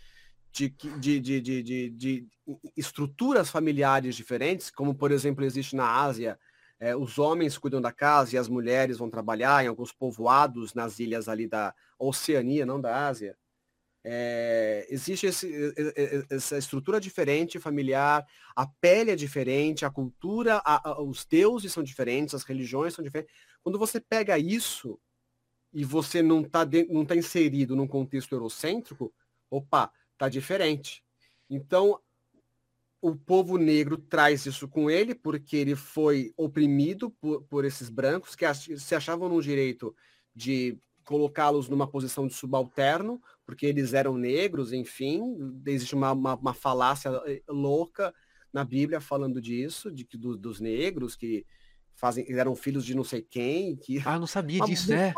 de, 0.58 1.20
de, 1.20 1.42
de, 1.42 1.62
de, 1.62 1.90
de 1.92 2.28
estruturas 2.76 3.50
familiares 3.50 4.16
diferentes, 4.16 4.72
como 4.72 4.96
por 4.96 5.12
exemplo 5.12 5.46
existe 5.46 5.76
na 5.76 6.02
Ásia, 6.02 6.40
é, 6.80 6.96
os 6.96 7.18
homens 7.20 7.58
cuidam 7.58 7.82
da 7.82 7.92
casa 7.92 8.36
e 8.36 8.38
as 8.38 8.48
mulheres 8.48 8.98
vão 8.98 9.10
trabalhar 9.10 9.64
em 9.64 9.68
alguns 9.68 9.92
povoados 9.92 10.74
nas 10.74 11.00
ilhas 11.00 11.28
ali 11.28 11.48
da 11.48 11.74
Oceania, 12.00 12.66
não 12.66 12.80
da 12.80 13.08
Ásia. 13.08 13.38
É, 14.04 14.88
existe 14.90 15.26
esse, 15.26 15.52
essa 16.30 16.58
estrutura 16.58 17.00
diferente 17.00 17.60
familiar, 17.60 18.26
a 18.56 18.66
pele 18.66 19.12
é 19.12 19.16
diferente, 19.16 19.86
a 19.86 19.90
cultura, 19.90 20.62
a, 20.64 20.92
a, 20.92 21.02
os 21.02 21.26
deuses 21.26 21.74
são 21.74 21.84
diferentes, 21.84 22.34
as 22.34 22.44
religiões 22.44 22.94
são 22.94 23.04
diferentes. 23.04 23.36
Quando 23.62 23.78
você 23.78 24.00
pega 24.00 24.38
isso 24.40 25.00
e 25.74 25.84
você 25.84 26.22
não 26.22 26.42
está 26.42 26.66
tá 26.66 27.16
inserido 27.16 27.76
num 27.76 27.88
contexto 27.88 28.34
eurocêntrico, 28.34 29.14
opa, 29.50 29.92
tá 30.18 30.30
diferente. 30.30 31.04
Então, 31.50 32.00
o 33.02 33.16
povo 33.16 33.58
negro 33.58 33.98
traz 33.98 34.46
isso 34.46 34.68
com 34.68 34.90
ele 34.90 35.14
porque 35.14 35.56
ele 35.56 35.76
foi 35.76 36.34
oprimido 36.36 37.12
por, 37.12 37.44
por 37.44 37.66
esses 37.66 37.90
brancos 37.90 38.36
que 38.36 38.46
se 38.54 38.96
achavam 38.96 39.30
no 39.30 39.42
direito 39.42 39.96
de 40.36 40.78
colocá-los 41.06 41.70
numa 41.70 41.88
posição 41.88 42.28
de 42.28 42.34
subalterno, 42.34 43.22
porque 43.46 43.66
eles 43.66 43.94
eram 43.94 44.18
negros, 44.18 44.74
enfim, 44.74 45.38
existe 45.66 45.96
uma, 45.96 46.12
uma, 46.12 46.36
uma 46.36 46.54
falácia 46.54 47.10
eh, 47.26 47.42
louca 47.48 48.14
na 48.52 48.66
Bíblia 48.66 49.00
falando 49.00 49.42
disso, 49.42 49.90
de 49.90 50.04
que 50.04 50.18
do, 50.18 50.36
dos 50.36 50.60
negros 50.60 51.16
que 51.16 51.46
fazem 51.94 52.26
eram 52.30 52.56
filhos 52.56 52.84
de 52.84 52.94
não 52.94 53.06
sei 53.06 53.22
quem, 53.22 53.78
que 53.78 54.02
ah, 54.06 54.20
não 54.20 54.28
sabia 54.28 54.60
disso, 54.66 54.90
né? 54.90 55.14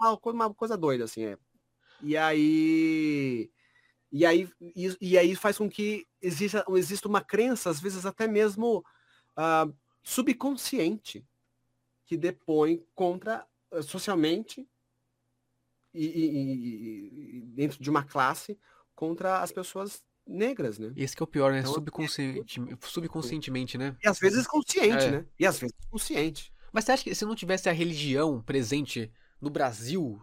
Uma, 0.00 0.18
uma 0.24 0.54
coisa 0.54 0.78
doida 0.78 1.04
assim, 1.04 1.24
é. 1.24 1.36
E 2.02 2.16
aí 2.16 3.50
e 4.12 4.26
aí, 4.26 4.46
e, 4.60 4.96
e, 5.00 5.18
aí 5.18 5.34
faz 5.34 5.56
com 5.56 5.70
que 5.70 6.06
exista, 6.20 6.62
exista 6.76 7.08
uma 7.08 7.22
crença, 7.22 7.70
às 7.70 7.80
vezes 7.80 8.04
até 8.04 8.28
mesmo 8.28 8.84
uh, 9.38 9.74
subconsciente, 10.02 11.26
que 12.04 12.14
depõe 12.14 12.84
contra 12.94 13.46
uh, 13.70 13.82
socialmente 13.82 14.68
e, 15.94 16.04
e, 16.04 17.38
e, 17.38 17.40
dentro 17.46 17.82
de 17.82 17.88
uma 17.88 18.02
classe 18.02 18.58
contra 18.94 19.40
as 19.40 19.50
pessoas 19.50 20.04
negras, 20.26 20.78
né? 20.78 20.92
Esse 20.94 21.16
que 21.16 21.22
é 21.22 21.24
o 21.24 21.26
pior, 21.26 21.50
né? 21.50 21.60
Então, 21.60 21.72
Subconsciente, 21.72 22.60
subconscientemente, 22.82 23.78
né? 23.78 23.96
E 24.04 24.06
às 24.06 24.18
vezes 24.18 24.46
consciente, 24.46 25.04
é. 25.04 25.10
né? 25.10 25.26
E 25.38 25.46
às 25.46 25.58
vezes 25.58 25.74
consciente. 25.90 26.52
Mas 26.70 26.84
você 26.84 26.92
acha 26.92 27.04
que 27.04 27.14
se 27.14 27.24
não 27.24 27.34
tivesse 27.34 27.68
a 27.70 27.72
religião 27.72 28.42
presente 28.42 29.10
no 29.40 29.48
Brasil, 29.48 30.22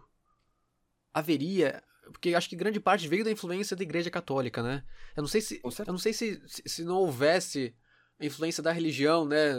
haveria 1.12 1.82
porque 2.10 2.34
acho 2.34 2.48
que 2.48 2.56
grande 2.56 2.80
parte 2.80 3.08
veio 3.08 3.24
da 3.24 3.30
influência 3.30 3.76
da 3.76 3.82
Igreja 3.82 4.10
Católica, 4.10 4.62
né? 4.62 4.82
Eu 5.16 5.22
não 5.22 5.28
sei 5.28 5.40
se 5.40 5.60
eu 5.62 5.92
não 5.92 5.98
sei 5.98 6.12
se, 6.12 6.42
se 6.46 6.84
não 6.84 6.96
houvesse 6.96 7.74
a 8.18 8.26
influência 8.26 8.62
da 8.62 8.72
religião, 8.72 9.26
né, 9.26 9.54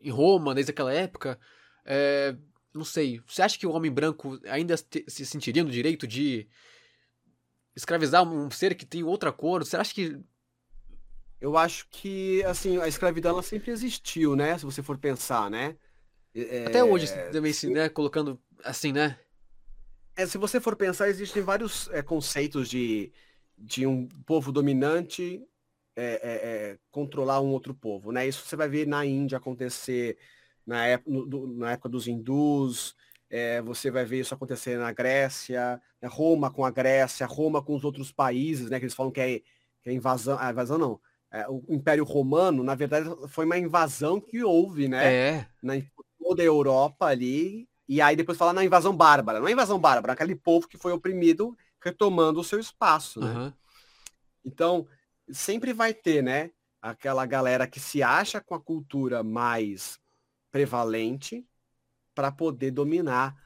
em 0.00 0.10
Roma 0.10 0.54
desde 0.54 0.70
aquela 0.70 0.92
época, 0.92 1.38
é, 1.84 2.36
não 2.72 2.84
sei. 2.84 3.20
Você 3.26 3.42
acha 3.42 3.58
que 3.58 3.66
o 3.66 3.72
homem 3.72 3.90
branco 3.90 4.40
ainda 4.46 4.76
se 4.76 5.26
sentiria 5.26 5.64
no 5.64 5.70
direito 5.70 6.06
de 6.06 6.48
escravizar 7.74 8.22
um 8.22 8.50
ser 8.50 8.74
que 8.74 8.86
tem 8.86 9.02
outra 9.02 9.32
cor? 9.32 9.64
Você 9.64 9.76
acha 9.76 9.92
que 9.94 10.18
eu 11.40 11.56
acho 11.56 11.88
que 11.90 12.44
assim 12.44 12.78
a 12.78 12.86
escravidão 12.86 13.32
ela 13.32 13.42
sempre 13.42 13.70
existiu, 13.70 14.36
né? 14.36 14.56
Se 14.58 14.64
você 14.64 14.82
for 14.82 14.98
pensar, 14.98 15.50
né? 15.50 15.76
É... 16.34 16.66
Até 16.66 16.84
hoje 16.84 17.06
também, 17.32 17.50
assim, 17.50 17.72
né? 17.72 17.88
Colocando 17.88 18.40
assim, 18.64 18.92
né? 18.92 19.18
É, 20.20 20.26
se 20.26 20.36
você 20.36 20.60
for 20.60 20.76
pensar, 20.76 21.08
existem 21.08 21.42
vários 21.42 21.88
é, 21.92 22.02
conceitos 22.02 22.68
de, 22.68 23.10
de 23.56 23.86
um 23.86 24.06
povo 24.26 24.52
dominante 24.52 25.42
é, 25.96 26.04
é, 26.04 26.72
é 26.72 26.78
controlar 26.90 27.40
um 27.40 27.48
outro 27.48 27.74
povo, 27.74 28.12
né? 28.12 28.28
Isso 28.28 28.46
você 28.46 28.54
vai 28.54 28.68
ver 28.68 28.86
na 28.86 29.06
Índia 29.06 29.38
acontecer 29.38 30.18
na 30.66 30.86
época, 30.86 31.10
no, 31.10 31.46
na 31.56 31.72
época 31.72 31.88
dos 31.88 32.06
hindus, 32.06 32.94
é, 33.30 33.62
você 33.62 33.90
vai 33.90 34.04
ver 34.04 34.20
isso 34.20 34.34
acontecer 34.34 34.76
na 34.76 34.92
Grécia, 34.92 35.80
né? 36.02 36.08
Roma 36.12 36.50
com 36.50 36.66
a 36.66 36.70
Grécia, 36.70 37.24
Roma 37.24 37.62
com 37.62 37.74
os 37.74 37.82
outros 37.82 38.12
países, 38.12 38.68
né? 38.68 38.78
Que 38.78 38.84
eles 38.84 38.94
falam 38.94 39.10
que 39.10 39.20
é, 39.22 39.40
que 39.82 39.90
invasão, 39.90 40.36
ah, 40.38 40.50
invasão 40.50 40.76
não, 40.76 41.00
o 41.48 41.74
Império 41.74 42.04
Romano, 42.04 42.62
na 42.62 42.74
verdade, 42.74 43.08
foi 43.28 43.46
uma 43.46 43.56
invasão 43.56 44.20
que 44.20 44.44
houve, 44.44 44.86
né? 44.86 45.14
É. 45.14 45.46
Na 45.62 45.80
toda 46.22 46.42
a 46.42 46.44
Europa 46.44 47.06
ali, 47.06 47.69
e 47.90 48.00
aí 48.00 48.14
depois 48.14 48.38
fala 48.38 48.52
na 48.52 48.64
invasão 48.64 48.96
bárbara. 48.96 49.40
Não 49.40 49.48
é 49.48 49.50
invasão 49.50 49.76
bárbara, 49.76 50.12
é 50.12 50.14
aquele 50.14 50.36
povo 50.36 50.68
que 50.68 50.78
foi 50.78 50.92
oprimido 50.92 51.58
retomando 51.82 52.38
o 52.38 52.44
seu 52.44 52.60
espaço, 52.60 53.18
né? 53.18 53.34
Uhum. 53.34 53.52
Então, 54.44 54.86
sempre 55.28 55.72
vai 55.72 55.92
ter, 55.92 56.22
né? 56.22 56.52
Aquela 56.80 57.26
galera 57.26 57.66
que 57.66 57.80
se 57.80 58.00
acha 58.00 58.40
com 58.40 58.54
a 58.54 58.60
cultura 58.60 59.24
mais 59.24 59.98
prevalente 60.52 61.44
para 62.14 62.30
poder 62.30 62.70
dominar 62.70 63.36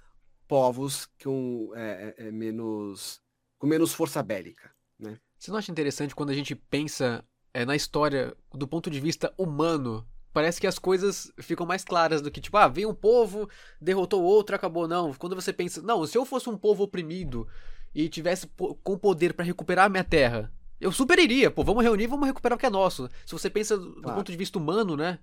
povos 0.46 1.08
com 1.22 1.72
é, 1.74 2.14
é, 2.18 2.26
é, 2.26 2.30
menos 2.30 3.22
com 3.58 3.66
menos 3.66 3.94
força 3.94 4.22
bélica, 4.22 4.70
né? 4.98 5.18
Você 5.38 5.50
não 5.50 5.56
acha 5.56 5.72
interessante 5.72 6.14
quando 6.14 6.28
a 6.28 6.34
gente 6.34 6.54
pensa 6.54 7.24
é, 7.54 7.64
na 7.64 7.74
história 7.74 8.36
do 8.52 8.68
ponto 8.68 8.90
de 8.90 9.00
vista 9.00 9.32
humano 9.38 10.06
parece 10.34 10.60
que 10.60 10.66
as 10.66 10.78
coisas 10.80 11.32
ficam 11.38 11.64
mais 11.64 11.84
claras 11.84 12.20
do 12.20 12.30
que, 12.30 12.40
tipo, 12.40 12.56
ah, 12.56 12.66
veio 12.66 12.90
um 12.90 12.94
povo, 12.94 13.48
derrotou 13.80 14.22
outro, 14.22 14.56
acabou. 14.56 14.88
Não, 14.88 15.14
quando 15.14 15.36
você 15.36 15.52
pensa, 15.52 15.80
não, 15.80 16.04
se 16.06 16.18
eu 16.18 16.26
fosse 16.26 16.50
um 16.50 16.58
povo 16.58 16.82
oprimido 16.82 17.48
e 17.94 18.08
tivesse 18.08 18.48
com 18.82 18.98
poder 18.98 19.32
para 19.32 19.44
recuperar 19.44 19.86
a 19.86 19.88
minha 19.88 20.02
terra, 20.02 20.52
eu 20.80 20.90
super 20.90 21.20
iria, 21.20 21.52
pô, 21.52 21.62
vamos 21.62 21.84
reunir, 21.84 22.08
vamos 22.08 22.26
recuperar 22.26 22.56
o 22.56 22.60
que 22.60 22.66
é 22.66 22.70
nosso. 22.70 23.08
Se 23.24 23.32
você 23.32 23.48
pensa 23.48 23.78
do 23.78 24.02
claro. 24.02 24.18
ponto 24.18 24.32
de 24.32 24.36
vista 24.36 24.58
humano, 24.58 24.96
né? 24.96 25.20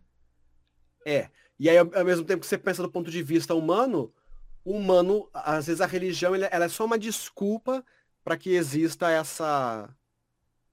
É. 1.05 1.30
E 1.59 1.70
aí, 1.70 1.78
ao 1.78 2.05
mesmo 2.05 2.26
tempo 2.26 2.39
que 2.39 2.47
você 2.47 2.57
pensa 2.57 2.82
do 2.82 2.89
ponto 2.89 3.12
de 3.12 3.22
vista 3.22 3.53
humano, 3.53 4.12
o 4.64 4.72
humano, 4.72 5.30
às 5.34 5.68
vezes 5.68 5.82
a 5.82 5.86
religião, 5.86 6.34
ela 6.34 6.66
é 6.66 6.70
só 6.70 6.86
uma 6.86 6.97
desculpa 6.97 7.84
para 8.24 8.38
que 8.38 8.51
exista 8.51 9.12
essa 9.12 9.93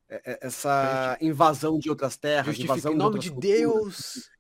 essa 0.09 1.19
invasão 1.21 1.79
de 1.79 1.91
outras 1.91 2.17
terras, 2.17 2.59
invasão 2.59 2.93
em 2.93 2.97
nome 2.97 3.19
de, 3.19 3.31
de 3.31 3.37
Deus. 3.37 4.31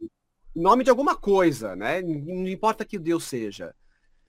Em 0.56 0.60
nome 0.60 0.82
de 0.82 0.90
alguma 0.90 1.14
coisa, 1.14 1.76
né? 1.76 2.00
Não 2.00 2.48
importa 2.48 2.84
que 2.84 2.98
Deus 2.98 3.24
seja. 3.24 3.74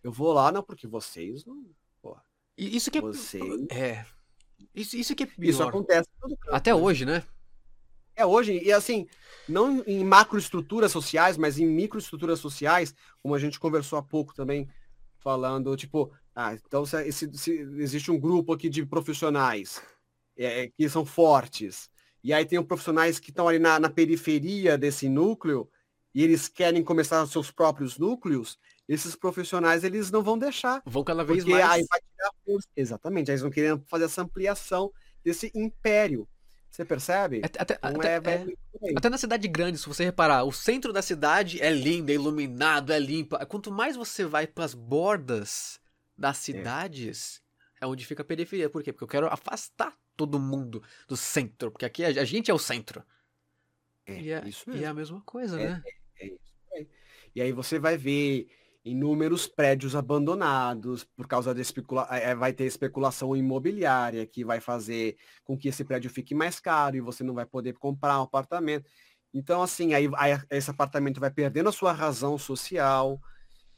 Eu 0.03 0.11
vou 0.11 0.33
lá, 0.33 0.51
não, 0.51 0.61
porque 0.61 0.85
vocês 0.85 1.45
não. 1.45 1.65
Porra, 2.01 2.23
isso 2.57 2.91
que 2.91 2.97
é. 2.97 3.01
Vocês... 3.01 3.67
É. 3.69 4.05
Isso, 4.75 4.97
isso 4.97 5.15
que 5.15 5.23
é 5.23 5.25
pior. 5.25 5.49
Isso 5.49 5.63
acontece 5.63 6.09
Até 6.49 6.71
né? 6.71 6.79
hoje, 6.79 7.05
né? 7.05 7.23
É 8.15 8.25
hoje, 8.25 8.61
e 8.61 8.71
assim, 8.71 9.07
não 9.47 9.81
em 9.87 10.03
macroestruturas 10.03 10.91
sociais, 10.91 11.37
mas 11.37 11.57
em 11.57 11.65
microestruturas 11.65 12.39
sociais, 12.39 12.93
como 13.23 13.33
a 13.33 13.39
gente 13.39 13.57
conversou 13.57 13.97
há 13.97 14.03
pouco 14.03 14.35
também, 14.35 14.67
falando, 15.19 15.73
tipo, 15.77 16.11
ah, 16.35 16.53
então 16.53 16.85
se, 16.85 17.11
se, 17.13 17.33
se 17.33 17.51
existe 17.77 18.11
um 18.11 18.19
grupo 18.19 18.51
aqui 18.51 18.67
de 18.67 18.85
profissionais 18.85 19.81
é, 20.39 20.69
que 20.69 20.87
são 20.87 21.05
fortes. 21.05 21.89
E 22.23 22.33
aí 22.33 22.45
tem 22.45 22.61
profissionais 22.63 23.19
que 23.19 23.29
estão 23.29 23.47
ali 23.47 23.59
na, 23.59 23.79
na, 23.79 23.89
periferia 23.89 24.77
desse 24.77 25.09
núcleo 25.09 25.69
e 26.13 26.23
eles 26.23 26.47
querem 26.47 26.83
começar 26.83 27.21
os 27.23 27.31
seus 27.31 27.51
próprios 27.51 27.97
núcleos, 27.97 28.57
esses 28.87 29.15
profissionais 29.15 29.83
eles 29.83 30.09
não 30.09 30.23
vão 30.23 30.37
deixar. 30.37 30.81
Vão 30.85 31.03
cada 31.03 31.23
vez 31.23 31.45
mais. 31.45 31.63
Aí 31.63 31.85
vai 31.87 31.99
tirar 31.99 32.59
Exatamente, 32.75 33.29
aí 33.29 33.33
eles 33.33 33.41
vão 33.41 33.51
querer 33.51 33.79
fazer 33.87 34.05
essa 34.05 34.21
ampliação 34.21 34.91
desse 35.23 35.51
império. 35.53 36.27
Você 36.69 36.85
percebe? 36.85 37.41
Até, 37.43 37.73
então 37.73 37.89
até, 37.95 38.15
é, 38.15 38.45
é, 38.91 38.93
até, 38.95 39.09
na 39.09 39.17
cidade 39.17 39.47
grande, 39.47 39.77
se 39.77 39.87
você 39.87 40.03
reparar, 40.03 40.43
o 40.43 40.51
centro 40.51 40.93
da 40.93 41.01
cidade 41.01 41.61
é 41.61 41.71
lindo, 41.71 42.11
é 42.11 42.15
iluminado, 42.15 42.93
é 42.93 42.99
limpo. 42.99 43.37
Quanto 43.47 43.71
mais 43.71 43.95
você 43.95 44.23
vai 44.23 44.45
para 44.45 44.65
as 44.65 44.73
bordas 44.73 45.79
das 46.17 46.37
é. 46.37 46.41
cidades, 46.41 47.41
é. 47.81 47.85
é 47.85 47.87
onde 47.87 48.05
fica 48.05 48.21
a 48.21 48.25
periferia. 48.25 48.69
Por 48.69 48.83
quê? 48.83 48.91
Porque 48.91 49.03
eu 49.03 49.07
quero 49.07 49.27
afastar 49.27 49.95
todo 50.19 50.37
mundo 50.37 50.83
do 51.07 51.15
centro, 51.15 51.71
porque 51.71 51.85
aqui 51.85 52.03
a, 52.03 52.25
gente 52.25 52.51
é 52.51 52.53
o 52.53 52.59
centro. 52.59 53.01
É, 54.05 54.19
e, 54.19 54.31
é, 54.31 54.45
isso 54.45 54.69
mesmo. 54.69 54.81
e 54.81 54.83
é 54.83 54.87
a 54.87 54.93
mesma 54.93 55.21
coisa, 55.21 55.57
é, 55.57 55.69
né? 55.69 55.83
É, 56.19 56.25
é 56.25 56.27
isso. 56.27 56.89
E 57.33 57.41
aí 57.41 57.53
você 57.53 57.79
vai 57.79 57.97
ver 57.97 58.49
inúmeros 58.83 59.47
prédios 59.47 59.95
abandonados 59.95 61.05
por 61.05 61.25
causa 61.25 61.53
de 61.53 61.61
especula 61.61 62.07
é, 62.11 62.35
vai 62.35 62.51
ter 62.51 62.65
especulação 62.65 63.35
imobiliária 63.35 64.25
que 64.25 64.43
vai 64.43 64.59
fazer 64.59 65.15
com 65.43 65.57
que 65.57 65.69
esse 65.69 65.85
prédio 65.85 66.09
fique 66.09 66.35
mais 66.35 66.59
caro 66.59 66.97
e 66.97 67.01
você 67.01 67.23
não 67.23 67.33
vai 67.33 67.45
poder 67.45 67.73
comprar 67.73 68.19
um 68.19 68.23
apartamento. 68.23 68.89
Então, 69.33 69.61
assim, 69.61 69.93
aí, 69.93 70.09
aí 70.17 70.37
esse 70.49 70.69
apartamento 70.69 71.19
vai 71.19 71.31
perdendo 71.31 71.69
a 71.69 71.73
sua 71.73 71.93
razão 71.93 72.37
social 72.37 73.21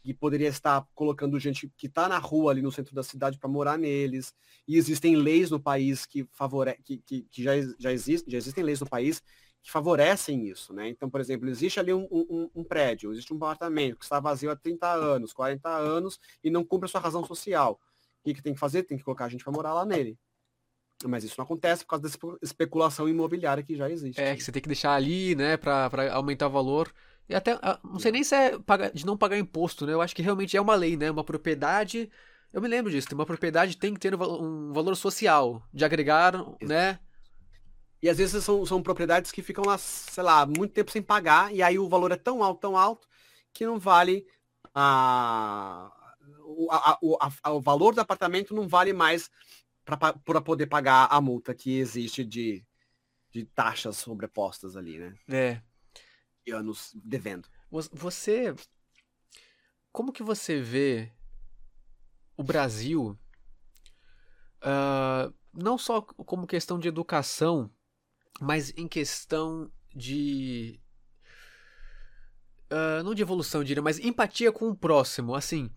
e 0.04 0.14
poderia 0.14 0.48
estar 0.48 0.86
colocando 0.96 1.40
gente 1.40 1.72
que 1.78 1.88
está 1.88 2.10
na 2.10 2.18
rua 2.18 2.52
ali 2.52 2.62
no 2.62 2.72
centro 2.72 2.96
da 2.96 3.04
cidade 3.04 3.38
para 3.38 3.50
morar 3.50 3.78
neles. 3.78 4.34
E 4.68 4.78
existem 4.78 5.16
leis 5.16 5.52
no 5.52 5.60
país 5.60 6.06
que 6.06 6.28
favore 6.32 6.78
que, 6.84 6.98
que, 6.98 7.22
que 7.24 7.44
já, 7.44 7.52
já, 7.78 7.92
existe, 7.92 8.30
já 8.30 8.38
existem 8.38 8.64
leis 8.64 8.80
no 8.80 8.90
país 8.90 9.22
que 9.62 9.72
favorecem 9.72 10.48
isso, 10.48 10.74
né? 10.74 10.90
Então, 10.90 11.10
por 11.10 11.22
exemplo, 11.22 11.48
existe 11.48 11.80
ali 11.80 11.94
um, 11.94 12.08
um, 12.12 12.50
um, 12.56 12.64
prédio, 12.64 13.12
existe 13.12 13.32
um 13.32 13.38
apartamento 13.38 14.00
que 14.00 14.04
está 14.04 14.20
vazio 14.20 14.50
há 14.50 14.56
30 14.56 14.92
anos, 14.92 15.34
40 15.34 15.70
anos 15.70 16.20
e 16.44 16.50
não 16.50 16.64
cumpre 16.64 16.88
a 16.88 16.90
sua 16.90 17.00
razão 17.00 17.24
social. 17.24 17.80
O 18.20 18.24
que, 18.24 18.34
que 18.34 18.42
tem 18.42 18.54
que 18.54 18.60
fazer? 18.60 18.84
Tem 18.84 18.98
que 18.98 19.04
colocar 19.04 19.26
a 19.26 19.30
gente 19.30 19.44
para 19.44 19.54
morar 19.54 19.74
lá 19.74 19.86
nele. 19.86 20.18
Mas 21.04 21.24
isso 21.24 21.36
não 21.38 21.46
acontece 21.46 21.84
por 21.84 21.92
causa 21.92 22.04
dessa 22.04 22.18
especulação 22.42 23.08
imobiliária 23.10 23.64
que 23.64 23.76
já 23.76 23.90
existe. 23.90 24.20
É, 24.22 24.36
que 24.36 24.44
você 24.44 24.52
tem 24.52 24.62
que 24.62 24.68
deixar 24.68 24.94
ali, 24.94 25.36
né, 25.36 25.58
para 25.58 26.14
aumentar 26.14 26.48
o 26.48 26.52
valor. 26.52 26.92
E 27.32 27.36
até, 27.36 27.58
ah, 27.62 27.80
não 27.82 27.98
sei 27.98 28.12
nem 28.12 28.26
se 28.26 28.36
é 28.36 28.52
de 28.94 29.06
não 29.06 29.16
pagar 29.16 29.38
imposto, 29.38 29.86
né? 29.86 29.94
Eu 29.94 30.02
acho 30.02 30.14
que 30.14 30.22
realmente 30.22 30.58
é 30.58 30.62
uma 30.62 30.76
lei, 30.76 30.98
né? 30.98 31.10
Uma 31.10 31.24
propriedade. 31.24 32.12
Eu 32.52 32.62
me 32.62 32.68
lembro 32.68 32.92
disso. 32.92 33.08
Uma 33.14 33.26
propriedade 33.26 33.78
tem 33.78 33.94
que 33.94 34.02
ter 34.02 34.14
um 34.14 34.74
valor 34.74 34.96
social, 34.96 35.64
de 35.74 35.86
agregar, 35.86 36.34
né? 36.62 37.00
E 38.02 38.10
às 38.10 38.18
vezes 38.18 38.44
são, 38.44 38.66
são 38.66 38.84
propriedades 38.84 39.32
que 39.32 39.42
ficam 39.42 39.64
lá, 39.64 39.78
sei 39.78 40.24
lá, 40.24 40.46
muito 40.46 40.74
tempo 40.74 40.92
sem 40.92 41.02
pagar, 41.02 41.54
e 41.54 41.64
aí 41.64 41.80
o 41.80 41.88
valor 41.88 42.12
é 42.12 42.18
tão 42.18 42.44
alto, 42.44 42.60
tão 42.60 42.76
alto, 42.76 43.08
que 43.54 43.66
não 43.66 43.80
vale 43.80 44.26
a, 44.74 45.90
a, 46.70 46.98
a, 47.22 47.32
a 47.44 47.52
o 47.52 47.62
valor 47.62 47.94
do 47.96 48.02
apartamento 48.02 48.54
não 48.54 48.68
vale 48.68 48.92
mais 48.92 49.30
para 49.86 50.42
poder 50.42 50.66
pagar 50.66 51.08
a 51.10 51.22
multa 51.22 51.54
que 51.54 51.78
existe 51.78 52.26
de, 52.26 52.66
de 53.32 53.46
taxas 53.46 53.98
sobrepostas 53.98 54.76
ali, 54.76 54.98
né? 54.98 55.14
É. 55.30 55.62
E 56.46 56.52
anos 56.52 56.92
devendo. 56.96 57.48
Você. 57.70 58.54
Como 59.92 60.12
que 60.12 60.24
você 60.24 60.62
vê 60.62 61.12
o 62.38 62.44
Brasil, 62.44 63.18
uh, 64.64 65.34
não 65.54 65.78
só 65.78 66.02
como 66.02 66.48
questão 66.48 66.80
de 66.80 66.88
educação, 66.88 67.70
mas 68.40 68.74
em 68.76 68.88
questão 68.88 69.72
de. 69.96 70.80
Uh, 72.72 73.04
não 73.04 73.14
de 73.14 73.22
evolução, 73.22 73.64
diria, 73.64 73.84
mas 73.84 74.00
empatia 74.00 74.52
com 74.52 74.70
o 74.70 74.76
próximo, 74.76 75.36
assim. 75.36 75.70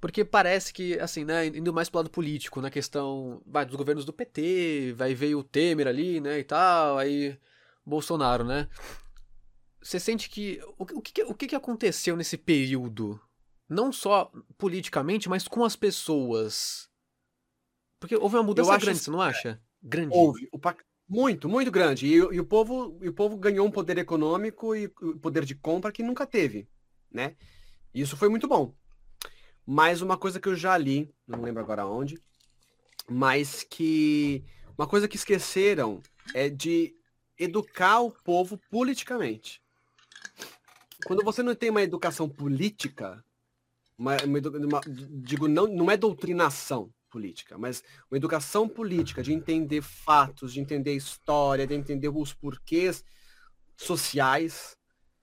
Porque 0.00 0.24
parece 0.24 0.72
que, 0.72 0.98
assim, 1.00 1.24
né, 1.24 1.46
indo 1.46 1.72
mais 1.72 1.88
pro 1.88 1.98
lado 1.98 2.10
político, 2.10 2.60
na 2.60 2.70
questão 2.70 3.42
vai, 3.44 3.66
dos 3.66 3.74
governos 3.74 4.04
do 4.04 4.12
PT, 4.12 4.94
vai 4.96 5.14
veio 5.14 5.40
o 5.40 5.44
Temer 5.44 5.88
ali, 5.88 6.20
né, 6.20 6.38
e 6.38 6.44
tal, 6.44 6.98
aí 6.98 7.36
Bolsonaro, 7.84 8.44
né? 8.44 8.68
Você 9.86 10.00
sente 10.00 10.28
que 10.28 10.60
o, 10.76 10.82
o, 10.82 11.00
que, 11.00 11.22
o 11.22 11.32
que 11.32 11.54
aconteceu 11.54 12.16
nesse 12.16 12.36
período? 12.36 13.20
Não 13.68 13.92
só 13.92 14.32
politicamente, 14.58 15.28
mas 15.28 15.46
com 15.46 15.64
as 15.64 15.76
pessoas. 15.76 16.88
Porque 18.00 18.16
houve 18.16 18.34
uma 18.34 18.42
mudança 18.42 18.76
grande, 18.78 18.98
você 18.98 19.10
não 19.12 19.20
acha? 19.20 19.62
Grande. 19.80 20.12
Houve. 20.12 20.48
O, 20.52 20.58
muito, 21.08 21.48
muito 21.48 21.70
grande. 21.70 22.04
E, 22.04 22.14
e, 22.14 22.40
o 22.40 22.44
povo, 22.44 22.98
e 23.00 23.08
o 23.08 23.12
povo 23.12 23.36
ganhou 23.36 23.64
um 23.64 23.70
poder 23.70 23.96
econômico 23.96 24.74
e 24.74 24.88
poder 25.22 25.44
de 25.44 25.54
compra 25.54 25.92
que 25.92 26.02
nunca 26.02 26.26
teve, 26.26 26.68
né? 27.08 27.36
Isso 27.94 28.16
foi 28.16 28.28
muito 28.28 28.48
bom. 28.48 28.74
Mas 29.64 30.02
uma 30.02 30.16
coisa 30.16 30.40
que 30.40 30.48
eu 30.48 30.56
já 30.56 30.76
li, 30.76 31.14
não 31.28 31.42
lembro 31.42 31.62
agora 31.62 31.86
onde, 31.86 32.20
mas 33.08 33.62
que 33.62 34.44
uma 34.76 34.88
coisa 34.88 35.06
que 35.06 35.16
esqueceram 35.16 36.02
é 36.34 36.48
de 36.48 36.92
educar 37.38 38.00
o 38.00 38.10
povo 38.10 38.60
politicamente. 38.68 39.64
Quando 41.06 41.24
você 41.24 41.40
não 41.40 41.54
tem 41.54 41.70
uma 41.70 41.82
educação 41.82 42.28
política, 42.28 43.24
uma, 43.96 44.16
uma, 44.24 44.38
uma, 44.40 44.80
digo, 45.22 45.46
não, 45.46 45.68
não 45.68 45.88
é 45.88 45.96
doutrinação, 45.96 46.92
política, 47.08 47.56
mas 47.56 47.82
uma 48.10 48.18
educação 48.18 48.68
política, 48.68 49.22
de 49.22 49.32
entender 49.32 49.80
fatos, 49.80 50.52
de 50.52 50.60
entender 50.60 50.94
história, 50.94 51.66
de 51.66 51.74
entender 51.74 52.08
os 52.08 52.34
porquês 52.34 53.04
sociais. 53.76 54.76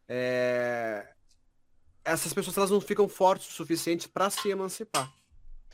É... 0.08 1.14
Essas 2.04 2.34
pessoas 2.34 2.58
elas 2.58 2.72
não 2.72 2.82
ficam 2.82 3.08
fortes 3.08 3.50
o 3.50 3.52
suficiente 3.52 4.10
para 4.10 4.30
se 4.30 4.50
emancipar. 4.50 5.14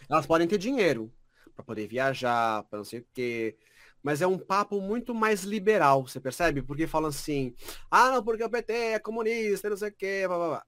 Elas 0.10 0.26
podem 0.26 0.47
ter 0.47 0.57
dinheiro 0.57 1.14
para 1.55 1.64
poder 1.64 1.88
viajar, 1.88 2.64
para 2.64 2.80
não 2.80 2.86
sei 2.86 2.99
o 2.99 3.07
quê, 3.14 3.57
mas 4.02 4.22
é 4.22 4.28
um 4.28 4.38
papo 4.38 4.80
muito 4.80 5.14
mais 5.14 5.43
liberal, 5.43 6.08
você 6.08 6.20
percebe? 6.20 6.62
Porque 6.62 6.88
falam 6.88 7.10
assim, 7.10 7.54
ah, 7.91 8.12
não, 8.12 8.24
porque 8.24 8.43
o 8.43 8.50
PT 8.50 8.74
é 8.74 9.00
comunista, 9.00 9.70
não 9.70 9.78
sei 9.78 9.89
o 9.89 9.93
quê, 9.93 10.24
blá, 10.28 10.38
blá, 10.38 10.47
blá. 10.47 10.66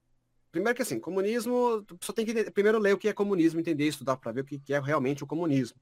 Primeiro 0.52 0.76
que 0.76 0.82
assim, 0.82 1.00
comunismo, 1.00 1.86
só 2.02 2.12
tem 2.12 2.26
que 2.26 2.52
primeiro 2.52 2.78
ler 2.78 2.94
o 2.94 2.98
que 2.98 3.08
é 3.08 3.14
comunismo, 3.14 3.60
entender, 3.60 3.88
estudar 3.88 4.18
para 4.18 4.34
ver 4.34 4.42
o 4.42 4.46
que 4.46 4.62
é 4.74 4.80
realmente 4.80 5.24
o 5.24 5.28
comunismo. 5.28 5.80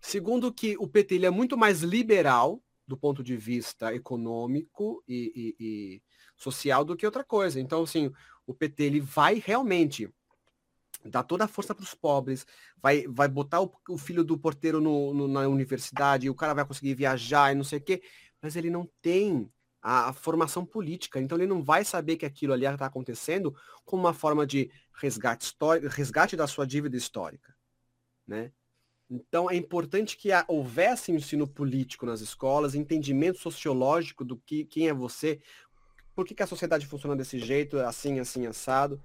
Segundo 0.00 0.52
que 0.52 0.76
o 0.78 0.86
PT 0.86 1.14
ele 1.14 1.26
é 1.26 1.30
muito 1.30 1.56
mais 1.56 1.80
liberal 1.80 2.62
do 2.86 2.96
ponto 2.96 3.22
de 3.22 3.36
vista 3.36 3.94
econômico 3.94 5.02
e, 5.08 5.32
e, 5.58 5.64
e 5.64 6.02
social 6.36 6.84
do 6.84 6.96
que 6.96 7.06
outra 7.06 7.24
coisa. 7.24 7.58
Então, 7.58 7.82
assim, 7.82 8.12
o 8.46 8.54
PT 8.54 8.84
ele 8.84 9.00
vai 9.00 9.42
realmente 9.44 10.08
dar 11.06 11.22
toda 11.22 11.44
a 11.44 11.48
força 11.48 11.74
para 11.74 11.82
os 11.82 11.94
pobres, 11.94 12.46
vai, 12.80 13.06
vai 13.08 13.28
botar 13.28 13.60
o, 13.60 13.72
o 13.88 13.98
filho 13.98 14.24
do 14.24 14.38
porteiro 14.38 14.80
no, 14.80 15.14
no, 15.14 15.28
na 15.28 15.40
universidade, 15.48 16.30
o 16.30 16.34
cara 16.34 16.54
vai 16.54 16.64
conseguir 16.64 16.94
viajar 16.94 17.52
e 17.52 17.54
não 17.54 17.64
sei 17.64 17.78
o 17.78 17.82
quê, 17.82 18.02
mas 18.40 18.56
ele 18.56 18.70
não 18.70 18.88
tem 19.00 19.50
a, 19.82 20.08
a, 20.08 20.12
formação 20.12 20.64
política. 20.64 21.20
Então 21.20 21.38
ele 21.38 21.46
não 21.46 21.62
vai 21.62 21.84
saber 21.84 22.16
que 22.16 22.26
aquilo 22.26 22.52
ali 22.52 22.66
está 22.66 22.86
acontecendo 22.86 23.54
como 23.84 24.02
uma 24.02 24.14
forma 24.14 24.46
de 24.46 24.70
resgate 24.94 25.54
resgate 25.90 26.36
da 26.36 26.46
sua 26.46 26.66
dívida 26.66 26.96
histórica, 26.96 27.54
né? 28.26 28.52
Então 29.08 29.48
é 29.48 29.54
importante 29.54 30.16
que 30.16 30.30
houvesse 30.48 31.12
ensino 31.12 31.46
político 31.46 32.04
nas 32.04 32.20
escolas, 32.20 32.74
entendimento 32.74 33.38
sociológico 33.38 34.24
do 34.24 34.36
que 34.36 34.64
quem 34.64 34.88
é 34.88 34.92
você, 34.92 35.40
por 36.16 36.26
que, 36.26 36.34
que 36.34 36.42
a 36.42 36.46
sociedade 36.46 36.86
funciona 36.86 37.14
desse 37.14 37.38
jeito, 37.38 37.78
assim, 37.78 38.18
assim, 38.18 38.46
assado. 38.46 39.00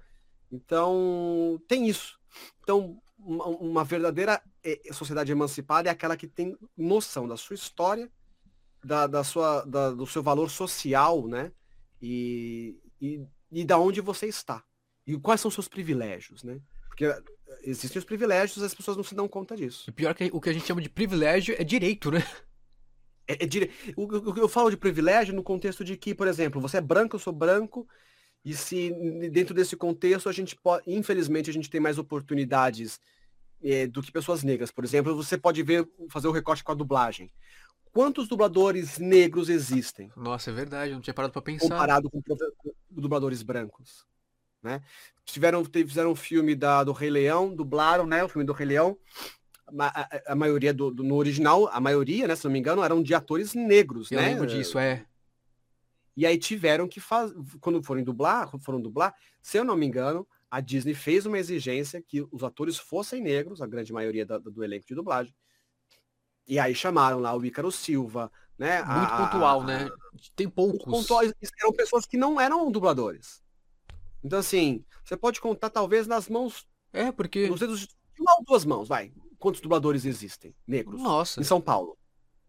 Então 0.52 1.60
tem 1.66 1.88
isso. 1.88 2.18
Então 2.62 3.00
uma, 3.18 3.46
uma 3.46 3.84
verdadeira 3.84 4.42
eh, 4.62 4.80
sociedade 4.92 5.32
emancipada 5.32 5.88
é 5.88 5.92
aquela 5.92 6.16
que 6.16 6.26
tem 6.26 6.56
noção 6.76 7.26
da 7.26 7.36
sua 7.36 7.54
história, 7.54 8.10
da, 8.84 9.06
da 9.06 9.24
sua, 9.24 9.64
da, 9.64 9.90
do 9.90 10.06
seu 10.06 10.22
valor 10.22 10.50
social, 10.50 11.26
né? 11.26 11.52
E, 12.00 12.76
e, 13.00 13.24
e 13.50 13.64
da 13.64 13.78
onde 13.78 14.00
você 14.00 14.26
está. 14.26 14.62
E 15.06 15.16
quais 15.18 15.40
são 15.40 15.48
os 15.48 15.54
seus 15.54 15.68
privilégios, 15.68 16.42
né? 16.42 16.60
Porque 16.88 17.06
existem 17.62 17.98
os 17.98 18.04
privilégios, 18.04 18.62
as 18.62 18.74
pessoas 18.74 18.96
não 18.96 19.04
se 19.04 19.14
dão 19.14 19.28
conta 19.28 19.56
disso. 19.56 19.88
E 19.88 19.92
pior 19.92 20.14
que 20.14 20.30
o 20.32 20.40
que 20.40 20.50
a 20.50 20.52
gente 20.52 20.66
chama 20.66 20.82
de 20.82 20.88
privilégio 20.88 21.54
é 21.58 21.64
direito, 21.64 22.10
né? 22.10 22.24
É, 23.26 23.44
é 23.44 23.46
dire... 23.46 23.70
o, 23.96 24.04
o, 24.04 24.38
eu 24.38 24.48
falo 24.48 24.68
de 24.68 24.76
privilégio 24.76 25.34
no 25.34 25.44
contexto 25.44 25.84
de 25.84 25.96
que, 25.96 26.12
por 26.14 26.26
exemplo, 26.26 26.60
você 26.60 26.78
é 26.78 26.80
branco, 26.80 27.14
eu 27.14 27.20
sou 27.20 27.32
branco, 27.32 27.86
e 28.44 28.54
se 28.54 28.90
dentro 29.30 29.54
desse 29.54 29.76
contexto 29.76 30.28
a 30.28 30.32
gente 30.32 30.56
pode, 30.56 30.82
infelizmente, 30.86 31.50
a 31.50 31.52
gente 31.52 31.70
tem 31.70 31.80
mais 31.80 31.98
oportunidades 31.98 33.00
é, 33.62 33.86
do 33.86 34.02
que 34.02 34.10
pessoas 34.10 34.42
negras. 34.42 34.70
Por 34.70 34.84
exemplo, 34.84 35.14
você 35.14 35.38
pode 35.38 35.62
ver, 35.62 35.88
fazer 36.10 36.28
o 36.28 36.32
recorte 36.32 36.64
com 36.64 36.72
a 36.72 36.74
dublagem 36.74 37.30
quantos 37.92 38.26
dubladores 38.26 38.98
negros 38.98 39.48
existem? 39.48 40.10
Nossa, 40.16 40.50
é 40.50 40.52
verdade, 40.52 40.92
não 40.92 41.00
tinha 41.00 41.14
parado 41.14 41.32
para 41.32 41.42
pensar. 41.42 41.68
Comparado 41.68 42.10
com, 42.10 42.22
dubladores 42.90 43.42
brancos. 43.42 44.06
Né? 44.62 44.80
Tiveram, 45.24 45.64
fizeram 45.64 46.12
um 46.12 46.16
filme 46.16 46.54
da, 46.54 46.82
do 46.82 46.92
Rei 46.92 47.10
Leão, 47.10 47.54
dublaram 47.54 48.06
né, 48.06 48.24
o 48.24 48.28
filme 48.28 48.46
do 48.46 48.52
Rei 48.52 48.66
Leão. 48.66 48.96
A, 49.78 50.00
a, 50.00 50.32
a 50.32 50.34
maioria 50.34 50.72
do, 50.72 50.90
do, 50.90 51.02
no 51.02 51.16
original, 51.16 51.68
a 51.68 51.80
maioria, 51.80 52.26
né, 52.26 52.36
se 52.36 52.44
não 52.44 52.52
me 52.52 52.58
engano, 52.58 52.82
eram 52.82 53.02
de 53.02 53.14
atores 53.14 53.54
negros, 53.54 54.10
Eu 54.10 54.20
né? 54.20 54.28
lembro 54.28 54.46
disso, 54.46 54.78
é. 54.78 55.04
E 56.16 56.26
aí 56.26 56.38
tiveram 56.38 56.86
que 56.86 57.00
fazer, 57.00 57.34
quando 57.60 57.82
foram 57.82 58.02
dublar, 58.02 58.50
quando 58.50 58.62
foram 58.62 58.80
dublar, 58.80 59.14
se 59.40 59.58
eu 59.58 59.64
não 59.64 59.76
me 59.76 59.86
engano, 59.86 60.26
a 60.50 60.60
Disney 60.60 60.94
fez 60.94 61.24
uma 61.24 61.38
exigência 61.38 62.02
que 62.02 62.26
os 62.30 62.44
atores 62.44 62.76
fossem 62.76 63.22
negros, 63.22 63.62
a 63.62 63.66
grande 63.66 63.92
maioria 63.92 64.26
da, 64.26 64.38
do 64.38 64.62
elenco 64.62 64.86
de 64.86 64.94
dublagem, 64.94 65.34
e 66.46 66.58
aí 66.58 66.74
chamaram 66.74 67.18
lá 67.18 67.34
o 67.34 67.44
Ícaro 67.44 67.70
Silva, 67.70 68.30
né? 68.58 68.82
Muito 68.82 69.12
a, 69.12 69.16
pontual, 69.16 69.60
a, 69.62 69.64
né? 69.64 69.88
Tem 70.34 70.48
poucos. 70.48 70.84
Pontuais, 70.84 71.32
eram 71.60 71.72
pessoas 71.72 72.04
que 72.04 72.16
não 72.16 72.40
eram 72.40 72.70
dubladores. 72.70 73.42
Então, 74.24 74.38
assim, 74.38 74.84
você 75.04 75.16
pode 75.16 75.40
contar 75.40 75.70
talvez 75.70 76.06
nas 76.06 76.28
mãos. 76.28 76.66
É, 76.92 77.10
porque. 77.10 77.48
Nos 77.48 77.60
dedos 77.60 77.80
de 77.80 78.20
uma 78.20 78.36
ou 78.38 78.44
duas 78.44 78.64
mãos, 78.64 78.88
vai. 78.88 79.12
Quantos 79.38 79.60
dubladores 79.60 80.04
existem? 80.04 80.54
Negros. 80.66 81.00
Nossa. 81.00 81.40
Em 81.40 81.44
São 81.44 81.60
Paulo. 81.60 81.96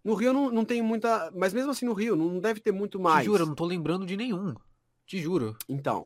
No 0.04 0.14
Rio 0.16 0.34
não, 0.34 0.52
não 0.52 0.66
tem 0.66 0.82
muita. 0.82 1.32
Mas 1.36 1.54
mesmo 1.54 1.72
assim 1.72 1.86
no 1.86 1.94
Rio, 1.94 2.16
não 2.16 2.40
deve 2.40 2.60
ter 2.60 2.72
muito 2.72 3.00
mais. 3.00 3.24
Te 3.24 3.26
juro, 3.26 3.44
eu 3.44 3.48
não 3.48 3.56
tô 3.56 3.66
lembrando 3.66 4.06
de 4.06 4.18
nenhum. 4.18 4.54
Te 5.06 5.20
juro. 5.20 5.56
Então. 5.68 6.06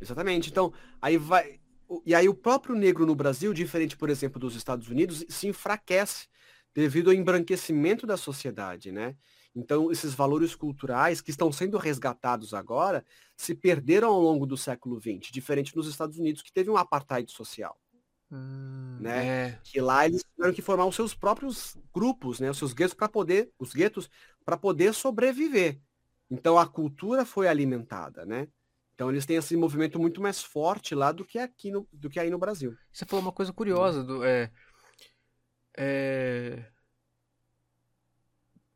Exatamente. 0.00 0.50
Então, 0.50 0.72
aí 1.00 1.16
vai. 1.16 1.58
e 2.04 2.14
aí 2.14 2.28
o 2.28 2.34
próprio 2.34 2.74
negro 2.74 3.06
no 3.06 3.14
Brasil, 3.14 3.54
diferente, 3.54 3.96
por 3.96 4.10
exemplo, 4.10 4.38
dos 4.38 4.54
Estados 4.54 4.88
Unidos, 4.88 5.24
se 5.28 5.46
enfraquece 5.48 6.28
devido 6.74 7.08
ao 7.08 7.14
embranquecimento 7.14 8.06
da 8.06 8.18
sociedade, 8.18 8.92
né? 8.92 9.16
Então, 9.54 9.90
esses 9.90 10.12
valores 10.12 10.54
culturais 10.54 11.22
que 11.22 11.30
estão 11.30 11.50
sendo 11.50 11.78
resgatados 11.78 12.52
agora 12.52 13.02
se 13.34 13.54
perderam 13.54 14.08
ao 14.08 14.20
longo 14.20 14.44
do 14.44 14.58
século 14.58 15.00
XX, 15.00 15.32
diferente 15.32 15.74
nos 15.74 15.88
Estados 15.88 16.18
Unidos, 16.18 16.42
que 16.42 16.52
teve 16.52 16.68
um 16.68 16.76
apartheid 16.76 17.32
social. 17.32 17.74
Hum, 18.30 18.98
né? 19.00 19.26
é. 19.26 19.60
Que 19.62 19.80
lá 19.80 20.04
eles 20.06 20.24
tiveram 20.34 20.54
que 20.54 20.62
formar 20.62 20.86
os 20.86 20.96
seus 20.96 21.14
próprios 21.14 21.76
grupos, 21.94 22.40
né? 22.40 22.50
Os 22.50 22.58
seus 22.58 22.72
guetos 22.72 22.94
para 22.94 23.08
poder, 23.08 23.50
os 23.58 23.72
guetos 23.72 24.10
para 24.44 24.56
poder 24.56 24.92
sobreviver. 24.94 25.80
Então 26.30 26.58
a 26.58 26.66
cultura 26.66 27.24
foi 27.24 27.46
alimentada, 27.46 28.26
né? 28.26 28.48
Então 28.94 29.10
eles 29.10 29.26
têm 29.26 29.36
esse 29.36 29.56
movimento 29.56 29.98
muito 29.98 30.20
mais 30.20 30.42
forte 30.42 30.94
lá 30.94 31.12
do 31.12 31.24
que 31.24 31.38
aqui 31.38 31.70
no, 31.70 31.86
do 31.92 32.10
que 32.10 32.18
aí 32.18 32.30
no 32.30 32.38
Brasil. 32.38 32.76
Você 32.92 33.04
falou 33.04 33.24
uma 33.24 33.32
coisa 33.32 33.52
curiosa 33.52 34.02
do 34.02 34.24
é, 34.24 34.50
é, 35.76 36.64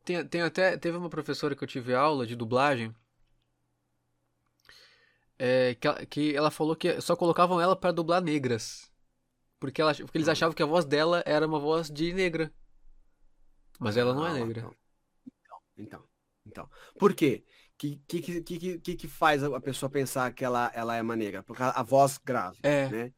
tem, 0.05 0.25
tem 0.27 0.41
até 0.41 0.77
teve 0.77 0.97
uma 0.97 1.09
professora 1.09 1.55
que 1.55 1.63
eu 1.63 1.67
tive 1.67 1.93
aula 1.95 2.27
de 2.27 2.35
dublagem 2.35 2.95
é, 5.39 5.73
que, 5.75 5.87
ela, 5.87 6.05
que 6.05 6.35
ela 6.35 6.51
falou 6.51 6.75
que 6.75 7.01
só 7.01 7.15
colocavam 7.15 7.59
ela 7.59 7.75
para 7.75 7.91
dublar 7.91 8.21
negras 8.21 8.90
porque, 9.61 9.81
ela, 9.81 9.95
porque 9.95 10.17
eles 10.17 10.27
achavam 10.27 10.53
que 10.53 10.63
a 10.63 10.65
voz 10.65 10.83
dela 10.85 11.23
era 11.25 11.47
uma 11.47 11.59
voz 11.59 11.89
de 11.89 12.13
negra 12.13 12.53
mas 13.79 13.97
ela 13.97 14.13
não 14.13 14.27
é 14.27 14.33
negra 14.33 14.69
Então, 15.25 15.59
então, 15.77 16.03
então. 16.45 16.69
Por 16.99 17.13
quê? 17.15 17.43
Que 17.77 17.97
que, 18.07 18.41
que, 18.43 18.79
que, 18.79 18.95
que, 18.95 19.07
faz 19.07 19.43
a 19.43 19.59
pessoa 19.61 19.89
pensar 19.89 20.33
que 20.33 20.45
ela, 20.45 20.71
ela 20.75 20.95
é 20.95 21.01
uma 21.01 21.15
negra? 21.15 21.41
Porque 21.43 21.63
a, 21.63 21.69
a 21.71 21.83
voz 21.83 22.19
grave, 22.19 22.59
É. 22.63 22.89
né? 22.89 23.13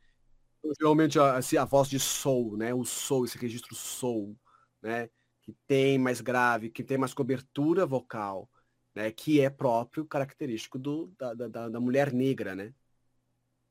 Geralmente 0.79 1.19
a, 1.19 1.35
assim, 1.37 1.57
a 1.57 1.65
voz 1.65 1.89
de 1.89 1.99
soul, 1.99 2.55
né? 2.57 2.73
O 2.73 2.85
soul, 2.85 3.25
esse 3.25 3.37
registro 3.37 3.75
soul, 3.75 4.37
né? 4.81 5.09
Que 5.41 5.53
tem 5.67 5.97
mais 5.99 6.21
grave, 6.21 6.69
que 6.69 6.83
tem 6.83 6.97
mais 6.97 7.13
cobertura 7.13 7.85
vocal, 7.85 8.49
né? 8.95 9.11
Que 9.11 9.41
é 9.41 9.49
próprio, 9.49 10.05
característico 10.05 10.79
do, 10.79 11.13
da, 11.19 11.33
da- 11.33 11.47
da, 11.49 11.69
da 11.69 11.79
mulher 11.81 12.13
negra, 12.13 12.55
né? 12.55 12.73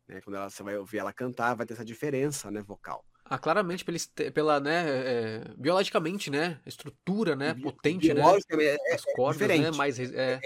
Né? 0.08 0.20
Quando 0.20 0.36
ela, 0.36 0.50
você 0.50 0.62
vai 0.62 0.76
ouvir 0.76 0.98
ela 0.98 1.12
cantar, 1.12 1.54
vai 1.54 1.66
ter 1.66 1.74
essa 1.74 1.84
diferença, 1.84 2.50
né? 2.50 2.60
Vocal. 2.62 3.04
ah 3.24 3.38
claramente 3.38 3.84
pela, 3.84 3.98
pela 4.32 4.60
né 4.60 4.84
é, 4.86 5.44
biologicamente 5.56 6.28
né 6.30 6.60
estrutura 6.66 7.34
né 7.36 7.54
Bi- 7.54 7.62
potente 7.62 8.08
né 8.08 8.14
biologicamente, 8.14 8.68
é- 8.88 8.94
as 8.94 9.04
cordas 9.14 9.48
né 9.48 9.54
diferente. 9.54 9.76
mais 9.76 9.96
res- 9.96 10.12
é, 10.12 10.40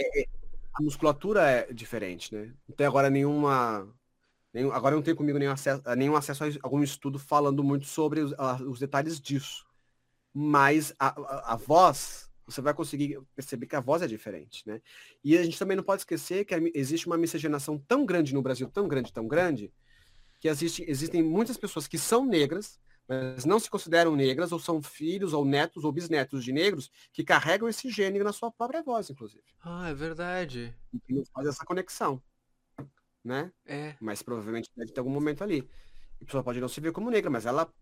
a 0.78 0.82
musculatura 0.82 1.42
é 1.50 1.72
diferente, 1.72 2.34
né? 2.34 2.52
Não 2.68 2.76
tem 2.76 2.86
agora 2.86 3.08
nenhuma. 3.08 3.88
nenhum- 4.52 4.72
agora 4.72 4.94
não 4.94 5.02
tem 5.02 5.14
comigo 5.14 5.38
nenhum 5.38 5.52
acesso, 5.52 5.82
nenhum 5.96 6.14
acesso 6.14 6.44
a 6.44 6.48
algum 6.62 6.82
estudo 6.82 7.18
falando 7.18 7.64
muito 7.64 7.86
sobre 7.86 8.20
os, 8.20 8.34
a- 8.34 8.56
os 8.62 8.78
detalhes 8.78 9.18
disso. 9.18 9.64
Mas 10.34 10.92
a, 10.98 11.08
a, 11.18 11.52
a 11.54 11.56
voz, 11.56 12.30
você 12.47 12.60
vai 12.60 12.73
conseguir 12.73 13.20
perceber 13.35 13.66
que 13.66 13.77
a 13.77 13.81
voz 13.81 14.02
é 14.02 14.06
diferente, 14.06 14.62
né? 14.66 14.81
E 15.23 15.36
a 15.36 15.43
gente 15.43 15.59
também 15.59 15.77
não 15.77 15.85
pode 15.85 16.02
esquecer 16.02 16.44
que 16.44 16.55
existe 16.74 17.06
uma 17.06 17.16
miscigenação 17.16 17.78
tão 17.78 18.06
grande 18.06 18.32
no 18.32 18.43
Brasil, 18.43 18.68
tão 18.70 18.86
grande, 18.86 19.12
tão 19.12 19.27
grande, 19.27 19.73
que 20.40 20.48
existe, 20.48 20.85
existem 20.89 21.23
muitas 21.23 21.56
pessoas 21.56 21.89
que 21.89 21.98
são 21.98 22.24
negras, 22.24 22.78
mas 23.09 23.44
não 23.44 23.59
se 23.59 23.70
consideram 23.70 24.14
negras, 24.16 24.52
ou 24.52 24.59
são 24.59 24.82
filhos, 24.82 25.32
ou 25.32 25.44
netos, 25.44 25.85
ou 25.85 25.93
bisnetos 25.93 26.44
de 26.44 26.52
negros, 26.52 26.90
que 27.12 27.24
carregam 27.24 27.68
esse 27.68 27.90
gene 27.90 28.18
na 28.20 28.32
sua 28.32 28.51
própria 28.51 28.82
voz, 28.82 29.10
inclusive 29.10 29.44
ah 29.60 29.89
é 29.89 29.94
verdade 29.94 30.74
e 30.93 31.01
que 31.01 31.12
não 31.12 31.24
faz 31.27 31.48
essa 31.48 31.64
conexão, 31.64 32.23
né? 33.24 33.52
é 33.64 33.97
Mas 34.01 34.23
provavelmente 34.23 34.70
deve 34.77 34.93
ter 34.93 35.01
algum 35.01 35.10
momento 35.10 35.43
ali. 35.43 35.68
E 36.20 36.23
a 36.23 36.27
pessoa 36.27 36.44
pode 36.44 36.60
não 36.60 36.68
se 36.68 36.81
ver 36.81 36.93
como 36.93 37.10
negra, 37.10 37.31
mas 37.31 37.47
ela 37.47 37.73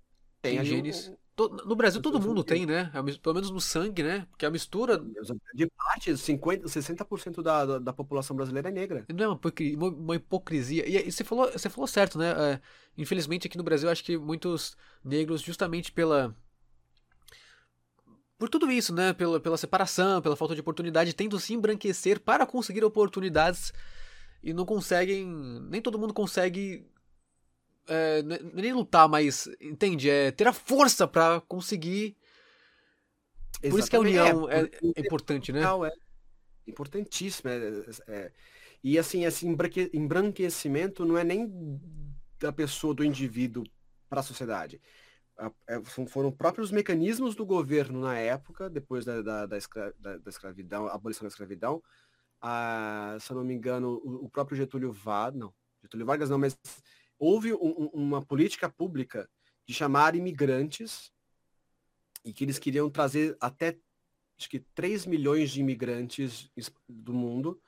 tem, 0.51 0.65
genes. 0.65 1.13
To- 1.37 1.49
No 1.67 1.75
Brasil 1.75 2.01
todo 2.01 2.21
mundo 2.21 2.45
tem, 2.45 2.65
né? 2.65 2.91
É 2.95 3.03
Pelo 3.19 3.35
menos 3.35 3.51
no 3.51 3.61
sangue, 3.61 4.03
né? 4.05 4.27
Porque 4.31 4.47
a 4.47 4.51
mistura 4.51 5.03
de 5.55 5.67
parte, 5.67 6.17
50, 6.17 6.69
60% 6.69 7.43
da, 7.43 7.67
da, 7.67 7.79
da 7.81 7.93
população 7.93 8.37
brasileira 8.37 8.69
é 8.69 8.73
negra. 8.73 9.05
não 9.13 9.25
é 9.25 9.29
uma 9.29 9.35
hipocri- 9.37 9.75
uma- 9.75 9.89
uma 9.89 10.17
hipocrisia. 10.17 10.89
E, 10.89 11.09
e 11.09 11.11
você 11.13 11.25
falou, 11.25 11.51
você 11.51 11.69
falou 11.69 11.89
certo, 11.89 12.19
né? 12.19 12.31
É, 12.55 12.61
infelizmente 12.97 13.47
aqui 13.49 13.57
no 13.59 13.65
Brasil 13.65 13.91
acho 13.91 14.05
que 14.05 14.17
muitos 14.17 14.77
negros, 15.05 15.41
justamente 15.43 15.91
pela 15.91 16.37
por 18.39 18.49
tudo 18.49 18.71
isso, 18.71 18.95
né? 18.95 19.13
Pela, 19.13 19.41
pela 19.41 19.57
separação, 19.57 20.21
pela 20.21 20.37
falta 20.37 20.55
de 20.55 20.61
oportunidade, 20.61 21.15
tentam 21.15 21.39
se 21.39 21.55
embranquecer 21.55 22.21
para 22.21 22.47
conseguir 22.47 22.85
oportunidades 22.85 23.73
e 24.43 24.53
não 24.53 24.65
conseguem. 24.67 25.27
Nem 25.69 25.81
todo 25.81 25.99
mundo 25.99 26.13
consegue. 26.15 26.87
É, 27.89 28.23
nem 28.23 28.73
lutar, 28.73 29.09
mas 29.09 29.49
entende? 29.61 30.09
É 30.11 30.31
ter 30.31 30.47
a 30.47 30.53
força 30.53 31.07
para 31.07 31.41
conseguir. 31.43 32.17
Por 33.71 33.79
isso 33.79 33.89
que 33.91 33.97
a 33.97 34.01
Exatamente. 34.01 34.19
união 34.19 34.51
é, 34.51 34.67
porque- 34.67 34.93
é 34.97 35.01
importante, 35.01 35.53
né? 35.53 35.61
É 35.63 36.71
importantíssimo. 36.71 37.51
é- 37.51 37.85
é- 38.09 38.33
e 38.83 38.99
assim, 38.99 39.25
esse 39.25 39.47
embranque- 39.47 39.91
embranquecimento 39.95 41.05
não 41.05 41.17
é 41.17 41.25
nem 41.25 41.51
da 42.39 42.53
pessoa, 42.53 42.95
do 42.95 43.05
indivíduo 43.05 43.65
para 44.09 44.21
a 44.21 44.23
sociedade. 44.23 44.81
A- 45.39 45.51
é, 45.67 45.81
foram 46.09 46.31
próprios 46.31 46.71
mecanismos 46.71 47.35
do 47.35 47.45
governo 47.47 48.01
na 48.01 48.17
época, 48.19 48.69
depois 48.69 49.05
da, 49.05 49.23
da, 49.23 49.47
da, 49.47 49.57
escra- 49.59 49.95
da- 49.99 50.19
da 50.19 50.31
escravidão, 50.31 50.87
a 50.87 50.95
abolição 50.95 51.23
da 51.23 51.29
escravidão. 51.29 51.83
Ah, 52.41 53.17
se 53.21 53.31
eu 53.33 53.37
não 53.37 53.45
me 53.45 53.55
engano, 53.55 54.01
o, 54.05 54.27
o 54.27 54.31
próprio 54.31 54.57
Getúlio 54.57 54.93
Vargas, 54.93 55.41
não, 55.41 55.55
Getúlio 55.83 56.05
Vargas 56.07 56.29
não, 56.29 56.39
mas 56.39 56.57
houve 57.19 57.53
um- 57.55 57.59
um- 57.63 57.91
uma 57.95 58.23
política 58.25 58.69
pública 58.69 59.29
de 59.67 59.73
chamar 59.75 60.15
imigrantes 60.15 61.13
e 62.25 62.33
que 62.33 62.45
eles 62.45 62.59
queriam 62.59 62.91
trazer 62.91 63.37
até 63.41 63.79
acho 64.39 64.49
que 64.51 64.61
3 64.75 65.07
milhões 65.07 65.51
de 65.51 65.61
imigrantes 65.61 66.51
es- 66.57 66.73
do 66.89 67.13
mundo 67.13 67.61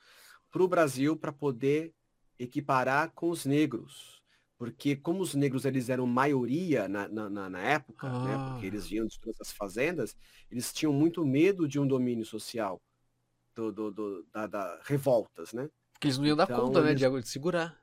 para 0.51 0.63
o 0.63 0.67
Brasil 0.67 1.15
para 1.15 1.31
poder 1.31 1.93
equiparar 2.37 3.11
com 3.13 3.29
os 3.29 3.45
negros. 3.45 4.21
Porque 4.57 4.95
como 4.95 5.21
os 5.21 5.33
negros 5.35 5.65
eles 5.65 5.87
eram 5.87 6.05
maioria 6.07 6.87
na, 6.87 7.07
na, 7.07 7.49
na- 7.49 7.61
época, 7.61 8.07
né, 8.09 8.35
Ah. 8.35 8.49
porque 8.51 8.65
eles 8.65 8.87
vinham 8.87 9.05
de 9.05 9.19
todas 9.19 9.39
as 9.39 9.51
fazendas, 9.51 10.15
eles 10.51 10.73
tinham 10.73 10.91
muito 10.91 11.23
medo 11.25 11.67
de 11.67 11.79
um 11.79 11.87
domínio 11.87 12.25
social, 12.25 12.81
do, 13.55 13.71
do, 13.71 13.91
do- 13.91 14.23
da, 14.33 14.45
da- 14.47 14.79
revoltas, 14.83 15.53
né? 15.53 15.69
Porque 15.93 16.07
eles 16.07 16.17
não 16.17 16.25
iam 16.25 16.35
dar 16.35 16.43
Então, 16.45 16.65
conta, 16.65 16.81
né? 16.83 16.89
eles- 16.91 17.01
De, 17.01 17.21
de 17.21 17.29
segurar. 17.29 17.79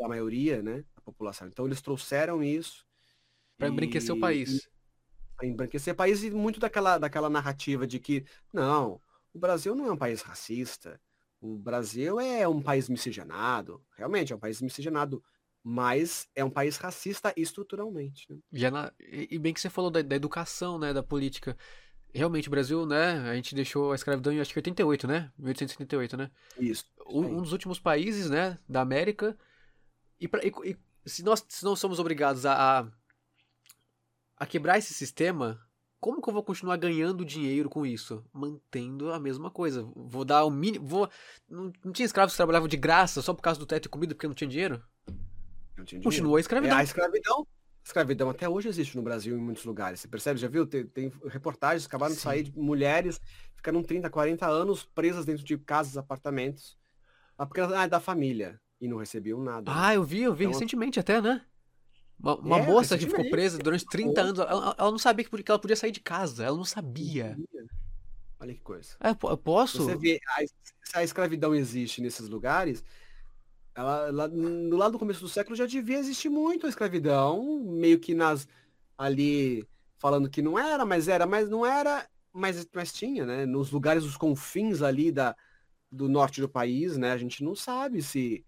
A 0.00 0.08
maioria, 0.08 0.62
né, 0.62 0.84
da 0.94 1.00
população. 1.02 1.46
Então 1.48 1.66
eles 1.66 1.80
trouxeram 1.80 2.42
isso 2.42 2.84
Pra 3.56 3.68
embranquecer 3.68 4.14
o 4.14 4.18
e- 4.18 4.20
país. 4.20 4.68
para 5.36 5.46
embranquecer 5.46 5.94
o 5.94 5.96
país 5.96 6.22
e 6.24 6.30
muito 6.30 6.60
daquela, 6.60 6.98
daquela 6.98 7.30
narrativa 7.30 7.86
de 7.86 7.98
que, 7.98 8.24
não, 8.52 9.00
o 9.32 9.38
Brasil 9.38 9.74
não 9.74 9.86
é 9.86 9.92
um 9.92 9.96
país 9.96 10.22
racista, 10.22 11.00
o 11.40 11.56
Brasil 11.58 12.20
é 12.20 12.46
um 12.48 12.60
país 12.62 12.88
miscigenado, 12.88 13.82
realmente 13.96 14.32
é 14.32 14.36
um 14.36 14.38
país 14.38 14.60
miscigenado, 14.60 15.22
mas 15.62 16.28
é 16.34 16.44
um 16.44 16.50
país 16.50 16.76
racista 16.76 17.32
estruturalmente. 17.36 18.26
né? 18.30 18.38
Já 18.52 18.70
na- 18.70 18.92
e, 19.00 19.28
e 19.32 19.38
bem 19.38 19.52
que 19.54 19.60
você 19.60 19.70
falou 19.70 19.90
da, 19.90 20.02
da 20.02 20.16
educação, 20.16 20.78
né? 20.78 20.92
Da 20.92 21.02
política. 21.02 21.56
Realmente, 22.12 22.48
o 22.48 22.50
Brasil, 22.50 22.86
né? 22.86 23.28
A 23.30 23.34
gente 23.34 23.54
deixou 23.54 23.90
a 23.92 23.94
escravidão 23.94 24.32
em 24.32 24.40
acho 24.40 24.52
que 24.52 24.58
88, 24.58 25.06
né? 25.08 25.32
1878, 25.38 26.16
né? 26.16 26.30
Isso. 26.58 26.84
Um, 27.06 27.38
um 27.38 27.42
dos 27.42 27.52
últimos 27.52 27.80
países, 27.80 28.30
né? 28.30 28.58
Da 28.68 28.80
América. 28.82 29.36
E, 30.20 30.28
pra- 30.28 30.42
e- 30.44 30.52
e 31.04 31.10
se, 31.10 31.22
nós, 31.22 31.44
se 31.48 31.64
não 31.64 31.74
somos 31.76 31.98
obrigados 31.98 32.46
a, 32.46 32.80
a, 32.80 32.86
a 34.36 34.46
quebrar 34.46 34.78
esse 34.78 34.94
sistema, 34.94 35.60
como 36.00 36.20
que 36.20 36.28
eu 36.28 36.34
vou 36.34 36.42
continuar 36.42 36.76
ganhando 36.76 37.24
dinheiro 37.24 37.68
com 37.70 37.84
isso? 37.86 38.24
Mantendo 38.32 39.12
a 39.12 39.18
mesma 39.20 39.50
coisa. 39.50 39.82
Vou 39.94 40.24
dar 40.24 40.44
o 40.44 40.50
mínimo. 40.50 40.86
Vou, 40.86 41.08
não, 41.48 41.72
não 41.84 41.92
tinha 41.92 42.06
escravos 42.06 42.34
que 42.34 42.36
trabalhavam 42.38 42.68
de 42.68 42.76
graça 42.76 43.22
só 43.22 43.32
por 43.34 43.42
causa 43.42 43.58
do 43.58 43.66
teto 43.66 43.86
e 43.86 43.88
comida 43.88 44.14
porque 44.14 44.26
não 44.26 44.34
tinha 44.34 44.48
dinheiro? 44.48 44.82
Não 45.76 45.84
tinha 45.84 46.00
dinheiro. 46.00 46.04
Continua 46.04 46.38
a 46.38 46.40
É, 46.40 46.42
escravidão. 46.42 46.76
a 46.78 46.82
escravidão. 46.82 47.40
A 47.40 47.86
escravidão 47.86 48.30
até 48.30 48.48
hoje 48.48 48.68
existe 48.68 48.96
no 48.96 49.02
Brasil 49.02 49.36
em 49.36 49.40
muitos 49.40 49.64
lugares. 49.64 50.00
Você 50.00 50.08
percebe? 50.08 50.40
Já 50.40 50.48
viu? 50.48 50.66
Tem, 50.66 50.86
tem 50.86 51.12
reportagens 51.26 51.82
que 51.86 51.90
acabaram 51.90 52.14
de 52.14 52.18
Sim. 52.20 52.24
sair 52.24 52.42
de 52.44 52.58
mulheres 52.58 53.20
ficaram 53.56 53.82
30, 53.82 54.10
40 54.10 54.46
anos 54.46 54.84
presas 54.84 55.24
dentro 55.24 55.42
de 55.44 55.56
casas, 55.56 55.96
apartamentos. 55.96 56.76
Ah, 57.36 57.46
porque 57.46 57.60
ah, 57.62 57.84
é 57.84 57.88
da 57.88 57.98
família. 57.98 58.60
E 58.84 58.88
não 58.88 58.98
recebiam 58.98 59.40
nada. 59.40 59.70
né? 59.72 59.78
Ah, 59.80 59.94
eu 59.94 60.04
vi, 60.04 60.22
eu 60.22 60.34
vi 60.34 60.44
Então- 60.44 60.52
recentemente 60.52 61.00
até, 61.00 61.20
né? 61.22 61.40
Uma, 62.20 62.36
uma 62.36 62.58
É, 62.58 62.66
moça 62.66 62.98
que 62.98 63.06
ficou 63.06 63.28
presa 63.30 63.58
durante 63.58 63.86
30 63.86 64.20
anos. 64.20 64.38
Ela, 64.38 64.74
ela 64.78 64.90
não 64.90 64.98
sabia 64.98 65.24
que 65.24 65.50
ela 65.50 65.58
podia 65.58 65.74
sair 65.76 65.90
de 65.90 66.00
casa. 66.00 66.44
Ela 66.44 66.56
não 66.56 66.64
sabia. 66.64 67.36
Olha 68.38 68.52
que 68.54 68.60
coisa. 68.60 68.94
Ah, 69.00 69.08
eu 69.10 69.16
po- 69.16 69.30
eu 69.30 69.36
posso? 69.38 69.82
Você 69.82 69.96
vê, 69.96 70.20
a, 70.28 70.40
se 70.46 70.96
a 70.98 71.02
escravidão 71.02 71.54
existe 71.54 72.02
nesses 72.02 72.28
lugares, 72.28 72.84
ela, 73.74 74.10
lá 74.12 74.28
no 74.28 74.76
lado 74.76 74.92
do 74.92 74.98
começo 74.98 75.20
do 75.20 75.28
século 75.28 75.56
já 75.56 75.64
devia 75.66 75.98
existir 75.98 76.28
muito 76.28 76.66
a 76.66 76.68
escravidão, 76.68 77.64
meio 77.64 77.98
que 77.98 78.14
nas 78.14 78.46
ali 78.98 79.66
falando 79.98 80.28
que 80.28 80.42
não 80.42 80.58
era, 80.58 80.84
mas 80.84 81.08
era, 81.08 81.26
mas 81.26 81.48
não 81.48 81.64
era, 81.64 82.06
mas, 82.32 82.66
mas 82.74 82.92
tinha, 82.92 83.24
né? 83.24 83.46
Nos 83.46 83.70
lugares, 83.70 84.04
os 84.04 84.16
confins 84.16 84.82
ali 84.82 85.10
da, 85.10 85.34
do 85.90 86.06
norte 86.08 86.40
do 86.40 86.48
país, 86.48 86.96
né? 86.98 87.12
A 87.12 87.16
gente 87.18 87.42
não 87.42 87.56
sabe 87.56 88.02
se 88.02 88.44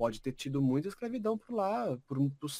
pode 0.00 0.18
ter 0.22 0.32
tido 0.32 0.62
muita 0.62 0.88
escravidão 0.88 1.36
por 1.36 1.54
lá, 1.54 1.94
por, 2.06 2.16
por 2.40 2.50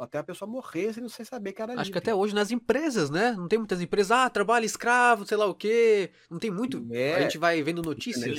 até 0.00 0.18
a 0.18 0.24
pessoa 0.24 0.50
morrer 0.50 0.92
sem 0.92 1.02
você 1.02 1.24
saber 1.24 1.52
que 1.52 1.62
era 1.62 1.72
Acho 1.74 1.78
livre. 1.84 1.92
que 1.92 1.98
até 1.98 2.12
hoje 2.14 2.34
nas 2.34 2.50
empresas, 2.50 3.08
né? 3.08 3.32
Não 3.32 3.46
tem 3.46 3.56
muitas 3.56 3.80
empresas, 3.80 4.10
ah, 4.10 4.28
trabalho 4.28 4.64
escravo, 4.64 5.24
sei 5.24 5.36
lá 5.36 5.46
o 5.46 5.54
quê. 5.54 6.10
Não 6.28 6.38
tem 6.40 6.50
muito. 6.50 6.84
É. 6.92 7.14
A 7.14 7.20
gente 7.22 7.38
vai 7.38 7.62
vendo 7.62 7.82
Né? 7.82 7.88
notícias. 7.88 8.36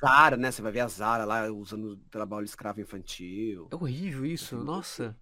Zara, 0.00 0.36
né? 0.36 0.50
Você 0.50 0.60
vai 0.60 0.72
ver 0.72 0.80
a 0.80 0.88
Zara 0.88 1.24
lá 1.24 1.50
usando 1.50 1.96
trabalho 2.10 2.44
escravo 2.44 2.80
infantil. 2.82 3.68
É 3.70 3.74
horrível 3.74 4.26
isso, 4.26 4.56
nossa. 4.58 5.16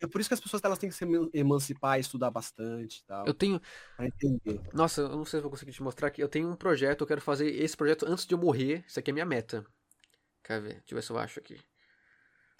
É 0.00 0.06
por 0.06 0.18
isso 0.20 0.28
que 0.28 0.34
as 0.34 0.40
pessoas 0.40 0.62
elas 0.64 0.78
têm 0.78 0.88
que 0.90 0.94
se 0.94 1.04
eman- 1.04 1.28
emancipar 1.34 1.98
estudar 2.00 2.30
bastante 2.30 3.00
e 3.00 3.04
tal, 3.04 3.26
Eu 3.26 3.32
tenho. 3.34 3.60
pra 3.96 4.06
entender. 4.06 4.60
Nossa, 4.74 5.02
eu 5.02 5.08
não 5.10 5.24
sei 5.26 5.40
se 5.40 5.42
vou 5.42 5.50
conseguir 5.50 5.72
te 5.72 5.82
mostrar 5.82 6.08
aqui. 6.08 6.22
Eu 6.22 6.28
tenho 6.28 6.48
um 6.50 6.56
projeto, 6.56 7.02
eu 7.02 7.06
quero 7.06 7.20
fazer 7.20 7.48
esse 7.48 7.76
projeto 7.76 8.04
antes 8.06 8.26
de 8.26 8.34
eu 8.34 8.38
morrer. 8.38 8.82
Isso 8.86 8.98
aqui 8.98 9.10
é 9.10 9.14
minha 9.14 9.24
meta. 9.26 9.64
Quer 10.44 10.60
ver? 10.60 10.68
Deixa 10.80 10.84
eu 10.92 10.96
ver 10.96 11.02
se 11.02 11.10
eu 11.10 11.18
acho 11.18 11.38
aqui. 11.38 11.58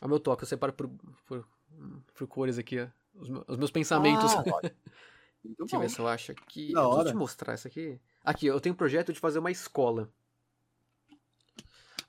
O 0.00 0.08
meu 0.08 0.20
toque, 0.20 0.44
eu 0.44 0.48
separo 0.48 0.72
por, 0.72 0.88
por, 1.26 1.46
por 2.14 2.26
cores 2.26 2.58
aqui, 2.58 2.80
ó. 2.80 2.88
Os, 3.14 3.28
meus, 3.28 3.44
os 3.48 3.56
meus 3.56 3.70
pensamentos. 3.70 4.32
Ah, 4.32 4.44
Deixa 5.58 5.76
eu 5.76 5.80
ver 5.80 5.90
se 5.90 5.98
eu 5.98 6.06
acho 6.06 6.32
aqui. 6.32 6.72
Da 6.72 6.80
Eu 6.82 7.04
te 7.04 7.14
mostrar 7.14 7.54
isso 7.54 7.66
aqui. 7.66 7.98
Aqui, 8.24 8.46
eu 8.46 8.60
tenho 8.60 8.74
um 8.74 8.76
projeto 8.76 9.12
de 9.12 9.20
fazer 9.20 9.38
uma 9.38 9.50
escola. 9.50 10.10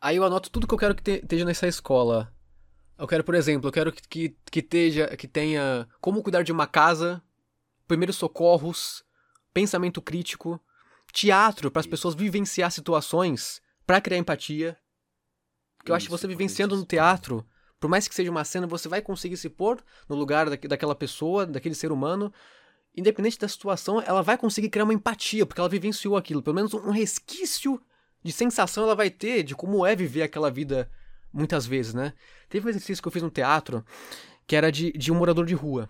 Aí 0.02 0.16
eu 0.16 0.24
anoto 0.24 0.50
tudo 0.50 0.68
que 0.68 0.74
eu 0.74 0.78
quero 0.78 0.96
que 0.96 1.04
te- 1.04 1.20
esteja 1.22 1.46
nessa 1.46 1.68
escola. 1.68 2.34
Eu 2.98 3.08
quero, 3.08 3.24
por 3.24 3.36
exemplo, 3.36 3.68
eu 3.68 3.72
quero 3.72 3.92
que, 3.92 4.02
que, 4.08 4.62
que, 4.62 5.18
que 5.18 5.28
tenha 5.28 5.88
como 6.02 6.22
cuidar 6.22 6.44
de 6.44 6.52
uma 6.52 6.68
casa, 6.68 7.22
primeiros 7.88 8.16
socorros, 8.18 9.04
pensamento 9.54 10.02
crítico, 10.02 10.60
teatro 11.14 11.72
para 11.72 11.80
as 11.80 11.88
pessoas 11.88 12.14
vivenciar 12.16 12.72
situações 12.72 13.62
para 13.86 14.02
criar 14.02 14.18
empatia. 14.18 14.78
Porque 15.78 15.92
eu 15.92 15.96
acho 15.96 16.06
que 16.06 16.12
você 16.12 16.28
vivenciando 16.28 16.76
no 16.76 16.86
teatro, 16.86 17.46
por 17.80 17.90
mais 17.90 18.08
que 18.08 18.16
seja 18.16 18.30
uma 18.32 18.44
cena, 18.44 18.68
você 18.68 18.88
vai 18.90 19.02
conseguir 19.02 19.38
se 19.38 19.50
pôr 19.50 19.82
no 20.08 20.16
lugar 20.16 20.50
daque- 20.50 20.68
daquela 20.68 20.96
pessoa, 20.96 21.46
daquele 21.46 21.76
ser 21.76 21.92
humano. 21.92 22.32
Independente 22.96 23.40
da 23.40 23.48
situação, 23.48 24.02
ela 24.02 24.22
vai 24.22 24.38
conseguir 24.38 24.70
criar 24.70 24.84
uma 24.84 24.94
empatia, 24.94 25.46
porque 25.46 25.62
ela 25.62 25.70
vivenciou 25.70 26.18
aquilo. 26.18 26.42
Pelo 26.42 26.56
menos 26.56 26.74
um 26.74 26.92
resquício 26.92 27.80
de 28.24 28.32
sensação 28.32 28.84
ela 28.84 28.96
vai 28.96 29.10
ter 29.10 29.44
de 29.44 29.56
como 29.56 29.86
é 29.86 29.96
viver 29.96 30.24
aquela 30.24 30.52
vida 30.52 30.90
muitas 31.32 31.66
vezes, 31.66 31.94
né? 31.94 32.14
Teve 32.50 32.66
um 32.66 32.70
exercício 32.70 33.02
que 33.02 33.08
eu 33.08 33.12
fiz 33.12 33.22
no 33.24 33.30
teatro 33.30 33.86
que 34.46 34.56
era 34.56 34.72
de, 34.72 34.92
de 34.94 35.12
um 35.12 35.16
morador 35.16 35.46
de 35.46 35.54
rua. 35.54 35.88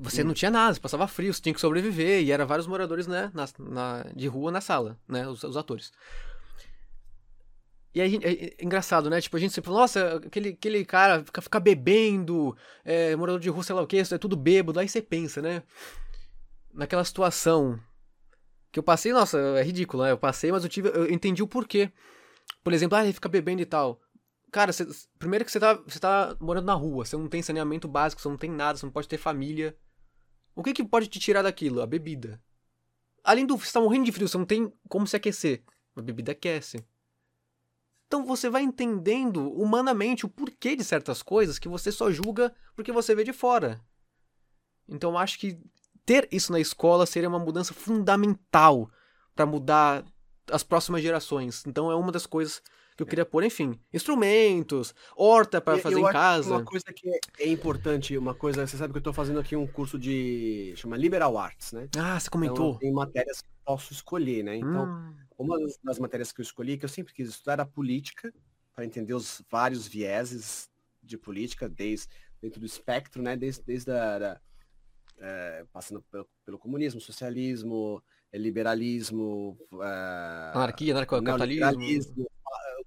Você 0.00 0.24
não 0.24 0.32
tinha 0.32 0.50
nada, 0.50 0.72
você 0.72 0.80
passava 0.80 1.06
frio, 1.06 1.32
você 1.32 1.42
tinha 1.42 1.52
que 1.54 1.60
sobreviver, 1.60 2.22
e 2.22 2.32
era 2.32 2.46
vários 2.46 2.66
moradores, 2.66 3.06
né, 3.06 3.30
na, 3.34 3.46
na- 3.58 4.06
de 4.16 4.26
rua 4.26 4.50
na 4.50 4.62
sala, 4.62 4.98
né, 5.06 5.28
os, 5.28 5.44
os 5.44 5.56
atores. 5.58 5.92
E 7.94 8.00
aí, 8.00 8.18
é, 8.22 8.46
é 8.60 8.64
engraçado, 8.64 9.08
né? 9.08 9.20
Tipo, 9.20 9.36
a 9.36 9.40
gente 9.40 9.52
sempre 9.54 9.68
fala, 9.68 9.80
nossa, 9.82 10.16
aquele, 10.16 10.48
aquele 10.50 10.84
cara 10.84 11.24
fica, 11.24 11.40
fica 11.40 11.60
bebendo, 11.60 12.56
é, 12.84 13.14
morador 13.14 13.40
de 13.40 13.48
rua, 13.48 13.62
sei 13.62 13.74
lá 13.74 13.82
o 13.82 13.86
que, 13.86 13.96
isso 13.96 14.14
é 14.14 14.18
tudo 14.18 14.36
bêbado. 14.36 14.80
Aí 14.80 14.88
você 14.88 15.00
pensa, 15.00 15.40
né? 15.40 15.62
Naquela 16.72 17.04
situação 17.04 17.78
que 18.72 18.78
eu 18.80 18.82
passei, 18.82 19.12
nossa, 19.12 19.38
é 19.38 19.62
ridículo, 19.62 20.02
né? 20.02 20.10
Eu 20.10 20.18
passei, 20.18 20.50
mas 20.50 20.64
eu 20.64 20.68
tive, 20.68 20.88
eu 20.88 21.08
entendi 21.08 21.40
o 21.40 21.46
porquê. 21.46 21.92
Por 22.64 22.72
exemplo, 22.72 22.98
ah, 22.98 23.04
ele 23.04 23.12
fica 23.12 23.28
bebendo 23.28 23.62
e 23.62 23.66
tal. 23.66 24.00
Cara, 24.50 24.72
você- 24.72 24.86
primeiro 25.16 25.44
que 25.44 25.52
você 25.52 25.60
tá, 25.60 25.74
você 25.74 26.00
tá 26.00 26.36
morando 26.40 26.66
na 26.66 26.74
rua, 26.74 27.04
você 27.04 27.16
não 27.16 27.28
tem 27.28 27.42
saneamento 27.42 27.86
básico, 27.86 28.20
você 28.20 28.28
não 28.28 28.36
tem 28.36 28.50
nada, 28.50 28.76
você 28.76 28.86
não 28.86 28.92
pode 28.92 29.06
ter 29.06 29.18
família. 29.18 29.76
O 30.56 30.62
que 30.64 30.72
que 30.72 30.84
pode 30.84 31.06
te 31.06 31.20
tirar 31.20 31.42
daquilo? 31.42 31.80
A 31.80 31.86
bebida. 31.86 32.42
Além 33.22 33.46
do, 33.46 33.56
você 33.56 33.72
tá 33.72 33.80
morrendo 33.80 34.04
de 34.04 34.12
frio, 34.12 34.26
você 34.28 34.36
não 34.36 34.44
tem 34.44 34.72
como 34.88 35.06
se 35.06 35.16
aquecer. 35.16 35.62
A 35.94 36.02
bebida 36.02 36.32
aquece. 36.32 36.84
Então 38.14 38.24
você 38.24 38.48
vai 38.48 38.62
entendendo 38.62 39.50
humanamente 39.60 40.24
o 40.24 40.28
porquê 40.28 40.76
de 40.76 40.84
certas 40.84 41.20
coisas 41.20 41.58
que 41.58 41.68
você 41.68 41.90
só 41.90 42.12
julga 42.12 42.54
porque 42.76 42.92
você 42.92 43.12
vê 43.12 43.24
de 43.24 43.32
fora. 43.32 43.80
Então 44.88 45.10
eu 45.10 45.18
acho 45.18 45.36
que 45.36 45.58
ter 46.06 46.28
isso 46.30 46.52
na 46.52 46.60
escola 46.60 47.06
seria 47.06 47.28
uma 47.28 47.40
mudança 47.40 47.74
fundamental 47.74 48.88
para 49.34 49.44
mudar 49.46 50.04
as 50.48 50.62
próximas 50.62 51.02
gerações. 51.02 51.64
Então 51.66 51.90
é 51.90 51.96
uma 51.96 52.12
das 52.12 52.24
coisas 52.24 52.62
que 52.96 53.02
eu 53.02 53.06
queria 53.06 53.26
pôr, 53.26 53.42
enfim, 53.42 53.80
instrumentos, 53.92 54.94
horta 55.16 55.60
para 55.60 55.78
fazer 55.78 55.96
eu 55.96 55.98
em 55.98 56.02
acho 56.04 56.12
que 56.12 56.16
casa. 56.16 56.50
Uma 56.54 56.64
coisa 56.64 56.84
que 56.94 57.08
é- 57.10 57.18
é 57.40 57.48
importante, 57.48 58.16
uma 58.16 58.32
coisa, 58.32 58.64
você 58.64 58.76
sabe 58.76 58.92
que 58.92 58.98
eu 58.98 59.02
tô 59.02 59.12
fazendo 59.12 59.40
aqui 59.40 59.56
um 59.56 59.66
curso 59.66 59.98
de, 59.98 60.72
chama 60.76 60.96
Liberal 60.96 61.36
Arts, 61.36 61.72
né? 61.72 61.88
Ah, 61.98 62.20
você 62.20 62.28
Então, 62.28 62.30
comentou. 62.30 62.78
tem 62.78 62.92
matérias 62.92 63.42
posso 63.64 63.92
escolher, 63.92 64.42
né? 64.44 64.56
Então, 64.56 64.84
Hum, 64.84 65.14
uma 65.38 65.58
das- 65.82 65.98
matérias 65.98 66.32
que 66.32 66.40
eu 66.40 66.44
escolhi, 66.44 66.78
que 66.78 66.84
eu 66.84 66.88
sempre 66.88 67.12
quis 67.14 67.28
estudar, 67.28 67.54
era 67.54 67.66
política, 67.66 68.32
para 68.74 68.84
entender 68.84 69.14
os 69.14 69.42
vários 69.50 69.86
vieses 69.86 70.70
de 71.02 71.16
política, 71.18 71.68
desde 71.68 72.08
dentro 72.40 72.60
do 72.60 72.66
espectro, 72.66 73.22
né? 73.22 73.36
Desde, 73.36 73.62
desde 73.64 73.90
a, 73.90 74.18
da- 74.18 74.40
eh, 75.18 75.66
passando 75.72 76.02
pelo, 76.02 76.28
pelo 76.44 76.58
comunismo, 76.58 77.00
socialismo, 77.00 78.02
eh, 78.32 78.38
liberalismo, 78.38 79.58
eh, 79.72 80.50
anarquia, 80.54 80.92
anarcocapitalismo. 80.94 82.26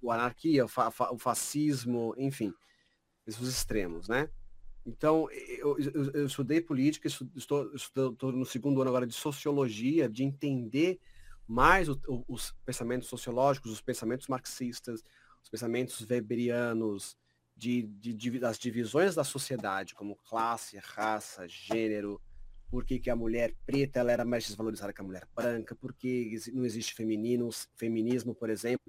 o 0.02 0.10
anarquia, 0.12 0.64
o, 0.64 0.68
fa- 0.68 1.10
o 1.12 1.18
fascismo, 1.18 2.14
enfim, 2.16 2.52
esses 3.26 3.48
extremos, 3.48 4.08
né? 4.08 4.28
Então, 4.88 5.30
eu, 5.30 5.78
eu- 5.78 6.10
eu 6.12 6.26
estudei 6.26 6.60
política, 6.62 7.08
estou, 7.08 7.74
estou, 7.74 8.12
estou 8.12 8.32
no 8.32 8.46
segundo 8.46 8.80
ano 8.80 8.88
agora 8.88 9.06
de 9.06 9.12
sociologia, 9.14 10.08
de 10.08 10.24
entender 10.24 10.98
mais 11.46 11.88
o- 11.90 12.00
o- 12.08 12.24
os 12.26 12.52
pensamentos 12.64 13.06
sociológicos, 13.08 13.70
os 13.70 13.82
pensamentos 13.82 14.26
marxistas, 14.28 15.02
os 15.42 15.50
pensamentos 15.50 16.00
weberianos, 16.08 17.16
de, 17.54 17.82
de, 17.82 18.14
divi- 18.14 18.38
das 18.38 18.58
divisões 18.58 19.14
da 19.14 19.24
sociedade, 19.24 19.94
como 19.94 20.16
classe, 20.16 20.78
raça, 20.78 21.46
gênero, 21.48 22.20
por 22.70 22.84
que, 22.84 22.98
que 22.98 23.10
a 23.10 23.16
mulher 23.16 23.54
preta 23.66 23.98
ela 24.00 24.12
era 24.12 24.24
mais 24.24 24.46
desvalorizada 24.46 24.92
que 24.92 25.00
a 25.00 25.04
mulher 25.04 25.26
branca, 25.34 25.74
por 25.74 25.92
que 25.92 26.38
não 26.52 26.64
existe 26.64 26.94
feminino, 26.94 27.48
feminismo, 27.76 28.34
por 28.34 28.48
exemplo, 28.48 28.84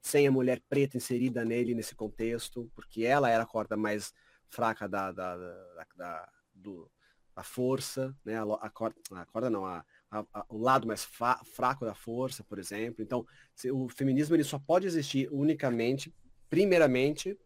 sem 0.00 0.26
a 0.26 0.30
mulher 0.32 0.60
preta 0.68 0.96
inserida 0.96 1.44
nele, 1.44 1.74
nesse 1.74 1.94
contexto, 1.94 2.70
porque 2.74 3.04
ela 3.04 3.30
era 3.30 3.44
a 3.44 3.46
corda 3.46 3.76
mais 3.76 4.12
fraca 4.52 4.86
da, 4.86 5.10
da, 5.10 5.36
da, 5.36 5.86
da- 5.96 6.32
do- 6.54 6.90
da 7.34 7.42
força, 7.42 8.14
né? 8.24 8.36
A, 8.38 8.42
a 8.42 8.68
corda, 8.70 8.96
a 9.12 9.24
corda 9.24 9.48
não, 9.48 9.64
a, 9.64 9.82
a- 10.10 10.26
a- 10.34 10.46
o 10.50 10.58
lado 10.58 10.86
mais 10.86 11.02
fa- 11.02 11.40
fraco 11.44 11.84
da 11.86 11.94
força, 11.94 12.44
por 12.44 12.58
exemplo. 12.58 13.02
Então, 13.02 13.26
se- 13.54 13.70
o 13.72 13.88
feminismo 13.88 14.36
ele 14.36 14.44
só 14.44 14.58
pode 14.58 14.86
existir 14.86 15.28
unicamente, 15.32 16.14
primeiramente, 16.50 17.38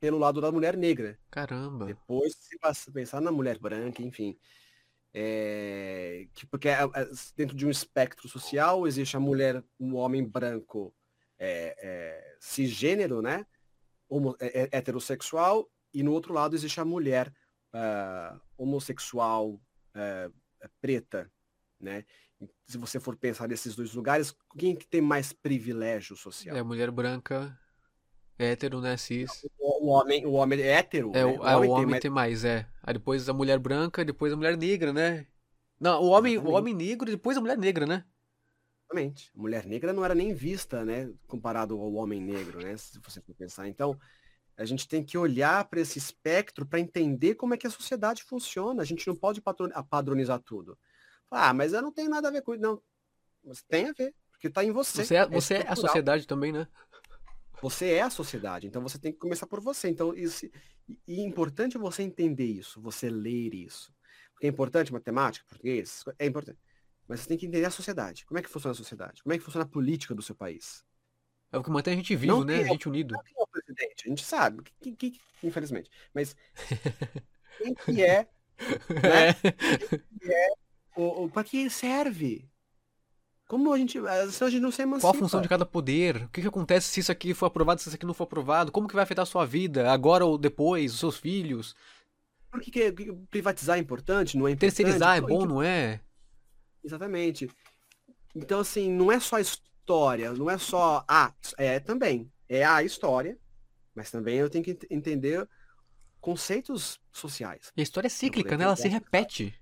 pelo 0.00 0.16
lado 0.18 0.40
da 0.40 0.50
mulher 0.50 0.74
negra. 0.78 1.18
Caramba. 1.30 1.84
Depois, 1.84 2.34
se 2.74 2.90
pensar 2.90 3.20
na 3.20 3.30
mulher 3.30 3.58
branca, 3.58 4.02
enfim. 4.02 4.38
É, 5.12 6.26
que- 6.32 6.46
porque 6.46 6.68
é- 6.68 6.82
é, 6.82 7.08
dentro 7.36 7.54
de 7.56 7.66
um 7.66 7.70
espectro 7.70 8.28
social 8.28 8.86
existe 8.86 9.16
a 9.16 9.20
mulher, 9.20 9.62
um 9.78 9.96
homem 9.96 10.24
branco 10.24 10.94
é, 11.38 11.74
é, 11.78 12.36
cisgênero, 12.38 13.20
né? 13.20 13.44
Homo, 14.08 14.36
é- 14.40 14.62
é 14.64 14.68
heterossexual, 14.78 15.68
e 15.92 16.02
no 16.02 16.12
outro 16.12 16.32
lado 16.32 16.54
existe 16.54 16.80
a 16.80 16.84
mulher 16.84 17.32
ah, 17.72 18.38
homossexual 18.56 19.60
ah, 19.94 20.30
preta, 20.80 21.30
né? 21.80 22.04
Se 22.66 22.78
você 22.78 22.98
for 22.98 23.16
pensar 23.16 23.48
nesses 23.48 23.74
dois 23.76 23.92
lugares, 23.92 24.34
quem 24.58 24.74
que 24.74 24.86
tem 24.86 25.00
mais 25.02 25.32
privilégio 25.32 26.16
social? 26.16 26.56
É 26.56 26.62
mulher 26.62 26.90
branca, 26.90 27.58
hétero, 28.38 28.80
né, 28.80 28.96
cis. 28.96 29.30
O, 29.58 29.86
o 29.86 29.88
homem, 29.90 30.24
o 30.24 30.32
homem 30.32 30.58
é 30.60 30.68
hétero, 30.78 31.10
É, 31.14 31.22
né? 31.24 31.38
o, 31.38 31.46
é, 31.46 31.56
o 31.56 31.70
homem 31.70 31.86
mais- 31.86 32.00
tem 32.02 32.10
mais, 32.10 32.44
é. 32.44 32.66
Aí 32.82 32.94
depois 32.94 33.28
a 33.28 33.34
mulher 33.34 33.58
branca, 33.58 34.04
depois 34.04 34.32
a 34.32 34.36
mulher 34.36 34.56
negra, 34.56 34.92
né? 34.92 35.26
Não, 35.78 36.02
o 36.02 36.08
homem, 36.08 36.38
o 36.38 36.50
homem 36.50 36.74
negro, 36.74 37.10
depois 37.10 37.36
a 37.36 37.40
mulher 37.40 37.58
negra, 37.58 37.84
né? 37.86 38.04
Exatamente. 38.84 39.30
A 39.36 39.40
mulher 39.40 39.66
negra 39.66 39.92
não 39.92 40.04
era 40.04 40.14
nem 40.14 40.34
vista, 40.34 40.84
né, 40.84 41.12
comparado 41.26 41.74
ao 41.74 41.92
homem 41.94 42.20
negro, 42.20 42.58
né, 42.58 42.76
se 42.76 42.98
você 43.00 43.20
for 43.20 43.34
pensar. 43.34 43.68
Então, 43.68 43.98
a 44.60 44.64
gente 44.66 44.86
tem 44.86 45.02
que 45.02 45.16
olhar 45.16 45.64
para 45.64 45.80
esse 45.80 45.98
espectro 45.98 46.66
para 46.66 46.78
entender 46.78 47.34
como 47.34 47.54
é 47.54 47.56
que 47.56 47.66
a 47.66 47.70
sociedade 47.70 48.22
funciona. 48.22 48.82
A 48.82 48.84
gente 48.84 49.08
não 49.08 49.16
pode 49.16 49.40
padronizar 49.88 50.38
tudo. 50.40 50.78
Ah, 51.30 51.54
mas 51.54 51.72
eu 51.72 51.80
não 51.80 51.90
tenho 51.90 52.10
nada 52.10 52.28
a 52.28 52.30
ver 52.30 52.42
com 52.42 52.52
isso. 52.52 52.62
Não, 52.62 52.82
mas 53.42 53.62
tem 53.62 53.88
a 53.88 53.92
ver, 53.92 54.14
porque 54.30 54.48
está 54.48 54.62
em 54.62 54.70
você. 54.70 55.02
Você 55.02 55.14
é, 55.14 55.26
você 55.26 55.54
é 55.54 55.66
a 55.66 55.74
sociedade 55.74 56.26
também, 56.26 56.52
né? 56.52 56.68
Você 57.62 57.92
é 57.92 58.02
a 58.02 58.10
sociedade, 58.10 58.66
então 58.66 58.82
você 58.82 58.98
tem 58.98 59.12
que 59.12 59.18
começar 59.18 59.46
por 59.46 59.60
você. 59.62 59.88
Então, 59.88 60.14
isso, 60.14 60.46
e, 61.06 61.20
é 61.20 61.24
importante 61.24 61.78
você 61.78 62.02
entender 62.02 62.46
isso, 62.46 62.82
você 62.82 63.08
ler 63.08 63.54
isso. 63.54 63.94
Porque 64.32 64.46
é 64.46 64.50
importante 64.50 64.92
matemática, 64.92 65.46
português, 65.48 66.04
é 66.18 66.26
importante. 66.26 66.58
Mas 67.08 67.20
você 67.20 67.28
tem 67.28 67.38
que 67.38 67.46
entender 67.46 67.64
a 67.64 67.70
sociedade. 67.70 68.26
Como 68.26 68.38
é 68.38 68.42
que 68.42 68.48
funciona 68.48 68.72
a 68.72 68.76
sociedade? 68.76 69.22
Como 69.22 69.32
é 69.32 69.38
que 69.38 69.44
funciona 69.44 69.64
a 69.64 69.68
política 69.68 70.14
do 70.14 70.22
seu 70.22 70.34
país? 70.34 70.84
É 71.52 71.58
o 71.58 71.62
que 71.62 71.70
mantém 71.70 71.94
a 71.94 71.96
gente 71.96 72.14
vivo, 72.14 72.38
Não 72.38 72.44
né? 72.44 72.58
tem 72.58 72.64
A 72.64 72.68
gente 72.68 72.88
unido. 72.88 73.14
Quem 73.24 73.34
é 73.36 73.39
A 74.04 74.08
gente 74.08 74.24
sabe, 74.24 74.62
que, 74.80 74.92
que- 74.92 75.10
que- 75.12 75.20
infelizmente. 75.42 75.90
Mas 76.14 76.36
quem 77.58 77.74
que 77.74 78.02
é, 78.02 78.28
né? 79.02 79.30
É. 80.22 80.48
o, 80.96 81.24
o, 81.24 81.30
para 81.30 81.44
que 81.44 81.68
serve? 81.70 82.48
Como 83.48 83.72
a 83.72 83.78
gente. 83.78 83.98
Senão 84.30 84.46
a 84.46 84.50
gente 84.50 84.60
não 84.60 84.70
se 84.70 84.82
emancipa. 84.82 85.08
Qual 85.08 85.14
a 85.14 85.18
função 85.18 85.40
de 85.42 85.48
cada 85.48 85.66
poder? 85.66 86.24
O 86.24 86.28
que, 86.28 86.40
que 86.40 86.46
acontece 86.46 86.88
se 86.88 87.00
isso 87.00 87.10
aqui 87.10 87.34
for 87.34 87.46
aprovado, 87.46 87.80
se 87.80 87.88
isso 87.88 87.96
aqui 87.96 88.06
não 88.06 88.14
for 88.14 88.24
aprovado? 88.24 88.70
Como 88.70 88.86
que 88.86 88.94
vai 88.94 89.02
afetar 89.02 89.24
a 89.24 89.26
sua 89.26 89.44
vida, 89.44 89.90
agora 89.90 90.24
ou 90.24 90.38
depois, 90.38 90.92
os 90.94 91.00
seus 91.00 91.16
filhos? 91.16 91.74
Por 92.50 92.60
que, 92.60 92.70
que- 92.70 92.92
que 92.92 93.12
privatizar 93.28 93.76
é 93.76 93.80
importante? 93.80 94.36
Não 94.36 94.46
é 94.46 94.52
importante? 94.52 94.76
Terceirizar 94.76 95.16
é 95.18 95.20
Pô, 95.20 95.26
bom, 95.26 95.38
que- 95.40 95.46
não 95.48 95.62
é? 95.62 96.00
Exatamente. 96.84 97.50
Então, 98.34 98.60
assim, 98.60 98.88
não 98.90 99.10
é 99.10 99.18
só 99.18 99.38
história, 99.40 100.32
não 100.32 100.48
é 100.48 100.56
só. 100.56 101.04
Ah, 101.08 101.32
é 101.58 101.80
também. 101.80 102.30
É 102.48 102.64
a 102.64 102.82
história, 102.84 103.36
mas 103.94 104.10
também 104.10 104.36
eu 104.36 104.48
tenho 104.50 104.64
que 104.64 104.70
ent- 104.72 104.86
entender 104.90 105.48
conceitos 106.20 107.00
sociais. 107.12 107.72
E 107.76 107.80
a 107.80 107.82
história 107.82 108.06
é 108.06 108.10
cíclica, 108.10 108.56
né? 108.56 108.64
Ela 108.64 108.76
se 108.76 108.82
pensar. 108.84 108.94
repete. 108.98 109.54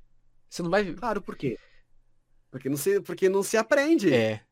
Você 0.49 0.63
não 0.63 0.71
vai. 0.71 0.93
Claro, 0.95 1.23
por 1.23 1.37
quê? 1.37 1.59
Porque 2.51 2.69
não 2.69 2.77
se, 2.77 3.01
porque 3.01 3.29
não 3.29 3.43
se 3.43 3.57
aprende, 3.57 4.13
É. 4.13 4.43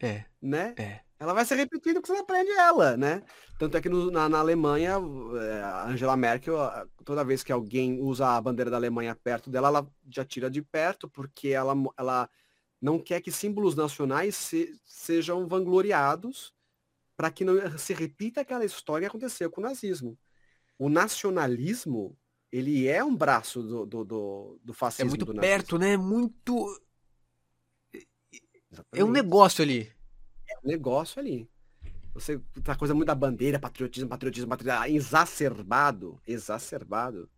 É, 0.00 0.24
né? 0.40 0.74
é. 0.78 1.00
Ela 1.20 1.34
vai 1.34 1.44
se 1.44 1.52
repetindo 1.52 2.00
porque 2.00 2.12
você 2.12 2.20
aprende 2.20 2.50
ela, 2.52 2.96
né? 2.96 3.24
Tanto 3.58 3.76
é 3.76 3.80
que 3.80 3.88
no- 3.88 4.08
na, 4.10 4.28
na 4.28 4.38
Alemanha, 4.38 4.92
é, 4.92 5.60
a 5.62 5.86
Angela 5.88 6.16
Merkel, 6.16 6.56
toda 7.04 7.24
vez 7.24 7.42
que 7.42 7.50
alguém 7.50 8.00
usa 8.00 8.28
a 8.28 8.40
bandeira 8.40 8.70
da 8.70 8.76
Alemanha 8.76 9.16
perto 9.16 9.50
dela, 9.50 9.66
ela 9.68 9.90
já 10.08 10.24
tira 10.24 10.48
de 10.48 10.62
perto, 10.62 11.08
porque 11.08 11.48
ela, 11.48 11.74
ela 11.96 12.30
não 12.80 13.00
quer 13.00 13.20
que 13.20 13.32
símbolos 13.32 13.74
nacionais 13.74 14.36
se- 14.36 14.80
sejam 14.84 15.48
vangloriados 15.48 16.54
para 17.18 17.32
que 17.32 17.44
não 17.44 17.76
se 17.76 17.92
repita 17.92 18.42
aquela 18.42 18.64
história 18.64 19.04
que 19.04 19.08
aconteceu 19.08 19.50
com 19.50 19.60
o 19.60 19.64
nazismo. 19.64 20.16
O 20.78 20.88
nacionalismo, 20.88 22.16
ele 22.52 22.86
é 22.86 23.02
um 23.02 23.14
braço 23.16 23.60
do, 23.60 23.84
do, 23.84 24.04
do, 24.04 24.60
do 24.62 24.72
É 24.72 24.76
fascismo. 24.76 25.10
muito 25.10 25.24
do 25.24 25.34
perto, 25.34 25.76
nazismo. 25.76 25.78
né? 25.78 25.96
Muito. 25.96 26.80
É 27.92 27.98
um 27.98 29.10
Exatamente. 29.10 29.10
negócio 29.12 29.62
ali. 29.64 29.92
um 30.64 30.68
negócio 30.68 31.18
ali. 31.18 31.50
Você 32.14 32.38
tá 32.62 32.76
coisa 32.76 32.94
muito 32.94 33.08
da 33.08 33.16
bandeira, 33.16 33.58
patriotismo, 33.58 34.08
patriotismo, 34.08 34.48
patriotismo, 34.48 34.80
ah, 34.82 34.88
exacerbado, 34.88 36.22
exacerbado, 36.24 37.28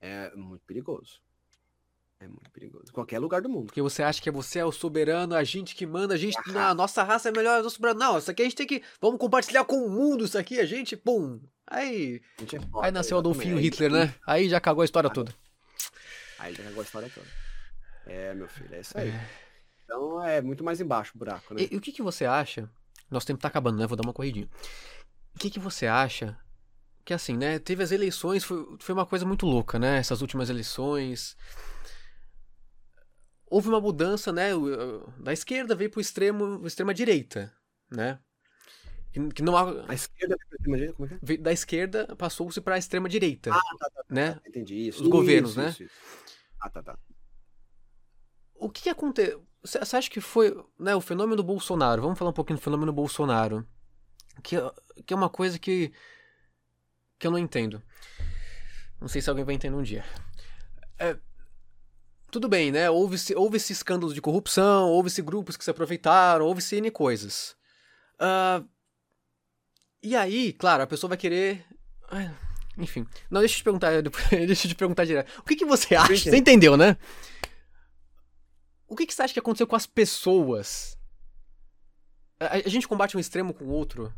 é 0.00 0.34
muito 0.36 0.64
perigoso. 0.64 1.20
É 2.18 2.26
muito 2.26 2.50
perigoso. 2.50 2.92
Qualquer 2.92 3.18
lugar 3.18 3.42
do 3.42 3.48
mundo. 3.48 3.66
Porque 3.66 3.82
você 3.82 4.02
acha 4.02 4.22
que 4.22 4.30
você 4.30 4.58
é 4.58 4.64
o 4.64 4.72
soberano, 4.72 5.34
a 5.34 5.44
gente 5.44 5.74
que 5.74 5.86
manda, 5.86 6.14
a 6.14 6.16
gente. 6.16 6.36
A 6.56 6.74
nossa 6.74 7.02
raça 7.02 7.28
é 7.28 7.32
melhor, 7.32 7.60
sou 7.60 7.70
soberano. 7.70 8.00
Não, 8.00 8.18
isso 8.18 8.30
aqui 8.30 8.42
a 8.42 8.44
gente 8.44 8.56
tem 8.56 8.66
que. 8.66 8.82
Vamos 9.00 9.18
compartilhar 9.18 9.64
com 9.64 9.76
o 9.76 9.90
mundo 9.90 10.24
isso 10.24 10.38
aqui, 10.38 10.58
a 10.58 10.64
gente. 10.64 10.96
Pum. 10.96 11.40
Aí. 11.66 12.22
Gente 12.40 12.56
é 12.56 12.60
foda, 12.60 12.86
Aí 12.86 12.92
nasceu 12.92 13.16
o 13.16 13.20
Adolfinho. 13.20 13.58
Hitler, 13.58 13.90
né? 13.90 14.14
Aí 14.26 14.48
já 14.48 14.60
cagou 14.60 14.82
a 14.82 14.84
história 14.84 15.10
toda. 15.10 15.34
Aí 16.38 16.54
já 16.54 16.62
cagou 16.62 16.80
a 16.80 16.84
história 16.84 17.10
toda. 17.14 17.26
É, 18.06 18.32
meu 18.34 18.48
filho, 18.48 18.74
é 18.74 18.80
isso 18.80 18.96
aí. 18.96 19.10
É. 19.10 19.28
Então 19.84 20.22
é 20.22 20.40
muito 20.40 20.64
mais 20.64 20.80
embaixo 20.80 21.12
o 21.14 21.18
buraco, 21.18 21.54
né? 21.54 21.62
E, 21.62 21.74
e 21.74 21.76
o 21.76 21.80
que, 21.80 21.92
que 21.92 22.02
você 22.02 22.24
acha? 22.24 22.68
Nosso 23.10 23.26
tempo 23.26 23.40
tá 23.40 23.48
acabando, 23.48 23.78
né? 23.78 23.86
Vou 23.86 23.96
dar 23.96 24.06
uma 24.06 24.12
corridinha. 24.12 24.48
O 25.34 25.38
que, 25.38 25.50
que 25.50 25.58
você 25.58 25.86
acha? 25.86 26.36
Que 27.04 27.12
assim, 27.12 27.36
né? 27.36 27.58
Teve 27.58 27.82
as 27.82 27.92
eleições, 27.92 28.42
foi, 28.42 28.66
foi 28.78 28.94
uma 28.94 29.06
coisa 29.06 29.26
muito 29.26 29.44
louca, 29.46 29.78
né? 29.78 29.98
Essas 29.98 30.22
últimas 30.22 30.50
eleições. 30.50 31.36
Houve 33.48 33.68
uma 33.68 33.80
mudança, 33.80 34.32
né? 34.32 34.54
o- 34.54 35.06
Da 35.18 35.32
esquerda 35.32 35.74
veio 35.74 35.90
pro 35.90 36.00
extremo, 36.00 36.66
extrema 36.66 36.92
direita, 36.92 37.52
né? 37.90 38.18
Que, 39.34 39.40
não 39.42 39.56
há, 39.56 39.86
A 39.88 39.94
esquerda, 39.94 40.36
é 40.68 41.32
é? 41.32 41.36
da 41.38 41.50
esquerda 41.52 42.14
passou-se 42.16 42.60
pra 42.60 42.76
extrema 42.76 43.08
direita, 43.08 43.50
né? 44.10 44.38
Entendi 44.46 44.88
isso. 44.88 45.02
Os 45.02 45.08
governos, 45.08 45.52
Isso, 45.52 45.60
né? 45.60 45.68
isso, 45.70 45.82
isso. 45.84 45.94
Ah, 46.60 46.68
tá, 46.68 46.82
tá. 46.82 46.98
O 48.54 48.68
que, 48.68 48.82
que 48.82 48.88
aconteceu? 48.90 49.46
Você 49.62 49.96
acha 49.96 50.10
que 50.10 50.20
foi 50.20 50.54
né, 50.78 50.94
o 50.94 51.00
fenômeno 51.00 51.42
Bolsonaro? 51.42 52.02
Vamos 52.02 52.18
falar 52.18 52.30
um 52.30 52.34
pouquinho 52.34 52.58
do 52.58 52.62
fenômeno 52.62 52.92
Bolsonaro. 52.92 53.66
Que, 54.42 54.56
que 55.06 55.14
é 55.14 55.16
uma 55.16 55.30
coisa 55.30 55.58
que, 55.58 55.92
que 57.18 57.26
eu 57.26 57.30
não 57.30 57.38
entendo. 57.38 57.82
Não 59.00 59.08
sei 59.08 59.20
se 59.22 59.28
alguém 59.30 59.44
vai 59.46 59.54
entender 59.54 59.76
um 59.76 59.82
dia. 59.82 60.04
É, 60.98 61.16
tudo 62.36 62.50
bem, 62.50 62.70
né? 62.70 62.90
Houve-se 62.90 63.34
houve 63.34 63.58
-se 63.58 63.72
escândalos 63.72 64.14
de 64.14 64.20
corrupção, 64.20 64.90
houve-se 64.90 65.22
grupos 65.22 65.56
que 65.56 65.64
se 65.64 65.70
aproveitaram, 65.70 66.44
houve-se 66.44 66.76
N 66.76 66.90
coisas. 66.90 67.56
Ah, 68.18 68.62
e 70.02 70.14
aí, 70.14 70.52
claro, 70.52 70.82
a 70.82 70.86
pessoa 70.86 71.08
vai 71.08 71.16
querer. 71.16 71.64
Enfim. 72.76 73.06
Não, 73.30 73.40
deixa 73.40 73.54
eu 73.54 73.58
te 73.58 73.64
perguntar. 73.64 73.90
Deixa 74.30 74.66
eu 74.66 74.68
te 74.68 74.74
perguntar 74.74 75.06
direto. 75.06 75.32
O 75.40 75.44
que, 75.44 75.56
que 75.56 75.64
você 75.64 75.94
acha? 75.96 76.14
Você 76.14 76.36
entendeu, 76.36 76.76
né? 76.76 76.98
O 78.86 78.94
que, 78.94 79.06
que 79.06 79.14
você 79.14 79.22
acha 79.22 79.32
que 79.32 79.40
aconteceu 79.40 79.66
com 79.66 79.74
as 79.74 79.86
pessoas? 79.86 80.98
A, 82.38 82.56
a 82.56 82.68
gente 82.68 82.86
combate 82.86 83.16
um 83.16 83.20
extremo 83.20 83.54
com 83.54 83.64
o 83.64 83.70
outro? 83.70 84.12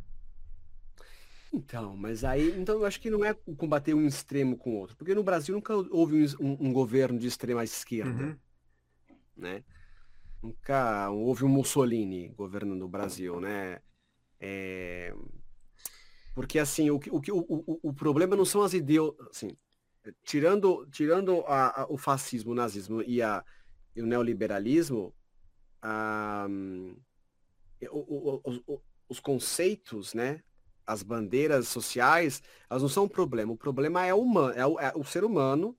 Então, 1.53 1.97
mas 1.97 2.25
aí, 2.25 2.51
então 2.59 2.77
eu 2.77 2.85
acho 2.85 3.01
que 3.01 3.11
não 3.11 3.25
é 3.25 3.33
combater 3.57 3.95
um 3.95 4.07
extremo 4.07 4.57
com 4.57 4.70
o 4.75 4.79
outro, 4.79 4.97
porque 4.97 5.15
no 5.15 5.23
Brasil 5.23 5.55
nunca 5.55 5.75
houve 5.75 6.25
um, 6.39 6.69
um- 6.69 6.73
governo 6.73 7.19
de 7.19 7.27
extrema 7.27 7.65
esquerda, 7.65 8.11
Uhum. 8.11 8.39
né? 9.37 9.65
Nunca 10.43 11.11
houve 11.11 11.45
um 11.45 11.49
Mussolini 11.49 12.29
governando 12.29 12.83
o 12.83 12.89
Brasil, 12.89 13.41
né? 13.41 13.81
É, 14.39 15.15
Porque 16.35 16.59
assim, 16.59 16.91
o, 16.91 16.97
o, 17.11 17.20
o, 17.33 17.81
o, 17.89 17.93
problema 17.93 18.37
não 18.37 18.45
são 18.45 18.62
as 18.62 18.73
ideias, 18.73 19.11
assim, 19.31 19.57
tirando, 20.23 20.87
tirando 20.93 21.41
a- 21.47 21.83
a- 21.83 21.87
o 21.91 21.97
fascismo, 21.99 22.53
o 22.53 22.55
nazismo 22.55 23.03
e, 23.03 23.20
a, 23.20 23.45
e 23.97 24.03
o 24.03 24.07
neoliberalismo, 24.07 25.12
ah, 25.83 26.47
o- 27.91 28.41
o- 28.66 28.83
os 29.09 29.19
conceitos, 29.19 30.15
né? 30.15 30.43
As 30.89 31.02
bandeiras 31.02 31.69
sociais, 31.69 32.43
elas 32.70 32.82
não 32.82 32.89
são 32.89 33.05
um 33.05 33.09
problema. 33.09 33.52
O 33.52 33.56
problema 33.56 34.06
é 34.06 34.15
o, 34.15 34.23
humano, 34.23 34.55
é 34.55 34.66
o, 34.66 34.81
é 34.81 34.93
o 34.97 35.05
ser 35.05 35.23
humano 35.23 35.77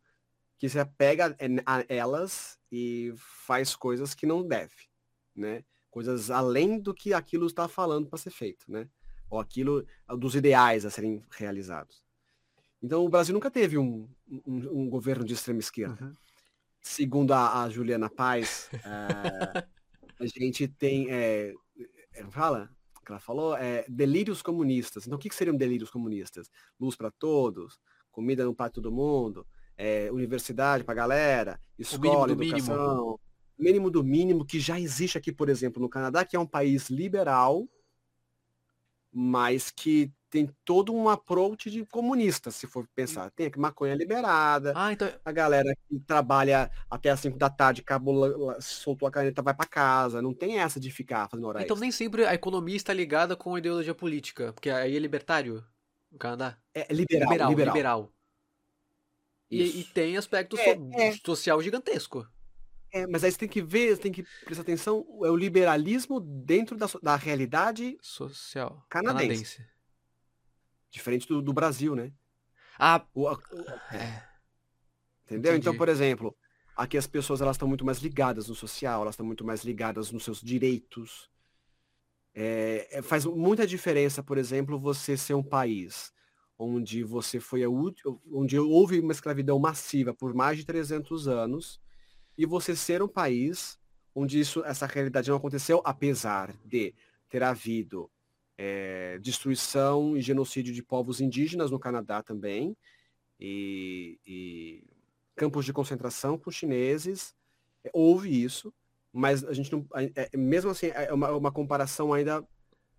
que 0.59 0.69
se 0.69 0.77
apega 0.79 1.35
a 1.65 1.83
elas 1.89 2.59
e 2.71 3.13
faz 3.17 3.75
coisas 3.75 4.13
que 4.13 4.25
não 4.27 4.45
deve, 4.47 4.87
né? 5.35 5.63
Coisas 5.89 6.29
além 6.29 6.79
do 6.79 6.93
que 6.93 7.13
aquilo 7.13 7.47
está 7.47 7.67
falando 7.67 8.07
para 8.07 8.19
ser 8.19 8.29
feito, 8.29 8.71
né? 8.71 8.87
Ou 9.29 9.39
aquilo 9.39 9.85
dos 10.17 10.35
ideais 10.35 10.85
a 10.85 10.89
serem 10.91 11.23
realizados. 11.31 12.03
Então 12.81 13.05
o 13.05 13.09
Brasil 13.09 13.33
nunca 13.33 13.49
teve 13.51 13.77
um, 13.77 14.07
um- 14.45 14.81
um 14.83 14.89
governo 14.89 15.25
de 15.25 15.33
extrema 15.33 15.59
esquerda. 15.59 16.05
Uhum. 16.05 16.13
Segundo 16.81 17.33
a, 17.33 17.63
a 17.63 17.69
Juliana 17.69 18.09
Paz, 18.09 18.69
eh, 18.73 18.79
a 20.19 20.25
gente 20.25 20.67
tem, 20.67 21.07
é, 21.09 21.53
fala, 22.29 22.69
que 23.09 23.13
ela 23.13 23.19
falou, 23.19 23.57
é 23.57 23.83
delírios 23.87 24.41
comunistas. 24.41 25.05
Então 25.05 25.17
o 25.17 25.19
que, 25.19 25.29
que 25.29 25.35
seriam 25.35 25.55
delírios 25.55 25.89
comunistas? 25.89 26.49
Luz 26.79 26.95
para 26.95 27.09
todos, 27.09 27.79
comida 28.11 28.45
no 28.45 28.53
prato 28.53 28.75
todo 28.75 28.91
mundo, 28.91 29.45
é, 29.75 30.11
universidade 30.11 30.83
para 30.83 30.93
galera, 30.93 31.59
escola, 31.77 32.35
mínimo. 32.35 32.57
educação, 32.57 33.19
mínimo 33.57 33.89
do 33.89 34.03
mínimo 34.03 34.45
que 34.45 34.59
já 34.59 34.79
existe 34.79 35.17
aqui, 35.17 35.31
por 35.31 35.49
exemplo, 35.49 35.81
no 35.81 35.89
Canadá, 35.89 36.23
que 36.23 36.35
é 36.35 36.39
um 36.39 36.45
país 36.45 36.89
liberal, 36.89 37.67
mas 39.11 39.71
que 39.71 40.11
tem 40.29 40.49
todo 40.63 40.93
um 40.93 41.09
approach 41.09 41.69
de 41.71 41.85
comunista, 41.85 42.51
se 42.51 42.67
for 42.67 42.87
pensar. 42.95 43.31
Tem 43.31 43.47
aqui 43.47 43.57
maconha 43.59 43.95
liberada, 43.95 44.73
Ah, 44.75 44.93
então. 44.93 45.11
a 45.25 45.31
galera 45.31 45.75
que 45.87 45.99
trabalha 45.99 46.69
até 46.89 47.09
as 47.09 47.19
5 47.19 47.37
da 47.37 47.49
tarde, 47.49 47.81
acabou, 47.81 48.55
soltou 48.61 49.07
a 49.07 49.11
caneta, 49.11 49.41
vai 49.41 49.53
para 49.53 49.65
casa. 49.67 50.21
Não 50.21 50.33
tem 50.33 50.59
essa 50.59 50.79
de 50.79 50.91
ficar 50.91 51.27
fazendo 51.29 51.47
hora 51.47 51.61
Então 51.63 51.77
nem 51.77 51.91
sempre 51.91 52.25
a 52.25 52.33
economia 52.33 52.75
está 52.75 52.93
ligada 52.93 53.35
com 53.35 53.55
a 53.55 53.59
ideologia 53.59 53.95
política. 53.95 54.53
Porque 54.53 54.69
aí 54.69 54.95
é 54.95 54.99
libertário 54.99 55.65
no 56.11 56.17
Canadá. 56.17 56.57
É 56.73 56.93
liberal, 56.93 57.29
liberal. 57.29 57.49
liberal. 57.49 57.75
liberal. 57.75 58.13
E, 59.51 59.79
e 59.79 59.83
tem 59.83 60.15
aspecto 60.15 60.57
É, 60.59 60.75
so- 60.75 60.89
é. 60.93 61.11
social 61.25 61.61
gigantesco. 61.61 62.27
É, 62.91 63.05
mas 63.07 63.23
aí 63.23 63.31
você 63.31 63.37
tem 63.37 63.49
que 63.49 63.61
ver, 63.61 63.95
você 63.95 64.01
tem 64.01 64.11
que 64.11 64.23
prestar 64.45 64.61
atenção, 64.63 65.05
é 65.23 65.29
o 65.29 65.35
liberalismo 65.35 66.19
dentro 66.19 66.75
da, 66.75 66.87
da 67.03 67.15
realidade 67.15 67.97
Social. 68.01 68.83
Canadense. 68.89 69.63
Diferente 70.89 71.27
do, 71.27 71.41
do 71.41 71.53
Brasil, 71.53 71.95
né? 71.95 72.11
Ah, 72.77 73.05
O- 73.13 73.27
a- 73.27 73.39
é. 73.93 74.23
entendeu? 75.25 75.55
Então, 75.55 75.71
Entendi. 75.73 75.77
por 75.77 75.89
exemplo, 75.89 76.35
aqui 76.75 76.97
as 76.97 77.07
pessoas 77.07 77.41
elas 77.41 77.55
estão 77.55 77.67
muito 77.67 77.85
mais 77.85 77.99
ligadas 77.99 78.47
no 78.47 78.55
social, 78.55 79.01
elas 79.01 79.13
estão 79.13 79.25
muito 79.25 79.45
mais 79.45 79.63
ligadas 79.63 80.11
nos 80.11 80.23
seus 80.23 80.41
direitos. 80.41 81.29
É, 82.33 82.87
é, 82.91 83.01
faz 83.01 83.25
muita 83.25 83.65
diferença, 83.67 84.23
por 84.23 84.37
exemplo, 84.37 84.79
você 84.79 85.17
ser 85.17 85.33
um 85.33 85.43
país 85.43 86.13
onde 86.57 87.03
você 87.03 87.39
foi 87.39 87.63
a 87.63 87.69
última, 87.69 88.19
onde 88.31 88.59
houve 88.59 88.99
uma 88.99 89.11
escravidão 89.13 89.57
massiva 89.59 90.13
por 90.13 90.33
mais 90.33 90.57
de 90.57 90.65
300 90.65 91.27
anos, 91.27 91.79
e 92.37 92.45
você 92.45 92.75
ser 92.75 93.01
um 93.01 93.07
país 93.07 93.79
onde 94.13 94.39
isso, 94.39 94.63
essa 94.65 94.85
realidade 94.85 95.29
não 95.29 95.37
aconteceu, 95.37 95.81
apesar 95.85 96.53
de 96.65 96.93
ter 97.29 97.43
havido 97.43 98.09
é, 98.61 99.17
destruição 99.19 100.17
e 100.17 100.21
genocídio 100.21 100.73
de 100.73 100.83
povos 100.83 101.21
indígenas 101.21 101.71
no 101.71 101.79
Canadá 101.79 102.21
também, 102.21 102.75
e, 103.39 104.19
e 104.27 104.83
campos 105.33 105.63
de 105.63 105.71
concentração 105.71 106.37
com 106.37 106.51
chineses, 106.51 107.33
é, 107.85 107.89
houve 107.93 108.43
isso, 108.43 108.73
mas 109.13 109.45
a 109.45 109.53
gente 109.53 109.71
não. 109.71 109.87
É, 110.13 110.35
mesmo 110.37 110.71
assim, 110.71 110.87
é 110.87 111.13
uma, 111.13 111.31
uma 111.31 111.51
comparação 111.53 112.11
ainda 112.11 112.45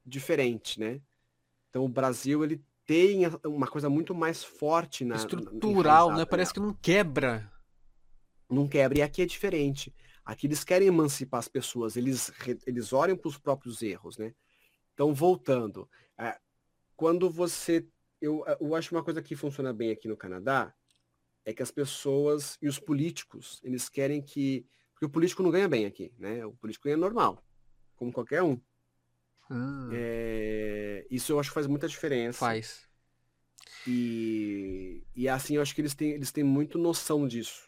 diferente, 0.04 0.80
né? 0.80 0.98
Então 1.68 1.84
o 1.84 1.88
Brasil 1.88 2.42
ele 2.42 2.64
tem 2.86 3.20
uma 3.44 3.66
coisa 3.66 3.90
muito 3.90 4.14
mais 4.14 4.42
forte 4.42 5.04
na 5.04 5.16
estrutural, 5.16 6.16
né? 6.16 6.24
Parece 6.24 6.54
que 6.54 6.60
não 6.60 6.72
quebra. 6.72 7.52
Não 8.48 8.66
quebra 8.66 8.98
e 8.98 9.02
aqui 9.02 9.20
é 9.20 9.26
diferente. 9.26 9.94
Aqui 10.24 10.46
eles 10.46 10.64
querem 10.64 10.88
emancipar 10.88 11.38
as 11.38 11.48
pessoas, 11.48 11.96
eles 11.96 12.32
eles 12.66 12.94
olham 12.94 13.16
para 13.16 13.28
os 13.28 13.36
próprios 13.36 13.82
erros, 13.82 14.16
né? 14.16 14.34
Então 15.00 15.14
voltando, 15.14 15.88
é, 16.18 16.38
quando 16.94 17.30
você 17.30 17.88
eu, 18.20 18.44
eu 18.60 18.74
acho 18.74 18.94
uma 18.94 19.02
coisa 19.02 19.22
que 19.22 19.34
funciona 19.34 19.72
bem 19.72 19.90
aqui 19.90 20.06
no 20.06 20.14
Canadá 20.14 20.74
é 21.42 21.54
que 21.54 21.62
as 21.62 21.70
pessoas 21.70 22.58
e 22.60 22.68
os 22.68 22.78
políticos 22.78 23.62
eles 23.64 23.88
querem 23.88 24.20
que 24.20 24.66
porque 24.92 25.06
o 25.06 25.08
político 25.08 25.42
não 25.42 25.50
ganha 25.50 25.66
bem 25.66 25.86
aqui, 25.86 26.12
né? 26.18 26.44
O 26.44 26.52
político 26.52 26.84
ganha 26.84 26.98
normal, 26.98 27.42
como 27.96 28.12
qualquer 28.12 28.42
um. 28.42 28.60
Hum. 29.50 29.88
É, 29.90 31.06
isso 31.10 31.32
eu 31.32 31.40
acho 31.40 31.48
que 31.48 31.54
faz 31.54 31.66
muita 31.66 31.88
diferença. 31.88 32.38
Faz. 32.38 32.86
E, 33.86 35.02
e 35.16 35.30
assim, 35.30 35.56
eu 35.56 35.62
acho 35.62 35.74
que 35.74 35.80
eles 35.80 35.94
têm, 35.94 36.10
eles 36.10 36.30
têm 36.30 36.44
muito 36.44 36.76
noção 36.76 37.26
disso. 37.26 37.66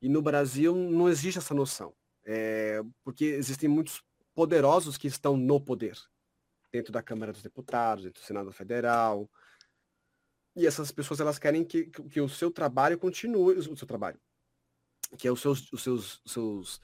E 0.00 0.08
no 0.08 0.22
Brasil 0.22 0.72
não 0.72 1.08
existe 1.08 1.38
essa 1.38 1.52
noção. 1.52 1.92
É, 2.24 2.80
porque 3.02 3.24
existem 3.24 3.68
muitos 3.68 4.04
poderosos 4.36 4.96
que 4.96 5.08
estão 5.08 5.36
no 5.36 5.60
poder. 5.60 5.98
Dentro 6.72 6.92
da 6.92 7.02
Câmara 7.02 7.32
dos 7.32 7.42
Deputados, 7.42 8.04
dentro 8.04 8.20
do 8.20 8.26
Senado 8.26 8.52
Federal. 8.52 9.30
E 10.56 10.66
essas 10.66 10.90
pessoas 10.90 11.20
elas 11.20 11.38
querem 11.38 11.64
que, 11.64 11.86
que 11.86 12.20
o 12.20 12.28
seu 12.28 12.50
trabalho 12.50 12.98
continue, 12.98 13.56
o 13.56 13.76
seu 13.76 13.86
trabalho. 13.86 14.18
Que 15.16 15.28
é 15.28 15.32
os 15.32 15.40
seus, 15.40 15.72
os 15.72 15.82
seus, 15.82 16.20
seus 16.26 16.80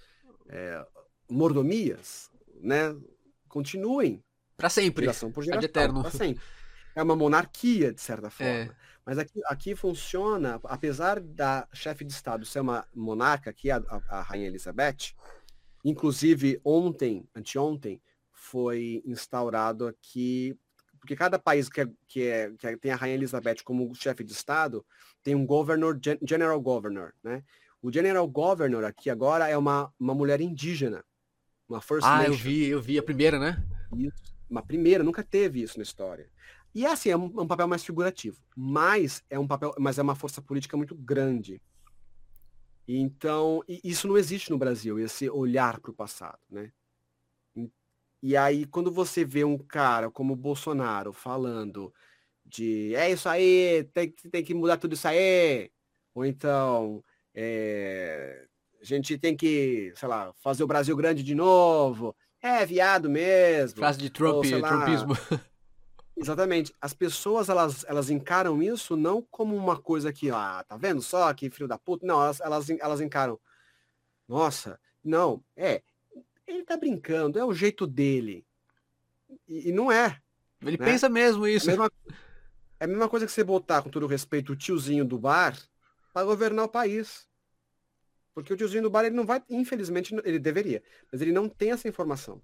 é, 0.48 0.86
mordomias, 1.28 2.30
né? 2.60 2.96
continuem. 3.54 4.20
Para 4.56 4.68
sempre. 4.68 5.04
Geração 5.04 5.30
por 5.30 5.44
geração. 5.44 5.64
eterno. 5.64 6.02
Para 6.02 6.10
sempre. 6.10 6.42
É 6.96 7.02
uma 7.02 7.14
monarquia, 7.14 7.92
de 7.92 8.00
certa 8.00 8.28
forma. 8.28 8.52
É. 8.52 8.70
Mas 9.06 9.18
aqui, 9.18 9.40
aqui 9.46 9.74
funciona, 9.76 10.60
apesar 10.64 11.20
da 11.20 11.68
chefe 11.72 12.04
de 12.04 12.12
Estado 12.12 12.44
ser 12.44 12.60
uma 12.60 12.86
monarca, 12.94 13.52
que 13.52 13.70
é 13.70 13.74
a, 13.74 13.82
a 14.08 14.22
Rainha 14.22 14.46
Elizabeth, 14.46 15.14
inclusive 15.84 16.60
ontem, 16.64 17.28
anteontem, 17.34 18.00
foi 18.44 19.02
instaurado 19.06 19.86
aqui, 19.86 20.56
porque 21.00 21.16
cada 21.16 21.38
país 21.38 21.68
que, 21.68 21.80
é, 21.80 21.88
que, 22.06 22.22
é, 22.22 22.50
que 22.52 22.76
tem 22.76 22.92
a 22.92 22.96
Rainha 22.96 23.14
Elizabeth 23.14 23.56
como 23.64 23.94
chefe 23.94 24.22
de 24.22 24.32
Estado, 24.32 24.84
tem 25.22 25.34
um 25.34 25.46
governor, 25.46 25.98
general 26.22 26.60
governor, 26.60 27.14
né? 27.22 27.42
O 27.82 27.92
general 27.92 28.26
governor 28.28 28.84
aqui 28.84 29.10
agora 29.10 29.48
é 29.48 29.56
uma, 29.56 29.92
uma 29.98 30.14
mulher 30.14 30.40
indígena. 30.40 31.04
Uma 31.68 31.80
First 31.80 32.06
ah, 32.06 32.18
Nation. 32.18 32.32
eu 32.32 32.38
vi, 32.38 32.66
eu 32.66 32.80
vi 32.80 32.98
a 32.98 33.02
primeira, 33.02 33.38
né? 33.38 33.62
Isso. 33.96 34.34
Uma 34.48 34.62
primeira, 34.62 35.02
nunca 35.02 35.22
teve 35.22 35.62
isso 35.62 35.78
na 35.78 35.82
história. 35.82 36.30
E 36.74 36.84
é 36.84 36.90
assim, 36.90 37.10
é 37.10 37.16
um, 37.16 37.32
é 37.38 37.42
um, 37.42 37.46
papel 37.46 37.68
mais 37.68 37.84
figurativo, 37.84 38.38
mas 38.56 39.22
é 39.30 39.38
um 39.38 39.46
papel, 39.46 39.74
mas 39.78 39.98
é 39.98 40.02
uma 40.02 40.14
força 40.14 40.42
política 40.42 40.76
muito 40.76 40.94
grande. 40.94 41.60
Então, 42.86 43.62
isso 43.66 44.06
não 44.08 44.18
existe 44.18 44.50
no 44.50 44.58
Brasil, 44.58 44.98
esse 44.98 45.28
olhar 45.30 45.80
para 45.80 45.90
o 45.90 45.94
passado, 45.94 46.38
né? 46.50 46.72
E, 48.26 48.38
aí, 48.38 48.64
quando 48.64 48.90
você 48.90 49.22
vê 49.22 49.44
um 49.44 49.58
cara 49.58 50.10
como 50.10 50.32
o 50.32 50.36
Bolsonaro 50.36 51.12
falando 51.12 51.92
de 52.42 52.94
é 52.94 53.10
isso 53.10 53.28
aí, 53.28 53.84
tem, 53.92 54.10
tem 54.32 54.42
que 54.42 54.54
mudar 54.54 54.78
tudo 54.78 54.94
isso 54.94 55.06
aí, 55.06 55.70
ou 56.14 56.24
então 56.24 57.04
é, 57.34 58.46
a 58.80 58.84
gente 58.84 59.18
tem 59.18 59.36
que, 59.36 59.92
sei 59.94 60.08
lá, 60.08 60.32
fazer 60.42 60.64
o 60.64 60.66
Brasil 60.66 60.96
grande 60.96 61.22
de 61.22 61.34
novo. 61.34 62.16
É, 62.40 62.64
viado 62.64 63.10
mesmo. 63.10 63.80
Frase 63.80 63.98
de 63.98 64.08
Trump, 64.08 64.36
ou, 64.36 64.42
Trumpismo. 64.42 65.12
Exatamente. 66.16 66.74
As 66.80 66.94
pessoas, 66.94 67.50
elas, 67.50 67.84
elas 67.86 68.08
encaram 68.08 68.62
isso 68.62 68.96
não 68.96 69.20
como 69.20 69.54
uma 69.54 69.76
coisa 69.76 70.10
que, 70.14 70.30
ah, 70.30 70.64
tá 70.66 70.78
vendo 70.78 71.02
só, 71.02 71.30
que 71.34 71.50
filho 71.50 71.68
da 71.68 71.76
puta. 71.76 72.06
Não, 72.06 72.22
elas, 72.22 72.40
elas, 72.40 72.70
elas 72.70 73.00
encaram. 73.02 73.38
Nossa, 74.26 74.80
não, 75.04 75.44
é, 75.54 75.82
ele 76.46 76.64
tá 76.64 76.76
brincando, 76.76 77.38
é 77.38 77.44
o 77.44 77.52
jeito 77.52 77.86
dele. 77.86 78.46
E, 79.48 79.70
e 79.70 79.72
não 79.72 79.90
é. 79.90 80.20
Ele 80.62 80.78
né? 80.78 80.84
pensa 80.84 81.08
mesmo 81.08 81.46
isso. 81.46 81.70
É 81.70 81.74
a, 81.74 81.76
mesma, 81.76 81.92
é 82.80 82.84
a 82.84 82.88
mesma 82.88 83.08
coisa 83.08 83.26
que 83.26 83.32
você 83.32 83.44
botar, 83.44 83.82
com 83.82 83.90
todo 83.90 84.06
respeito, 84.06 84.52
o 84.52 84.56
tiozinho 84.56 85.04
do 85.04 85.18
bar 85.18 85.56
para 86.12 86.26
governar 86.26 86.64
o 86.64 86.68
país. 86.68 87.26
Porque 88.34 88.52
o 88.52 88.56
tiozinho 88.56 88.82
do 88.82 88.90
bar, 88.90 89.04
ele 89.04 89.14
não 89.14 89.26
vai, 89.26 89.42
infelizmente, 89.48 90.14
ele 90.24 90.38
deveria, 90.38 90.82
mas 91.10 91.20
ele 91.20 91.32
não 91.32 91.48
tem 91.48 91.70
essa 91.70 91.88
informação. 91.88 92.42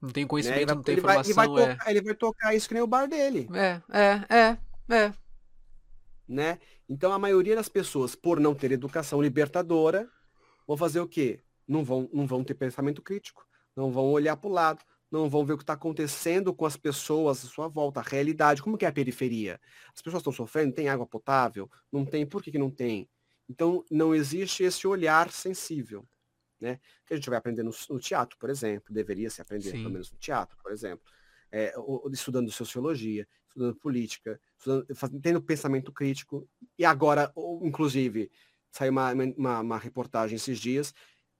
Não 0.00 0.10
tem 0.10 0.26
conhecimento, 0.26 0.68
né? 0.68 0.74
não 0.74 0.82
tem 0.82 0.94
ele 0.94 1.00
informação. 1.00 1.34
Vai, 1.34 1.46
ele, 1.46 1.54
vai 1.54 1.62
é. 1.62 1.74
tocar, 1.74 1.90
ele 1.90 2.02
vai 2.02 2.14
tocar 2.14 2.54
isso 2.54 2.68
que 2.68 2.74
nem 2.74 2.82
o 2.82 2.86
bar 2.86 3.06
dele. 3.06 3.48
É, 3.52 3.82
é, 3.90 4.36
é, 4.36 4.94
é. 4.94 5.14
Né? 6.26 6.58
Então 6.88 7.12
a 7.12 7.18
maioria 7.18 7.56
das 7.56 7.68
pessoas, 7.68 8.14
por 8.14 8.38
não 8.38 8.54
ter 8.54 8.70
educação 8.70 9.20
libertadora, 9.20 10.08
vão 10.66 10.76
fazer 10.76 11.00
o 11.00 11.08
quê? 11.08 11.42
Não 11.68 11.84
vão, 11.84 12.08
não 12.12 12.26
vão 12.26 12.42
ter 12.42 12.54
pensamento 12.54 13.02
crítico, 13.02 13.46
não 13.76 13.92
vão 13.92 14.06
olhar 14.06 14.36
para 14.36 14.48
o 14.48 14.52
lado, 14.52 14.84
não 15.10 15.28
vão 15.28 15.44
ver 15.44 15.54
o 15.54 15.56
que 15.56 15.62
está 15.62 15.74
acontecendo 15.74 16.52
com 16.54 16.66
as 16.66 16.76
pessoas 16.76 17.44
à 17.44 17.48
sua 17.48 17.68
volta, 17.68 18.00
a 18.00 18.02
realidade, 18.02 18.62
como 18.62 18.76
que 18.76 18.84
é 18.84 18.88
a 18.88 18.92
periferia. 18.92 19.60
As 19.94 20.02
pessoas 20.02 20.20
estão 20.20 20.32
sofrendo, 20.32 20.74
tem 20.74 20.88
água 20.88 21.06
potável? 21.06 21.70
Não 21.90 22.04
tem, 22.04 22.26
por 22.26 22.42
que, 22.42 22.50
que 22.50 22.58
não 22.58 22.70
tem? 22.70 23.08
Então, 23.48 23.84
não 23.90 24.14
existe 24.14 24.62
esse 24.62 24.86
olhar 24.86 25.30
sensível, 25.30 26.06
né? 26.60 26.78
Que 27.06 27.14
a 27.14 27.16
gente 27.16 27.30
vai 27.30 27.38
aprender 27.38 27.62
no, 27.62 27.72
no 27.88 27.98
teatro, 27.98 28.36
por 28.38 28.50
exemplo, 28.50 28.92
deveria 28.92 29.30
se 29.30 29.40
aprender 29.40 29.70
Sim. 29.70 29.78
pelo 29.78 29.90
menos 29.90 30.12
no 30.12 30.18
teatro, 30.18 30.56
por 30.62 30.70
exemplo, 30.70 31.06
é, 31.50 31.72
estudando 32.12 32.50
sociologia, 32.50 33.26
estudando 33.48 33.74
política, 33.76 34.38
estudando, 34.58 34.94
fazendo, 34.94 35.20
tendo 35.20 35.40
pensamento 35.40 35.90
crítico. 35.90 36.46
E 36.78 36.84
agora, 36.84 37.32
inclusive, 37.62 38.30
saiu 38.70 38.92
uma, 38.92 39.12
uma, 39.14 39.60
uma 39.60 39.78
reportagem 39.78 40.36
esses 40.36 40.58
dias 40.58 40.92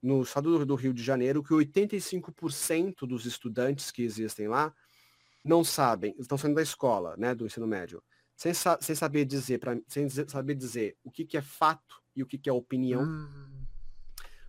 no 0.03 0.23
estado 0.23 0.65
do 0.65 0.75
Rio 0.75 0.95
de 0.95 1.03
Janeiro 1.03 1.43
que 1.43 1.53
85% 1.53 3.07
dos 3.07 3.27
estudantes 3.27 3.91
que 3.91 4.03
existem 4.03 4.49
lá 4.49 4.75
não 5.45 5.65
sabem, 5.65 6.15
estão 6.19 6.37
saindo 6.37 6.57
da 6.57 6.63
escola, 6.63 7.17
né, 7.17 7.35
do 7.35 7.47
ensino 7.47 7.67
médio, 7.67 8.03
sem, 8.37 8.53
sa 8.55 8.79
sem 8.81 8.95
saber 8.95 9.25
dizer 9.25 9.59
para 9.59 9.81
sem 9.89 10.09
saber 10.09 10.55
dizer 10.55 10.97
o 11.03 11.11
que, 11.11 11.25
que 11.25 11.37
é 11.37 11.43
fato 11.43 12.03
e 12.15 12.23
o 12.23 12.27
que, 12.27 12.39
que 12.39 12.49
é 12.49 12.53
opinião. 12.53 13.03
Hum. 13.03 13.67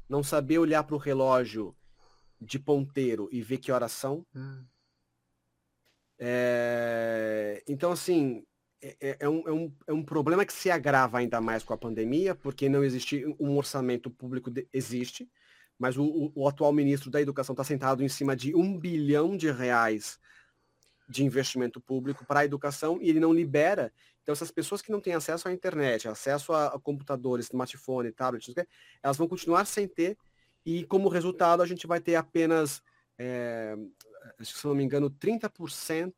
Não 0.08 0.24
saber 0.24 0.58
olhar 0.58 0.84
para 0.84 0.96
o 0.96 1.00
relógio 1.00 1.76
de 2.42 2.58
ponteiro 2.58 3.30
e 3.32 3.42
ver 3.42 3.58
que 3.58 3.72
horas 3.72 3.92
são. 3.92 4.26
Hum. 4.36 4.66
É... 6.18 7.64
Então, 7.68 7.92
assim, 7.92 8.44
é, 8.82 8.96
é, 9.00 9.18
é, 9.22 9.30
um, 9.30 9.48
é, 9.48 9.52
um, 9.52 9.76
é 9.88 9.94
um 9.94 10.04
problema 10.04 10.46
que 10.46 10.54
se 10.54 10.72
agrava 10.72 11.18
ainda 11.18 11.42
mais 11.42 11.64
com 11.64 11.74
a 11.74 11.78
pandemia, 11.78 12.34
porque 12.34 12.70
não 12.70 12.84
existe 12.84 13.26
um 13.40 13.58
orçamento 13.58 14.10
público, 14.10 14.50
de... 14.50 14.68
existe, 14.72 15.30
mas 15.80 15.98
o, 15.98 16.32
o, 16.36 16.48
atual 16.48 16.74
ministro 16.74 17.10
da 17.10 17.22
Educação 17.22 17.54
está 17.54 17.64
sentado 17.64 18.04
em 18.04 18.10
cima 18.10 18.36
de 18.36 18.54
um 18.54 18.78
bilhão 18.78 19.38
de 19.38 19.50
reais 19.50 20.20
de 21.08 21.24
investimento 21.24 21.80
público 21.80 22.26
para 22.26 22.42
a 22.42 22.46
educação 22.46 23.00
e 23.02 23.10
ele 23.10 23.20
não 23.20 23.34
libera. 23.34 23.92
Então, 24.22 24.34
essas 24.34 24.52
pessoas 24.52 24.82
que 24.82 24.92
não 24.92 25.00
têm 25.00 25.14
acesso 25.14 25.48
à 25.48 25.54
internet, 25.54 26.08
acesso 26.08 26.52
a, 26.52 26.68
a 26.68 26.80
computadores, 26.80 27.46
smartphone, 27.46 28.12
tablet, 28.12 28.54
elas 29.02 29.18
vão 29.18 29.28
continuar 29.28 29.66
sem 29.66 29.88
ter 29.88 30.18
e, 30.66 30.84
como 30.86 31.10
resultado, 31.10 31.64
a 31.64 31.66
gente 31.66 31.88
vai 31.88 32.02
ter 32.02 32.16
apenas, 32.16 32.84
é, 33.18 33.76
se 34.42 34.68
não 34.68 34.76
me 34.76 34.84
engano, 34.84 35.10
30% 35.10 36.14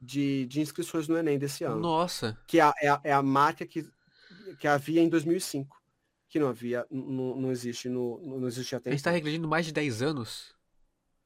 de, 0.00 0.46
de 0.46 0.60
inscrições 0.60 1.08
no 1.08 1.16
Enem 1.16 1.38
desse 1.38 1.64
ano. 1.64 1.80
Nossa! 1.80 2.38
Que 2.46 2.60
é, 2.60 2.72
é, 2.82 3.00
é 3.04 3.12
a 3.12 3.22
marca 3.22 3.66
que, 3.66 3.88
que 4.60 4.68
havia 4.68 5.00
em 5.00 5.08
2005, 5.08 5.82
que 6.34 6.40
não 6.40 6.48
havia, 6.48 6.84
não, 6.90 7.36
não 7.36 7.52
existe 7.52 7.88
no, 7.88 8.20
não 8.20 8.48
existe 8.48 8.74
até. 8.74 8.90
A 8.90 8.92
gente 8.92 8.98
está 8.98 9.12
regredindo 9.12 9.46
mais 9.46 9.64
de 9.66 9.72
10 9.72 10.02
anos. 10.02 10.52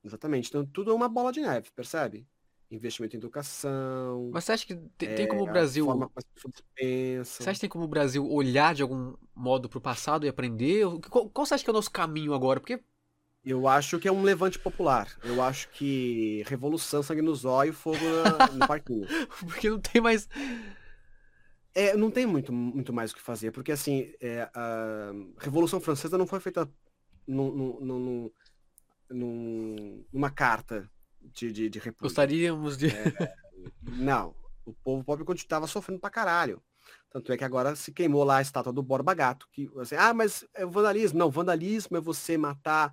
Exatamente. 0.05 0.51
Então, 0.51 0.67
tudo 0.67 0.91
é 0.91 0.95
uma 0.95 1.09
bola 1.09 1.33
de 1.33 1.41
neve, 1.41 1.71
percebe? 1.75 2.27
investimento 2.71 3.17
em 3.17 3.19
educação. 3.19 4.29
Mas 4.31 4.45
você 4.45 4.53
acha 4.53 4.67
que 4.67 4.77
tem, 4.99 5.09
é, 5.09 5.15
tem 5.15 5.27
como 5.27 5.45
o 5.45 5.47
Brasil. 5.47 5.87
Forma 5.87 6.09
como 6.09 6.19
as 6.19 6.25
pessoas 6.25 6.63
pensam. 6.75 7.43
Você 7.43 7.49
acha 7.49 7.55
que 7.55 7.61
tem 7.63 7.71
como 7.71 7.87
o 7.87 7.89
Brasil 7.89 8.31
olhar 8.31 8.75
de 8.75 8.83
algum 8.83 9.15
modo 9.35 9.67
para 9.67 9.79
o 9.79 9.81
passado 9.81 10.27
e 10.27 10.29
aprender? 10.29 10.85
Qual, 11.09 11.31
qual 11.31 11.47
você 11.47 11.55
acha 11.55 11.65
que 11.65 11.71
é 11.71 11.73
o 11.73 11.75
nosso 11.75 11.91
caminho 11.91 12.35
agora? 12.35 12.61
Porque. 12.61 12.79
Eu 13.43 13.67
acho 13.67 13.99
que 13.99 14.07
é 14.07 14.13
um 14.13 14.23
levante 14.23 14.59
popular. 14.59 15.09
Eu 15.25 15.41
acho 15.43 15.71
que 15.71 16.45
revolução, 16.47 17.03
sangue 17.03 17.23
nos 17.23 17.47
olhos, 17.47 17.79
fogo 17.79 17.97
na, 18.39 18.47
no 18.49 18.69
parquinho. 18.69 19.07
porque 19.41 19.71
não 19.71 19.81
tem 19.81 20.03
mais. 20.03 20.29
É, 21.79 21.97
não 21.97 22.11
tem 22.11 22.27
muito, 22.27 22.53
muito 22.53 22.93
mais 22.93 23.13
o 23.13 23.15
que 23.15 23.23
fazer, 23.23 23.53
porque 23.53 23.71
assim, 23.71 24.13
é, 24.21 24.51
a 24.53 25.13
Revolução 25.39 25.81
Francesa 25.81 26.19
não 26.19 26.27
foi 26.27 26.41
feita 26.41 26.69
num, 27.25 27.53
num, 27.81 28.31
num, 29.09 30.05
numa 30.13 30.29
carta 30.29 30.91
de, 31.21 31.53
de, 31.53 31.71
de 31.71 31.81
Gostaríamos 32.01 32.77
de. 32.77 32.89
É, 32.89 33.35
não. 33.97 34.35
O 34.67 34.73
povo 34.73 35.05
pobre 35.05 35.25
estava 35.37 35.69
sofrendo 35.69 36.01
pra 36.01 36.11
caralho. 36.11 36.61
Tanto 37.11 37.33
é 37.33 37.37
que 37.37 37.45
agora 37.45 37.77
se 37.77 37.93
queimou 37.93 38.25
lá 38.25 38.39
a 38.39 38.43
estátua 38.43 38.73
do 38.73 38.83
Borba 38.83 39.15
Gato. 39.15 39.49
Que, 39.53 39.71
assim, 39.79 39.95
ah, 39.95 40.13
mas 40.13 40.45
é 40.55 40.67
vandalismo. 40.67 41.19
Não, 41.19 41.31
vandalismo 41.31 41.97
é 41.97 42.01
você 42.01 42.37
matar 42.37 42.93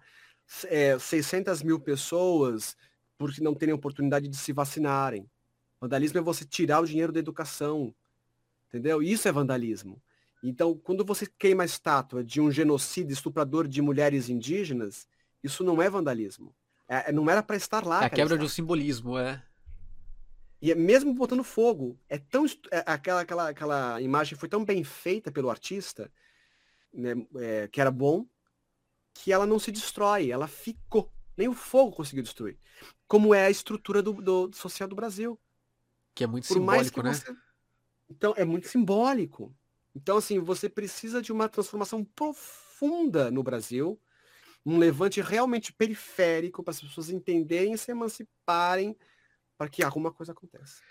é, 0.66 0.98
600 1.00 1.64
mil 1.64 1.80
pessoas 1.80 2.78
porque 3.18 3.42
não 3.42 3.56
terem 3.56 3.74
oportunidade 3.74 4.28
de 4.28 4.38
se 4.38 4.54
vacinarem. 4.54 5.28
Vandalismo 5.82 6.20
é 6.20 6.22
você 6.22 6.46
tirar 6.46 6.82
o 6.82 6.86
dinheiro 6.86 7.12
da 7.12 7.20
educação. 7.20 7.94
Entendeu? 8.76 9.02
Isso 9.02 9.26
é 9.26 9.32
vandalismo. 9.32 10.02
Então, 10.44 10.78
quando 10.78 11.06
você 11.06 11.26
queima 11.26 11.64
a 11.64 11.66
estátua 11.66 12.22
de 12.22 12.42
um 12.42 12.52
genocida 12.52 13.14
estuprador 13.14 13.68
de 13.70 13.82
mulheres 13.82 14.28
indígenas, 14.28 15.08
isso 15.42 15.64
não 15.64 15.82
é 15.82 15.90
vandalismo. 15.90 16.54
É, 16.88 17.10
não 17.12 17.30
era 17.30 17.42
para 17.42 17.56
estar 17.56 17.86
lá. 17.86 18.04
É 18.04 18.08
a 18.08 18.10
quebra 18.10 18.38
de 18.38 18.44
um 18.44 18.50
simbolismo, 18.50 19.18
é. 19.18 19.42
E 20.62 20.72
é 20.72 20.76
mesmo 20.76 21.14
botando 21.14 21.44
fogo, 21.44 21.98
é 22.10 22.18
tão 22.18 22.46
é, 22.70 22.84
aquela, 22.86 23.22
aquela, 23.22 23.50
aquela 23.50 24.02
imagem 24.02 24.38
foi 24.38 24.50
tão 24.50 24.66
bem 24.66 24.84
feita 24.84 25.32
pelo 25.32 25.50
artista, 25.50 26.12
né, 26.94 27.14
é, 27.38 27.68
que 27.70 27.80
era 27.80 27.92
bom, 27.92 28.26
que 29.14 29.32
ela 29.32 29.46
não 29.46 29.58
se 29.58 29.72
destrói, 29.72 30.32
ela 30.32 30.48
ficou. 30.48 31.12
Nem 31.38 31.48
o 31.48 31.54
fogo 31.54 31.96
conseguiu 31.96 32.24
destruir. 32.24 32.58
Como 33.08 33.34
é 33.34 33.46
a 33.46 33.50
estrutura 33.50 34.02
do, 34.02 34.14
do 34.14 34.52
social 34.54 34.90
do 34.90 34.96
Brasil. 34.96 35.40
Que 36.14 36.24
é 36.24 36.28
muito 36.28 36.48
Por 36.48 36.54
simbólico, 36.54 37.02
né? 37.02 37.14
Você... 37.14 37.36
Então, 38.10 38.34
é 38.38 38.46
muito 38.46 38.68
simbólico. 38.68 39.56
Então, 39.96 40.18
assim, 40.18 40.40
você 40.40 40.68
precisa 40.68 41.22
de 41.22 41.32
uma 41.32 41.48
transformação 41.48 42.04
profunda 42.04 43.32
no 43.32 43.42
Brasil, 43.42 44.00
um 44.66 44.78
levante 44.78 45.22
realmente 45.22 45.72
periférico 45.72 46.64
para 46.64 46.72
as 46.72 46.82
pessoas 46.82 47.10
entenderem 47.10 47.74
e 47.74 47.78
se 47.78 47.92
emanciparem 47.92 48.96
para 49.58 49.70
que 49.70 49.84
alguma 49.84 50.12
coisa 50.12 50.32
aconteça. 50.32 50.82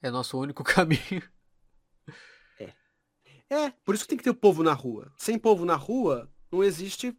É 0.00 0.10
nosso 0.10 0.38
único 0.38 0.62
caminho. 0.64 1.22
É. 2.58 2.72
É, 3.50 3.70
por 3.84 3.94
isso 3.94 4.04
que 4.04 4.08
tem 4.08 4.18
que 4.18 4.24
ter 4.24 4.30
o 4.30 4.34
povo 4.34 4.62
na 4.62 4.72
rua. 4.72 5.12
Sem 5.16 5.38
povo 5.38 5.64
na 5.64 5.76
rua, 5.76 6.32
não 6.50 6.64
existe 6.64 7.16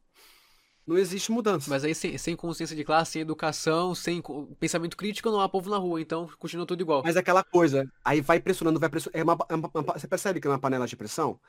não 0.86 0.98
existe 0.98 1.32
mudança. 1.32 1.70
Mas 1.70 1.84
aí 1.84 1.96
sem, 1.96 2.18
sem 2.18 2.36
consciência 2.36 2.76
de 2.76 2.84
classe, 2.84 3.14
sem 3.14 3.22
educação, 3.22 3.96
sem 3.96 4.22
pensamento 4.60 4.96
crítico, 4.96 5.32
não 5.32 5.42
há 5.42 5.50
povo 5.50 5.70
na 5.70 5.78
rua, 5.78 6.00
então 6.00 6.30
continua 6.38 6.66
tudo 6.66 6.82
igual. 6.82 7.02
Mas 7.04 7.16
é 7.16 7.20
aquela 7.20 7.44
coisa, 7.44 7.90
aí 8.04 8.22
vai 8.22 8.40
pressionando, 8.40 8.80
vai 8.80 8.90
pressionando. 8.90 9.20
É 9.20 9.24
uma, 9.24 9.38
é 9.50 9.56
uma, 9.56 9.72
uma, 9.74 9.94
você 9.94 10.08
percebe 10.08 10.40
que 10.40 10.48
é 10.48 10.50
uma 10.50 10.60
panela 10.60 10.88
de 10.88 10.96
pressão 10.96 11.40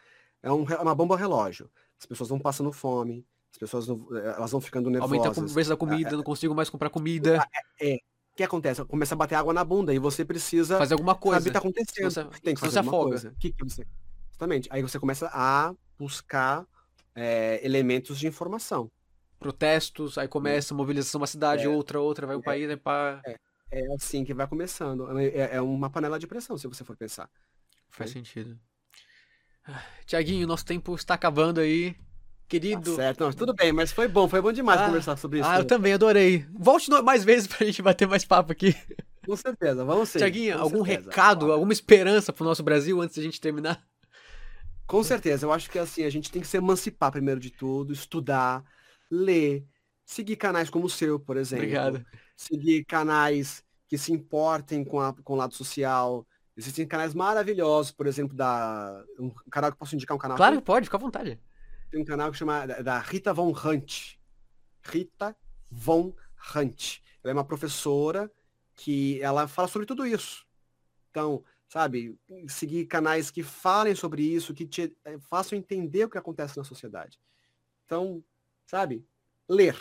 é, 0.43 0.53
um, 0.53 0.65
é 0.69 0.81
uma 0.81 0.95
bomba 0.95 1.17
relógio. 1.17 1.71
As 1.99 2.07
pessoas 2.07 2.29
vão 2.29 2.39
passando 2.39 2.73
fome, 2.73 3.27
as 3.51 3.59
pessoas 3.59 3.87
não, 3.87 4.07
elas 4.17 4.51
vão 4.51 4.61
ficando 4.61 4.91
nervosas. 4.91 5.19
Aumenta 5.19 5.41
o 5.41 5.53
preço 5.53 5.71
da 5.71 5.77
comida, 5.77 6.11
é, 6.11 6.13
é, 6.13 6.17
não 6.17 6.23
consigo 6.23 6.55
mais 6.55 6.71
comprar 6.71 6.91
comida. 6.91 7.45
É, 7.81 7.93
é. 7.93 7.97
O 7.97 8.37
que 8.37 8.43
acontece? 8.43 8.85
Começa 8.85 9.15
a 9.15 9.17
bater 9.17 9.35
água 9.35 9.53
na 9.55 9.65
bunda 9.65 9.95
e 9.95 9.99
você 9.99 10.23
precisa 10.25 10.77
fazer 10.77 10.93
alguma 10.93 11.15
coisa. 11.15 11.41
Sabe 11.41 11.49
o 11.49 11.53
que 11.53 11.53
tá 11.55 11.59
acontecendo. 11.59 12.11
Você, 12.11 12.41
Tem 12.43 12.55
que 12.55 12.61
fazer 12.61 12.79
alguma 12.79 13.05
coisa. 13.05 13.35
Que 13.41 13.51
que 13.51 13.65
você... 13.65 13.87
Exatamente. 14.31 14.69
Aí 14.71 14.83
você 14.83 15.01
começa 15.01 15.31
a 15.33 15.75
buscar 15.99 16.67
é, 17.15 17.61
elementos 17.65 18.19
de 18.19 18.27
informação 18.27 18.91
protestos, 19.39 20.19
aí 20.19 20.29
começa 20.29 20.75
mobilização 20.75 21.21
uma 21.21 21.27
cidade, 21.27 21.65
é, 21.65 21.69
outra, 21.69 22.01
outra, 22.01 22.27
vai 22.27 22.37
um 22.37 22.41
é, 22.41 22.43
país, 22.43 22.71
é, 22.71 22.77
pá. 22.77 23.21
É, 23.25 23.37
é 23.71 23.95
assim 23.95 24.25
que 24.25 24.35
vai 24.35 24.47
começando. 24.47 25.07
É, 25.19 25.57
é 25.57 25.61
uma 25.61 25.91
panela 25.91 26.19
de 26.19 26.27
pressão, 26.27 26.57
se 26.57 26.67
você 26.67 26.85
for 26.85 26.97
pensar. 26.97 27.29
Faz 27.89 28.11
sentido. 28.11 28.59
Tiaguinho, 30.07 30.47
nosso 30.47 30.65
tempo 30.65 30.95
está 30.95 31.15
acabando 31.15 31.61
aí. 31.61 31.97
Querido. 32.49 32.91
Tá 32.91 33.03
certo, 33.03 33.21
não, 33.25 33.33
tudo 33.33 33.53
bem, 33.53 33.73
mas 33.73 33.91
foi 33.91 34.07
bom, 34.07 34.29
foi 34.29 34.41
bom 34.41 34.53
demais 34.53 34.81
ah, 34.81 34.87
conversar 34.87 35.17
sobre 35.17 35.41
isso. 35.41 35.49
Ah, 35.49 35.59
eu 35.59 35.65
também 35.65 35.93
adorei. 35.93 36.47
Volte 36.57 36.91
mais 37.03 37.25
vezes 37.25 37.49
pra 37.49 37.67
gente 37.67 37.83
bater 37.83 38.07
mais 38.07 38.25
papo 38.25 38.53
aqui. 38.53 38.75
Com 39.25 39.37
certeza, 39.37 39.85
vamos 39.85 40.09
sim. 40.09 40.19
Tiaguinho, 40.19 40.57
algum 40.57 40.85
certeza. 40.85 41.11
recado, 41.11 41.51
alguma 41.51 41.73
esperança 41.73 42.33
pro 42.33 42.45
nosso 42.45 42.63
Brasil 42.63 43.01
antes 43.01 43.17
de 43.17 43.21
a 43.21 43.25
gente 43.25 43.41
terminar? 43.41 43.85
Com 44.87 45.03
certeza, 45.03 45.45
eu 45.45 45.53
acho 45.53 45.69
que 45.69 45.81
assim, 45.81 46.05
a 46.05 46.11
gente 46.11 46.31
tem 46.31 46.41
que 46.41 46.47
se 46.47 46.57
emancipar 46.57 47.11
primeiro 47.11 47.41
de 47.41 47.51
tudo, 47.51 47.93
estudar, 47.93 48.65
ler, 49.11 49.67
seguir 50.05 50.37
canais 50.37 50.71
como 50.71 50.87
o 50.87 50.91
seu, 50.91 51.19
por 51.19 51.37
exemplo. 51.37 51.65
Obrigado. 51.65 52.07
Seguir 52.37 52.85
canais 52.85 53.65
que 53.89 53.97
se 53.97 54.13
importem 54.13 54.85
com, 54.85 55.01
a, 55.01 55.13
com 55.13 55.35
o 55.35 55.37
lado 55.37 55.55
social. 55.55 56.27
Existem 56.57 56.87
canais 56.87 57.15
maravilhosos, 57.15 57.93
por 57.93 58.07
exemplo, 58.07 58.37
da. 58.37 59.05
Um 59.19 59.31
canal 59.51 59.71
que 59.71 59.79
posso 59.79 59.95
indicar 59.95 60.17
um 60.17 60.21
canal? 60.21 60.37
Claro, 60.37 60.57
aqui? 60.57 60.65
pode, 60.65 60.87
fica 60.87 60.97
à 60.97 61.01
vontade. 61.01 61.39
Tem 61.91 62.01
um 62.01 62.05
canal 62.05 62.31
que 62.31 62.39
chama 62.39 62.67
da 62.67 62.99
Rita 62.99 63.33
Von 63.33 63.53
Hunt. 63.53 64.17
Rita 64.83 65.37
Von 65.71 66.15
Hunt. 66.55 67.01
Ela 67.23 67.33
é 67.33 67.35
uma 67.35 67.45
professora 67.45 68.31
que 68.75 69.21
ela 69.23 69.47
fala 69.49 69.69
sobre 69.69 69.87
tudo 69.87 70.07
isso. 70.07 70.47
Então, 71.11 71.43
sabe, 71.69 72.19
seguir 72.49 72.87
canais 72.87 73.31
que 73.31 73.43
falem 73.43 73.95
sobre 73.95 74.23
isso, 74.23 74.55
que 74.55 74.67
te 74.67 74.95
eh, 75.05 75.19
façam 75.19 75.59
entender 75.59 76.05
o 76.05 76.11
que 76.11 76.19
acontece 76.19 76.57
na 76.57 76.65
sociedade. 76.65 77.19
Então, 77.85 78.23
sabe? 78.67 79.07
Ler, 79.49 79.77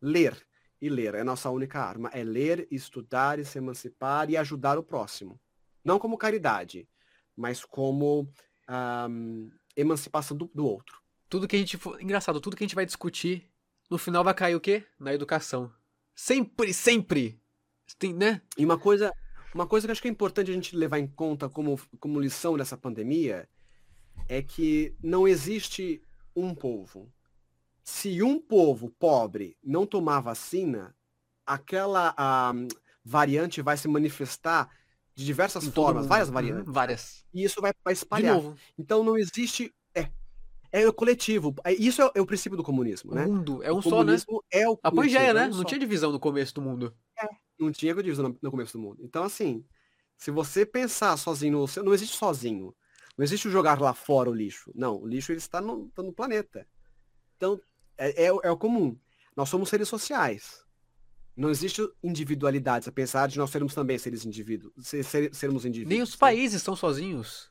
ler 0.00 0.36
e 0.80 0.88
ler. 0.88 1.14
É 1.14 1.20
a 1.20 1.24
nossa 1.24 1.50
única 1.50 1.80
arma. 1.80 2.08
É 2.12 2.24
ler, 2.24 2.66
estudar 2.70 3.38
e 3.38 3.44
se 3.44 3.58
emancipar 3.58 4.30
e 4.30 4.36
ajudar 4.36 4.78
o 4.78 4.82
próximo. 4.82 5.38
Não 5.84 5.98
como 5.98 6.18
caridade, 6.18 6.88
mas 7.36 7.64
como 7.64 8.28
um, 8.68 9.50
emancipação 9.76 10.36
do, 10.36 10.50
do, 10.54 10.66
outro. 10.66 11.00
Tudo 11.28 11.46
que 11.46 11.56
a 11.56 11.58
gente 11.58 11.76
for... 11.76 12.00
Engraçado, 12.00 12.40
tudo 12.40 12.56
que 12.56 12.64
a 12.64 12.66
gente 12.66 12.74
vai 12.74 12.86
discutir, 12.86 13.48
no 13.90 13.98
final 13.98 14.24
vai 14.24 14.34
cair 14.34 14.54
o 14.54 14.60
quê? 14.60 14.84
Na 14.98 15.12
educação. 15.12 15.72
Sempre, 16.14 16.72
sempre! 16.72 17.40
Tem, 17.98 18.14
né? 18.14 18.40
E 18.56 18.64
uma 18.64 18.78
coisa, 18.78 19.12
uma 19.54 19.66
coisa 19.66 19.86
que 19.86 19.90
eu 19.90 19.92
acho 19.92 20.02
que 20.02 20.08
é 20.08 20.10
importante 20.10 20.50
a 20.50 20.54
gente 20.54 20.76
levar 20.76 20.98
em 20.98 21.06
conta 21.06 21.48
como, 21.48 21.78
como 22.00 22.20
lição 22.20 22.56
dessa 22.56 22.76
pandemia 22.76 23.48
é 24.28 24.40
que 24.40 24.94
não 25.02 25.28
existe 25.28 26.02
um 26.34 26.54
povo 26.54 27.12
se 27.82 28.22
um 28.22 28.40
povo 28.40 28.90
pobre 28.90 29.56
não 29.62 29.86
tomar 29.86 30.20
vacina, 30.20 30.94
aquela 31.46 32.14
a, 32.16 32.52
variante 33.04 33.60
vai 33.60 33.76
se 33.76 33.88
manifestar 33.88 34.70
de 35.14 35.24
diversas 35.24 35.66
formas, 35.66 36.06
várias 36.06 36.28
uhum, 36.28 36.34
variantes. 36.34 36.72
Várias. 36.72 37.26
E 37.34 37.44
isso 37.44 37.60
vai, 37.60 37.72
vai 37.84 37.92
espalhar. 37.92 38.40
Então 38.78 39.04
não 39.04 39.16
existe. 39.16 39.74
É. 39.94 40.10
É 40.70 40.88
o 40.88 40.92
coletivo. 40.92 41.54
É, 41.64 41.72
isso 41.74 42.00
é, 42.02 42.10
é 42.14 42.20
o 42.20 42.26
princípio 42.26 42.56
do 42.56 42.62
comunismo, 42.62 43.12
o 43.12 43.14
né? 43.14 43.26
mundo. 43.26 43.62
É 43.62 43.72
um 43.72 43.78
o 43.78 43.82
só, 43.82 44.02
né? 44.02 44.16
É 44.50 44.68
o 44.68 44.78
a 44.82 44.90
Pangeia, 44.90 45.30
é 45.30 45.34
né? 45.34 45.48
não 45.48 45.64
tinha 45.64 45.78
divisão 45.78 46.10
no 46.10 46.20
começo 46.20 46.54
do 46.54 46.62
mundo. 46.62 46.94
É, 47.20 47.26
não 47.58 47.70
tinha 47.70 47.94
divisão 47.94 48.28
no, 48.28 48.38
no 48.40 48.50
começo 48.50 48.78
do 48.78 48.82
mundo. 48.82 48.98
Então, 49.02 49.22
assim, 49.22 49.64
se 50.16 50.30
você 50.30 50.64
pensar 50.64 51.16
sozinho, 51.18 51.66
não 51.84 51.92
existe 51.92 52.16
sozinho. 52.16 52.74
Não 53.18 53.22
existe 53.22 53.50
jogar 53.50 53.78
lá 53.78 53.92
fora 53.92 54.30
o 54.30 54.34
lixo. 54.34 54.72
Não, 54.74 55.02
o 55.02 55.06
lixo 55.06 55.32
ele 55.32 55.38
está 55.38 55.60
no, 55.60 55.88
está 55.88 56.02
no 56.02 56.12
planeta. 56.12 56.66
Então, 57.36 57.60
é, 58.08 58.24
é, 58.24 58.26
é 58.26 58.50
o 58.50 58.56
comum. 58.56 58.96
Nós 59.36 59.48
somos 59.48 59.68
seres 59.68 59.88
sociais. 59.88 60.62
Não 61.36 61.48
existe 61.48 61.82
individualidade, 62.02 62.88
apesar 62.88 63.26
de 63.26 63.38
nós 63.38 63.50
sermos 63.50 63.74
também 63.74 63.96
seres 63.96 64.26
indivíduos, 64.26 64.72
ser, 64.80 65.02
ser, 65.02 65.34
sermos 65.34 65.64
indivíduos. 65.64 65.94
Nem 65.94 66.02
os 66.02 66.14
países 66.14 66.58
estão 66.58 66.76
sozinhos. 66.76 67.50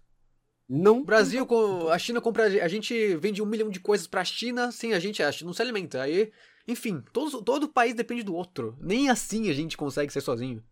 Não. 0.69 0.99
O 0.99 1.03
Brasil, 1.03 1.45
a 1.91 1.98
China 1.98 2.22
compra, 2.22 2.45
a 2.45 2.68
gente 2.68 3.15
vende 3.15 3.41
um 3.41 3.45
milhão 3.45 3.69
de 3.69 3.80
coisas 3.80 4.07
para 4.07 4.22
a 4.22 4.26
China, 4.26 4.72
sem 4.72 4.94
a 4.94 4.99
gente, 4.99 5.22
a 5.23 5.32
China 5.32 5.48
não 5.48 5.53
se 5.53 5.61
alimenta. 5.61 6.02
Aí, 6.02 6.32
enfim, 6.68 7.03
todo, 7.11 7.41
todo 7.41 7.68
país 7.68 7.95
depende 7.95 8.23
do 8.23 8.36
outro. 8.36 8.78
Nem 8.80 9.10
assim 9.10 9.49
a 9.49 9.53
gente 9.53 9.76
consegue 9.76 10.14
ser 10.14 10.22
sozinho. 10.22 10.64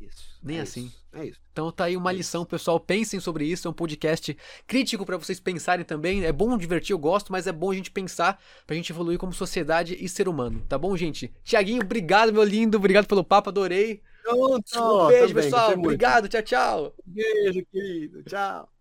Isso. 0.00 0.38
Nem 0.42 0.58
é 0.58 0.60
assim. 0.60 0.86
Isso, 0.86 1.04
é 1.12 1.26
isso. 1.26 1.40
Então 1.52 1.72
tá 1.72 1.84
aí 1.84 1.96
uma 1.96 2.10
é 2.10 2.14
lição, 2.14 2.44
pessoal. 2.44 2.78
Pensem 2.78 3.18
sobre 3.18 3.44
isso. 3.44 3.66
É 3.66 3.70
um 3.70 3.74
podcast 3.74 4.36
crítico 4.66 5.06
para 5.06 5.16
vocês 5.16 5.40
pensarem 5.40 5.84
também. 5.84 6.24
É 6.24 6.32
bom 6.32 6.56
divertir, 6.58 6.92
eu 6.92 6.98
gosto, 6.98 7.32
mas 7.32 7.46
é 7.46 7.52
bom 7.52 7.70
a 7.70 7.74
gente 7.74 7.90
pensar 7.90 8.40
pra 8.66 8.76
gente 8.76 8.92
evoluir 8.92 9.18
como 9.18 9.32
sociedade 9.32 9.96
e 9.98 10.08
ser 10.08 10.28
humano. 10.28 10.62
Tá 10.68 10.76
bom, 10.76 10.96
gente? 10.96 11.32
Tiaguinho, 11.42 11.82
obrigado, 11.82 12.32
meu 12.32 12.44
lindo. 12.44 12.76
Obrigado 12.76 13.06
pelo 13.06 13.24
papo, 13.24 13.48
adorei. 13.48 14.02
Pronto, 14.22 15.04
um 15.04 15.06
beijo, 15.06 15.28
também, 15.28 15.34
pessoal. 15.34 15.72
Obrigado, 15.72 16.28
tchau, 16.28 16.42
tchau. 16.42 16.94
Beijo, 17.06 17.64
querido. 17.72 18.22
Tchau. 18.24 18.75